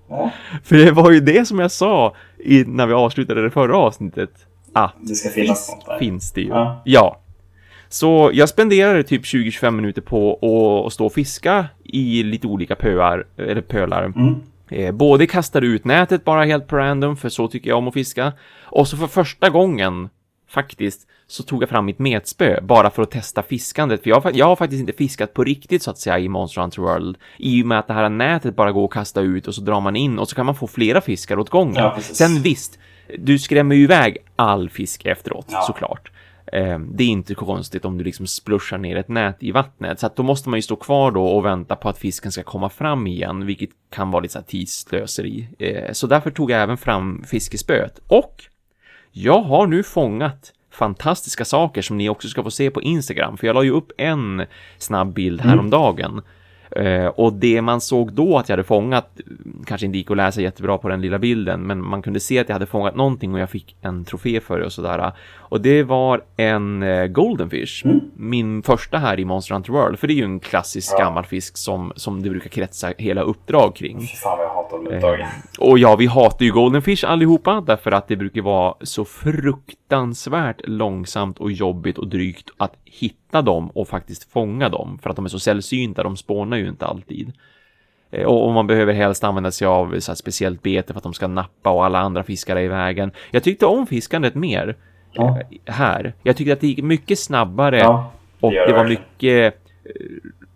Ja, 0.10 0.32
För 0.64 0.76
det 0.76 0.92
var 0.92 1.12
ju 1.12 1.20
det 1.20 1.48
som 1.48 1.60
jag 1.60 1.72
sa 1.72 2.16
i, 2.46 2.64
när 2.64 2.88
vi 2.88 2.94
avslutade 2.94 3.42
det 3.44 3.50
förra 3.52 3.78
avsnittet. 3.78 4.30
Ah, 4.74 4.90
det 5.02 5.16
ska 5.16 5.30
finnas 5.30 5.70
något 5.72 5.86
där. 5.86 6.00
finns 6.00 6.32
det 6.32 6.42
ju. 6.42 6.48
Ja. 6.48 6.82
Ja. 6.86 7.22
Så 7.90 8.32
jag 8.34 8.50
spenderade 8.50 9.04
typ 9.04 9.22
20-25 9.24 9.72
minuter 9.72 10.02
på 10.02 10.34
att- 10.34 10.88
att 10.88 10.94
stå 10.94 11.06
och 11.06 11.14
fiska 11.14 11.66
i 11.84 12.24
lite 12.24 12.48
olika 12.48 12.76
pöar, 12.76 13.26
eller 13.38 13.62
pölar. 13.62 14.04
Mm. 14.06 14.36
Eh, 14.72 14.92
både 14.92 15.28
kastade 15.28 15.68
ut 15.68 15.86
nätet 15.86 16.26
bara 16.26 16.44
helt 16.46 16.68
på 16.68 16.76
random, 16.78 17.18
för 17.18 17.30
så 17.30 17.48
tycker 17.48 17.70
jag 17.70 17.78
om 17.78 17.88
att 17.88 17.94
fiska. 17.94 18.34
Och 18.64 18.88
så 18.88 18.98
för 18.98 19.08
första 19.08 19.50
gången, 19.50 20.10
faktiskt, 20.50 21.08
så 21.28 21.44
tog 21.44 21.62
jag 21.64 21.70
fram 21.70 21.86
mitt 21.86 22.00
metspö 22.00 22.62
bara 22.62 22.90
för 22.90 23.04
att 23.04 23.12
testa 23.12 23.44
fiskandet. 23.44 24.04
För 24.04 24.10
jag, 24.10 24.20
har 24.22 24.32
jag 24.36 24.46
har 24.46 24.56
faktiskt 24.56 24.80
inte 24.80 24.94
fiskat 24.94 25.34
på 25.34 25.44
riktigt 25.44 25.84
så 25.84 25.92
att 25.92 25.98
säga 25.98 26.20
i 26.20 26.28
Monster 26.30 26.62
Hunter 26.62 26.82
World. 26.82 27.18
I 27.38 27.64
och 27.64 27.68
med 27.68 27.80
att 27.80 27.88
det 27.88 27.94
här 27.94 28.10
nätet 28.10 28.56
bara 28.56 28.72
går 28.72 28.86
att 28.86 28.92
kasta 28.92 29.22
ut 29.22 29.48
och 29.48 29.56
så 29.56 29.62
drar 29.62 29.82
man 29.82 29.96
in 29.96 30.20
och 30.20 30.30
så 30.30 30.36
kan 30.36 30.46
man 30.46 30.56
få 30.56 30.68
flera 30.68 31.02
fiskar 31.02 31.40
åt 31.40 31.50
gången. 31.50 31.76
Ja. 31.76 31.98
Sen 32.02 32.42
visst, 32.42 32.80
du 33.18 33.40
skrämmer 33.40 33.76
ju 33.76 33.84
iväg 33.84 34.18
all 34.36 34.70
fisk 34.70 35.06
efteråt, 35.06 35.46
Ja. 35.50 35.62
såklart. 35.62 36.12
Eh, 36.54 36.80
Det 36.80 37.04
är 37.04 37.08
inte 37.08 37.36
konstigt 37.36 37.86
om 37.86 37.98
du 37.98 38.04
liksom 38.04 38.28
splushar 38.28 38.78
ner 38.78 38.96
ett 38.96 39.08
nät 39.08 39.38
i 39.44 39.52
vattnet. 39.52 40.00
Så 40.00 40.06
att 40.06 40.16
då 40.16 40.24
måste 40.24 40.50
man 40.50 40.58
ju 40.58 40.62
stå 40.62 40.76
kvar 40.76 41.12
då 41.12 41.26
och 41.26 41.46
vänta 41.46 41.76
på 41.76 41.90
att 41.90 41.98
fisken 41.98 42.32
ska 42.32 42.44
komma 42.44 42.70
fram 42.70 43.08
igen, 43.08 43.46
vilket 43.46 43.70
kan 43.90 44.12
vara 44.12 44.22
lite 44.22 44.32
så 44.32 44.40
här 44.40 44.46
tidslöseri. 44.46 45.48
Eh, 45.60 45.92
Så 45.94 46.08
därför 46.08 46.32
tog 46.32 46.52
jag 46.52 46.62
även 46.62 46.78
fram 46.78 47.24
fiskespöet. 47.28 48.00
Och 48.08 48.44
jag 49.12 49.42
har 49.42 49.68
nu 49.68 49.84
fångat 49.84 50.54
fantastiska 50.72 51.46
saker 51.46 51.82
som 51.82 51.98
ni 51.98 52.10
också 52.10 52.28
ska 52.28 52.44
få 52.44 52.52
se 52.52 52.72
på 52.72 52.82
Instagram, 52.82 53.38
för 53.38 53.48
jag 53.48 53.54
la 53.54 53.64
ju 53.64 53.72
upp 53.72 53.92
en 53.98 54.46
snabb 54.78 55.14
bild 55.14 55.42
häromdagen. 55.42 56.12
mm 56.12 56.24
och 57.16 57.34
det 57.34 57.62
man 57.62 57.82
såg 57.82 58.14
då 58.14 58.38
att 58.38 58.50
jag 58.50 58.54
hade 58.54 58.64
fångat, 58.64 59.20
kanske 59.66 59.86
inte 59.86 59.98
gick 59.98 60.12
att 60.12 60.18
läsa 60.18 60.42
jättebra 60.42 60.78
på 60.78 60.90
den 60.90 61.02
lilla 61.02 61.20
bilden, 61.20 61.62
men 61.62 61.86
man 61.86 62.02
kunde 62.02 62.20
se 62.20 62.40
att 62.40 62.50
jag 62.50 62.56
hade 62.56 62.66
fångat 62.66 62.96
någonting 62.96 63.34
och 63.34 63.40
jag 63.40 63.50
fick 63.50 63.76
en 63.82 64.06
trofé 64.06 64.40
för 64.40 64.60
det 64.60 64.66
och 64.66 64.72
sådär. 64.72 65.12
Och 65.38 65.62
det 65.62 65.84
var 65.84 66.22
en 66.38 66.84
eh, 66.84 67.08
goldenfish, 67.08 67.84
min 68.16 68.64
första 68.64 68.98
här 68.98 69.20
i 69.20 69.26
Monster 69.26 69.54
Hunter 69.54 69.72
World, 69.74 70.00
för 70.00 70.08
det 70.08 70.14
är 70.14 70.16
ju 70.16 70.24
en 70.24 70.40
klassisk 70.40 70.94
Ja. 70.98 71.04
gammal 71.04 71.26
fisk 71.26 71.58
som, 71.58 71.94
som 71.96 72.24
det 72.24 72.30
brukar 72.30 72.50
kretsa 72.50 72.94
hela 72.98 73.22
uppdrag 73.22 73.76
kring. 73.76 74.00
Fan 74.00 74.38
hatar 74.72 74.90
de 74.90 74.98
uttagen. 74.98 75.28
Och 75.60 75.80
ja, 75.80 75.96
vi 75.96 76.06
hatar 76.06 76.46
ju 76.46 76.52
Goldenfish 76.52 77.04
allihopa 77.08 77.62
därför 77.62 77.92
att 77.92 78.08
det 78.08 78.16
brukar 78.16 78.42
vara 78.42 78.74
så 78.82 79.06
fruktansvärt 79.06 80.62
långsamt 80.64 81.40
och 81.40 81.52
jobbigt 81.52 81.98
och 81.98 82.08
drygt 82.08 82.50
att 82.58 82.74
hitta 82.86 83.42
dem 83.42 83.70
och 83.70 83.88
faktiskt 83.88 84.32
fånga 84.32 84.70
dem 84.70 85.00
för 85.04 85.10
att 85.10 85.16
de 85.16 85.26
är 85.26 85.30
så 85.30 85.40
sällsynta, 85.40 86.04
de 86.04 86.18
spånar 86.18 86.58
ju 86.58 86.68
inte 86.68 86.86
alltid. 86.86 87.32
Eh, 88.12 88.26
Och, 88.26 88.48
och 88.48 88.54
man 88.54 88.68
behöver 88.68 88.94
helst 88.94 89.24
använda 89.24 89.52
sig 89.52 89.68
av 89.68 90.00
så 90.00 90.16
speciellt 90.16 90.62
bete 90.62 90.94
för 90.94 90.98
att 90.98 91.04
de 91.04 91.14
ska 91.14 91.28
nappa 91.28 91.70
och 91.70 91.86
alla 91.86 92.00
andra 92.00 92.24
fiskar 92.24 92.56
är 92.56 92.62
i 92.62 92.68
vägen. 92.68 93.12
Jag 93.32 93.44
tyckte 93.44 93.66
om 93.66 93.88
fiskandet 93.88 94.36
mer 94.36 94.76
Ja. 95.14 95.40
eh, 95.66 95.74
här. 95.74 96.14
Jag 96.24 96.38
tyckte 96.38 96.54
att 96.54 96.62
det 96.62 96.68
gick 96.68 96.84
mycket 96.84 97.20
snabbare 97.20 97.78
Ja, 97.80 98.12
och 98.40 98.54
gör 98.54 98.68
det 98.68 98.74
var 98.74 98.86
mycket... 98.88 99.66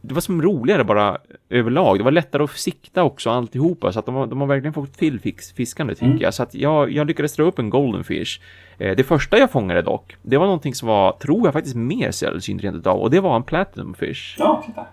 eh, 0.03 0.07
Det 0.07 0.13
var 0.13 0.21
som 0.21 0.41
roligare 0.41 0.83
bara 0.83 1.17
överlag. 1.49 1.97
Det 1.97 2.03
var 2.03 2.11
lättare 2.11 2.43
att 2.43 2.51
sikta 2.51 3.03
också 3.03 3.29
alltihopa. 3.29 3.91
Så 3.91 3.99
att 3.99 4.05
de 4.05 4.15
har, 4.15 4.27
de 4.27 4.41
har 4.41 4.47
verkligen 4.47 4.73
fått 4.73 4.93
till 4.97 5.19
fiskande 5.55 5.95
tycker 5.95 6.05
Mm. 6.05 6.21
jag. 6.21 6.33
Så 6.33 6.43
att 6.43 6.55
jag, 6.55 6.91
jag 6.91 7.07
lyckades 7.07 7.35
dra 7.35 7.43
upp 7.43 7.59
en 7.59 7.69
goldenfish. 7.69 8.39
Eh, 8.77 8.95
det 8.95 9.03
första 9.03 9.37
jag 9.37 9.51
fångade 9.51 9.81
dock, 9.81 10.15
det 10.21 10.37
var 10.37 10.45
någonting 10.45 10.75
som 10.75 10.87
var, 10.87 11.11
tror 11.11 11.47
jag 11.47 11.53
faktiskt 11.53 11.75
mer 11.75 12.11
sällsynt 12.11 12.63
rent 12.63 12.75
utav. 12.75 12.97
Och 12.99 13.09
det 13.11 13.19
var 13.19 13.35
en 13.35 13.43
platinumfish. 13.43 14.35
Ja, 14.39 14.63
titta. 14.65 14.85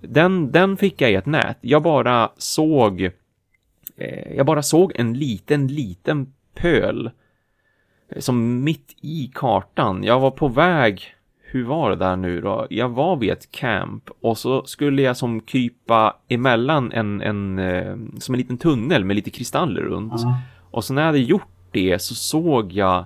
Den, 0.00 0.52
den 0.52 0.76
fick 0.76 1.00
jag 1.00 1.10
i 1.10 1.14
ett 1.14 1.26
nät. 1.26 1.58
Jag 1.60 1.82
bara 1.82 2.30
såg... 2.36 3.10
Eh, 3.96 4.36
jag 4.36 4.46
bara 4.46 4.62
såg 4.62 4.92
en 4.94 5.14
liten, 5.14 5.66
liten 5.68 6.32
pöl. 6.54 7.10
eh, 8.10 8.18
Som 8.20 8.64
mitt 8.64 8.96
i 9.00 9.30
kartan. 9.34 10.04
Jag 10.04 10.20
var 10.20 10.30
på 10.30 10.48
väg... 10.48 11.12
Hur 11.56 11.64
var 11.64 11.90
det 11.90 11.96
där 11.96 12.16
nu 12.16 12.40
då? 12.40 12.66
Jag 12.70 12.88
var 12.88 13.16
vid 13.16 13.30
ett 13.30 13.50
camp 13.50 14.10
och 14.20 14.38
så 14.38 14.64
skulle 14.64 15.02
jag 15.02 15.16
som 15.16 15.40
krypa 15.40 16.16
emellan 16.28 16.92
en, 16.92 17.20
en, 17.22 17.58
eh, 17.58 17.96
som 18.18 18.34
en 18.34 18.38
liten 18.38 18.58
tunnel 18.58 19.04
med 19.04 19.16
lite 19.16 19.30
kristaller 19.30 19.82
runt. 19.82 20.12
Ja. 20.16 20.38
Och 20.70 20.84
så 20.84 20.94
när 20.94 21.02
jag 21.02 21.06
hade 21.06 21.18
gjort 21.18 21.48
det 21.70 22.02
så 22.02 22.14
såg 22.14 22.72
jag 22.72 23.04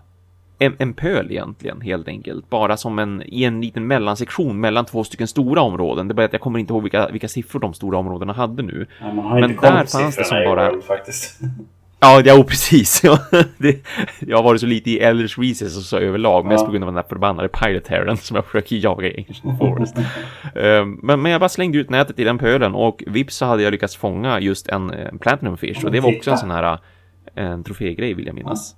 en, 0.59 0.77
en 0.79 0.93
pöl 0.93 1.31
egentligen, 1.31 1.81
helt 1.81 2.09
enkelt. 2.09 2.51
Bara 2.51 2.77
som 2.77 2.99
en, 2.99 3.23
i 3.27 3.45
en 3.45 3.61
liten 3.61 3.87
mellansektion 3.87 4.61
mellan 4.61 4.85
två 4.85 5.05
stycken 5.05 5.29
stora 5.29 5.61
områden. 5.61 6.09
Det 6.09 6.13
är 6.13 6.17
bara 6.17 6.27
att 6.27 6.33
jag 6.33 6.43
kommer 6.43 6.59
inte 6.59 6.73
ihåg 6.73 6.83
vilka, 6.83 7.09
vilka 7.09 7.29
siffror 7.29 7.61
de 7.61 7.75
stora 7.75 7.99
områdena 7.99 8.33
hade 8.33 8.63
nu. 8.63 8.87
Nej, 9.01 9.41
Men 9.41 9.57
där 9.57 9.85
fanns 9.85 10.17
det 10.17 10.25
som 10.25 10.45
bara- 10.45 10.71
World 10.71 10.85
faktiskt. 10.85 11.41
Ja, 12.01 12.23
ja 12.25 12.43
precis. 12.49 13.05
Ja, 13.05 13.19
det, 13.59 13.87
jag 14.21 14.37
har 14.37 14.45
varit 14.45 14.61
så 14.61 14.67
lite 14.67 14.91
i 14.91 14.99
Elders 14.99 15.39
Recess 15.39 15.77
och 15.77 15.83
så 15.83 15.99
överlag, 15.99 16.47
mest 16.47 16.61
Ja. 16.61 16.67
på 16.67 16.73
grund 16.73 16.85
av 16.85 16.89
den 16.89 16.95
där 16.95 17.09
förbannade 17.09 17.49
Pirate 17.49 17.91
Herren 17.91 18.17
som 18.17 18.35
jag 18.37 18.45
försöker 18.45 18.77
jaga 18.77 19.09
i 19.09 19.27
Ancient 19.29 19.59
Forest. 19.59 19.97
Ehm, 20.55 21.01
men, 21.03 21.23
men 21.23 21.33
jag 21.33 21.41
bara 21.41 21.49
slängde 21.49 21.79
ut 21.79 21.91
nätet 21.91 22.19
i 22.19 22.25
den 22.25 22.39
pölen 22.39 22.75
och 22.75 23.03
vips 23.07 23.37
så 23.37 23.45
hade 23.47 23.63
jag 23.63 23.71
lyckats 23.71 23.97
fånga 23.97 24.41
just 24.41 24.69
en, 24.69 24.91
en 24.91 25.19
Platinum 25.19 25.57
Fish 25.57 25.85
och 25.85 25.93
det 25.93 26.01
var 26.01 26.17
också 26.17 26.31
en 26.31 26.39
sån 26.39 26.51
här 26.51 26.79
en 27.35 27.65
trofégrej 27.65 28.15
vill 28.15 28.27
jag 28.27 28.35
minnas. 28.35 28.77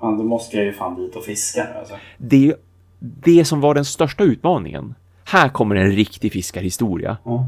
Fan, 0.00 0.18
då 0.18 0.24
måste 0.24 0.56
jag 0.56 0.66
ju 0.66 0.72
fan 0.72 0.94
dit 0.94 1.16
och 1.16 1.24
fiska 1.24 1.64
nu 1.72 1.78
alltså. 1.78 1.94
det, 2.18 2.54
det 2.98 3.44
som 3.44 3.60
var 3.60 3.74
den 3.74 3.84
största 3.84 4.24
utmaningen. 4.24 4.94
Här 5.24 5.48
kommer 5.48 5.76
en 5.76 5.90
riktig 5.92 6.32
fiskarhistoria. 6.32 7.16
Ja. 7.24 7.46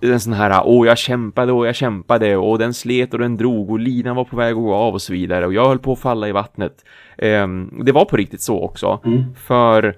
En 0.00 0.20
sån 0.20 0.32
här, 0.32 0.62
åh 0.64 0.86
jag 0.86 0.98
kämpade 0.98 1.52
och 1.52 1.66
jag 1.66 1.74
kämpade 1.74 2.36
och 2.36 2.58
den 2.58 2.74
slet 2.74 3.12
och 3.12 3.18
den 3.20 3.36
drog 3.36 3.70
och 3.70 3.78
linan 3.80 4.16
var 4.16 4.24
på 4.24 4.36
väg 4.36 4.50
att 4.50 4.62
gå 4.62 4.74
av 4.74 4.94
och 4.94 5.02
så 5.02 5.12
vidare 5.12 5.46
och 5.46 5.54
jag 5.54 5.68
höll 5.68 5.78
på 5.78 5.92
att 5.92 5.98
falla 5.98 6.28
i 6.28 6.32
vattnet. 6.32 6.84
Ehm, 7.18 7.82
det 7.84 7.92
var 7.92 8.04
på 8.04 8.16
riktigt 8.16 8.40
så 8.40 8.60
också. 8.60 9.00
Mm. 9.04 9.22
För 9.36 9.96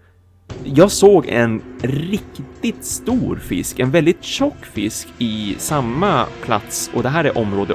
jag 0.64 0.90
såg 0.90 1.26
en 1.28 1.60
riktigt 1.82 2.84
stor 2.84 3.36
fisk, 3.36 3.78
en 3.80 3.90
väldigt 3.90 4.24
tjock 4.24 4.64
fisk 4.64 5.08
i 5.18 5.54
samma 5.58 6.24
plats 6.42 6.90
och 6.94 7.02
det 7.02 7.08
här 7.08 7.24
är 7.24 7.38
område 7.38 7.74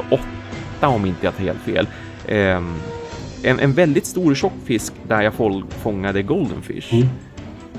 8 0.80 0.88
om 0.88 1.06
inte 1.06 1.26
jag 1.26 1.36
tar 1.38 1.44
helt 1.44 1.60
fel. 1.61 1.88
Ehm, 2.27 2.76
en, 3.44 3.60
en 3.60 3.73
väldigt 3.73 4.06
stor 4.06 4.36
tjock 4.36 4.53
fisk 4.65 4.94
där 5.07 5.22
jag 5.22 5.34
fång- 5.34 5.64
fångade 5.69 6.22
goldenfish. 6.23 6.94
Mm. 6.94 7.07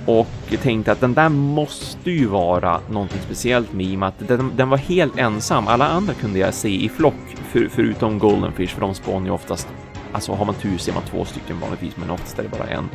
Och 0.07 0.27
tänkte 0.63 0.93
att 0.93 1.01
den 1.01 1.15
där 1.15 1.29
måste 1.29 2.11
ju 2.11 2.27
vara 2.27 2.81
någonting 2.91 3.21
speciellt 3.25 3.73
med 3.73 3.87
i 3.87 3.95
och 3.95 3.99
med 3.99 4.09
att 4.09 4.29
den, 4.29 4.53
den 4.57 4.69
var 4.69 4.77
helt 4.77 5.19
ensam. 5.19 5.69
Alla 5.69 5.89
andra 5.89 6.15
kunde 6.15 6.39
jag 6.39 6.55
se 6.55 6.85
i 6.85 6.89
flock 6.89 7.37
för, 7.49 7.69
förutom 7.71 8.19
goldenfish 8.19 8.69
för 8.69 8.81
de 8.81 8.95
spånar 8.95 9.27
ju 9.27 9.33
oftast 9.33 9.69
Alltså 10.13 10.33
har 10.33 10.45
man 10.45 10.55
tur 10.55 10.79
ser 10.79 10.93
man 10.93 11.03
två 11.03 11.25
stycken 11.25 11.61
vanligtvis 11.61 11.97
men 11.97 12.11
oftast 12.11 12.39
är 12.39 12.43
det 12.43 12.49
bara 12.49 12.69
en. 12.69 12.89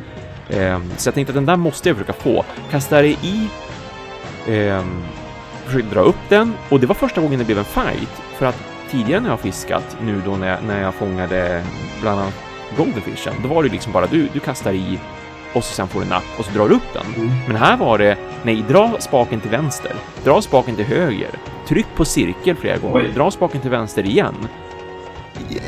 Ehm, 0.50 0.90
så 0.96 1.08
jag 1.08 1.14
tänkte 1.14 1.30
att 1.30 1.34
den 1.34 1.46
där 1.46 1.56
måste 1.56 1.88
jag 1.88 1.96
försöka 1.96 2.12
få. 2.12 2.44
Kastade 2.70 3.08
i 3.08 3.48
Eh, 4.46 4.84
försökte 5.64 5.94
dra 5.94 6.00
upp 6.00 6.28
den 6.28 6.54
och 6.68 6.80
det 6.80 6.86
var 6.86 6.94
första 6.94 7.20
gången 7.20 7.38
det 7.38 7.44
blev 7.44 7.58
en 7.58 7.64
fight. 7.64 8.08
För 8.08 8.46
att 8.46 8.62
tidigare 8.90 9.20
när 9.20 9.30
jag 9.30 9.40
fiskat, 9.40 9.96
nu 10.02 10.22
då 10.24 10.36
när 10.36 10.48
jag, 10.48 10.58
när 10.66 10.82
jag 10.82 10.94
fångade 10.94 11.62
bland 12.00 12.20
annat 12.20 12.34
Goldenfishen, 12.76 13.34
då 13.42 13.48
var 13.48 13.62
det 13.62 13.68
liksom 13.68 13.92
bara 13.92 14.06
du, 14.06 14.28
du 14.32 14.40
kastar 14.40 14.72
i 14.72 14.98
och 15.56 15.64
så 15.64 15.74
sen 15.74 15.88
får 15.88 16.00
du 16.00 16.06
napp 16.06 16.24
och 16.38 16.44
så 16.44 16.50
drar 16.52 16.68
du 16.68 16.74
upp 16.74 16.92
den. 16.92 17.06
Mm. 17.24 17.30
Men 17.46 17.56
här 17.56 17.76
var 17.76 17.98
det, 17.98 18.16
nej, 18.42 18.64
dra 18.68 18.96
spaken 18.98 19.40
till 19.40 19.50
vänster, 19.50 19.92
dra 20.24 20.42
spaken 20.42 20.76
till 20.76 20.84
höger, 20.84 21.30
tryck 21.68 21.86
på 21.96 22.04
cirkel 22.04 22.56
flera 22.56 22.76
gånger, 22.76 22.96
Oj. 23.06 23.12
dra 23.14 23.30
spaken 23.30 23.60
till 23.60 23.70
vänster 23.70 24.06
igen. 24.06 24.34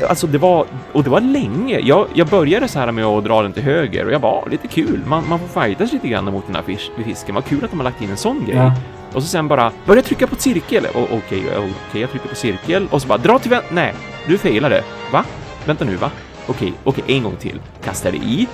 Alltså 0.09 0.27
det 0.27 0.37
var, 0.37 0.65
och 0.91 1.03
det 1.03 1.09
var 1.09 1.21
länge. 1.21 1.79
Jag, 1.79 2.07
jag 2.13 2.27
började 2.27 2.67
så 2.67 2.79
här 2.79 2.91
med 2.91 3.05
att 3.05 3.23
dra 3.23 3.41
den 3.41 3.53
till 3.53 3.63
höger 3.63 4.05
och 4.05 4.11
jag 4.11 4.21
bara, 4.21 4.31
"Ah, 4.31 4.45
lite 4.51 4.67
kul. 4.67 5.01
Man, 5.07 5.23
man 5.29 5.39
får 5.39 5.61
fightas 5.61 5.93
lite 5.93 6.07
grann 6.07 6.25
mot 6.25 6.45
den 6.47 6.55
här 6.55 6.63
fisk, 6.63 6.91
fisken. 7.05 7.35
Vad 7.35 7.45
kul 7.45 7.63
att 7.63 7.69
de 7.71 7.79
har 7.79 7.83
lagt 7.83 8.01
in 8.01 8.09
en 8.09 8.17
sån 8.17 8.45
grej. 8.45 8.55
Ja. 8.55 8.73
Och 9.13 9.21
så 9.23 9.27
sen 9.27 9.47
bara, 9.47 9.71
börja 9.85 10.01
trycka 10.01 10.27
på 10.27 10.35
cirkel. 10.35 10.85
Och, 10.93 11.01
Okej, 11.03 11.43
ja, 11.53 11.59
okej, 11.89 12.01
jag 12.01 12.09
trycker 12.11 12.29
på 12.29 12.35
cirkel. 12.35 12.87
Och 12.91 13.01
så 13.01 13.07
bara, 13.07 13.17
dra 13.17 13.39
till 13.39 13.49
vänster. 13.49 13.73
Nej, 13.73 13.93
du 14.27 14.37
failade. 14.37 14.83
Va? 15.11 15.23
Vänta 15.65 15.85
nu, 15.85 15.95
va? 15.95 16.11
Okej, 16.47 16.73
okej, 16.83 17.03
en 17.07 17.23
gång 17.23 17.35
till. 17.35 17.59
Kastade 17.83 18.17
i. 18.17 18.47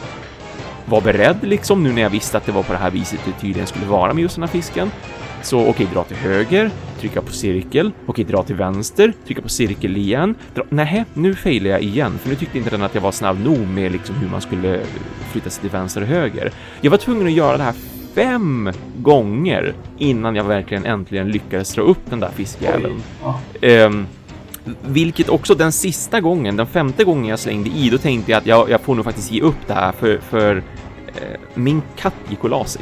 Var 0.86 1.02
beredd 1.02 1.38
liksom, 1.42 1.84
nu 1.84 1.94
när 1.94 2.02
jag 2.02 2.10
visste 2.10 2.38
att 2.38 2.46
det 2.46 2.52
var 2.52 2.64
på 2.64 2.74
det 2.74 2.80
här 2.80 2.92
viset 2.92 3.20
det 3.26 3.32
tydligen 3.32 3.68
skulle 3.68 3.86
vara 3.86 4.14
med 4.14 4.22
just 4.22 4.36
den 4.36 4.44
här 4.44 4.50
fisken. 4.50 4.92
Så 5.42 5.68
okej, 5.68 5.88
dra 5.94 6.04
till 6.04 6.18
höger, 6.18 6.72
trycka 7.00 7.22
på 7.22 7.32
cirkel, 7.32 7.92
okej, 8.06 8.26
dra 8.26 8.44
till 8.44 8.56
vänster, 8.56 9.14
trycka 9.26 9.42
på 9.42 9.50
cirkel 9.50 9.98
igen. 9.98 10.36
Dra... 10.56 10.64
Nej, 10.70 11.06
nu 11.14 11.36
failade 11.36 11.70
jag 11.70 11.82
igen, 11.82 12.20
för 12.22 12.30
nu 12.30 12.36
tyckte 12.36 12.58
inte 12.58 12.70
den 12.70 12.84
att 12.84 12.96
jag 12.96 13.02
var 13.02 13.12
snabb 13.12 13.40
nog 13.40 13.68
med 13.68 13.92
liksom 13.92 14.16
hur 14.16 14.30
man 14.30 14.42
skulle 14.42 14.80
flytta 15.32 15.50
sig 15.50 15.62
till 15.62 15.70
vänster 15.70 16.02
och 16.02 16.08
höger. 16.08 16.52
Jag 16.82 16.92
var 16.92 16.98
tvungen 16.98 17.28
att 17.28 17.34
göra 17.34 17.58
det 17.58 17.64
här 17.64 17.76
fem 18.16 18.72
gånger 18.98 19.74
innan 19.98 20.36
jag 20.36 20.44
verkligen 20.44 20.86
äntligen 20.86 21.32
lyckades 21.32 21.74
dra 21.74 21.82
upp 21.82 22.10
den 22.10 22.20
där 22.20 22.32
fiskjäveln. 22.36 23.04
Ja. 23.24 23.40
Vilket 24.86 25.30
också 25.30 25.56
den 25.56 25.72
sista 25.72 26.22
gången, 26.22 26.58
den 26.58 26.68
femte 26.68 27.04
gången 27.04 27.26
jag 27.26 27.40
slängde 27.40 27.70
i, 27.70 27.90
då 27.90 27.98
tänkte 27.98 28.32
jag 28.32 28.38
att 28.40 28.46
jag, 28.46 28.70
jag 28.70 28.82
får 28.82 28.96
nog 28.96 29.06
faktiskt 29.06 29.32
ge 29.32 29.42
upp 29.42 29.68
det 29.68 29.74
här 29.74 29.92
för, 29.92 30.18
för 30.18 30.56
eh, 31.08 31.40
min 31.54 31.82
katt 31.98 32.14
gick 32.30 32.44
och 32.44 32.50
la 32.50 32.66
sig 32.66 32.82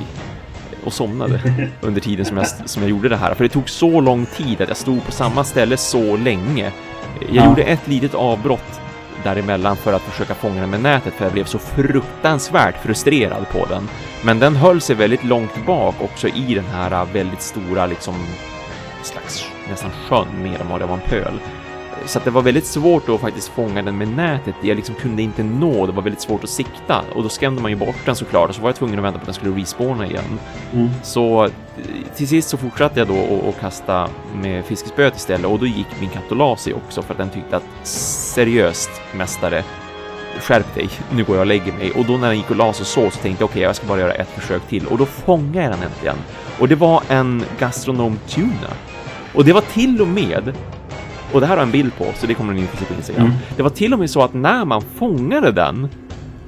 och 0.86 0.94
somnade 0.94 1.42
under 1.82 2.02
tiden 2.02 2.26
som 2.26 2.38
jag, 2.38 2.48
som 2.66 2.84
jag 2.84 2.90
gjorde 2.90 3.10
det 3.10 3.18
här. 3.18 3.34
För 3.34 3.44
det 3.44 3.50
tog 3.50 3.70
så 3.70 4.02
lång 4.02 4.26
tid 4.26 4.62
att 4.62 4.68
jag 4.68 4.78
stod 4.78 5.06
på 5.06 5.12
samma 5.12 5.44
ställe 5.44 5.78
så 5.78 6.18
länge. 6.18 6.72
Jag 7.20 7.30
Ja. 7.36 7.46
gjorde 7.46 7.64
ett 7.64 7.88
litet 7.88 8.14
avbrott 8.16 8.80
däremellan 9.24 9.76
för 9.76 9.94
att 9.94 10.02
försöka 10.02 10.34
fånga 10.36 10.62
den 10.62 10.70
med 10.70 10.82
nätet 10.82 11.14
för 11.14 11.26
jag 11.26 11.34
blev 11.34 11.44
så 11.46 11.58
fruktansvärt 11.60 12.84
frustrerad 12.84 13.50
på 13.50 13.66
den. 13.66 13.90
Men 14.26 14.40
den 14.40 14.56
höll 14.56 14.82
sig 14.82 14.96
väldigt 14.96 15.24
långt 15.24 15.66
bak 15.66 15.96
också 16.02 16.28
i 16.28 16.54
den 16.56 16.66
här 16.66 17.06
väldigt 17.14 17.42
stora 17.42 17.86
liksom 17.86 18.16
slags 19.04 19.46
nästan 19.70 19.92
sjön 20.10 20.28
mer 20.44 20.62
än 20.62 20.70
vad 20.70 20.80
det 20.82 20.86
var 20.86 20.94
en 20.96 21.10
pöl. 21.10 21.34
Så 22.06 22.18
att 22.20 22.26
det 22.26 22.32
var 22.32 22.42
väldigt 22.42 22.66
svårt 22.66 23.10
att 23.10 23.22
faktiskt 23.22 23.48
fånga 23.48 23.82
den 23.82 23.98
med 23.98 24.08
nätet. 24.08 24.56
Jag 24.62 24.76
liksom 24.76 24.96
kunde 24.96 25.22
inte 25.22 25.44
nå, 25.44 25.86
det 25.86 25.92
var 25.92 26.02
väldigt 26.02 26.22
svårt 26.22 26.44
att 26.44 26.50
sikta 26.50 27.02
och 27.16 27.24
då 27.24 27.30
skrämde 27.30 27.62
man 27.62 27.72
ju 27.72 27.78
bort 27.78 27.96
den 28.06 28.16
såklart 28.16 28.50
och 28.50 28.56
så 28.56 28.62
var 28.62 28.70
jag 28.70 28.76
tvungen 28.76 29.00
att 29.00 29.06
vänta 29.06 29.20
på 29.20 29.24
att 29.24 29.26
den 29.26 29.34
skulle 29.34 29.56
respawna 29.62 30.06
igen. 30.08 30.40
Mm. 30.74 30.90
Så 31.04 31.44
eh, 31.46 31.52
till 32.16 32.28
sist 32.28 32.50
så 32.50 32.58
fortsatte 32.58 33.00
jag 33.00 33.08
då 33.08 33.50
att- 33.50 33.60
kasta 33.62 34.08
med 34.42 34.66
fiskespöet 34.66 35.16
istället 35.16 35.46
och 35.46 35.60
då 35.60 35.66
gick 35.66 35.88
min 36.00 36.10
katt 36.10 36.24
och 36.32 36.38
la 36.38 36.56
sig 36.56 36.74
också 36.74 37.02
för 37.02 37.14
att 37.14 37.18
den 37.18 37.30
tyckte 37.30 37.58
att 37.58 37.88
seriöst 37.88 38.90
mästare 39.16 39.64
skärp 40.42 40.76
dig, 40.76 40.90
nu 41.12 41.24
går 41.24 41.36
jag 41.36 41.42
och 41.42 41.48
lägger 41.48 41.74
mig. 41.74 41.92
Och 41.92 42.06
då 42.06 42.18
när 42.18 42.28
den 42.28 42.38
gick 42.38 42.50
och 42.50 42.56
la 42.56 42.74
sig 42.74 42.86
så, 42.86 43.10
så 43.12 43.20
tänkte 43.20 43.44
jag 43.44 43.50
okej, 43.50 43.62
jag 43.62 43.76
ska 43.76 43.88
bara 43.88 44.00
göra 44.00 44.14
ett 44.14 44.30
försök 44.30 44.68
till. 44.68 44.86
Och 44.88 44.98
då 44.98 45.06
fångade 45.06 45.62
jag 45.62 45.72
den 45.72 45.84
äntligen. 45.84 46.16
Och 46.60 46.68
det 46.68 46.76
var 46.76 47.04
en 47.10 47.44
gastronom 47.60 48.20
tuna. 48.28 48.70
Och 49.34 49.46
det 49.46 49.54
var 49.54 49.62
till 49.62 50.02
och 50.02 50.08
med, 50.08 50.54
och 51.34 51.42
det 51.42 51.48
här 51.48 51.56
har 51.56 51.62
jag 51.62 51.66
en 51.66 51.72
bild 51.72 51.96
på, 51.98 52.06
så 52.16 52.28
det 52.28 52.34
kommer 52.34 52.54
ni 52.54 52.62
inte 52.62 52.78
se 52.78 52.86
på 52.86 52.94
Instagram. 52.94 53.26
Mm. 53.26 53.38
Det 53.58 53.64
var 53.64 53.70
till 53.70 53.94
och 53.94 54.00
med 54.00 54.10
så 54.10 54.22
att 54.22 54.34
när 54.34 54.66
man 54.66 54.82
fångade 54.82 55.52
den, 55.52 55.90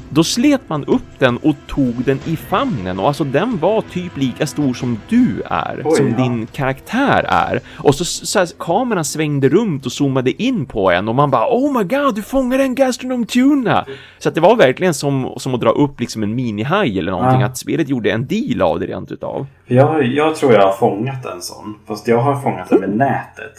då 0.09 0.23
slet 0.23 0.61
man 0.67 0.85
upp 0.85 1.19
den 1.19 1.37
och 1.37 1.55
tog 1.67 2.03
den 2.05 2.19
i 2.25 2.35
famnen 2.35 2.99
och 2.99 3.07
alltså 3.07 3.23
den 3.23 3.57
var 3.57 3.81
typ 3.81 4.17
lika 4.17 4.47
stor 4.47 4.73
som 4.73 4.99
du 5.09 5.41
är, 5.45 5.81
Oj, 5.85 5.95
som 5.95 6.07
ja. 6.09 6.17
din 6.17 6.47
karaktär 6.47 7.25
är. 7.27 7.59
Och 7.77 7.95
så, 7.95 8.05
så 8.05 8.39
här, 8.39 8.47
kameran 8.59 9.05
svängde 9.05 9.49
runt 9.49 9.85
och 9.85 9.91
zoomade 9.91 10.43
in 10.43 10.65
på 10.65 10.91
en 10.91 11.07
och 11.07 11.15
man 11.15 11.31
bara 11.31 11.47
Oh 11.49 11.77
my 11.77 11.83
god, 11.83 12.15
du 12.15 12.21
fångade 12.21 12.63
en 12.63 12.75
gastronom 12.75 13.25
tuna! 13.25 13.85
Så 14.19 14.29
att 14.29 14.35
det 14.35 14.41
var 14.41 14.55
verkligen 14.55 14.93
som, 14.93 15.33
som 15.37 15.53
att 15.53 15.61
dra 15.61 15.69
upp 15.69 15.99
liksom 15.99 16.23
en 16.23 16.35
minihaj 16.35 16.99
eller 16.99 17.11
någonting, 17.11 17.41
Ja. 17.41 17.47
att 17.47 17.57
spelet 17.57 17.89
gjorde 17.89 18.11
en 18.11 18.25
deal 18.27 18.61
av 18.61 18.79
det 18.79 18.85
rent 18.85 19.11
utav. 19.11 19.47
För 19.67 19.75
jag, 19.75 20.05
jag 20.05 20.35
tror 20.35 20.53
jag 20.53 20.61
har 20.61 20.73
fångat 20.73 21.25
en 21.25 21.41
sån. 21.41 21.75
Fast 21.87 22.07
jag 22.07 22.17
har 22.21 22.41
fångat 22.41 22.69
den 22.69 22.79
med 22.79 22.89
nätet. 22.97 23.53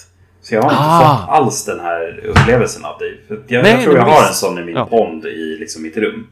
Så 0.48 0.54
jag 0.54 0.62
har 0.62 0.70
inte 0.70 0.82
Ah. 0.82 1.18
fått 1.26 1.28
alls 1.34 1.64
den 1.64 1.80
här 1.80 2.20
upplevelsen 2.26 2.84
av 2.84 2.98
dig. 2.98 3.20
För 3.28 3.38
jag, 3.46 3.62
Nej, 3.62 3.72
jag 3.72 3.82
tror 3.82 3.96
jag 3.96 4.02
har 4.04 4.28
en 4.28 4.34
sån 4.34 4.58
i 4.58 4.64
min 4.64 4.74
Ja. 4.76 4.86
pond 4.86 5.24
i 5.26 5.56
liksom 5.60 5.82
mitt 5.82 5.96
rum. 5.96 6.26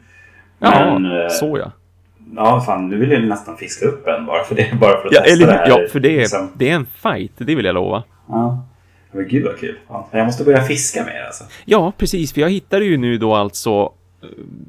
Ja, 0.58 0.98
Men, 0.98 1.20
eh, 1.22 1.28
så 1.28 1.58
ja. 1.58 1.72
Ja, 2.36 2.60
fan, 2.60 2.88
nu 2.88 2.96
vill 2.96 3.10
jag 3.10 3.22
nästan 3.22 3.56
fiska 3.56 3.86
upp 3.86 4.06
en 4.06 4.26
bara 4.26 4.44
för 4.44 4.54
det. 4.54 4.70
Bara 4.80 5.00
för 5.00 5.06
att 5.08 5.12
Ja, 5.14 5.20
testa 5.20 5.32
eller, 5.32 5.46
det 5.46 5.52
här. 5.52 5.68
ja, 5.68 5.78
för 5.92 6.00
det 6.00 6.08
är, 6.14 6.18
liksom. 6.18 6.50
det 6.54 6.70
är 6.70 6.74
en 6.74 6.86
fight, 7.02 7.32
det 7.36 7.54
vill 7.54 7.64
jag 7.64 7.74
lova. 7.74 8.02
Ja. 8.28 8.66
Men 9.12 9.28
gud 9.28 9.44
vad 9.44 9.58
kul. 9.58 9.78
Ja, 9.88 10.08
jag 10.10 10.26
måste 10.26 10.44
börja 10.44 10.62
fiska 10.62 11.04
mer 11.04 11.22
alltså. 11.26 11.44
Ja, 11.64 11.92
precis, 11.98 12.32
för 12.32 12.40
jag 12.40 12.50
hittade 12.50 12.84
ju 12.84 12.96
nu 12.96 13.18
då 13.18 13.34
alltså 13.34 13.92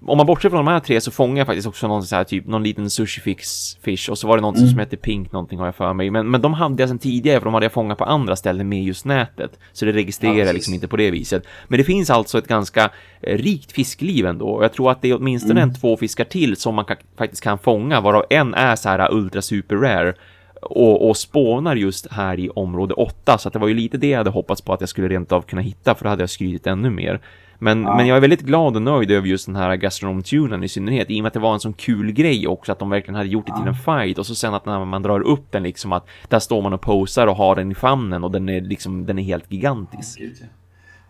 om 0.07 0.18
man 0.18 0.26
bortser 0.26 0.49
från 0.49 0.65
de 0.65 0.72
här 0.72 0.80
tre 0.80 1.02
så 1.02 1.11
fångar 1.11 1.38
jag 1.38 1.48
faktiskt 1.48 1.68
också 1.68 1.88
någon 1.88 2.03
så 2.03 2.15
här 2.15 2.23
typ 2.23 2.48
någon 2.48 2.64
liten 2.64 2.90
sushi 2.90 3.22
fix 3.22 3.76
fish 3.82 4.10
och 4.10 4.18
så 4.18 4.27
var 4.27 4.38
det 4.38 4.41
någon 4.41 4.56
Mm. 4.56 4.68
som 4.69 4.80
hette 4.80 4.98
Pink 4.98 5.32
någonting 5.32 5.60
har 5.60 5.65
jag 5.65 5.76
för 5.76 5.94
mig. 5.94 6.10
Men, 6.11 6.32
men 6.32 6.41
de 6.41 6.53
hade 6.53 6.82
jag 6.84 6.90
sedan 6.90 6.99
tidigare 6.99 7.40
för 7.40 7.45
de 7.45 7.53
hade 7.53 7.65
jag 7.65 7.73
fångat 7.73 7.98
på 7.98 8.03
andra 8.06 8.36
ställen 8.36 8.69
med 8.69 8.84
just 8.84 9.06
nätet. 9.06 9.60
Så 9.73 9.86
det 9.86 9.91
registrerar 9.91 10.45
Ja, 10.45 10.52
liksom 10.52 10.73
inte 10.73 10.88
på 10.88 10.98
det 10.98 11.11
viset. 11.11 11.44
Men 11.68 11.77
det 11.77 11.84
finns 11.84 12.10
alltså 12.10 12.38
ett 12.38 12.48
ganska 12.48 12.90
eh, 13.22 13.38
rikt 13.38 13.72
fiskliv 13.72 14.26
ändå. 14.26 14.48
Och 14.48 14.64
jag 14.64 14.73
tror 14.73 14.91
att 14.91 15.02
det 15.02 15.10
är 15.10 15.18
åtminstone 15.18 15.61
Mm. 15.61 15.69
en 15.69 15.76
två 15.76 15.98
fiskar 15.98 16.23
till 16.26 16.56
som 16.56 16.76
man 16.76 16.86
ka- 16.86 16.98
faktiskt 17.18 17.44
kan 17.44 17.57
fånga 17.60 18.02
varav 18.02 18.26
en 18.30 18.53
är 18.53 18.76
så 18.76 18.90
här 18.90 18.99
uh, 19.11 19.18
ultra 19.18 19.41
super 19.41 19.76
rare 19.76 20.14
och, 20.61 21.10
och 21.10 21.18
spånar 21.18 21.76
just 21.76 22.11
här 22.11 22.40
i 22.40 22.49
område 22.49 22.94
8 22.94 23.38
så 23.38 23.48
att 23.49 23.53
det 23.53 23.60
var 23.60 23.68
ju 23.68 23.73
lite 23.73 23.98
det 23.98 24.07
jag 24.10 24.18
hade 24.18 24.30
hoppats 24.30 24.61
på 24.61 24.73
att 24.73 24.80
jag 24.82 24.90
skulle 24.90 25.07
rent 25.07 25.32
av 25.32 25.41
kunna 25.41 25.61
hitta 25.61 25.95
för 25.95 26.03
då 26.03 26.10
hade 26.10 26.22
jag 26.22 26.30
skrytit 26.30 26.68
ännu 26.68 26.90
mer. 26.90 27.19
Men, 27.60 27.84
Ja. 27.84 27.95
men 27.95 28.07
jag 28.07 28.18
är 28.18 28.22
väldigt 28.22 28.41
glad 28.41 28.76
och 28.76 28.82
nöjd 28.82 29.11
över 29.11 29.27
just 29.27 29.45
den 29.45 29.56
här 29.56 29.76
gastronom-tunen 29.76 30.64
i 30.64 30.68
synnerhet 30.68 31.10
i 31.11 31.19
och 31.19 31.23
med 31.23 31.27
att 31.27 31.34
det 31.34 31.40
var 31.40 31.53
en 31.53 31.60
sån 31.60 31.73
kul 31.73 32.11
grej 32.11 32.48
också 32.48 32.72
att 32.72 32.80
de 32.80 32.90
verkligen 32.90 33.15
hade 33.15 33.30
gjort 33.30 33.45
det 33.48 33.53
till 33.57 33.68
en 33.68 33.76
fight 33.76 34.18
och 34.18 34.26
så 34.26 34.36
sen 34.36 34.53
att 34.53 34.65
när 34.65 34.86
man 34.86 35.02
drar 35.03 35.19
upp 35.22 35.52
den 35.52 35.64
liksom 35.64 35.94
att 35.94 36.07
där 36.30 36.40
står 36.40 36.61
man 36.61 36.73
och 36.73 36.82
posar 36.82 37.27
och 37.27 37.36
har 37.36 37.56
den 37.56 37.72
i 37.72 37.76
famnen 37.76 38.23
och 38.23 38.32
den 38.32 38.49
är 38.49 38.61
liksom 38.61 39.06
den 39.06 39.19
är 39.19 39.23
helt 39.23 39.52
gigantisk. 39.52 40.19
Gud, 40.19 40.36
ja. 40.41 40.48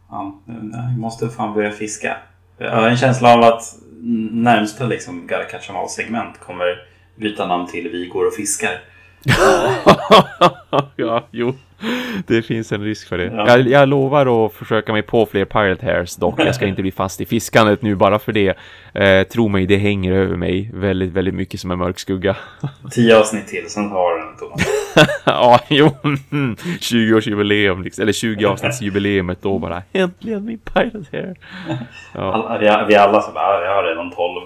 Ja, 0.10 0.42
jag 0.74 1.00
måste 1.00 1.30
fan 1.30 1.54
börja 1.54 1.72
fiska. 1.72 2.18
Jag 2.58 2.72
har 2.72 2.88
en 2.90 2.98
känsla 2.98 3.34
av 3.34 3.44
att 3.44 3.62
närmsta 4.32 4.86
liksom 4.86 5.28
'em 5.30 5.76
All-segment 5.76 6.40
kommer 6.40 6.66
byta 7.16 7.48
namn 7.48 7.68
till 7.68 7.90
Vi 7.92 8.06
går 8.08 8.28
och 8.28 8.34
fiskar. 8.34 8.72
ja, 10.96 11.28
jo. 11.32 11.54
Det 12.28 12.42
finns 12.42 12.72
en 12.72 12.82
risk 12.82 13.08
för 13.08 13.18
det. 13.18 13.26
Ja. 13.26 13.48
Jag, 13.48 13.68
jag 13.68 13.90
lovar 13.90 14.46
att 14.46 14.54
försöka 14.54 14.94
mig 14.94 15.02
på 15.02 15.26
fler 15.26 15.46
Pirate 15.46 15.86
Hairs 15.86 16.16
dock. 16.16 16.40
Jag 16.40 16.56
ska 16.56 16.66
inte 16.66 16.82
bli 16.82 16.92
fast 16.92 17.22
i 17.22 17.26
fiskandet 17.26 17.82
nu 17.82 17.96
bara 17.96 18.20
för 18.20 18.32
det. 18.32 18.58
Eh, 18.94 19.24
tro 19.28 19.48
mig, 19.48 19.66
det 19.66 19.78
hänger 19.78 20.12
över 20.14 20.36
mig 20.36 20.72
väldigt, 20.74 21.14
väldigt 21.14 21.34
mycket 21.34 21.60
som 21.60 21.72
en 21.72 21.78
mörk 21.78 22.00
skugga. 22.00 22.36
Tio 22.92 23.20
avsnitt 23.20 23.48
till, 23.48 23.70
sen 23.70 23.92
har 23.92 24.16
du 24.16 24.26
den 24.26 24.38
Thomas. 24.38 24.68
ja, 25.26 25.60
jo. 25.70 25.92
20-årsjubileum, 26.80 27.84
liksom. 27.84 28.02
eller 28.02 28.14
20 28.14 28.46
avsnittsjubileumet 28.46 29.42
då 29.42 29.60
bara. 29.60 29.84
Äntligen 29.94 30.46
min 30.46 30.60
Pirate 30.60 31.04
Hair. 31.12 31.36
Ja. 32.14 32.34
Alla, 32.34 32.58
vi, 32.60 32.86
vi 32.88 32.96
alla 32.96 33.22
så 33.22 33.32
bara, 33.32 33.44
"Ah, 33.46 33.64
jag 33.66 33.76
har 33.76 33.84
redan 33.84 34.12
tolv. 34.12 34.42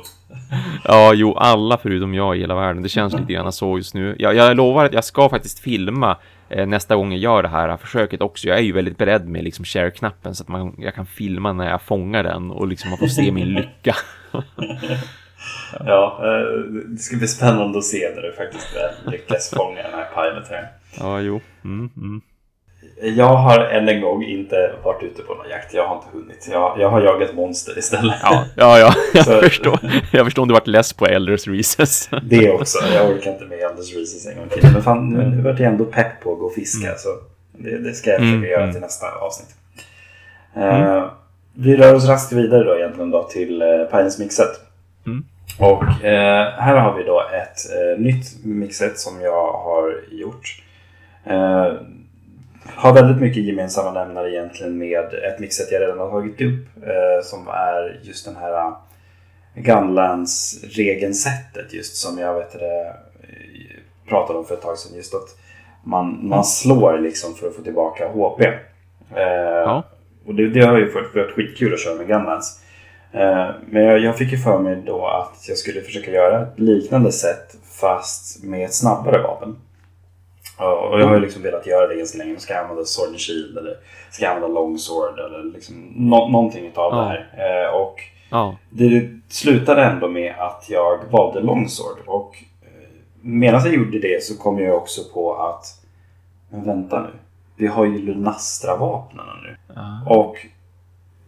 Ja, 0.83 1.13
jo, 1.13 1.37
alla 1.37 1.77
förutom 1.77 2.13
jag 2.13 2.37
i 2.37 2.39
hela 2.39 2.55
världen. 2.55 2.83
Det 2.83 2.89
känns 2.89 3.13
lite 3.13 3.33
grann 3.33 3.51
så 3.51 3.77
just 3.77 3.93
nu. 3.93 4.15
Jag, 4.19 4.35
jag 4.35 4.57
lovar 4.57 4.85
att 4.85 4.93
jag 4.93 5.03
ska 5.03 5.29
faktiskt 5.29 5.59
filma 5.59 6.17
nästa 6.49 6.95
gång 6.95 7.11
jag 7.11 7.19
gör 7.19 7.43
det 7.43 7.49
här 7.49 7.77
försöket 7.77 8.21
också. 8.21 8.47
Jag 8.47 8.57
är 8.57 8.61
ju 8.61 8.71
väldigt 8.71 8.97
beredd 8.97 9.27
med 9.27 9.43
liksom 9.43 9.65
share-knappen 9.65 10.35
så 10.35 10.43
att 10.43 10.49
man, 10.49 10.75
jag 10.77 10.95
kan 10.95 11.05
filma 11.05 11.53
när 11.53 11.69
jag 11.69 11.81
fångar 11.81 12.23
den 12.23 12.51
och 12.51 12.67
liksom 12.67 12.89
man 12.89 12.99
får 12.99 13.07
se 13.07 13.31
min 13.31 13.47
lycka. 13.47 13.95
Ja, 15.85 16.21
eh, 16.23 16.59
det 16.85 16.97
ska 16.97 17.17
bli 17.17 17.27
spännande 17.27 17.77
att 17.77 17.83
se 17.83 18.11
när 18.15 18.21
du 18.21 18.33
faktiskt 18.33 18.67
lyckas 19.05 19.49
fånga 19.49 19.83
den 19.83 19.91
här 19.93 20.05
pilot 20.05 20.47
här. 20.47 20.67
ja, 20.99 21.19
jo. 21.21 21.41
Mm, 21.63 21.89
mm. 21.97 22.21
Jag 23.01 23.35
har 23.35 23.59
än 23.59 23.89
en 23.89 24.01
gång 24.01 24.23
inte 24.23 24.71
varit 24.83 25.03
ute 25.03 25.21
på 25.21 25.33
någon 25.33 25.49
jakt. 25.49 25.73
Jag 25.73 25.87
har 25.87 25.95
inte 25.95 26.07
hunnit. 26.11 26.47
Jag, 26.51 26.75
jag 26.79 26.89
har 26.89 27.01
jagat 27.01 27.33
monster 27.33 27.77
istället. 27.77 28.15
Ja, 28.23 28.45
ja, 28.55 28.79
ja, 28.79 28.93
jag 29.13 29.25
Så- 29.25 29.41
förstår. 29.41 29.79
Jag 30.11 30.25
förstår 30.25 30.41
om 30.41 30.47
du 30.47 30.53
varit 30.53 30.67
less 30.67 30.93
på 30.93 31.05
Elders 31.07 31.47
Recess. 31.47 32.09
Det 32.23 32.51
också. 32.51 32.77
Jag 32.95 33.09
orkar 33.09 33.31
inte 33.31 33.45
med 33.45 33.63
Anders 33.65 33.95
Reeses 33.95 34.27
en 34.27 34.37
gång 34.37 34.49
till. 34.49 34.69
Men 34.73 34.83
fan, 34.83 35.09
nu, 35.09 35.23
nu 35.35 35.41
vart 35.41 35.59
jag 35.59 35.67
ändå 35.71 35.85
pepp 35.85 36.21
på 36.23 36.33
att 36.33 36.39
gå 36.39 36.45
och 36.45 36.53
fiska. 36.53 36.95
Så 36.97 37.09
det, 37.51 37.77
det 37.77 37.93
ska 37.93 38.09
jag 38.09 38.19
försöka 38.19 38.35
Mm, 38.37 38.49
göra 38.49 38.61
mm. 38.63 38.73
till 38.73 38.81
nästa 38.81 39.05
avsnitt. 39.21 39.49
Eh, 40.55 41.05
vi 41.53 41.75
rör 41.77 41.95
oss 41.95 42.07
raskt 42.07 42.31
vidare 42.33 42.63
då 42.63 42.75
egentligen 42.77 43.11
då 43.11 43.23
till 43.23 43.61
uh, 43.61 43.85
Pines 43.85 44.19
mixet. 44.19 44.51
Mm. 45.05 45.25
Och 45.59 46.05
eh, 46.05 46.51
här 46.53 46.75
har 46.75 46.97
vi 46.97 47.03
då 47.03 47.21
ett 47.33 47.57
eh, 47.75 48.01
nytt 48.01 48.45
mixet 48.45 48.99
som 48.99 49.21
jag 49.21 49.51
har 49.53 49.95
gjort. 50.11 50.61
Eh, 52.69 52.81
har 52.81 52.93
väldigt 52.93 53.21
mycket 53.21 53.43
gemensamma 53.43 53.91
nämnare 53.91 54.31
egentligen 54.31 54.77
med 54.77 55.13
ett 55.13 55.39
mixet 55.39 55.71
jag 55.71 55.81
redan 55.81 55.99
har 55.99 56.09
tagit 56.09 56.41
upp. 56.41 56.83
Eh, 56.83 57.23
som 57.23 57.47
är 57.47 57.99
just 58.03 58.25
den 58.25 58.35
här 58.35 58.67
uh, 58.67 58.77
Gunlands 59.55 60.63
regelsättet 60.63 61.73
just 61.73 61.95
som 61.95 62.17
jag 62.17 62.33
vet 62.33 62.51
det, 62.51 62.93
pratade 64.09 64.39
om 64.39 64.45
för 64.45 64.55
ett 64.55 64.61
tag 64.61 64.77
sedan. 64.77 64.97
Just 64.97 65.15
att 65.15 65.35
man, 65.83 66.19
man 66.27 66.45
slår 66.45 66.99
liksom 66.99 67.35
för 67.35 67.47
att 67.47 67.55
få 67.55 67.61
tillbaka 67.61 68.07
HP. 68.07 68.41
Eh, 68.41 69.23
ja. 69.65 69.83
Och 70.25 70.35
det, 70.35 70.49
det 70.49 70.65
har 70.65 70.77
ju 70.77 70.91
varit 70.91 71.31
skitkul 71.31 71.73
att 71.73 71.79
köra 71.79 71.95
med 71.95 72.07
Gunlands. 72.07 72.59
Eh, 73.11 73.49
men 73.69 73.83
jag, 73.83 73.99
jag, 73.99 74.17
fick 74.17 74.31
ju 74.31 74.37
för 74.37 74.59
mig 74.59 74.83
då 74.85 75.07
att 75.07 75.47
jag 75.47 75.57
skulle 75.57 75.81
försöka 75.81 76.11
göra 76.11 76.41
ett 76.41 76.59
liknande 76.59 77.11
sätt 77.11 77.55
fast 77.81 78.43
med 78.43 78.65
ett 78.65 78.73
snabbare 78.73 79.21
vapen. 79.21 79.55
Och 80.59 80.99
jag 80.99 81.07
har 81.07 81.15
ju 81.15 81.21
liksom 81.21 81.41
velat 81.41 81.67
göra 81.67 81.87
det 81.87 81.95
ganska 81.95 82.17
länge. 82.17 82.39
Ska 82.39 82.53
jag 82.53 82.63
använda 82.63 82.85
Sword 82.85 83.07
and 83.07 83.19
Shield 83.19 83.57
eller 83.57 83.75
ska 84.11 84.25
jag 84.25 84.35
använda 84.35 84.59
Longsword 84.59 85.19
eller 85.19 85.43
liksom 85.43 85.93
no 85.95 86.29
någonting 86.29 86.65
utav 86.65 86.93
ja. 86.93 86.97
det 86.97 87.05
här. 87.05 87.65
Eh, 87.65 87.75
och 87.75 87.95
ja. 88.29 88.55
det 88.69 89.09
slutade 89.27 89.83
ändå 89.83 90.07
med 90.07 90.35
att 90.39 90.65
jag 90.69 90.99
valde 91.11 91.39
Longsword. 91.39 91.97
Och 92.05 92.35
eh, 92.61 92.89
medan 93.21 93.61
jag 93.63 93.73
gjorde 93.73 93.99
det 93.99 94.23
så 94.23 94.37
kom 94.37 94.59
jag 94.59 94.75
också 94.75 95.01
på 95.13 95.35
att 95.35 95.65
men 96.49 96.63
vänta 96.65 97.01
nu. 97.01 97.09
Vi 97.55 97.67
har 97.67 97.85
ju 97.85 97.97
Lunastra-vapnen 97.97 99.25
nu. 99.43 99.55
Ja. 99.75 100.15
Och 100.15 100.35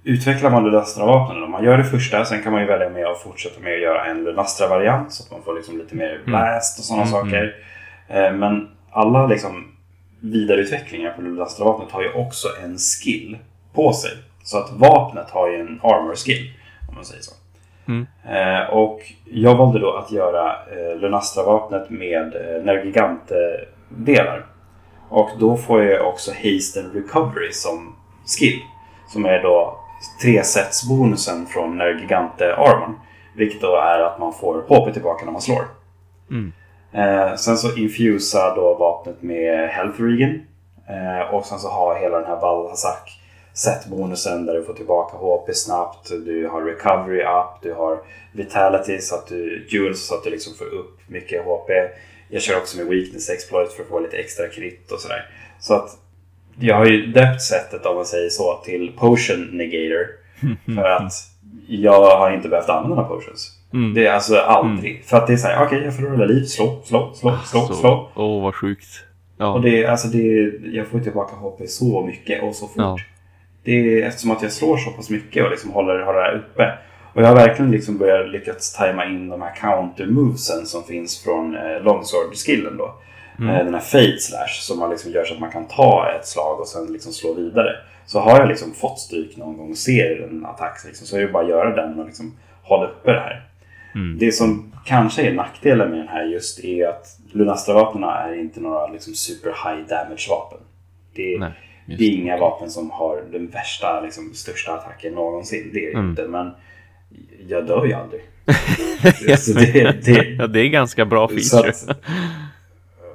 utvecklar 0.03 0.49
man 0.49 0.63
Lunastra-vapnen, 0.63 1.43
om 1.43 1.51
man 1.51 1.63
gör 1.63 1.77
det 1.77 1.83
första, 1.83 2.25
sen 2.25 2.43
kan 2.43 2.51
man 2.51 2.61
ju 2.61 2.67
välja 2.67 2.89
med 2.89 3.05
att 3.05 3.21
fortsätta 3.21 3.59
med 3.61 3.73
att 3.73 3.81
göra 3.81 4.05
en 4.05 4.23
Lunastra-variant 4.23 5.13
så 5.13 5.23
att 5.23 5.31
man 5.31 5.41
får 5.41 5.53
liksom 5.53 5.77
lite 5.77 5.95
mer 5.95 6.13
mm. 6.13 6.25
blast 6.25 6.79
och 6.79 6.85
sådana 6.85 7.03
mm. 7.03 7.13
saker. 7.13 7.55
Mm. 8.07 8.39
Men 8.39 8.69
alla 8.91 9.27
liksom 9.27 9.72
vidareutvecklingar 10.19 11.11
på 11.11 11.22
Lunastra-vapnet 11.22 11.91
har 11.91 12.01
ju 12.01 12.13
också 12.13 12.47
en 12.63 12.77
skill 12.77 13.38
på 13.73 13.93
sig. 13.93 14.11
Så 14.43 14.57
att 14.57 14.72
vapnet 14.72 15.30
har 15.30 15.49
ju 15.49 15.59
en 15.59 15.80
armor 15.84 16.15
skill, 16.15 16.53
om 16.89 16.95
man 16.95 17.05
säger 17.05 17.22
så. 17.22 17.31
Mm. 17.88 18.07
Eh, 18.26 18.69
och 18.69 19.01
jag 19.26 19.55
valde 19.55 19.80
då 19.80 19.93
att 19.93 20.11
göra 20.11 20.51
eh, 20.51 20.99
Lunastra-vapnet 20.99 21.89
med 21.89 22.35
eh, 22.35 22.63
Nergigante-delar. 22.63 24.45
Och 25.09 25.30
då 25.39 25.57
får 25.57 25.84
jag 25.84 26.07
också 26.07 26.31
Haste 26.31 26.80
and 26.80 26.93
Recovery 26.93 27.51
som 27.51 27.95
skill. 28.26 28.59
Som 29.07 29.26
är 29.26 29.43
då 29.43 29.80
tre 30.22 30.43
sets 30.43 30.89
bonusen 30.89 31.45
från 31.45 31.77
Nergigante 31.77 32.55
Armon. 32.55 32.99
Vilket 33.35 33.61
då 33.61 33.76
är 33.76 33.99
att 33.99 34.19
man 34.19 34.34
får 34.34 34.61
HP 34.61 34.93
tillbaka 34.93 35.26
när 35.26 35.31
man 35.31 35.41
slår. 35.41 35.65
Mm. 36.30 36.53
Eh, 36.93 37.35
sen 37.35 37.57
så 37.57 37.77
infusa 37.77 38.55
då 38.55 38.73
vapnet 38.73 39.22
med 39.22 39.69
Health 39.69 40.01
Regen. 40.01 40.41
Eh, 40.88 41.34
och 41.34 41.45
sen 41.45 41.59
så 41.59 41.69
har 41.69 41.99
hela 41.99 42.18
den 42.18 42.27
här 42.27 42.41
Valhazak 42.41 43.22
set-bonusen 43.53 44.45
där 44.45 44.53
du 44.53 44.63
får 44.63 44.73
tillbaka 44.73 45.18
HP 45.18 45.53
snabbt. 45.53 46.09
Du 46.09 46.47
har 46.47 46.61
Recovery 46.61 47.22
up, 47.22 47.61
du 47.61 47.73
har 47.73 47.99
Vitality 48.31 48.99
så 48.99 49.15
att 49.15 49.27
du 49.27 49.68
Jules 49.69 50.07
så 50.07 50.15
att 50.15 50.23
du 50.23 50.30
liksom 50.30 50.53
får 50.53 50.65
upp 50.65 50.99
mycket 51.07 51.45
HP. 51.45 51.69
Jag 52.30 52.41
kör 52.41 52.57
också 52.57 52.77
med 52.77 52.85
Weakness 52.85 53.30
Exploit 53.30 53.73
för 53.73 53.84
att 53.84 53.89
få 53.89 53.99
lite 53.99 54.18
extra 54.18 54.47
krit 54.47 54.91
och 54.91 54.99
sådär. 54.99 55.30
Så 55.59 55.73
att 55.73 55.97
jag 56.59 56.76
har 56.76 56.85
ju 56.85 57.05
döpt 57.05 57.41
sättet 57.41 57.85
om 57.85 57.95
man 57.95 58.05
säger 58.05 58.30
så 58.30 58.61
till 58.65 58.91
Potion 58.97 59.49
Negator. 59.51 60.07
För 60.76 60.89
att 60.89 61.13
jag 61.68 62.18
har 62.18 62.31
inte 62.31 62.49
behövt 62.49 62.69
använda 62.69 63.03
potions. 63.03 63.60
Mm. 63.73 63.93
Det 63.93 64.07
är 64.07 64.14
alltså 64.14 64.38
aldrig. 64.38 64.91
Mm. 64.91 65.03
För 65.03 65.18
att 65.18 65.27
det 65.27 65.34
är 65.34 65.38
så 65.38 65.48
här, 65.48 65.56
okej 65.56 65.65
okay, 65.65 65.85
jag 65.85 65.95
förlorar 65.95 66.27
liv, 66.27 66.43
slå, 66.43 66.81
slå, 66.84 67.14
slå, 67.14 67.38
slå, 67.45 67.60
så, 67.60 67.73
slå. 67.73 68.10
Åh 68.15 68.26
oh, 68.26 68.43
vad 68.43 68.56
sjukt. 68.56 69.03
Ja. 69.38 69.53
Och 69.53 69.61
det, 69.61 69.85
alltså 69.85 70.07
det, 70.07 70.53
jag 70.64 70.88
får 70.88 70.99
tillbaka 70.99 71.35
HP 71.35 71.68
så 71.68 72.06
mycket 72.06 72.43
och 72.43 72.56
så 72.56 72.68
fort. 72.68 72.77
Ja. 72.77 72.98
Det 73.64 73.72
är 73.72 74.07
eftersom 74.07 74.31
att 74.31 74.41
jag 74.41 74.52
slår 74.52 74.77
så 74.77 74.91
pass 74.91 75.10
mycket 75.10 75.43
och 75.43 75.52
liksom 75.52 75.72
håller, 75.72 75.99
håller 75.99 76.19
det 76.19 76.26
här 76.26 76.35
uppe. 76.35 76.77
Och 77.14 77.22
jag 77.22 77.27
har 77.27 77.35
verkligen 77.35 77.72
liksom 77.72 77.98
börjat 77.98 78.30
lyckats 78.30 78.73
tajma 78.73 79.06
in 79.06 79.30
de 79.30 79.41
här 79.41 79.56
counter-movesen 79.56 80.65
som 80.65 80.84
finns 80.84 81.23
från 81.23 81.56
eh, 81.56 81.84
longsword-skillen 81.84 82.77
då. 82.77 82.95
Mm. 83.39 83.56
Eh, 83.56 83.65
den 83.65 83.73
här 83.73 83.81
fade 83.81 84.19
slash 84.19 84.61
som 84.61 84.80
man 84.80 84.89
liksom 84.89 85.11
gör 85.11 85.26
så 85.26 85.34
att 85.34 85.39
man 85.39 85.52
kan 85.52 85.68
ta 85.68 86.11
ett 86.15 86.27
slag 86.27 86.60
och 86.60 86.68
sen 86.68 86.93
liksom 86.93 87.11
slå 87.14 87.34
vidare. 87.34 87.76
Så 88.06 88.19
har 88.19 88.39
jag 88.39 88.48
liksom 88.48 88.73
fått 88.73 88.99
stryk 88.99 89.38
någon 89.38 89.57
gång 89.57 89.72
och 89.72 89.77
ser 89.77 90.27
en 90.30 90.45
attack 90.45 90.81
liksom, 90.85 91.07
så 91.07 91.18
är 91.18 91.22
det 91.22 91.27
bara 91.27 91.43
att 91.43 91.49
göra 91.49 91.76
den 91.76 91.99
och 91.99 92.06
liksom 92.06 92.34
hålla 92.64 92.85
uppe 92.88 93.11
det 93.11 93.19
här. 93.19 93.51
Mm. 93.95 94.18
Det 94.18 94.31
som 94.31 94.73
kanske 94.85 95.22
är 95.22 95.34
nackdelen 95.34 95.89
med 95.89 95.99
den 95.99 96.07
här 96.07 96.26
just 96.26 96.63
är 96.63 96.88
att 96.88 97.19
Lunastra-vapnen 97.31 98.03
är 98.03 98.39
inte 98.39 98.59
några 98.59 98.88
liksom 98.88 99.13
super 99.13 99.49
high 99.49 99.88
damage-vapen. 99.88 100.59
Det, 101.15 101.38
Nej, 101.39 101.51
det 101.97 102.03
är 102.03 102.09
inga 102.09 102.38
vapen 102.38 102.69
som 102.69 102.91
har 102.91 103.23
den 103.31 103.47
värsta, 103.47 104.01
liksom, 104.01 104.34
största 104.34 104.72
attacken 104.72 105.13
någonsin. 105.13 105.69
Det 105.73 105.88
är 105.88 105.93
mm. 105.93 106.09
inte, 106.09 106.27
men 106.27 106.51
jag 107.47 107.68
dör 107.68 107.85
ju 107.85 107.93
aldrig. 107.93 108.22
det, 109.55 110.05
det, 110.05 110.35
ja, 110.39 110.47
det 110.47 110.59
är 110.59 110.69
ganska 110.69 111.05
bra 111.05 111.27
feature. 111.27 111.69
Att, 111.69 111.97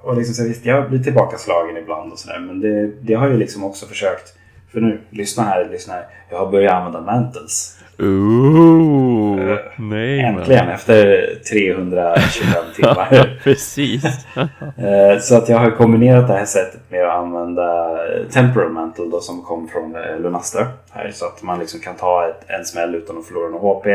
och 0.03 0.17
liksom, 0.17 0.35
så 0.35 0.49
visst, 0.49 0.67
jag 0.67 0.91
blir 0.91 0.99
tillbakaslagen 0.99 1.77
ibland 1.77 2.13
och 2.13 2.19
sådär, 2.19 2.39
men 2.39 2.61
det, 2.61 2.93
det 3.01 3.15
har 3.15 3.29
jag 3.29 3.39
liksom 3.39 3.65
också 3.65 3.87
försökt. 3.87 4.35
För 4.77 4.81
nu, 4.81 5.01
lyssna 5.11 5.43
här, 5.43 5.69
lyssna 5.71 5.95
här. 5.95 6.05
Jag 6.31 6.39
har 6.39 6.51
börjat 6.51 6.73
använda 6.73 7.01
mantles. 7.01 7.79
Ooh, 7.99 9.39
uh, 9.39 9.59
nej, 9.77 10.21
äntligen 10.21 10.67
men. 10.67 10.75
efter 10.75 11.29
325 11.51 12.53
timmar. 12.77 13.39
Precis. 13.45 14.05
uh, 14.37 15.19
så 15.21 15.37
att 15.37 15.49
jag 15.49 15.59
har 15.59 15.71
kombinerat 15.71 16.29
det 16.29 16.35
här 16.35 16.45
sättet 16.45 16.81
med 16.91 17.05
att 17.05 17.15
använda 17.15 17.99
Temporal 18.33 18.73
Mantle 18.73 19.05
då, 19.11 19.21
som 19.21 19.43
kom 19.43 19.69
från 19.69 19.97
Lunastra. 20.23 20.67
Här, 20.91 21.11
så 21.11 21.27
att 21.27 21.43
man 21.43 21.59
liksom 21.59 21.81
kan 21.81 21.95
ta 21.95 22.29
ett, 22.29 22.45
en 22.47 22.65
smäll 22.65 22.95
utan 22.95 23.19
att 23.19 23.27
förlora 23.27 23.49
någon 23.49 23.77
HP 23.77 23.87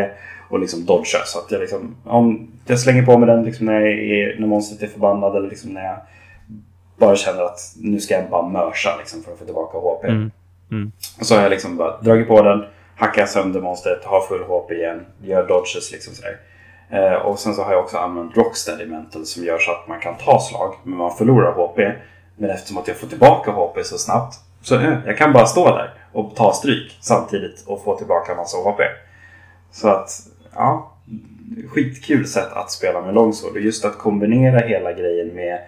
och 0.49 0.59
liksom 0.59 0.85
dodga. 0.85 1.19
Så 1.25 1.39
att 1.39 1.51
jag, 1.51 1.61
liksom, 1.61 1.95
om 2.03 2.51
jag 2.65 2.79
slänger 2.79 3.05
på 3.05 3.17
mig 3.17 3.27
den 3.27 3.43
liksom 3.43 3.65
när, 3.65 3.81
jag 3.81 3.91
är, 3.91 4.39
när 4.39 4.47
monstret 4.47 4.83
är 4.83 4.93
förbannad 4.93 5.35
eller 5.35 5.49
liksom 5.49 5.73
när 5.73 5.85
jag 5.85 5.97
bara 6.97 7.15
känner 7.15 7.43
att 7.43 7.59
nu 7.81 7.99
ska 7.99 8.13
jag 8.13 8.29
bara 8.29 8.47
mörsa 8.47 8.89
liksom, 8.99 9.23
för 9.23 9.31
att 9.31 9.39
få 9.39 9.45
tillbaka 9.45 9.77
HP. 9.77 10.03
Mm. 10.03 10.31
Mm. 10.71 10.91
Och 11.19 11.25
så 11.25 11.35
har 11.35 11.41
jag 11.41 11.49
liksom 11.49 11.77
bara 11.77 12.01
dragit 12.01 12.27
på 12.27 12.41
den 12.41 12.65
hackar 12.95 13.25
sönder 13.25 13.61
monstret, 13.61 14.05
har 14.05 14.21
full 14.21 14.43
HP 14.43 14.71
igen, 14.71 15.05
gör 15.21 15.47
dodges 15.47 15.91
liksom 15.91 16.13
sådär. 16.13 16.39
Eh, 16.89 17.13
och 17.13 17.39
sen 17.39 17.53
så 17.53 17.63
har 17.63 17.71
jag 17.71 17.83
också 17.83 17.97
använt 17.97 18.37
Rocksteady 18.37 18.85
Mental 18.85 19.25
som 19.25 19.43
gör 19.43 19.57
så 19.57 19.71
att 19.71 19.87
man 19.87 19.99
kan 19.99 20.17
ta 20.17 20.39
slag 20.39 20.75
men 20.83 20.97
man 20.97 21.17
förlorar 21.17 21.51
HP. 21.51 21.79
Men 22.35 22.49
eftersom 22.49 22.77
att 22.77 22.87
jag 22.87 22.97
får 22.97 23.07
tillbaka 23.07 23.51
HP 23.51 23.85
så 23.85 23.97
snabbt 23.97 24.35
så 24.61 24.75
eh, 24.75 24.97
jag 25.05 25.17
kan 25.17 25.33
bara 25.33 25.45
stå 25.45 25.65
där 25.65 25.93
och 26.11 26.35
ta 26.35 26.53
stryk 26.53 26.97
samtidigt 27.01 27.63
och 27.67 27.83
få 27.83 27.97
tillbaka 27.97 28.31
en 28.31 28.37
massa 28.37 28.57
HP. 28.57 28.79
Så 29.71 29.87
att, 29.87 30.09
ja, 30.55 30.93
skitkul 31.69 32.27
sätt 32.27 32.53
att 32.53 32.71
spela 32.71 33.01
med 33.01 33.13
Longsword 33.13 33.51
och 33.51 33.61
just 33.61 33.85
att 33.85 33.97
kombinera 33.97 34.59
hela 34.59 34.93
grejen 34.93 35.27
med 35.35 35.59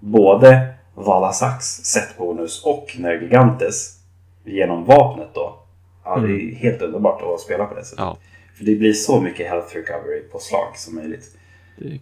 både 0.00 0.66
Valasax 0.94 1.64
setbonus 1.64 2.64
och 2.64 2.96
Nergigantes 2.98 4.01
genom 4.44 4.84
vapnet 4.84 5.28
då 5.34 5.62
Ja, 6.04 6.16
det 6.16 6.26
är 6.26 6.40
mm. 6.40 6.56
helt 6.56 6.82
underbart 6.82 7.22
att 7.22 7.40
spela 7.40 7.64
på 7.64 7.74
det 7.74 7.84
sättet. 7.84 7.98
Ja. 7.98 8.16
För 8.56 8.64
det 8.64 8.74
blir 8.74 8.92
så 8.92 9.20
mycket 9.20 9.48
health 9.48 9.74
recovery 9.74 10.20
på 10.32 10.38
slag 10.38 10.76
som 10.76 10.94
möjligt. 10.94 11.24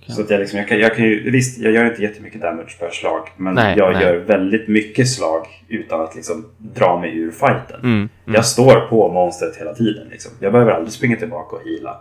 Så 0.07 0.21
att 0.23 0.31
jag, 0.31 0.41
liksom, 0.41 0.59
jag, 0.59 0.69
kan, 0.69 0.79
jag 0.79 0.97
kan 0.97 1.05
ju, 1.05 1.31
visst, 1.31 1.59
jag 1.59 1.73
gör 1.73 1.87
inte 1.87 2.03
jättemycket 2.03 2.41
damage 2.41 2.77
per 2.81 2.91
slag. 2.91 3.29
Men 3.37 3.55
nej, 3.55 3.79
jag 3.79 3.93
nej. 3.93 4.03
gör 4.03 4.17
väldigt 4.17 4.69
mycket 4.69 5.09
slag 5.09 5.47
utan 5.69 6.01
att 6.01 6.15
liksom 6.15 6.47
dra 6.59 7.01
mig 7.01 7.19
ur 7.19 7.31
fighten. 7.31 7.81
Mm, 7.83 7.97
mm. 7.97 8.09
Jag 8.25 8.45
står 8.45 8.81
på 8.81 9.09
monstret 9.09 9.57
hela 9.57 9.75
tiden. 9.75 10.09
Liksom. 10.09 10.33
Jag 10.41 10.53
behöver 10.53 10.73
aldrig 10.73 10.93
springa 10.93 11.17
tillbaka 11.17 11.57
och 11.57 11.63
hila. 11.63 12.01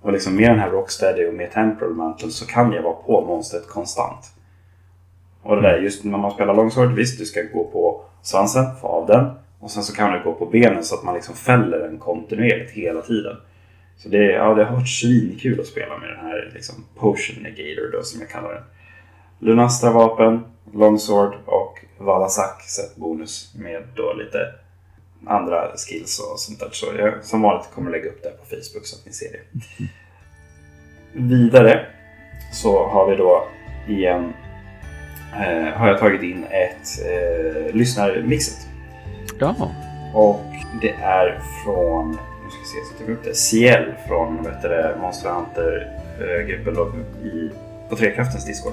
Och 0.00 0.12
liksom 0.12 0.36
med 0.36 0.50
den 0.50 0.58
här 0.58 0.70
Rocksteady 0.70 1.26
och 1.26 1.34
med 1.34 1.52
Temporal 1.52 1.94
Mantle 1.94 2.30
så 2.30 2.46
kan 2.46 2.72
jag 2.72 2.82
vara 2.82 2.94
på 2.94 3.24
monstret 3.24 3.68
konstant. 3.68 4.26
Och 5.42 5.56
det 5.56 5.62
där 5.62 5.78
just 5.78 6.04
när 6.04 6.18
man 6.18 6.30
spelar 6.30 6.54
Longsword, 6.54 6.92
visst 6.92 7.18
du 7.18 7.24
ska 7.24 7.40
gå 7.52 7.64
på 7.64 8.04
svansen, 8.22 8.64
få 8.80 8.86
av 8.86 9.06
den. 9.06 9.30
Och 9.60 9.70
sen 9.70 9.82
så 9.82 9.94
kan 9.94 10.12
det 10.12 10.22
gå 10.24 10.34
på 10.34 10.46
benen 10.46 10.84
så 10.84 10.94
att 10.94 11.04
man 11.04 11.14
liksom 11.14 11.34
fäller 11.34 11.78
den 11.78 11.98
kontinuerligt 11.98 12.70
hela 12.70 13.02
tiden. 13.02 13.36
Så 13.96 14.08
det, 14.08 14.24
ja, 14.24 14.54
det 14.54 14.64
har 14.64 14.76
varit 14.76 14.88
svinkul 14.88 15.60
att 15.60 15.66
spela 15.66 15.98
med 15.98 16.08
den 16.08 16.18
här 16.18 16.50
liksom, 16.54 16.74
Potion 16.96 17.42
Negator 17.42 17.92
då, 17.92 18.02
som 18.02 18.20
jag 18.20 18.30
kallar 18.30 18.54
den. 18.54 18.62
Lunastra-vapen, 19.38 20.44
Longsword 20.72 21.34
och 21.44 21.84
Valasak 21.98 22.62
set 22.62 22.96
bonus 22.96 23.54
med 23.54 23.82
då 23.96 24.12
lite 24.12 24.38
andra 25.26 25.76
skills 25.76 26.20
och 26.20 26.40
sånt 26.40 26.60
där. 26.60 26.68
Så 26.72 26.86
jag 26.98 27.24
som 27.24 27.42
vanligt 27.42 27.70
kommer 27.74 27.90
lägga 27.90 28.08
upp 28.08 28.22
det 28.22 28.30
på 28.30 28.44
Facebook 28.44 28.86
så 28.86 28.96
att 28.96 29.06
ni 29.06 29.12
ser 29.12 29.32
det. 29.32 29.40
Vidare 31.20 31.86
så 32.52 32.86
har 32.86 33.10
vi 33.10 33.16
då 33.16 33.48
igen 33.88 34.32
eh, 35.32 35.78
har 35.78 35.88
jag 35.88 35.98
tagit 35.98 36.22
in 36.22 36.44
ett 36.44 36.88
eh, 37.06 37.74
lyssnarmixet 37.74 38.67
Ja. 39.40 39.54
Och 40.14 40.44
det 40.80 40.90
är 41.02 41.40
från, 41.64 42.10
nu 42.10 42.50
ska 42.50 42.60
vi 42.60 42.66
se 42.66 42.92
så 42.92 43.04
jag 43.04 43.12
upp 43.12 43.24
det, 43.24 43.34
Ciel 43.34 43.84
från 44.08 44.42
vet 44.42 44.62
det, 44.62 44.96
Monster 45.00 45.30
Hunter-gruppen 45.30 46.74
i, 47.24 47.50
på 47.88 47.96
Trekraftens 47.96 48.46
Discord. 48.46 48.72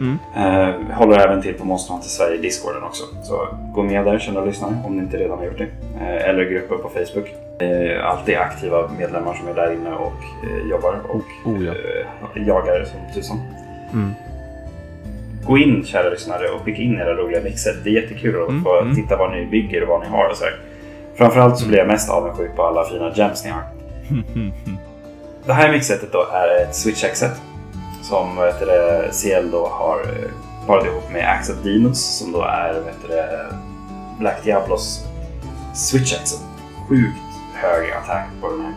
Mm. 0.00 0.18
Eh, 0.36 0.96
håller 0.96 1.18
även 1.18 1.42
till 1.42 1.54
på 1.54 1.64
Monster 1.64 1.92
Hunter 1.92 2.08
Sverige 2.08 2.38
Discorden 2.38 2.82
också. 2.82 3.04
Så 3.22 3.48
gå 3.74 3.82
med 3.82 4.04
där 4.04 4.18
kära 4.18 4.44
lyssnare 4.44 4.74
om 4.84 4.96
ni 4.96 5.02
inte 5.02 5.16
redan 5.16 5.38
har 5.38 5.44
gjort 5.44 5.58
det. 5.58 5.68
Eh, 6.00 6.28
eller 6.28 6.44
gruppen 6.44 6.78
på 6.82 6.88
Facebook. 6.88 7.34
Eh, 7.62 8.06
alltid 8.06 8.36
aktiva 8.36 8.90
medlemmar 8.98 9.34
som 9.34 9.48
är 9.48 9.54
där 9.54 9.72
inne 9.72 9.90
och 9.90 10.22
eh, 10.44 10.70
jobbar 10.70 11.00
och 11.08 11.24
Oh, 11.44 11.64
ja. 11.64 11.72
eh, 11.72 12.46
jagar 12.46 12.84
som 12.84 13.14
tusan. 13.14 13.38
Mm. 13.92 14.14
Gå 15.46 15.58
in 15.58 15.84
kära 15.84 16.08
lyssnare 16.10 16.48
och 16.48 16.60
skicka 16.60 16.82
in 16.82 16.98
era 16.98 17.14
roliga 17.14 17.40
mixer. 17.42 17.76
Det 17.84 17.90
är 17.90 18.02
jättekul 18.02 18.42
att 18.42 18.48
Mm, 18.48 18.64
få 18.64 18.80
mm. 18.80 18.94
titta 18.94 19.16
vad 19.16 19.32
ni 19.32 19.46
bygger 19.46 19.82
och 19.82 19.88
vad 19.88 20.00
ni 20.00 20.06
har 20.06 20.28
och 20.28 20.36
sådär. 20.36 20.56
Framförallt 21.14 21.58
så 21.58 21.68
blir 21.68 21.78
jag 21.78 21.86
mest 21.86 22.10
avundsjuk 22.10 22.56
på 22.56 22.62
alla 22.62 22.84
fina 22.84 23.12
gems 23.14 23.44
ni 23.44 23.50
har. 23.50 23.62
Det 25.46 25.52
här 25.52 25.72
mixsetet 25.72 26.12
då 26.12 26.26
är 26.32 26.62
ett 26.62 26.74
Switch 26.74 27.04
X-set 27.04 27.40
som 28.02 28.36
vad 28.36 28.46
heter 28.46 28.66
det, 28.66 29.10
CL 29.22 29.50
då 29.50 29.66
har 29.66 30.00
eh, 30.00 30.30
parat 30.66 30.86
ihop 30.86 31.12
med 31.12 31.28
Axe 31.30 31.52
of 31.52 31.58
Demons 31.64 32.18
som 32.18 32.32
då 32.32 32.42
är 32.42 32.72
vad 32.74 32.84
heter 32.84 33.08
det, 33.08 33.46
Black 34.18 34.44
Diablos 34.44 35.06
Switch 35.74 36.12
X. 36.12 36.30
Sjukt 36.88 37.18
hög 37.54 37.90
attack 37.90 38.26
på 38.40 38.48
den 38.48 38.60
här. 38.60 38.74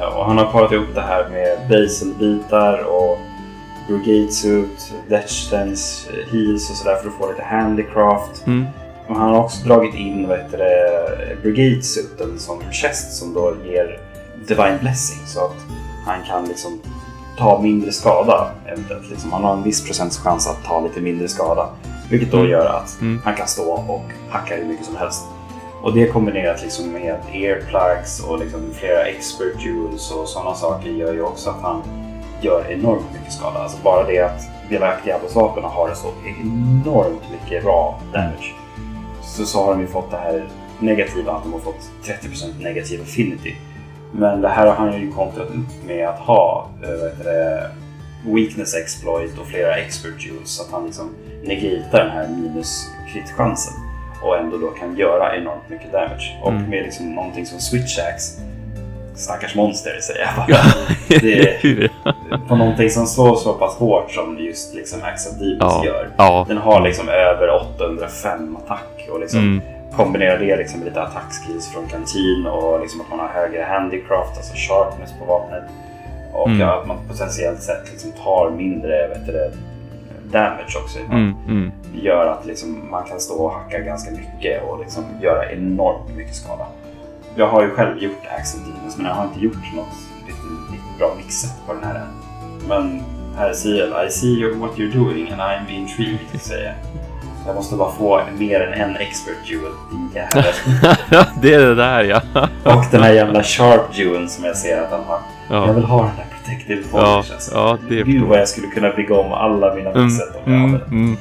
Eh, 0.00 0.16
och 0.18 0.24
han 0.24 0.38
har 0.38 0.44
parat 0.52 0.72
ihop 0.72 0.94
det 0.94 1.00
här 1.00 1.28
med 1.28 1.58
baselbitar 1.68 2.84
och 2.84 3.18
Brigade 3.88 4.32
Suit, 4.32 4.92
Stance, 5.26 6.10
eh, 6.10 6.32
Heals 6.32 6.70
och 6.70 6.76
sådär 6.76 6.96
för 6.96 7.08
att 7.08 7.14
få 7.14 7.28
lite 7.30 7.42
handicraft. 7.42 8.46
Mm. 8.46 8.66
Och 9.08 9.16
han 9.16 9.30
har 9.34 9.40
också 9.40 9.68
dragit 9.68 9.94
in 9.94 10.28
vad 10.28 10.38
heter 10.38 10.58
det, 10.58 11.42
Brigade 11.42 11.82
Suiten 11.82 12.38
som 12.38 12.60
chest 12.72 13.12
som 13.16 13.34
då 13.34 13.54
ger 13.64 14.00
Divine 14.48 14.78
Blessing 14.80 15.26
så 15.26 15.44
att 15.44 15.56
han 16.06 16.22
kan 16.24 16.44
liksom 16.44 16.78
ta 17.38 17.60
mindre 17.62 17.92
skada. 17.92 18.50
eventuellt. 18.66 19.10
Liksom, 19.10 19.32
han 19.32 19.44
har 19.44 19.52
en 19.52 19.62
viss 19.62 19.84
procents 19.86 20.18
chans 20.18 20.48
att 20.48 20.64
ta 20.64 20.80
lite 20.80 21.00
mindre 21.00 21.28
skada. 21.28 21.68
Vilket 22.10 22.30
då 22.30 22.36
Mm. 22.38 22.50
gör 22.50 22.66
att 22.66 23.00
Mm. 23.00 23.20
han 23.24 23.34
kan 23.34 23.46
stå 23.46 23.70
och 23.72 24.04
hacka 24.30 24.56
hur 24.56 24.64
mycket 24.64 24.86
som 24.86 24.96
helst. 24.96 25.24
Och 25.82 25.94
det 25.94 26.06
kombinerat 26.06 26.62
liksom 26.62 26.92
med 26.92 27.16
earplugs 27.32 28.20
och 28.28 28.38
liksom 28.38 28.60
flera 28.74 29.02
expert 29.04 29.60
jewels 29.64 30.10
och 30.10 30.28
sådana 30.28 30.54
saker 30.54 30.90
gör 30.90 31.12
ju 31.12 31.22
också 31.22 31.50
att 31.50 31.62
han 31.62 31.82
gör 32.40 32.70
enormt 32.70 33.12
mycket 33.12 33.32
skada. 33.32 33.58
Alltså 33.58 33.78
bara 33.82 34.04
det 34.06 34.20
att 34.20 34.42
vapen 35.34 35.64
har 35.64 35.94
så 35.94 36.08
enormt 36.26 37.22
mycket 37.30 37.64
raw 37.64 37.94
damage. 38.12 38.54
Så, 39.22 39.46
så 39.46 39.64
har 39.64 39.72
de 39.72 39.80
ju 39.80 39.86
fått 39.86 40.10
det 40.10 40.16
här 40.16 40.44
negativa, 40.80 41.32
att 41.32 41.42
de 41.42 41.52
har 41.52 41.60
fått 41.60 41.90
30% 42.04 42.62
negativ 42.62 43.02
affinity. 43.02 43.54
Men 44.12 44.40
det 44.40 44.48
här 44.48 44.66
har 44.66 44.74
han 44.74 45.00
ju 45.00 45.12
kontrat 45.12 45.48
upp 45.48 45.86
med 45.86 46.08
att 46.08 46.18
ha 46.18 46.68
eh, 46.82 46.88
vad 47.18 47.26
det, 47.26 47.70
weakness 48.24 48.74
exploit 48.74 49.38
och 49.38 49.46
flera 49.46 49.76
expert 49.76 50.26
jewels 50.26 50.50
så 50.50 50.62
att 50.62 50.72
han 50.72 50.86
liksom 50.86 51.10
negatar 51.44 51.98
den 52.04 52.10
här 52.10 52.28
minus 52.28 52.90
crit-chansen 53.12 53.72
och 54.22 54.38
ändå 54.38 54.56
då 54.56 54.66
kan 54.70 54.96
göra 54.96 55.36
enormt 55.36 55.68
mycket 55.68 55.92
damage. 55.92 56.38
Och 56.42 56.50
Mm. 56.50 56.70
med 56.70 56.82
liksom 56.84 57.14
någonting 57.14 57.46
som 57.46 57.60
switch 57.60 57.98
axe, 57.98 58.40
stackars 59.16 59.54
monster 59.54 59.98
säger 60.00 60.20
jag 60.20 60.46
bara. 60.46 60.58
Det- 61.20 61.56
Hur? 61.60 61.90
På 62.48 62.56
någonting 62.56 62.90
som 62.90 63.06
slår 63.06 63.36
så 63.36 63.52
pass 63.54 63.74
hårt 63.76 64.10
som 64.10 64.38
just 64.38 64.74
liksom 64.74 65.00
Demons 65.00 65.58
Ja. 65.60 65.84
gör. 65.84 66.08
Ja. 66.16 66.44
Den 66.48 66.58
har 66.58 66.80
liksom 66.80 67.08
över 67.08 67.50
805 67.54 68.56
attack 68.56 69.08
och 69.12 69.20
liksom 69.20 69.40
Mm. 69.40 69.60
kombinerar 69.96 70.38
det 70.38 70.56
liksom 70.56 70.78
med 70.80 70.88
lite 70.88 71.02
attackskills 71.02 71.68
från 71.72 71.86
kantin 71.86 72.46
och 72.46 72.80
liksom 72.80 73.00
att 73.00 73.10
man 73.10 73.18
har 73.20 73.28
högre 73.28 73.62
handicraft, 73.62 74.36
alltså 74.36 74.54
sharpness 74.56 75.10
på 75.18 75.24
vapnet. 75.24 75.62
Och 76.32 76.46
Mm. 76.48 76.60
ja, 76.60 76.80
att 76.80 76.86
man 76.86 76.96
potentiellt 77.08 77.62
sett 77.62 77.90
liksom 77.92 78.12
tar 78.24 78.50
mindre 78.50 79.08
vet 79.08 79.26
du, 79.26 79.50
damage 80.32 80.76
också. 80.82 80.98
Mm. 80.98 81.34
Mm. 81.48 81.72
Gör 82.02 82.26
att 82.26 82.46
liksom 82.46 82.90
man 82.90 83.04
kan 83.04 83.20
stå 83.20 83.34
och 83.34 83.52
hacka 83.52 83.78
ganska 83.78 84.10
mycket 84.10 84.62
och 84.64 84.78
liksom 84.80 85.04
göra 85.22 85.52
enormt 85.52 86.16
mycket 86.16 86.34
skada. 86.34 86.66
Jag 87.36 87.48
har 87.48 87.62
ju 87.62 87.70
själv 87.70 87.98
gjort 88.02 88.22
Axe 88.38 88.58
of 88.58 88.64
Demons 88.66 88.96
men 88.96 89.06
jag 89.06 89.14
har 89.14 89.24
inte 89.24 89.40
gjort 89.40 89.74
något 89.74 89.86
riktigt, 90.26 90.44
riktigt 90.72 90.98
bra 90.98 91.14
mixet 91.16 91.50
på 91.66 91.72
den 91.74 91.84
här 91.84 91.94
än. 91.94 92.06
Men 92.68 93.02
här 93.36 93.52
CL, 93.52 94.06
I 94.06 94.10
see 94.10 94.52
what 94.54 94.70
you're 94.76 94.92
doing 94.94 95.30
and 95.32 95.40
I'm 95.40 95.70
intrigued, 95.70 96.40
säger 96.40 96.64
jag. 96.64 96.74
Jag 97.46 97.54
måste 97.54 97.76
bara 97.76 97.92
få 97.92 98.20
mer 98.38 98.60
än 98.60 98.72
en 98.90 98.96
expert 98.96 99.36
jewel, 99.50 99.72
din 99.90 100.10
jävel. 100.14 100.44
det 101.42 101.54
är 101.54 101.58
det 101.60 101.74
där 101.74 102.02
ja. 102.04 102.20
Och 102.62 102.84
den 102.90 103.02
här 103.02 103.12
jävla 103.12 103.42
sharp 103.42 103.98
jeweln 103.98 104.28
som 104.28 104.44
jag 104.44 104.56
ser 104.56 104.82
att 104.82 104.90
han 104.90 105.04
har. 105.04 105.18
Jag 105.50 105.68
Ja, 105.68 105.72
vill 105.72 105.84
ha 105.84 105.98
den 106.02 106.10
där 106.16 106.26
protective 106.38 106.82
ja, 106.92 107.14
polish 107.16 107.32
alltså. 107.34 107.54
ja 107.54 107.78
det 107.88 107.94
Gud 107.94 108.06
förstår 108.06 108.26
vad 108.26 108.38
jag 108.38 108.48
skulle 108.48 108.66
kunna 108.66 108.90
bygga 108.90 109.14
om 109.14 109.32
alla 109.32 109.74
mina 109.74 109.90
Mm, 109.90 110.04
mixet 110.04 110.28
om 110.36 110.52
jag 110.52 110.60
mm, 110.60 110.72
hade. 110.72 110.84
mm. 110.84 111.16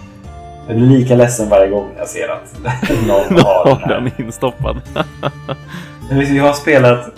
Jag 0.68 0.78
blir 0.78 0.88
lika 0.88 1.16
ledsen 1.16 1.50
varje 1.50 1.68
gång 1.70 1.88
jag 1.98 2.08
ser 2.08 2.30
att 2.30 2.56
någon 3.08 3.40
har 3.46 3.66
den 3.66 3.78
här. 3.78 4.02
den 4.18 4.26
instoppad. 4.26 4.82
Men 6.10 6.36
Jag 6.36 6.44
har 6.44 6.54
spelat 6.54 7.10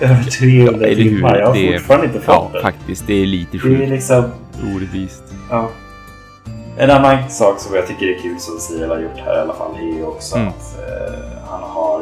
över 0.00 0.22
300 0.24 0.86
Eller 0.86 1.02
hur? 1.02 1.10
timmar. 1.10 1.38
Jag 1.38 1.46
har 1.46 1.54
Det 1.54 1.68
är- 1.68 1.78
fortfarande 1.78 2.06
inte 2.06 2.20
Ja, 2.26 2.42
fått 2.42 2.52
den. 2.52 2.62
faktiskt. 2.62 3.06
Det 3.06 3.14
är 3.22 3.26
lite 3.26 3.50
Det 3.52 3.56
är 3.58 3.60
sjukt 3.60 3.88
liksom... 3.90 4.24
orättvist. 4.76 5.22
Ja. 5.50 5.68
En 6.78 6.90
annan 6.90 7.30
sak 7.30 7.58
som 7.60 7.74
jag 7.74 7.86
tycker 7.86 8.06
är 8.06 8.18
kul 8.22 8.38
som 8.40 8.58
CL 8.58 8.88
har 8.90 8.98
gjort 8.98 9.18
här 9.24 9.36
i 9.36 9.40
alla 9.40 9.54
fall 9.54 9.76
är 9.76 9.96
ju 9.96 10.04
också 10.04 10.36
Mm. 10.36 10.48
att 10.48 10.78
eh, 10.78 11.14
han 11.50 11.62
har 11.62 12.00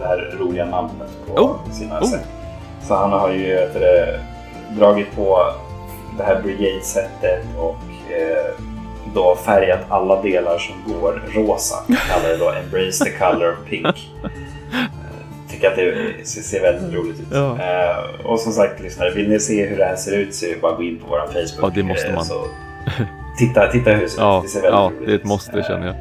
det 0.00 0.06
här 0.06 0.36
roliga 0.40 0.64
namnet 0.64 1.08
på 1.26 1.32
Oh, 1.42 1.72
sina 1.72 2.00
oh. 2.00 2.10
Så 2.88 2.94
han 2.94 3.10
har 3.12 3.30
ju 3.30 3.46
det, 3.54 4.20
dragit 4.78 5.16
på 5.16 5.38
det 6.18 6.24
här 6.24 6.42
Brigade-sättet 6.42 7.44
och 7.58 7.76
eh, 8.12 8.54
då 9.14 9.36
färgat 9.44 9.80
alla 9.88 10.22
delar 10.22 10.58
som 10.58 10.92
går 10.92 11.22
rosa. 11.34 11.76
Kallar 11.86 12.28
det 12.28 12.36
då 12.36 12.50
Embrace 12.50 13.04
the 13.04 13.10
color 13.10 13.52
of 13.52 13.68
pink. 13.70 14.10
Tycker 15.54 15.68
att 15.70 15.76
det 15.76 16.26
ser 16.26 16.42
ser 16.42 16.60
väldigt 16.62 16.94
roligt 16.94 17.20
ut. 17.20 17.26
Ja. 17.32 17.58
Eh, 17.60 18.26
och 18.26 18.40
som 18.40 18.52
sagt 18.52 18.80
lyssnare, 18.80 19.10
vill 19.10 19.28
ni 19.28 19.40
se 19.40 19.66
hur 19.66 19.76
det 19.76 19.84
här 19.84 19.96
ser 19.96 20.12
ut 20.16 20.34
så 20.34 20.46
är 20.46 20.50
det 20.54 20.60
bara 20.60 20.72
att 20.72 20.78
gå 20.78 20.84
in 20.84 20.98
på 20.98 21.06
vår 21.08 21.18
Facebook. 21.26 21.58
Ja, 21.62 21.70
det 21.74 21.82
måste 21.82 22.08
eh, 22.08 22.14
man. 22.14 22.24
Så 22.24 22.44
titta, 23.38 23.66
titta 23.72 23.90
hur 23.90 24.00
det 24.02 24.08
ser 24.08 24.22
Ja, 24.22 24.38
ut. 24.38 24.42
Det 24.42 24.48
ser 24.48 24.60
väldigt 24.62 24.78
ja 24.80 24.90
roligt 24.94 25.06
det 25.06 25.12
är 25.12 25.14
ett 25.16 25.20
ut. 25.20 25.26
måste 25.26 25.58
Eh, 25.58 25.64
känner 25.66 25.86
jag. 25.86 25.96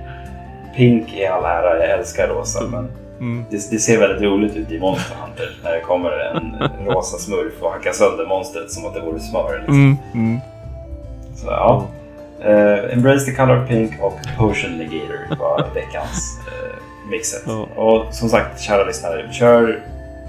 Pink 0.75 1.13
är 1.13 1.30
all 1.30 1.43
ära, 1.45 1.77
jag 1.88 1.99
älskar 1.99 2.27
rosa. 2.27 2.63
Men 2.71 2.89
Mm. 3.19 3.45
det, 3.49 3.57
det 3.71 3.80
ser 3.80 3.99
väldigt 3.99 4.21
roligt 4.21 4.55
ut 4.55 4.71
i 4.71 4.80
Monster 4.80 5.15
Hunter 5.25 5.49
när 5.63 5.71
det 5.73 5.80
kommer 5.81 6.09
en 6.11 6.69
rosa 6.85 7.17
smurf 7.17 7.53
och 7.61 7.71
hackar 7.71 7.91
sönder 7.91 8.25
monstret 8.25 8.71
som 8.71 8.85
att 8.85 8.93
det 8.93 8.99
vore 9.01 9.19
smör. 9.19 9.57
Liksom. 9.57 9.75
Mm. 9.75 9.97
Mm. 10.13 10.39
Så, 11.35 11.47
ja. 11.47 11.88
Eh, 12.41 12.93
Embrace 12.93 13.25
the 13.25 13.31
color 13.31 13.65
pink 13.67 13.91
och 14.01 14.19
Potion 14.38 14.77
Negator 14.77 15.35
var 15.39 15.65
veckans 15.73 16.39
uh, 16.47 16.75
mixet. 17.09 17.43
Ja. 17.45 17.67
Och 17.75 18.13
som 18.13 18.30
sagt, 18.30 18.61
kära 18.61 18.84
lyssnare, 18.84 19.34
kör, 19.34 19.84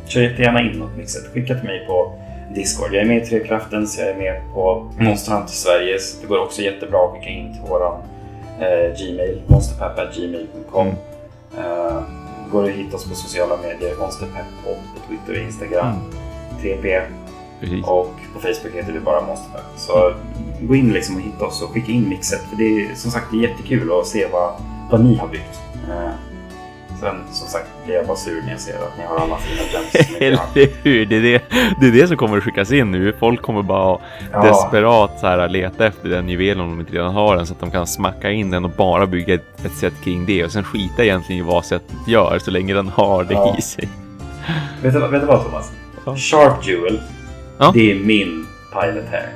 kör 0.06 0.20
jättegärna 0.20 0.60
in 0.60 0.78
något 0.78 0.96
mixet. 0.96 1.26
Skicka 1.32 1.54
till 1.54 1.64
mig 1.64 1.86
på 1.86 2.12
Discord. 2.54 2.94
Jag 2.94 3.02
är 3.02 3.06
med 3.06 3.16
i 3.16 3.26
Trekraftens, 3.26 3.98
jag 3.98 4.08
är 4.08 4.16
med 4.16 4.40
på 4.54 4.92
Monster 4.98 5.32
Hunter 5.32 5.52
Sverige. 5.52 5.98
Så 5.98 6.20
Det 6.20 6.26
går 6.26 6.38
också 6.38 6.62
jättebra 6.62 7.04
att 7.04 7.12
skicka 7.14 7.30
in 7.30 7.52
till 7.52 7.62
våran 7.70 8.02
eh, 8.60 8.96
Gmail, 8.98 9.42
monsterpepp.gmail.com. 9.46 10.86
Mm. 10.86 10.96
Eh, 11.66 12.02
går 12.52 12.64
att 12.64 12.70
hitta 12.70 12.96
oss 12.96 13.08
på 13.08 13.14
sociala 13.14 13.56
medier, 13.56 13.96
monsterpepp 14.00 14.46
och 14.64 14.76
på 14.94 15.08
Twitter 15.08 15.40
och 15.40 15.46
Instagram. 15.46 15.86
Mm. 15.86 16.00
3P 16.62 17.02
Precis. 17.60 17.84
och 17.86 18.10
på 18.34 18.40
Facebook 18.40 18.74
heter 18.74 18.92
vi 18.92 19.00
bara 19.00 19.26
Monsterpepp. 19.26 19.64
Så 19.76 20.12
gå 20.60 20.74
in 20.74 20.92
liksom 20.92 21.16
och 21.16 21.22
hitta 21.22 21.46
oss 21.46 21.62
och 21.62 21.70
skicka 21.70 21.92
in 21.92 22.08
mixet. 22.08 22.40
För 22.40 22.56
det 22.56 22.64
är 22.64 22.94
som 22.94 23.10
sagt 23.10 23.26
det 23.30 23.36
är 23.36 23.48
jättekul 23.48 23.92
att 24.00 24.06
se 24.06 24.26
vad, 24.32 24.52
vad 24.90 25.04
ni 25.04 25.16
har 25.16 25.28
byggt. 25.28 25.60
Eh, 25.88 26.33
sen 27.04 27.16
som 27.32 27.48
sagt 27.48 27.66
blir 27.84 27.94
jag 27.94 28.06
bara 28.06 28.16
sur 28.16 28.42
när 28.42 28.50
jag 28.50 28.60
ser 28.60 28.74
att 28.74 28.98
ni 28.98 29.04
har 29.04 29.16
alla 29.18 29.36
fina 29.38 29.62
gems. 29.72 30.10
Eller 30.20 30.68
hur? 30.82 31.06
Det 31.06 31.16
är 31.16 31.20
det, 31.22 31.42
det 31.80 31.86
är 31.86 31.92
det 32.02 32.08
som 32.08 32.16
kommer 32.16 32.36
att 32.38 32.44
skickas 32.44 32.72
in 32.72 32.90
nu. 32.90 33.12
Folk 33.18 33.42
kommer 33.42 33.62
bara 33.62 33.98
Ja, 34.32 34.42
desperat 34.42 35.20
så 35.20 35.26
här, 35.26 35.48
leta 35.48 35.86
efter 35.86 36.08
den 36.08 36.28
juvelen 36.28 36.60
om 36.64 36.70
de 36.70 36.80
inte 36.80 36.92
redan 36.92 37.14
har 37.14 37.36
den 37.36 37.46
så 37.46 37.52
att 37.52 37.60
de 37.60 37.70
kan 37.70 37.86
smacka 37.86 38.30
in 38.30 38.50
den 38.50 38.64
och 38.64 38.70
bara 38.70 39.06
bygga 39.06 39.34
ett, 39.34 39.64
ett 39.64 39.72
sätt 39.74 39.94
kring 40.04 40.26
det 40.26 40.44
och 40.44 40.52
sen 40.52 40.64
skita 40.64 41.04
egentligen 41.04 41.44
i 41.44 41.48
vad 41.48 41.64
sättet 41.64 41.96
gör 42.08 42.38
så 42.38 42.50
länge 42.50 42.74
den 42.74 42.88
har 42.88 43.24
det 43.24 43.34
Ja. 43.34 43.56
i 43.58 43.62
sig. 43.62 43.88
vet, 44.82 44.92
du, 44.92 45.00
vet 45.00 45.20
du 45.20 45.26
vad 45.26 45.44
Thomas? 45.44 45.72
Ja. 46.04 46.16
Sharp 46.16 46.66
Jewel, 46.68 47.00
Ja. 47.58 47.70
det 47.74 47.90
är 47.90 47.94
min 47.94 48.46
pilot 48.72 49.04
här. 49.10 49.28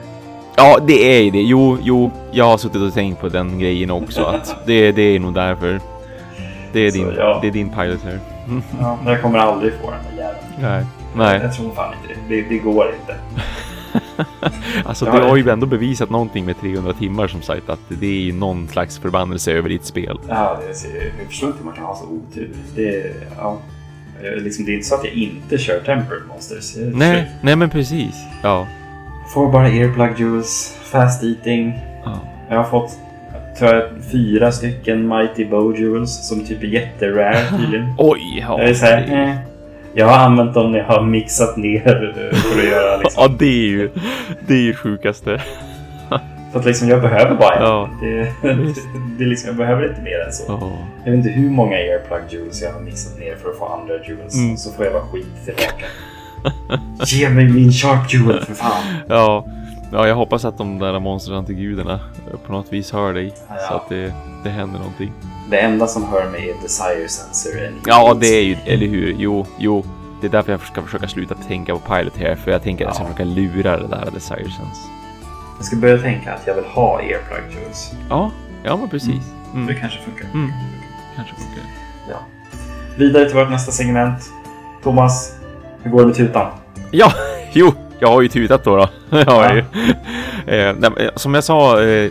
Ja, 0.57 0.78
det 0.86 1.16
är 1.19 1.23
ju 1.23 1.31
det. 1.31 1.43
Jo, 1.43 1.78
jo, 1.82 2.11
jag 2.32 2.45
har 2.45 2.59
suttit 2.59 2.82
och 2.82 2.95
tänkt 2.95 3.20
på 3.20 3.28
den 3.28 3.59
grejen 3.59 3.90
också. 3.90 4.23
Att 4.24 4.57
det, 4.66 4.93
det 4.93 5.03
är 5.03 5.19
nog 5.20 5.35
därför. 5.35 5.81
Det 6.73 6.81
är 6.86 6.90
Så, 6.90 6.97
din, 6.99 7.15
ja. 7.19 7.39
det 7.43 7.49
är 7.49 7.53
din 7.53 7.69
pilot 7.70 8.03
här. 8.05 8.20
Ja, 8.81 8.99
men 9.05 9.12
jag 9.12 9.23
kommer 9.23 9.39
aldrig 9.39 9.73
få 9.73 9.90
den 9.90 10.01
där 10.16 10.23
jäveln. 10.23 10.45
Nej. 10.61 10.85
Nej, 11.16 11.40
Jag 11.43 11.55
tror 11.55 11.74
fan 11.74 11.95
inte 12.03 12.15
det. 12.28 12.36
Det, 12.43 12.49
det 12.49 12.59
går 12.59 12.86
inte. 13.01 13.15
alltså 14.85 15.07
Ja, 15.07 15.12
det- 15.12 15.28
har 15.28 15.36
ju 15.36 15.49
ändå 15.51 15.66
bevisat 15.66 16.11
någonting 16.11 16.45
med 16.47 16.61
300 16.61 16.93
timmar 16.93 17.28
som 17.28 17.43
sagt 17.43 17.69
att 17.69 17.81
det 17.89 18.07
är 18.07 18.20
ju 18.20 18.32
någon 18.32 18.69
slags 18.69 18.99
förbannelse 18.99 19.53
över 19.53 19.69
ditt 19.69 19.85
spel. 19.85 20.19
Ja, 20.28 20.59
det 20.69 20.74
ser, 20.74 21.12
jag 21.19 21.27
förstår 21.28 21.47
inte 21.49 21.59
hur 21.59 21.65
man 21.66 21.74
kan 21.74 21.85
ha 21.85 21.97
så 21.97 22.05
otur. 22.05 22.51
Det, 22.77 23.12
ja, 23.39 23.59
Eh, 24.23 24.43
liksom, 24.43 24.65
det 24.65 24.70
är 24.73 24.74
inte 24.74 24.86
så 24.86 24.95
att 24.95 25.05
jag 25.05 25.12
inte 25.12 25.59
kör 25.59 25.81
Tempered 25.81 26.23
Monsters. 26.28 26.77
Jag 26.77 26.95
Nej, 26.95 27.16
kör- 27.16 27.27
nej 27.43 27.57
men 27.57 27.70
precis. 27.70 28.15
Ja. 28.43 28.66
Får 29.35 29.53
bara 29.53 29.69
earplug 29.69 30.19
juice, 30.20 30.77
fast 30.82 31.24
eating, 31.24 31.78
ja. 32.05 32.19
Jag 32.51 32.57
har 32.57 32.65
fått 32.65 32.99
tror 33.59 33.75
jag, 33.75 33.85
fyra 34.13 34.53
stycken 34.53 35.09
Mighty 35.09 35.45
Bow 35.45 35.81
Jewels 35.81 36.29
som 36.29 36.45
typ 36.45 36.63
är 36.63 36.67
jätterare 36.67 37.59
tydligen. 37.59 37.95
Oj! 37.99 38.39
Ja, 38.49 38.61
Jag 38.61 38.69
är 38.69 38.75
så 38.75 38.87
här, 38.87 39.27
eh. 39.29 39.35
Jag 39.95 40.07
har 40.07 40.19
använt 40.19 40.55
dem 40.55 40.73
när 40.73 40.79
jag 40.79 40.87
har 40.87 41.03
mixat 41.05 41.57
ner 41.57 41.81
för 42.53 42.59
att 42.61 42.69
göra 42.69 42.97
liksom. 42.97 43.23
ja, 43.23 43.37
det 43.39 43.47
är 43.47 43.69
ju 43.69 43.91
det 44.47 44.55
är 44.55 44.61
ju 44.61 44.75
sjukaste. 44.75 45.43
För 46.53 46.59
att 46.59 46.67
liksom 46.67 46.89
jag 46.89 47.03
behöver 47.03 47.35
bara 47.35 47.55
en. 47.55 47.63
Ja. 47.63 47.91
Det, 48.01 48.33
det 49.19 49.25
är 49.25 49.29
liksom, 49.29 49.47
jag 49.49 49.57
behöver 49.57 49.89
inte 49.89 50.03
mer 50.03 50.27
än 50.27 50.33
så. 50.33 50.45
Ja. 50.49 50.79
Jag 51.05 51.11
vet 51.11 51.19
inte 51.19 51.31
hur 51.31 51.51
många 51.51 51.77
airplug 51.77 52.23
jewels 52.29 52.63
jag 52.63 52.73
har 52.73 52.81
mixat 52.81 53.19
ner 53.19 53.35
för 53.43 53.51
att 53.51 53.59
få 53.59 53.67
andra 53.67 53.95
jewels. 53.95 54.35
Mm. 54.35 54.57
Så 54.57 54.73
får 54.73 54.85
jag 54.85 54.95
bara 54.95 55.03
skit 55.03 55.27
tillbaka. 55.45 55.85
Ge 57.07 57.29
mig 57.29 57.49
min 57.49 57.73
sharp 57.73 58.15
jewel 58.15 58.45
för 58.45 58.55
fan. 58.55 58.83
Ja, 59.09 59.47
ja, 59.93 60.09
jag 60.09 60.15
hoppas 60.15 60.44
att 60.44 60.59
de 60.59 60.78
där 60.78 60.98
monsterantigudarna 61.01 62.01
på 62.47 62.52
något 62.52 62.73
vis 62.73 62.93
hör 62.93 63.12
dig. 63.15 63.35
Ja. 63.48 63.55
Så 63.69 63.74
att 63.74 63.89
det, 63.89 64.12
det 64.44 64.51
händer 64.51 64.78
någonting. 64.78 65.12
Det 65.51 65.59
enda 65.60 65.86
som 65.86 66.05
hör 66.05 66.31
mig 66.31 66.51
är 66.51 66.62
desire 66.62 67.09
sensor. 67.09 67.52
Ja, 67.86 68.15
det 68.20 68.27
är 68.27 68.43
ju, 68.44 68.56
eller 68.65 68.86
hur? 68.86 69.15
Jo, 69.19 69.47
jo. 69.59 69.85
Det 70.20 70.27
är 70.27 70.31
därför 70.31 70.52
jag 70.52 70.60
ska 70.60 70.82
försöka 70.82 71.09
sluta 71.09 71.35
tänka 71.35 71.73
på 71.77 71.94
Pilot 71.94 72.16
här. 72.16 72.35
För 72.35 72.51
jag 72.51 72.62
tänker 72.62 72.85
att 72.85 72.89
jag 72.89 72.94
ska 72.94 73.05
Ja. 73.05 73.09
försöka 73.09 73.24
lura 73.24 73.77
det 73.77 73.86
där 73.89 74.09
Desire 74.15 74.39
Sense. 74.44 74.81
Jag 75.56 75.65
ska 75.66 75.77
börja 75.77 75.98
tänka 75.98 76.35
att 76.35 76.47
jag 76.47 76.55
vill 76.55 76.65
ha 76.65 76.98
airplug 76.98 77.52
jewels. 77.55 77.93
Ja, 78.10 78.31
ja 78.65 78.77
men 78.77 78.89
precis. 78.89 79.24
Det 79.52 79.59
Mm. 79.59 79.74
kanske 79.81 79.98
funkar. 80.01 80.24
Mm. 80.35 80.51
Kanske 81.16 81.35
funkar. 81.35 81.62
Ja. 82.10 82.16
Vidare 82.97 83.24
till 83.27 83.36
vårt 83.36 83.51
nästa 83.51 83.73
segment. 83.73 84.23
Thomas, 84.82 85.32
hur 85.82 85.90
går 85.90 86.01
det 86.01 86.06
med 86.06 86.16
tutan? 86.16 86.47
Ja, 86.90 87.12
jo, 87.52 87.73
jag 88.01 88.09
har 88.09 88.20
ju 88.23 88.29
tutat 88.29 88.65
då. 88.65 88.77
då. 88.77 88.89
Jag 89.19 89.25
har 89.27 89.55
ju. 89.55 89.65
Eh, 90.47 90.75
nej, 90.79 91.11
som 91.16 91.35
jag 91.35 91.45
sa 91.45 91.83
eh, 91.83 92.11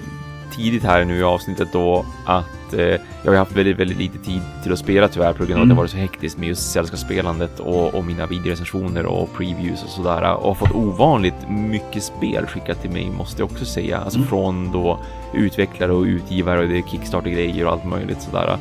tidigt 0.55 0.83
här 0.83 1.05
nu 1.05 1.17
i 1.17 1.23
avsnittet 1.23 1.67
då 1.73 2.05
att 2.25 2.73
eh, 2.73 2.85
jag 3.23 3.31
har 3.31 3.35
haft 3.35 3.51
väldigt, 3.51 3.77
väldigt 3.79 3.97
lite 3.97 4.17
tid 4.17 4.41
till 4.63 4.73
att 4.73 4.79
spela 4.79 5.07
tyvärr 5.07 5.33
på 5.33 5.45
grund 5.45 5.51
av 5.53 5.57
att 5.57 5.63
Mm. 5.65 5.69
det 5.69 5.75
varit 5.75 5.91
så 5.91 5.97
hektiskt 5.97 6.37
med 6.37 6.47
just 6.49 6.71
sällskapsspelandet 6.71 7.59
och, 7.59 7.95
och 7.95 8.03
mina 8.05 8.25
videorecensioner 8.25 9.05
och 9.05 9.29
previews 9.37 9.83
och 9.83 9.89
sådär 9.89 10.33
och 10.33 10.57
fått 10.57 10.71
ovanligt 10.75 11.49
mycket 11.49 12.03
spel 12.03 12.45
skickat 12.45 12.81
till 12.81 12.91
mig 12.91 13.09
måste 13.17 13.41
jag 13.41 13.51
också 13.51 13.65
säga. 13.65 13.97
Alltså 13.97 14.17
Mm. 14.19 14.29
från 14.29 14.71
då 14.71 14.99
utvecklare 15.33 15.91
och 15.91 16.03
utgivare 16.03 16.59
och 16.59 16.67
det 16.67 16.77
är 16.77 16.81
Kickstarter-grejer 16.81 17.65
och 17.65 17.71
allt 17.71 17.85
möjligt 17.85 18.21
sådär. 18.21 18.57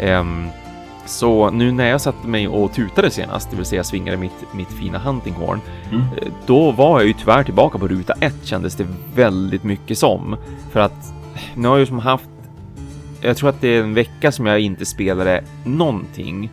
Ehm, 0.00 0.48
så 1.08 1.50
nu 1.50 1.72
när 1.72 1.88
jag 1.88 2.00
satte 2.00 2.28
mig 2.28 2.48
och 2.48 2.72
tutade 2.72 3.10
senast, 3.10 3.50
det 3.50 3.56
vill 3.56 3.64
säga 3.66 3.84
svingade 3.84 4.16
mitt, 4.16 4.44
mitt 4.54 4.72
fina 4.72 4.98
huntinghorn, 4.98 5.60
Mm. 5.90 6.00
eh, 6.02 6.28
då 6.46 6.70
var 6.70 7.00
jag 7.00 7.06
ju 7.06 7.12
tyvärr 7.12 7.44
tillbaka 7.44 7.78
på 7.78 7.88
ruta 7.88 8.12
ett 8.20 8.44
kändes 8.46 8.74
det 8.76 8.86
väldigt 9.14 9.64
mycket 9.64 9.98
som. 9.98 10.36
För 10.72 10.80
att 10.80 11.12
nu 11.54 11.68
har 11.68 11.74
jag 11.74 11.80
ju 11.80 11.86
som 11.86 11.98
haft, 11.98 12.28
jag 13.20 13.36
tror 13.36 13.48
att 13.50 13.60
det 13.60 13.68
är 13.68 13.80
en 13.82 13.94
vecka 13.94 14.32
som 14.32 14.46
jag 14.46 14.60
inte 14.60 14.84
spelade 14.86 15.44
någonting. 15.64 16.50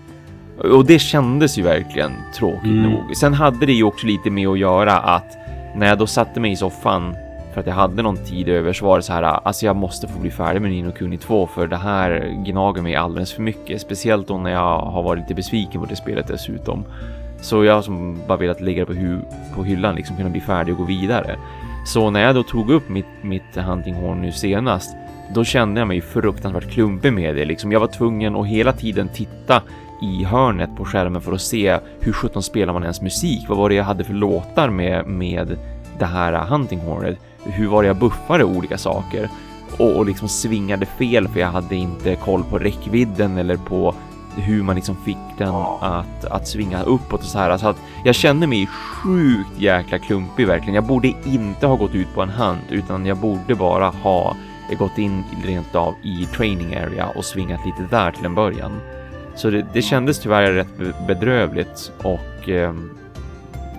Och 0.74 0.86
det 0.86 1.00
kändes 1.00 1.58
ju 1.58 1.62
verkligen 1.64 2.12
tråkigt 2.36 2.64
Mm. 2.64 2.92
nog. 2.92 3.16
Sen 3.16 3.34
hade 3.34 3.66
det 3.66 3.74
ju 3.74 3.84
också 3.84 4.08
lite 4.08 4.30
med 4.30 4.48
att 4.48 4.60
göra 4.60 4.94
att 4.98 5.38
när 5.76 5.88
jag 5.88 5.98
då 5.98 6.08
satte 6.08 6.40
mig 6.40 6.52
i 6.52 6.56
soffan 6.56 7.16
för 7.56 7.62
att 7.62 7.68
jag 7.68 7.74
hade 7.74 8.02
någon 8.02 8.18
tid 8.18 8.50
över 8.50 8.74
så 8.74 8.86
var 8.86 8.98
det 8.98 9.04
så 9.04 9.14
här, 9.14 9.24
alltså 9.24 9.66
jag 9.66 9.76
måste 9.76 10.08
få 10.08 10.20
bli 10.20 10.32
färdig 10.32 10.62
med 10.62 10.72
Nino 10.72 10.92
Kuni 10.92 11.18
2 11.18 11.48
för 11.48 11.68
det 11.68 11.78
här 11.78 12.44
gnager 12.46 12.82
mig 12.82 12.96
alldeles 12.96 13.34
för 13.34 13.42
mycket. 13.42 13.82
Speciellt 13.82 14.28
då 14.28 14.38
när 14.38 14.52
jag 14.52 14.80
har 14.80 15.04
varit 15.04 15.20
lite 15.22 15.34
besviken 15.34 15.82
på 15.82 15.88
det 15.88 15.96
spelet 15.96 16.28
dessutom. 16.28 16.86
Så 17.42 17.64
jag 17.64 17.74
har 17.74 17.82
som 17.82 18.20
bara 18.28 18.38
velat 18.38 18.62
lägga 18.62 18.80
det 18.80 18.86
på, 18.86 18.94
hu- 18.94 19.26
på 19.56 19.64
hyllan, 19.64 19.96
liksom 19.96 20.18
kunna 20.18 20.30
bli 20.30 20.42
färdig 20.42 20.74
och 20.74 20.78
gå 20.80 20.84
vidare. 20.86 21.36
Så 21.86 22.10
när 22.10 22.20
jag 22.20 22.36
då 22.36 22.44
tog 22.44 22.70
upp 22.70 22.90
mitt, 22.90 23.06
mitt 23.22 23.56
huntinghorn 23.56 24.22
nu 24.22 24.32
senast, 24.32 24.96
då 25.34 25.44
kände 25.44 25.82
jag 25.82 25.88
mig 25.88 26.02
fruktansvärt 26.02 26.72
klumpig 26.72 27.14
med 27.14 27.36
det. 27.36 27.46
Liksom 27.46 27.72
jag 27.72 27.80
var 27.80 27.88
tvungen 27.88 28.36
att 28.36 28.48
hela 28.48 28.74
tiden 28.74 29.10
titta 29.10 29.62
i 30.02 30.24
hörnet 30.24 30.70
på 30.78 30.86
skärmen 30.86 31.22
för 31.22 31.34
att 31.34 31.42
se 31.42 31.80
hur 32.00 32.14
sjutton 32.14 32.44
spelar 32.44 32.74
man 32.74 32.82
ens 32.84 33.02
musik? 33.02 33.46
Vad 33.50 33.58
var 33.58 33.70
det 33.70 33.76
jag 33.76 33.84
hade 33.84 34.04
för 34.04 34.14
låtar 34.14 34.70
med, 34.70 35.08
med 35.08 35.58
det 36.00 36.06
här 36.06 36.34
Hunting 36.34 36.80
Hornet? 36.80 37.18
Hur 37.46 37.68
var 37.68 37.84
det 37.84 37.88
jag 37.88 37.98
buffade 37.98 38.44
olika 38.44 38.78
saker? 38.78 39.30
Och, 39.78 39.96
och 39.96 40.06
liksom 40.06 40.28
svingade 40.28 40.86
fel 40.86 41.28
för 41.28 41.40
jag 41.40 41.48
hade 41.48 41.76
inte 41.76 42.16
koll 42.16 42.44
på 42.44 42.60
räckvidden 42.60 43.38
eller 43.38 43.58
på 43.58 43.96
hur 44.36 44.64
man 44.64 44.76
liksom 44.76 44.96
fick 44.96 45.18
den 45.38 45.56
att, 45.82 46.26
att 46.26 46.48
svinga 46.48 46.84
uppåt 46.84 47.20
och 47.20 47.26
så 47.26 47.40
här. 47.40 47.58
Så 47.58 47.68
att 47.68 47.78
jag 48.04 48.16
kände 48.16 48.48
mig 48.48 48.68
sjukt 48.68 49.60
jäkla 49.60 50.00
klumpig 50.00 50.48
verkligen. 50.48 50.76
Jag 50.76 50.84
borde 50.84 51.14
inte 51.26 51.68
ha 51.68 51.76
gått 51.76 51.96
ut 51.96 52.14
på 52.16 52.22
en 52.22 52.30
hunt 52.30 52.66
utan 52.70 53.06
jag 53.06 53.18
borde 53.18 53.56
bara 53.56 53.88
ha 53.88 54.36
gått 54.80 54.98
in 54.98 55.24
rent 55.46 55.76
av 55.76 55.96
i 56.04 56.26
training 56.26 56.76
area 56.76 57.08
och 57.08 57.26
svingat 57.26 57.66
lite 57.66 57.96
där 57.96 58.12
till 58.12 58.26
en 58.26 58.36
början. 58.36 58.80
Så 59.36 59.50
det, 59.50 59.66
det 59.74 59.82
kändes 59.82 60.20
tyvärr 60.20 60.52
rätt 60.52 60.78
be- 60.78 60.94
bedrövligt 61.08 61.92
och 62.04 62.50
ehm, 62.50 62.90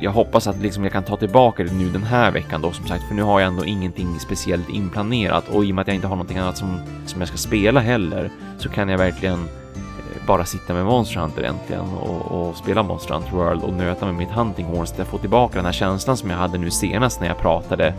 jag 0.01 0.11
hoppas 0.11 0.47
att 0.47 0.59
liksom 0.59 0.85
jag 0.85 0.93
kan 0.93 1.03
ta 1.03 1.17
tillbaka 1.17 1.65
det 1.65 1.73
nu 1.73 1.89
den 1.89 2.03
här 2.03 2.31
veckan 2.31 2.63
då 2.63 2.73
som 2.73 2.87
sagt, 2.87 3.05
för 3.09 3.15
nu 3.15 3.23
har 3.23 3.41
jag 3.41 3.49
ändå 3.49 3.65
ingenting 3.65 4.21
speciellt 4.21 4.69
inplanerat 4.69 5.49
och 5.49 5.65
i 5.65 5.71
och 5.71 5.75
med 5.75 5.83
att 5.83 5.89
jag 5.89 5.95
inte 5.95 6.07
har 6.07 6.17
någonting 6.17 6.39
annat 6.39 6.59
som, 6.59 6.81
som 7.07 7.21
jag 7.21 7.29
ska 7.29 7.37
spela 7.37 7.81
heller 7.81 8.31
så 8.59 8.69
kan 8.69 8.89
jag 8.89 8.99
verkligen 8.99 9.39
eh, 9.45 10.27
bara 10.27 10.45
sitta 10.45 10.75
med 10.75 10.85
Monster 10.85 11.21
Hunter 11.21 11.43
äntligen 11.43 11.85
och, 11.85 12.49
och 12.49 12.57
spela 12.57 12.83
Monster 12.83 13.15
Hunter 13.15 13.33
World 13.33 13.63
och 13.63 13.73
nöta 13.73 14.07
med 14.07 14.15
mitt 14.15 14.31
huntinghorn 14.31 14.87
så 14.87 14.93
att 14.93 14.99
jag 14.99 15.07
får 15.07 15.19
tillbaka 15.19 15.57
den 15.57 15.65
här 15.65 15.73
känslan 15.73 16.17
som 16.17 16.31
jag 16.31 16.37
hade 16.37 16.59
nu 16.59 16.71
senast 16.71 17.21
när 17.21 17.29
jag 17.29 17.39
pratade 17.39 17.95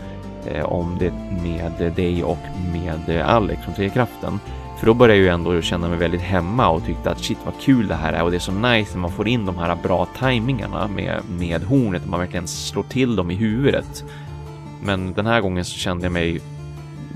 eh, 0.46 0.64
om 0.64 0.98
det 0.98 1.12
med 1.42 1.92
dig 1.96 2.24
och 2.24 2.38
med 2.72 3.20
Alex 3.26 3.62
från 3.62 3.74
Trekraften. 3.74 4.40
För 4.78 4.86
då 4.86 4.94
började 4.94 5.14
jag 5.18 5.24
ju 5.24 5.28
ändå 5.30 5.62
känna 5.62 5.88
mig 5.88 5.98
väldigt 5.98 6.20
hemma 6.20 6.68
och 6.68 6.84
tyckte 6.86 7.10
att 7.10 7.18
shit 7.18 7.38
vad 7.44 7.54
kul 7.60 7.88
det 7.88 7.94
här 7.94 8.12
är 8.12 8.22
och 8.22 8.30
det 8.30 8.36
är 8.36 8.40
så 8.40 8.52
nice 8.52 8.94
när 8.94 9.00
man 9.00 9.10
får 9.10 9.28
in 9.28 9.46
de 9.46 9.58
här 9.58 9.76
bra 9.82 10.06
tajmingarna 10.18 10.88
med, 10.88 11.20
med 11.38 11.62
hornet 11.62 12.02
och 12.04 12.08
man 12.10 12.20
verkligen 12.20 12.46
slår 12.48 12.82
till 12.82 13.16
dem 13.16 13.30
i 13.30 13.34
huvudet. 13.34 14.04
Men 14.82 15.12
den 15.12 15.26
här 15.26 15.40
gången 15.40 15.64
så 15.64 15.78
kände 15.78 16.04
jag 16.04 16.12
mig 16.12 16.40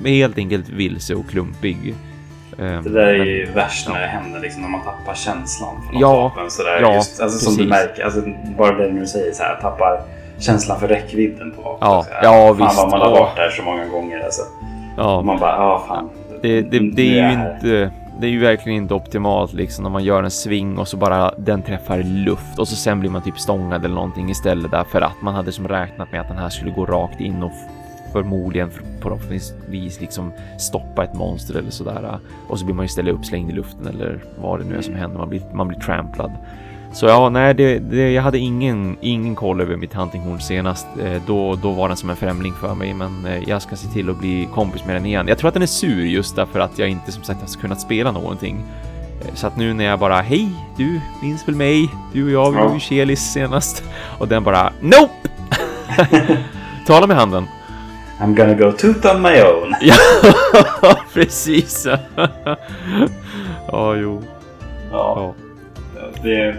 helt 0.04 0.38
enkelt 0.38 0.68
vilse 0.68 1.14
och 1.14 1.28
klumpig. 1.28 1.94
Ehm, 2.58 2.82
Det 2.82 2.90
där 2.90 3.06
är 3.06 3.18
men- 3.18 3.26
ju 3.26 3.46
värst 3.54 3.88
när 3.88 4.00
det 4.00 4.06
händer 4.06 4.40
liksom 4.40 4.62
när 4.62 4.68
man 4.68 4.80
tappar 4.80 5.14
känslan 5.14 5.74
för 5.86 5.92
något 5.92 6.00
Ja, 6.02 6.22
vapen. 6.22 6.50
Sådär, 6.50 6.78
ja, 6.80 6.94
just, 6.94 7.20
alltså, 7.20 7.38
som 7.38 7.52
du 7.52 7.70
precis. 7.70 7.70
märker, 7.88 8.04
alltså, 8.04 8.22
bara 8.58 8.72
det 8.76 8.90
du 9.00 9.06
säger 9.06 9.32
så 9.32 9.42
här, 9.42 9.56
tappar 9.60 10.02
känslan 10.38 10.80
för 10.80 10.88
räckvidden 10.88 11.50
på 11.56 11.62
vapnet. 11.62 11.80
Ja, 11.88 12.06
ja, 12.22 12.54
fan 12.54 12.66
visst. 12.66 12.76
vad 12.78 12.90
man 12.90 13.00
har 13.00 13.10
varit 13.10 13.36
där 13.36 13.50
så 13.50 13.62
många 13.62 13.84
gånger. 13.86 14.24
Alltså. 14.24 14.42
Ja, 14.96 15.16
Och 15.16 15.24
man 15.24 15.38
bara, 15.38 15.56
ja 15.56 15.84
fan. 15.88 16.10
Det, 16.42 16.62
det, 16.62 16.90
det 16.90 17.18
är 17.18 17.30
ju 17.30 17.32
inte... 17.32 17.90
Det 18.20 18.26
är 18.26 18.30
ju 18.30 18.38
verkligen 18.38 18.82
inte 18.82 18.94
optimalt 18.94 19.52
liksom 19.52 19.82
när 19.82 19.90
man 19.90 20.04
gör 20.04 20.22
en 20.22 20.30
sving 20.30 20.78
och 20.78 20.88
så 20.88 20.96
bara 20.96 21.34
den 21.38 21.62
träffar 21.62 22.02
luft 22.02 22.58
och 22.58 22.68
så 22.68 22.76
sen 22.76 23.00
blir 23.00 23.10
man 23.10 23.22
typ 23.22 23.38
stångad 23.38 23.84
eller 23.84 23.94
någonting 23.94 24.30
istället 24.30 24.70
därför 24.70 25.00
att 25.00 25.22
man 25.22 25.34
hade 25.34 25.52
som 25.52 25.68
räknat 25.68 26.12
med 26.12 26.20
att 26.20 26.28
den 26.28 26.38
här 26.38 26.48
skulle 26.48 26.70
gå 26.70 26.86
rakt 26.86 27.20
in 27.20 27.42
och 27.42 27.50
förmodligen 28.12 28.70
för- 28.70 28.84
förhoppningsvis 29.00 30.00
liksom 30.00 30.32
stoppa 30.58 31.04
ett 31.04 31.14
monster 31.14 31.58
eller 31.58 31.70
sådär. 31.70 32.18
Och 32.48 32.58
så 32.58 32.64
blir 32.64 32.74
man 32.74 32.84
istället 32.84 33.14
uppslängd 33.14 33.50
i 33.50 33.52
luften 33.52 33.86
eller 33.86 34.18
vad 34.40 34.60
det 34.60 34.64
nu 34.64 34.76
är 34.76 34.82
som 34.82 34.94
händer. 34.94 35.18
Man 35.18 35.28
blir, 35.28 35.42
man 35.52 35.68
blir 35.68 35.78
tramplad. 35.78 36.32
Så 36.94 37.06
ja, 37.06 37.28
nej, 37.28 37.54
det, 37.54 37.78
det, 37.78 38.12
jag 38.12 38.22
hade 38.22 38.38
ingen, 38.38 38.96
ingen 39.00 39.34
koll 39.34 39.60
över 39.60 39.76
mitt 39.76 39.94
huntinghorn 39.94 40.40
senast. 40.40 40.86
Eh, 41.04 41.22
då, 41.26 41.54
då 41.62 41.70
var 41.70 41.88
den 41.88 41.96
som 41.96 42.10
en 42.10 42.16
främling 42.16 42.52
för 42.60 42.74
mig, 42.74 42.94
men 42.94 43.26
eh, 43.26 43.48
jag 43.48 43.62
ska 43.62 43.76
se 43.76 43.88
till 43.88 44.10
att 44.10 44.18
bli 44.18 44.48
kompis 44.54 44.84
med 44.84 44.96
den 44.96 45.06
igen. 45.06 45.28
Jag 45.28 45.38
tror 45.38 45.48
att 45.48 45.54
den 45.54 45.62
är 45.62 45.66
sur 45.66 46.04
just 46.06 46.36
därför 46.36 46.60
att 46.60 46.78
jag 46.78 46.88
inte 46.88 47.12
som 47.12 47.22
sagt 47.22 47.40
har 47.40 47.60
kunnat 47.60 47.80
spela 47.80 48.12
någonting. 48.12 48.64
Eh, 49.20 49.34
Så 49.34 49.46
att 49.46 49.56
nu 49.56 49.74
när 49.74 49.84
jag 49.84 49.98
bara 49.98 50.20
hej, 50.20 50.48
du 50.76 51.00
minns 51.22 51.48
väl 51.48 51.54
mig? 51.54 51.88
Du 52.12 52.24
och 52.24 52.30
jag, 52.30 52.50
vi 52.52 52.56
var 52.58 52.74
ju 52.74 52.80
Kelis 52.80 53.32
senast. 53.32 53.84
Och 54.18 54.28
den 54.28 54.44
bara 54.44 54.72
nope! 54.80 55.12
Tala 56.86 57.06
med 57.06 57.16
handen. 57.16 57.46
I'm 58.20 58.34
gonna 58.36 58.54
go 58.54 58.72
toot 58.72 59.04
on 59.04 59.22
my 59.22 59.42
own. 59.42 59.74
Ja, 60.82 60.96
precis. 61.14 61.86
ja, 63.68 63.96
jo. 63.96 64.22
Ja, 64.92 65.34
Ja. 65.96 66.02
det, 66.22 66.56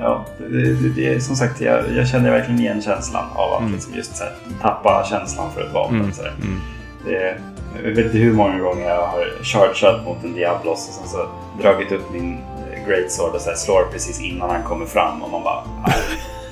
ja, 0.00 0.24
det, 0.38 0.72
det, 0.74 0.88
det 0.88 1.20
som 1.20 1.36
sagt, 1.36 1.60
jag, 1.60 1.84
jag 1.96 2.08
känner 2.08 2.30
verkligen 2.30 2.60
igen 2.60 2.82
känslan 2.82 3.24
av 3.34 3.52
att 3.52 3.60
Mm. 3.60 3.72
liksom 3.72 3.94
just 3.94 4.16
så 4.16 4.24
här, 4.24 4.32
tappa 4.62 5.04
känslan 5.10 5.50
för 5.54 5.60
ett 5.60 5.72
vapen. 5.72 5.96
Mm. 6.00 6.12
Så. 6.12 6.22
Mm. 6.22 6.60
Det, 7.06 7.36
jag 7.84 7.90
vet 7.90 8.06
inte 8.06 8.18
hur 8.18 8.32
många 8.32 8.58
gånger 8.58 8.88
jag 8.88 9.06
har 9.06 9.44
chargeat 9.44 10.04
mot 10.04 10.24
en 10.24 10.32
Diablos 10.34 10.88
och 10.88 10.94
sen 10.94 11.08
så 11.08 11.26
dragit 11.62 11.92
upp 11.92 12.12
min 12.12 12.32
eh, 12.72 12.88
Great 12.88 13.10
Sword 13.12 13.34
och 13.34 13.40
så 13.40 13.48
här 13.50 13.56
slår 13.56 13.82
precis 13.92 14.20
innan 14.20 14.50
han 14.50 14.62
kommer 14.62 14.86
fram 14.86 15.22
och 15.22 15.30
man 15.30 15.42
bara 15.42 15.64
"Aj, 15.84 15.94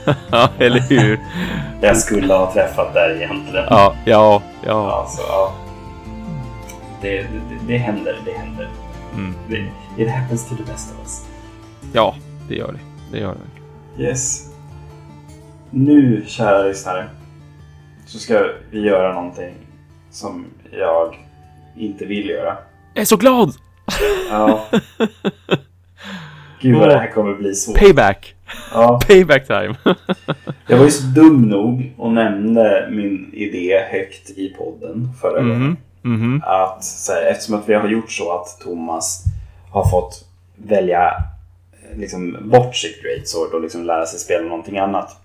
ja, 0.30 0.48
eller 0.58 0.80
hur? 0.80 1.20
Jag 1.80 1.96
skulle 1.96 2.34
ha 2.34 2.52
träffat 2.52 2.94
där 2.94 3.16
egentligen. 3.16 3.64
Ja, 3.70 3.94
ja, 4.04 4.42
ja. 4.66 4.92
Alltså, 4.92 5.22
ja. 5.28 5.52
Det, 7.02 7.16
det, 7.22 7.26
det 7.66 7.76
händer, 7.78 8.16
det 8.24 8.32
händer. 8.32 8.68
Mm. 9.14 9.34
It 9.96 10.10
happens 10.10 10.48
to 10.48 10.54
the 10.56 10.62
best 10.72 10.90
of 10.92 10.98
us. 11.00 11.24
Ja, 11.92 12.14
det 12.48 12.54
gör 12.54 12.72
det. 12.72 12.78
Det 13.12 13.18
gör 13.18 13.35
det. 13.97 14.02
Yes. 14.02 14.44
Nu, 15.70 16.24
kära 16.26 16.62
lyssnare, 16.62 17.09
så 18.06 18.18
ska 18.18 18.44
vi 18.70 18.80
göra 18.80 19.14
någonting 19.14 19.55
som 20.10 20.47
jag 20.70 21.14
inte 21.76 22.05
vill 22.05 22.28
göra. 22.28 22.56
Jag 22.94 23.02
är 23.02 23.06
så 23.06 23.16
glad! 23.16 23.52
Ja. 24.30 24.64
Gud 26.60 26.76
vad 26.78 26.89
det 26.89 26.98
här 26.98 27.12
kommer 27.12 27.35
bli 27.35 27.55
svårt. 27.55 27.76
Payback! 27.78 28.35
Ja. 28.72 29.01
Payback 29.09 29.47
time! 29.47 29.74
Jag 30.66 30.76
var 30.78 30.85
ju 30.85 30.90
så 30.90 31.06
dum 31.06 31.43
nog 31.43 31.94
och 31.98 32.12
nämnde 32.12 32.89
min 32.90 33.30
idé 33.32 33.78
högt 33.90 34.30
i 34.30 34.48
podden 34.59 35.10
förra 35.20 35.40
Mhm. 35.43 35.48
gången. 35.51 35.76
Mhm. 36.02 36.43
Att 36.47 36.85
så 36.85 37.12
här, 37.12 37.22
eftersom 37.30 37.55
att 37.55 37.68
vi 37.68 37.74
har 37.74 37.89
gjort 37.89 38.10
så 38.12 38.32
att 38.40 38.60
Thomas 38.60 39.24
har 39.70 39.90
fått 39.90 40.24
välja 40.56 41.14
liksom, 41.97 42.36
bort 42.51 42.77
sitt 42.77 43.02
Great 43.02 43.28
Sword 43.28 43.55
och 43.55 43.60
liksom 43.62 43.85
lära 43.85 44.06
sig 44.06 44.19
spela 44.19 44.48
någonting 44.48 44.78
annat. 44.78 45.16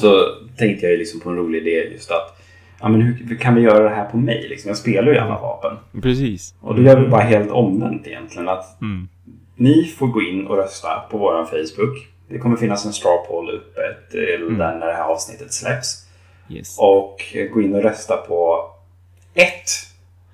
Så 0.00 0.34
tänkte 0.58 0.86
jag 0.86 0.98
liksom 0.98 1.20
på 1.20 1.30
en 1.30 1.36
rolig 1.36 1.66
idé 1.66 1.88
just 1.92 2.10
att 2.10 2.36
ja, 2.80 2.88
men 2.88 3.00
hur, 3.02 3.26
hur 3.28 3.36
kan 3.36 3.54
vi 3.54 3.60
göra 3.62 3.82
det 3.88 3.94
här 3.96 4.04
på 4.10 4.16
mig? 4.16 4.46
Liksom, 4.48 4.68
jag 4.68 4.78
spelar 4.78 5.12
ju 5.12 5.18
alla 5.18 5.38
vapen. 5.40 5.76
Precis. 6.02 6.54
Och 6.60 6.74
då 6.74 6.82
gör 6.82 6.96
vi 7.00 7.06
bara 7.08 7.22
helt 7.22 7.50
omvänt 7.50 8.06
egentligen. 8.06 8.48
Att 8.48 8.80
Mm. 8.82 9.08
ni 9.56 9.84
får 9.98 10.06
gå 10.06 10.22
in 10.22 10.46
och 10.46 10.56
rösta 10.56 11.00
på 11.10 11.18
vår 11.18 11.44
Facebook. 11.44 12.06
Det 12.28 12.38
kommer 12.38 12.56
finnas 12.56 12.84
en 12.86 12.92
straw 12.92 13.26
poll 13.28 13.50
uppe 13.50 13.80
till 14.10 14.42
Mm. 14.42 14.58
där 14.58 14.78
när 14.78 14.86
det 14.86 14.92
här 14.92 15.04
avsnittet 15.04 15.52
släpps. 15.52 16.06
Yes. 16.50 16.76
Och 16.78 17.34
gå 17.54 17.60
in 17.62 17.74
och 17.74 17.82
rösta 17.82 18.16
på 18.16 18.70
ett 19.34 19.70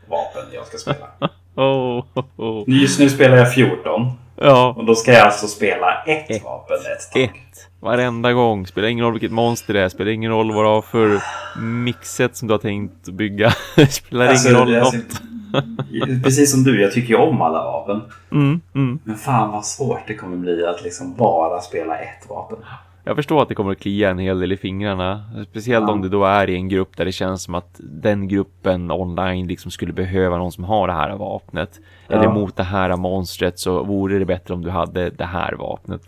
vapen 0.08 0.42
jag 0.54 0.66
ska 0.66 0.78
spela. 0.78 1.06
Oh, 1.54 2.04
oh, 2.14 2.24
oh. 2.36 2.64
Just 2.66 3.00
nu 3.00 3.10
spelar 3.10 3.36
jag 3.36 3.54
14. 3.54 4.10
Ja. 4.42 4.74
Och 4.78 4.84
då 4.84 4.94
ska 4.94 5.12
jag 5.12 5.26
alltså 5.26 5.46
spela 5.46 6.02
ett, 6.06 6.30
Ett. 6.30 6.44
vapen 6.44 6.76
ett 6.76 7.12
tag. 7.12 7.22
Ett. 7.22 7.68
Varenda 7.80 8.32
gång. 8.32 8.66
Spelar 8.66 8.88
ingen 8.88 9.04
roll 9.04 9.12
vilket 9.12 9.32
monster 9.32 9.74
det 9.74 9.80
är. 9.80 9.88
Spelar 9.88 10.10
ingen 10.10 10.30
roll 10.30 10.52
vad 10.52 10.64
du 10.64 10.68
har 10.68 10.82
för 10.82 11.20
mixet 11.62 12.36
som 12.36 12.48
du 12.48 12.54
har 12.54 12.58
tänkt 12.58 13.08
bygga. 13.08 13.50
Spelar 13.90 14.26
Alltså, 14.26 14.48
ingen 14.48 14.60
roll 14.60 14.70
det- 14.72 14.78
något. 14.80 14.94
alltså, 14.94 16.22
precis 16.24 16.50
som 16.52 16.64
du, 16.64 16.82
jag 16.82 16.92
tycker 16.92 17.08
ju 17.08 17.16
om 17.20 17.42
alla 17.42 17.64
vapen. 17.64 18.00
Mm, 18.32 18.60
mm. 18.74 18.98
Men 19.04 19.16
fan 19.16 19.50
vad 19.52 19.64
svårt 19.64 20.00
det 20.06 20.14
kommer 20.14 20.36
bli 20.36 20.66
att 20.66 20.82
liksom 20.82 21.14
bara 21.14 21.60
spela 21.60 21.98
ett 21.98 22.28
vapen. 22.28 22.58
Jag 23.04 23.16
förstår 23.16 23.42
att 23.42 23.48
det 23.48 23.54
kommer 23.54 23.72
att 23.72 23.80
klia 23.80 24.10
en 24.10 24.18
hel 24.18 24.40
del 24.40 24.52
i 24.52 24.56
fingrarna. 24.56 25.24
Speciellt 25.50 25.86
Ja. 25.88 25.92
om 25.92 26.02
det 26.02 26.08
då 26.08 26.24
är 26.24 26.50
i 26.50 26.54
en 26.54 26.68
grupp 26.68 26.96
där 26.96 27.04
det 27.04 27.12
känns 27.12 27.42
som 27.42 27.54
att 27.54 27.74
den 27.78 28.28
gruppen 28.28 28.90
online 28.90 29.46
liksom 29.46 29.70
skulle 29.70 29.92
behöva 29.92 30.36
någon 30.38 30.52
som 30.52 30.64
har 30.64 30.86
det 30.86 30.92
här 30.92 31.16
vapnet. 31.16 31.70
Eller 32.12 32.24
Ja. 32.24 32.34
mot 32.34 32.56
det 32.56 32.62
här 32.62 32.96
monstret 32.96 33.58
så 33.58 33.84
vore 33.84 34.18
det 34.18 34.24
bättre 34.24 34.54
om 34.54 34.62
du 34.62 34.70
hade 34.70 35.10
det 35.10 35.24
här 35.24 35.52
vapnet. 35.54 36.02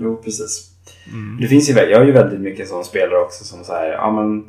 Jo, 0.00 0.16
precis. 0.24 0.70
Det 1.40 1.46
finns 1.46 1.70
ju, 1.70 1.74
jag 1.74 2.02
är 2.02 2.04
ju 2.04 2.12
väldigt 2.12 2.40
mycket 2.40 2.68
som 2.68 2.84
spelare 2.84 3.18
också 3.18 3.44
som 3.44 3.64
säger 3.64 3.92
ja 3.92 4.10
men 4.10 4.44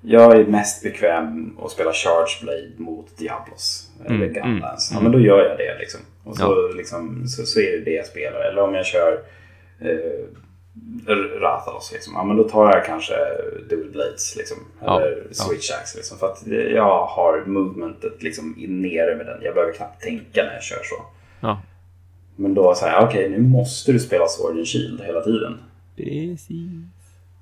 jag 0.00 0.36
är 0.40 0.44
mest 0.46 0.82
bekväm 0.82 1.56
att 1.62 1.70
spela 1.70 1.92
Charge 1.92 2.42
Blade 2.42 2.70
mot 2.76 3.18
Diablos. 3.18 3.90
Eller 4.04 4.16
Mm, 4.16 4.36
mm, 4.36 4.62
Ja 4.92 5.00
men 5.00 5.12
då 5.12 5.20
gör 5.20 5.38
jag 5.48 5.58
det 5.58 5.78
liksom. 5.78 6.00
Och 6.24 6.36
så, 6.36 6.68
liksom, 6.76 7.26
så, 7.26 7.46
så 7.46 7.60
är 7.60 7.72
det 7.78 7.84
det 7.84 7.90
jag 7.90 8.06
spelar. 8.06 8.40
Eller 8.40 8.62
om 8.62 8.74
jag 8.74 8.86
kör 8.86 9.12
eh, 9.80 9.88
Rathalos 11.40 11.92
liksom. 11.92 12.12
Ja 12.14 12.24
men 12.24 12.36
då 12.36 12.44
tar 12.48 12.72
jag 12.72 12.84
kanske 12.84 13.14
Dual 13.70 13.90
Blades 13.92 14.36
liksom. 14.36 14.56
Ja, 14.80 15.00
Eller 15.00 15.26
ja. 15.28 15.34
Switch 15.34 15.70
Axe 15.70 15.96
liksom. 15.98 16.18
För 16.18 16.26
att 16.32 16.46
jag 16.74 17.06
har 17.06 17.44
movementet 17.46 18.22
liksom 18.22 18.54
nere 18.68 19.16
med 19.16 19.26
den. 19.26 19.42
Jag 19.42 19.54
behöver 19.54 19.72
knappt 19.72 20.02
tänka 20.02 20.42
när 20.44 20.52
jag 20.54 20.62
kör 20.62 20.82
så. 20.82 21.02
Ja, 21.40 21.60
Men 22.36 22.54
då 22.54 22.74
säger 22.74 22.92
jag 22.92 23.04
okej 23.04 23.28
nu 23.30 23.42
måste 23.42 23.92
du 23.92 24.00
spela 24.00 24.28
Sword 24.28 24.56
and 24.56 24.66
Shield 24.68 25.00
hela 25.00 25.20
tiden. 25.20 25.58
precis. 25.96 26.48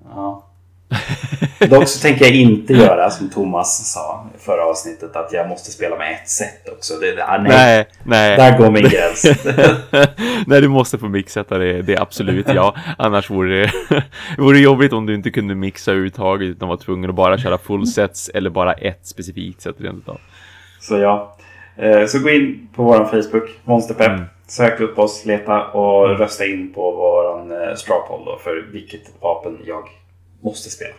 Ja. 0.05 0.47
Dock 1.71 1.89
så 1.89 2.01
tänker 2.01 2.25
jag 2.25 2.35
inte 2.35 2.73
göra 2.73 3.11
som 3.11 3.31
Thomas 3.31 3.93
sa 3.93 4.27
i 4.35 4.39
förra 4.39 4.65
avsnittet 4.65 5.17
att 5.17 5.33
jag 5.33 5.49
måste 5.49 5.71
spela 5.71 5.97
med 5.97 6.13
ett 6.13 6.29
set 6.29 6.69
också. 6.73 6.95
Det, 6.95 7.25
ah, 7.25 7.39
nej. 7.39 7.49
Nej, 7.49 7.87
nej. 8.05 8.37
Där 8.37 8.59
går 8.59 8.71
min 8.71 8.83
gräns. 8.89 9.27
Nej, 10.47 10.61
du 10.61 10.69
måste 10.69 10.99
få 10.99 11.09
mixsätta 11.09 11.59
det. 11.59 11.83
Det 11.83 11.95
är 11.95 12.01
absolut 12.01 12.49
ja. 12.49 12.75
Annars 12.99 13.31
vore 13.31 13.61
det, 13.61 13.73
vore 14.39 14.57
det 14.57 14.63
jobbigt 14.63 14.93
om 14.93 15.07
du 15.07 15.15
inte 15.15 15.31
kunde 15.31 15.55
mixa 15.55 15.91
överhuvudtaget 15.91 16.49
utan 16.49 16.69
var 16.69 16.77
tvungen 16.77 17.11
att 17.11 17.17
bara 17.17 17.39
köra 17.39 17.59
full 17.59 17.87
sets 17.87 18.29
eller 18.29 18.51
bara 18.51 18.73
ett 18.73 19.07
specifikt 19.07 19.61
set 19.61 19.81
rent 19.81 19.99
utav. 19.99 20.19
så 20.81 20.99
ja. 20.99 21.37
Eh, 21.77 22.07
Så 22.07 22.19
gå 22.19 22.31
in 22.31 22.69
på 22.77 22.83
vår 22.83 23.05
Facebook, 23.05 23.51
Monsterpepp. 23.65 24.09
Mm. 24.09 24.25
Sök 24.47 24.81
upp 24.81 24.99
oss, 24.99 25.25
leta 25.27 25.65
och 25.65 26.19
rösta 26.19 26.45
in 26.47 26.73
på 26.73 26.91
vår 26.93 27.53
eh, 27.53 27.75
straw 27.75 28.09
poll 28.09 28.25
då 28.25 28.39
för 28.45 28.67
vilket 28.73 29.03
vapen 29.21 29.59
jag 29.67 29.89
måste 30.45 30.71
spela. 30.71 30.95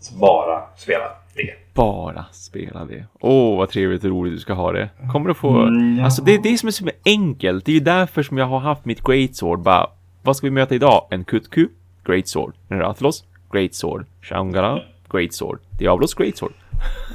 Så 0.00 0.14
bara 0.14 0.62
spela 0.76 1.04
det. 1.34 1.54
Bara 1.74 2.24
spela 2.32 2.84
det. 2.84 3.04
Åh, 3.20 3.58
vad 3.58 3.68
trevligt 3.70 4.04
och 4.04 4.10
roligt 4.10 4.32
du 4.34 4.38
ska 4.38 4.52
ha 4.52 4.72
det. 4.72 4.88
Kommer 5.12 5.28
du 5.28 5.34
få... 5.34 5.62
Mm, 5.62 5.98
ja. 5.98 6.04
Alltså 6.04 6.22
det 6.22 6.34
är 6.34 6.38
det 6.42 6.58
som 6.58 6.66
är 6.66 6.70
så 6.70 6.90
enkelt. 7.04 7.64
Det 7.64 7.72
är 7.72 7.74
ju 7.74 7.80
därför 7.80 8.22
som 8.22 8.38
jag 8.38 8.46
har 8.46 8.58
haft 8.58 8.84
mitt 8.84 9.02
Great 9.04 9.36
Sword. 9.36 9.60
Bara, 9.60 9.86
vad 10.22 10.36
ska 10.36 10.46
vi 10.46 10.50
möta 10.50 10.74
idag? 10.74 11.06
En 11.10 11.24
Kutku? 11.24 11.68
Great 12.04 12.28
Sword. 12.28 12.54
En 12.68 12.78
Rathalos? 12.78 13.24
Great 13.52 13.74
Sword. 13.74 14.06
Shangara? 14.22 14.80
Great 15.12 15.32
Sword. 15.32 15.58
Diablos? 15.78 16.14
Great 16.14 16.36
Sword. 16.36 16.52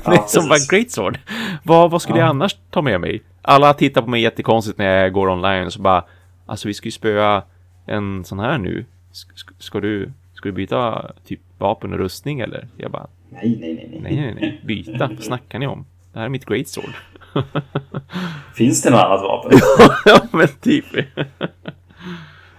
Ja, 0.05 0.11
det 0.11 0.17
är 0.17 0.21
som 0.27 0.43
bara 0.43 0.49
precis. 0.53 0.69
Great 0.69 0.91
Sword. 0.91 1.19
Vad, 1.63 1.91
vad 1.91 2.01
skulle 2.01 2.19
jag 2.19 2.27
annars 2.27 2.55
ta 2.69 2.81
med 2.81 3.01
mig? 3.01 3.21
Alla 3.41 3.73
tittar 3.73 4.01
på 4.01 4.09
mig 4.09 4.21
jättekonstigt 4.21 4.77
när 4.77 4.85
jag 5.01 5.13
går 5.13 5.29
online 5.29 5.65
och 5.65 5.73
så 5.73 5.81
bara 5.81 6.03
Alltså 6.45 6.67
vi 6.67 6.73
ska 6.73 6.85
ju 6.87 6.91
spöa 6.91 7.43
en 7.85 8.23
sån 8.23 8.39
här 8.39 8.57
nu. 8.57 8.85
Ska- 9.11 9.53
ska 9.59 9.79
du, 9.79 10.11
ska 10.37 10.49
du 10.49 10.53
byta 10.53 11.11
typ 11.25 11.39
vapen 11.57 11.93
och 11.93 11.99
rustning 11.99 12.39
eller? 12.39 12.67
Jag 12.77 12.91
bara 12.91 13.07
Nej, 13.29 13.57
nej, 13.61 13.73
nej. 13.91 13.99
nej. 14.03 14.15
Nej, 14.15 14.35
nej. 14.41 14.61
Byta. 14.65 15.07
Vad 15.07 15.23
snackar 15.23 15.59
ni 15.59 15.67
om? 15.67 15.85
Det 16.13 16.19
här 16.19 16.25
är 16.25 16.29
mitt 16.29 16.45
Great 16.45 16.67
Sword. 16.67 16.93
Finns 18.55 18.81
det 18.83 18.89
något 18.89 18.99
annat 18.99 19.21
vapen? 19.21 19.59
ja, 20.05 20.19
men 20.31 20.47
typ. 20.47 20.85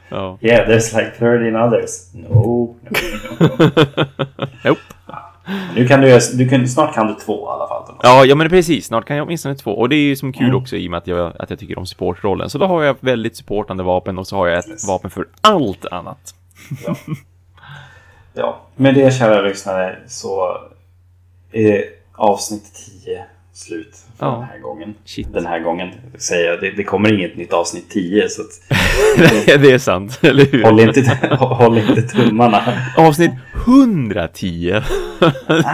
ja. 0.09 0.39
Yeah, 0.41 0.69
there's 0.69 0.99
like 0.99 1.11
13 1.19 1.57
others. 1.57 2.15
No, 2.15 2.29
no, 2.29 2.77
no, 3.41 3.47
no. 3.59 4.47
Nope. 4.65 4.81
Nu 5.75 5.87
kan 5.89 6.01
du, 6.01 6.19
du 6.35 6.49
kan, 6.49 6.69
snart 6.69 6.95
kan 6.95 7.07
du 7.07 7.15
två 7.15 7.33
i 7.47 7.49
alla 7.49 7.69
fall. 7.69 7.95
Ja, 8.03 8.25
ja, 8.25 8.35
men 8.35 8.49
precis. 8.49 8.87
Snart 8.87 9.05
kan 9.05 9.17
jag 9.17 9.27
åtminstone 9.27 9.55
två. 9.55 9.71
Och 9.71 9.89
det 9.89 9.97
är 9.97 10.03
ju 10.03 10.17
som 10.17 10.33
kul 10.33 10.45
Mm. 10.47 10.57
också 10.57 10.77
i 10.77 10.87
och 10.87 10.91
med 10.91 10.99
att 10.99 11.07
jag, 11.07 11.33
att 11.39 11.51
jag 11.51 11.59
tycker 11.59 11.79
om 11.79 11.87
supportrollen. 11.87 12.51
Så 12.51 12.59
då 12.59 12.67
har 12.67 12.83
jag 12.83 12.97
väldigt 13.01 13.37
supportande 13.37 13.83
vapen 13.83 14.19
och 14.19 14.27
så 14.27 14.37
har 14.37 14.47
jag 14.49 14.59
ett 14.59 14.69
Yes. 14.69 14.89
vapen 14.89 15.11
för 15.11 15.27
allt 15.41 15.87
annat. 15.87 16.35
Ja. 16.87 16.97
Ja, 18.39 18.61
med 18.77 18.95
det 18.95 19.15
kära 19.15 19.41
lyssnare 19.41 19.97
så 20.07 20.57
är 21.53 21.85
avsnitt 22.15 22.65
10 23.05 23.25
slut 23.53 23.97
för 24.19 24.27
Ja. 24.27 24.33
den 24.33 24.43
här 24.45 24.59
gången. 24.59 24.95
Shit. 25.05 25.33
Den 25.33 25.47
här 25.47 25.59
gången 25.61 25.91
säger 26.19 26.51
jag, 26.51 26.61
det, 26.61 26.71
det 26.71 26.85
kommer 26.85 27.13
inget 27.13 27.37
nytt 27.37 27.53
avsnitt 27.53 27.91
10 27.91 28.29
så 28.29 28.43
att, 28.43 28.49
det 29.63 29.73
är 29.73 29.79
sant, 29.79 30.19
eller 30.23 30.45
hur? 30.45 30.63
håll, 30.65 30.81
inte, 30.81 31.19
håll 31.41 31.79
inte 31.79 32.03
tummarna. 32.03 32.63
Avsnitt 32.97 33.31
110. 33.67 34.71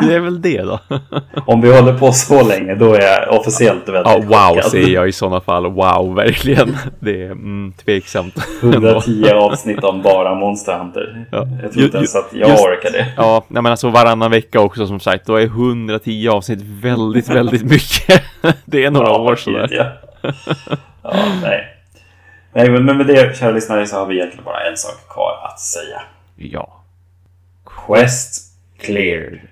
det 0.02 0.14
är 0.14 0.20
väl 0.20 0.42
det 0.42 0.62
då. 0.62 0.78
Om 1.46 1.60
vi 1.60 1.76
håller 1.76 1.98
på 1.98 2.12
så 2.12 2.48
länge 2.48 2.74
då 2.74 2.94
är 2.94 3.00
jag 3.00 3.40
officiellt 3.40 3.88
väldigt 3.88 4.12
Ja, 4.12 4.18
wow 4.18 4.54
chockad. 4.56 4.70
säger 4.70 4.94
jag 4.94 5.08
i 5.08 5.12
sådana 5.12 5.40
fall. 5.40 5.66
Wow, 5.66 6.14
verkligen. 6.14 6.76
Det 7.00 7.22
är 7.22 7.30
mm, 7.30 7.72
tveksamt. 7.84 8.34
110 8.62 9.30
avsnitt 9.34 9.84
om 9.84 10.02
bara 10.02 10.34
Monster 10.34 10.78
Hunter. 10.78 11.26
Ja. 11.32 11.46
Jag 11.62 11.72
tror 11.72 11.84
inte 11.84 11.96
ens 11.96 12.16
att 12.16 12.28
jag 12.32 12.48
just- 12.50 12.64
orkar 12.64 12.90
det. 12.90 13.06
Ja, 13.16 13.44
men 13.48 13.66
alltså 13.66 13.90
varannan 13.90 14.30
vecka 14.30 14.60
också 14.60 14.86
som 14.86 15.00
sagt. 15.00 15.26
Då 15.26 15.36
är 15.36 15.44
110 15.44 16.28
avsnitt 16.28 16.60
väldigt, 16.62 17.28
väldigt 17.28 17.62
mycket. 17.62 18.22
Det 18.64 18.84
är 18.84 18.90
några 18.90 19.06
Ja, 19.06 19.18
år 19.18 19.36
sådär. 19.36 19.68
Ja. 19.70 19.86
ja, 21.02 21.12
nej. 21.42 21.70
Nej, 22.56 22.70
men 22.70 22.84
men 22.84 22.96
med 22.96 23.06
det, 23.06 23.36
kära 23.38 23.50
lyssnare, 23.50 23.86
så 23.86 23.96
har 23.96 24.06
vi 24.06 24.14
egentligen 24.16 24.44
bara 24.44 24.70
en 24.70 24.76
sak 24.76 25.08
kvar 25.14 25.32
att 25.52 25.60
säga. 25.60 26.02
Ja. 26.36 26.83
Quest 27.76 28.52
cleared. 28.78 29.50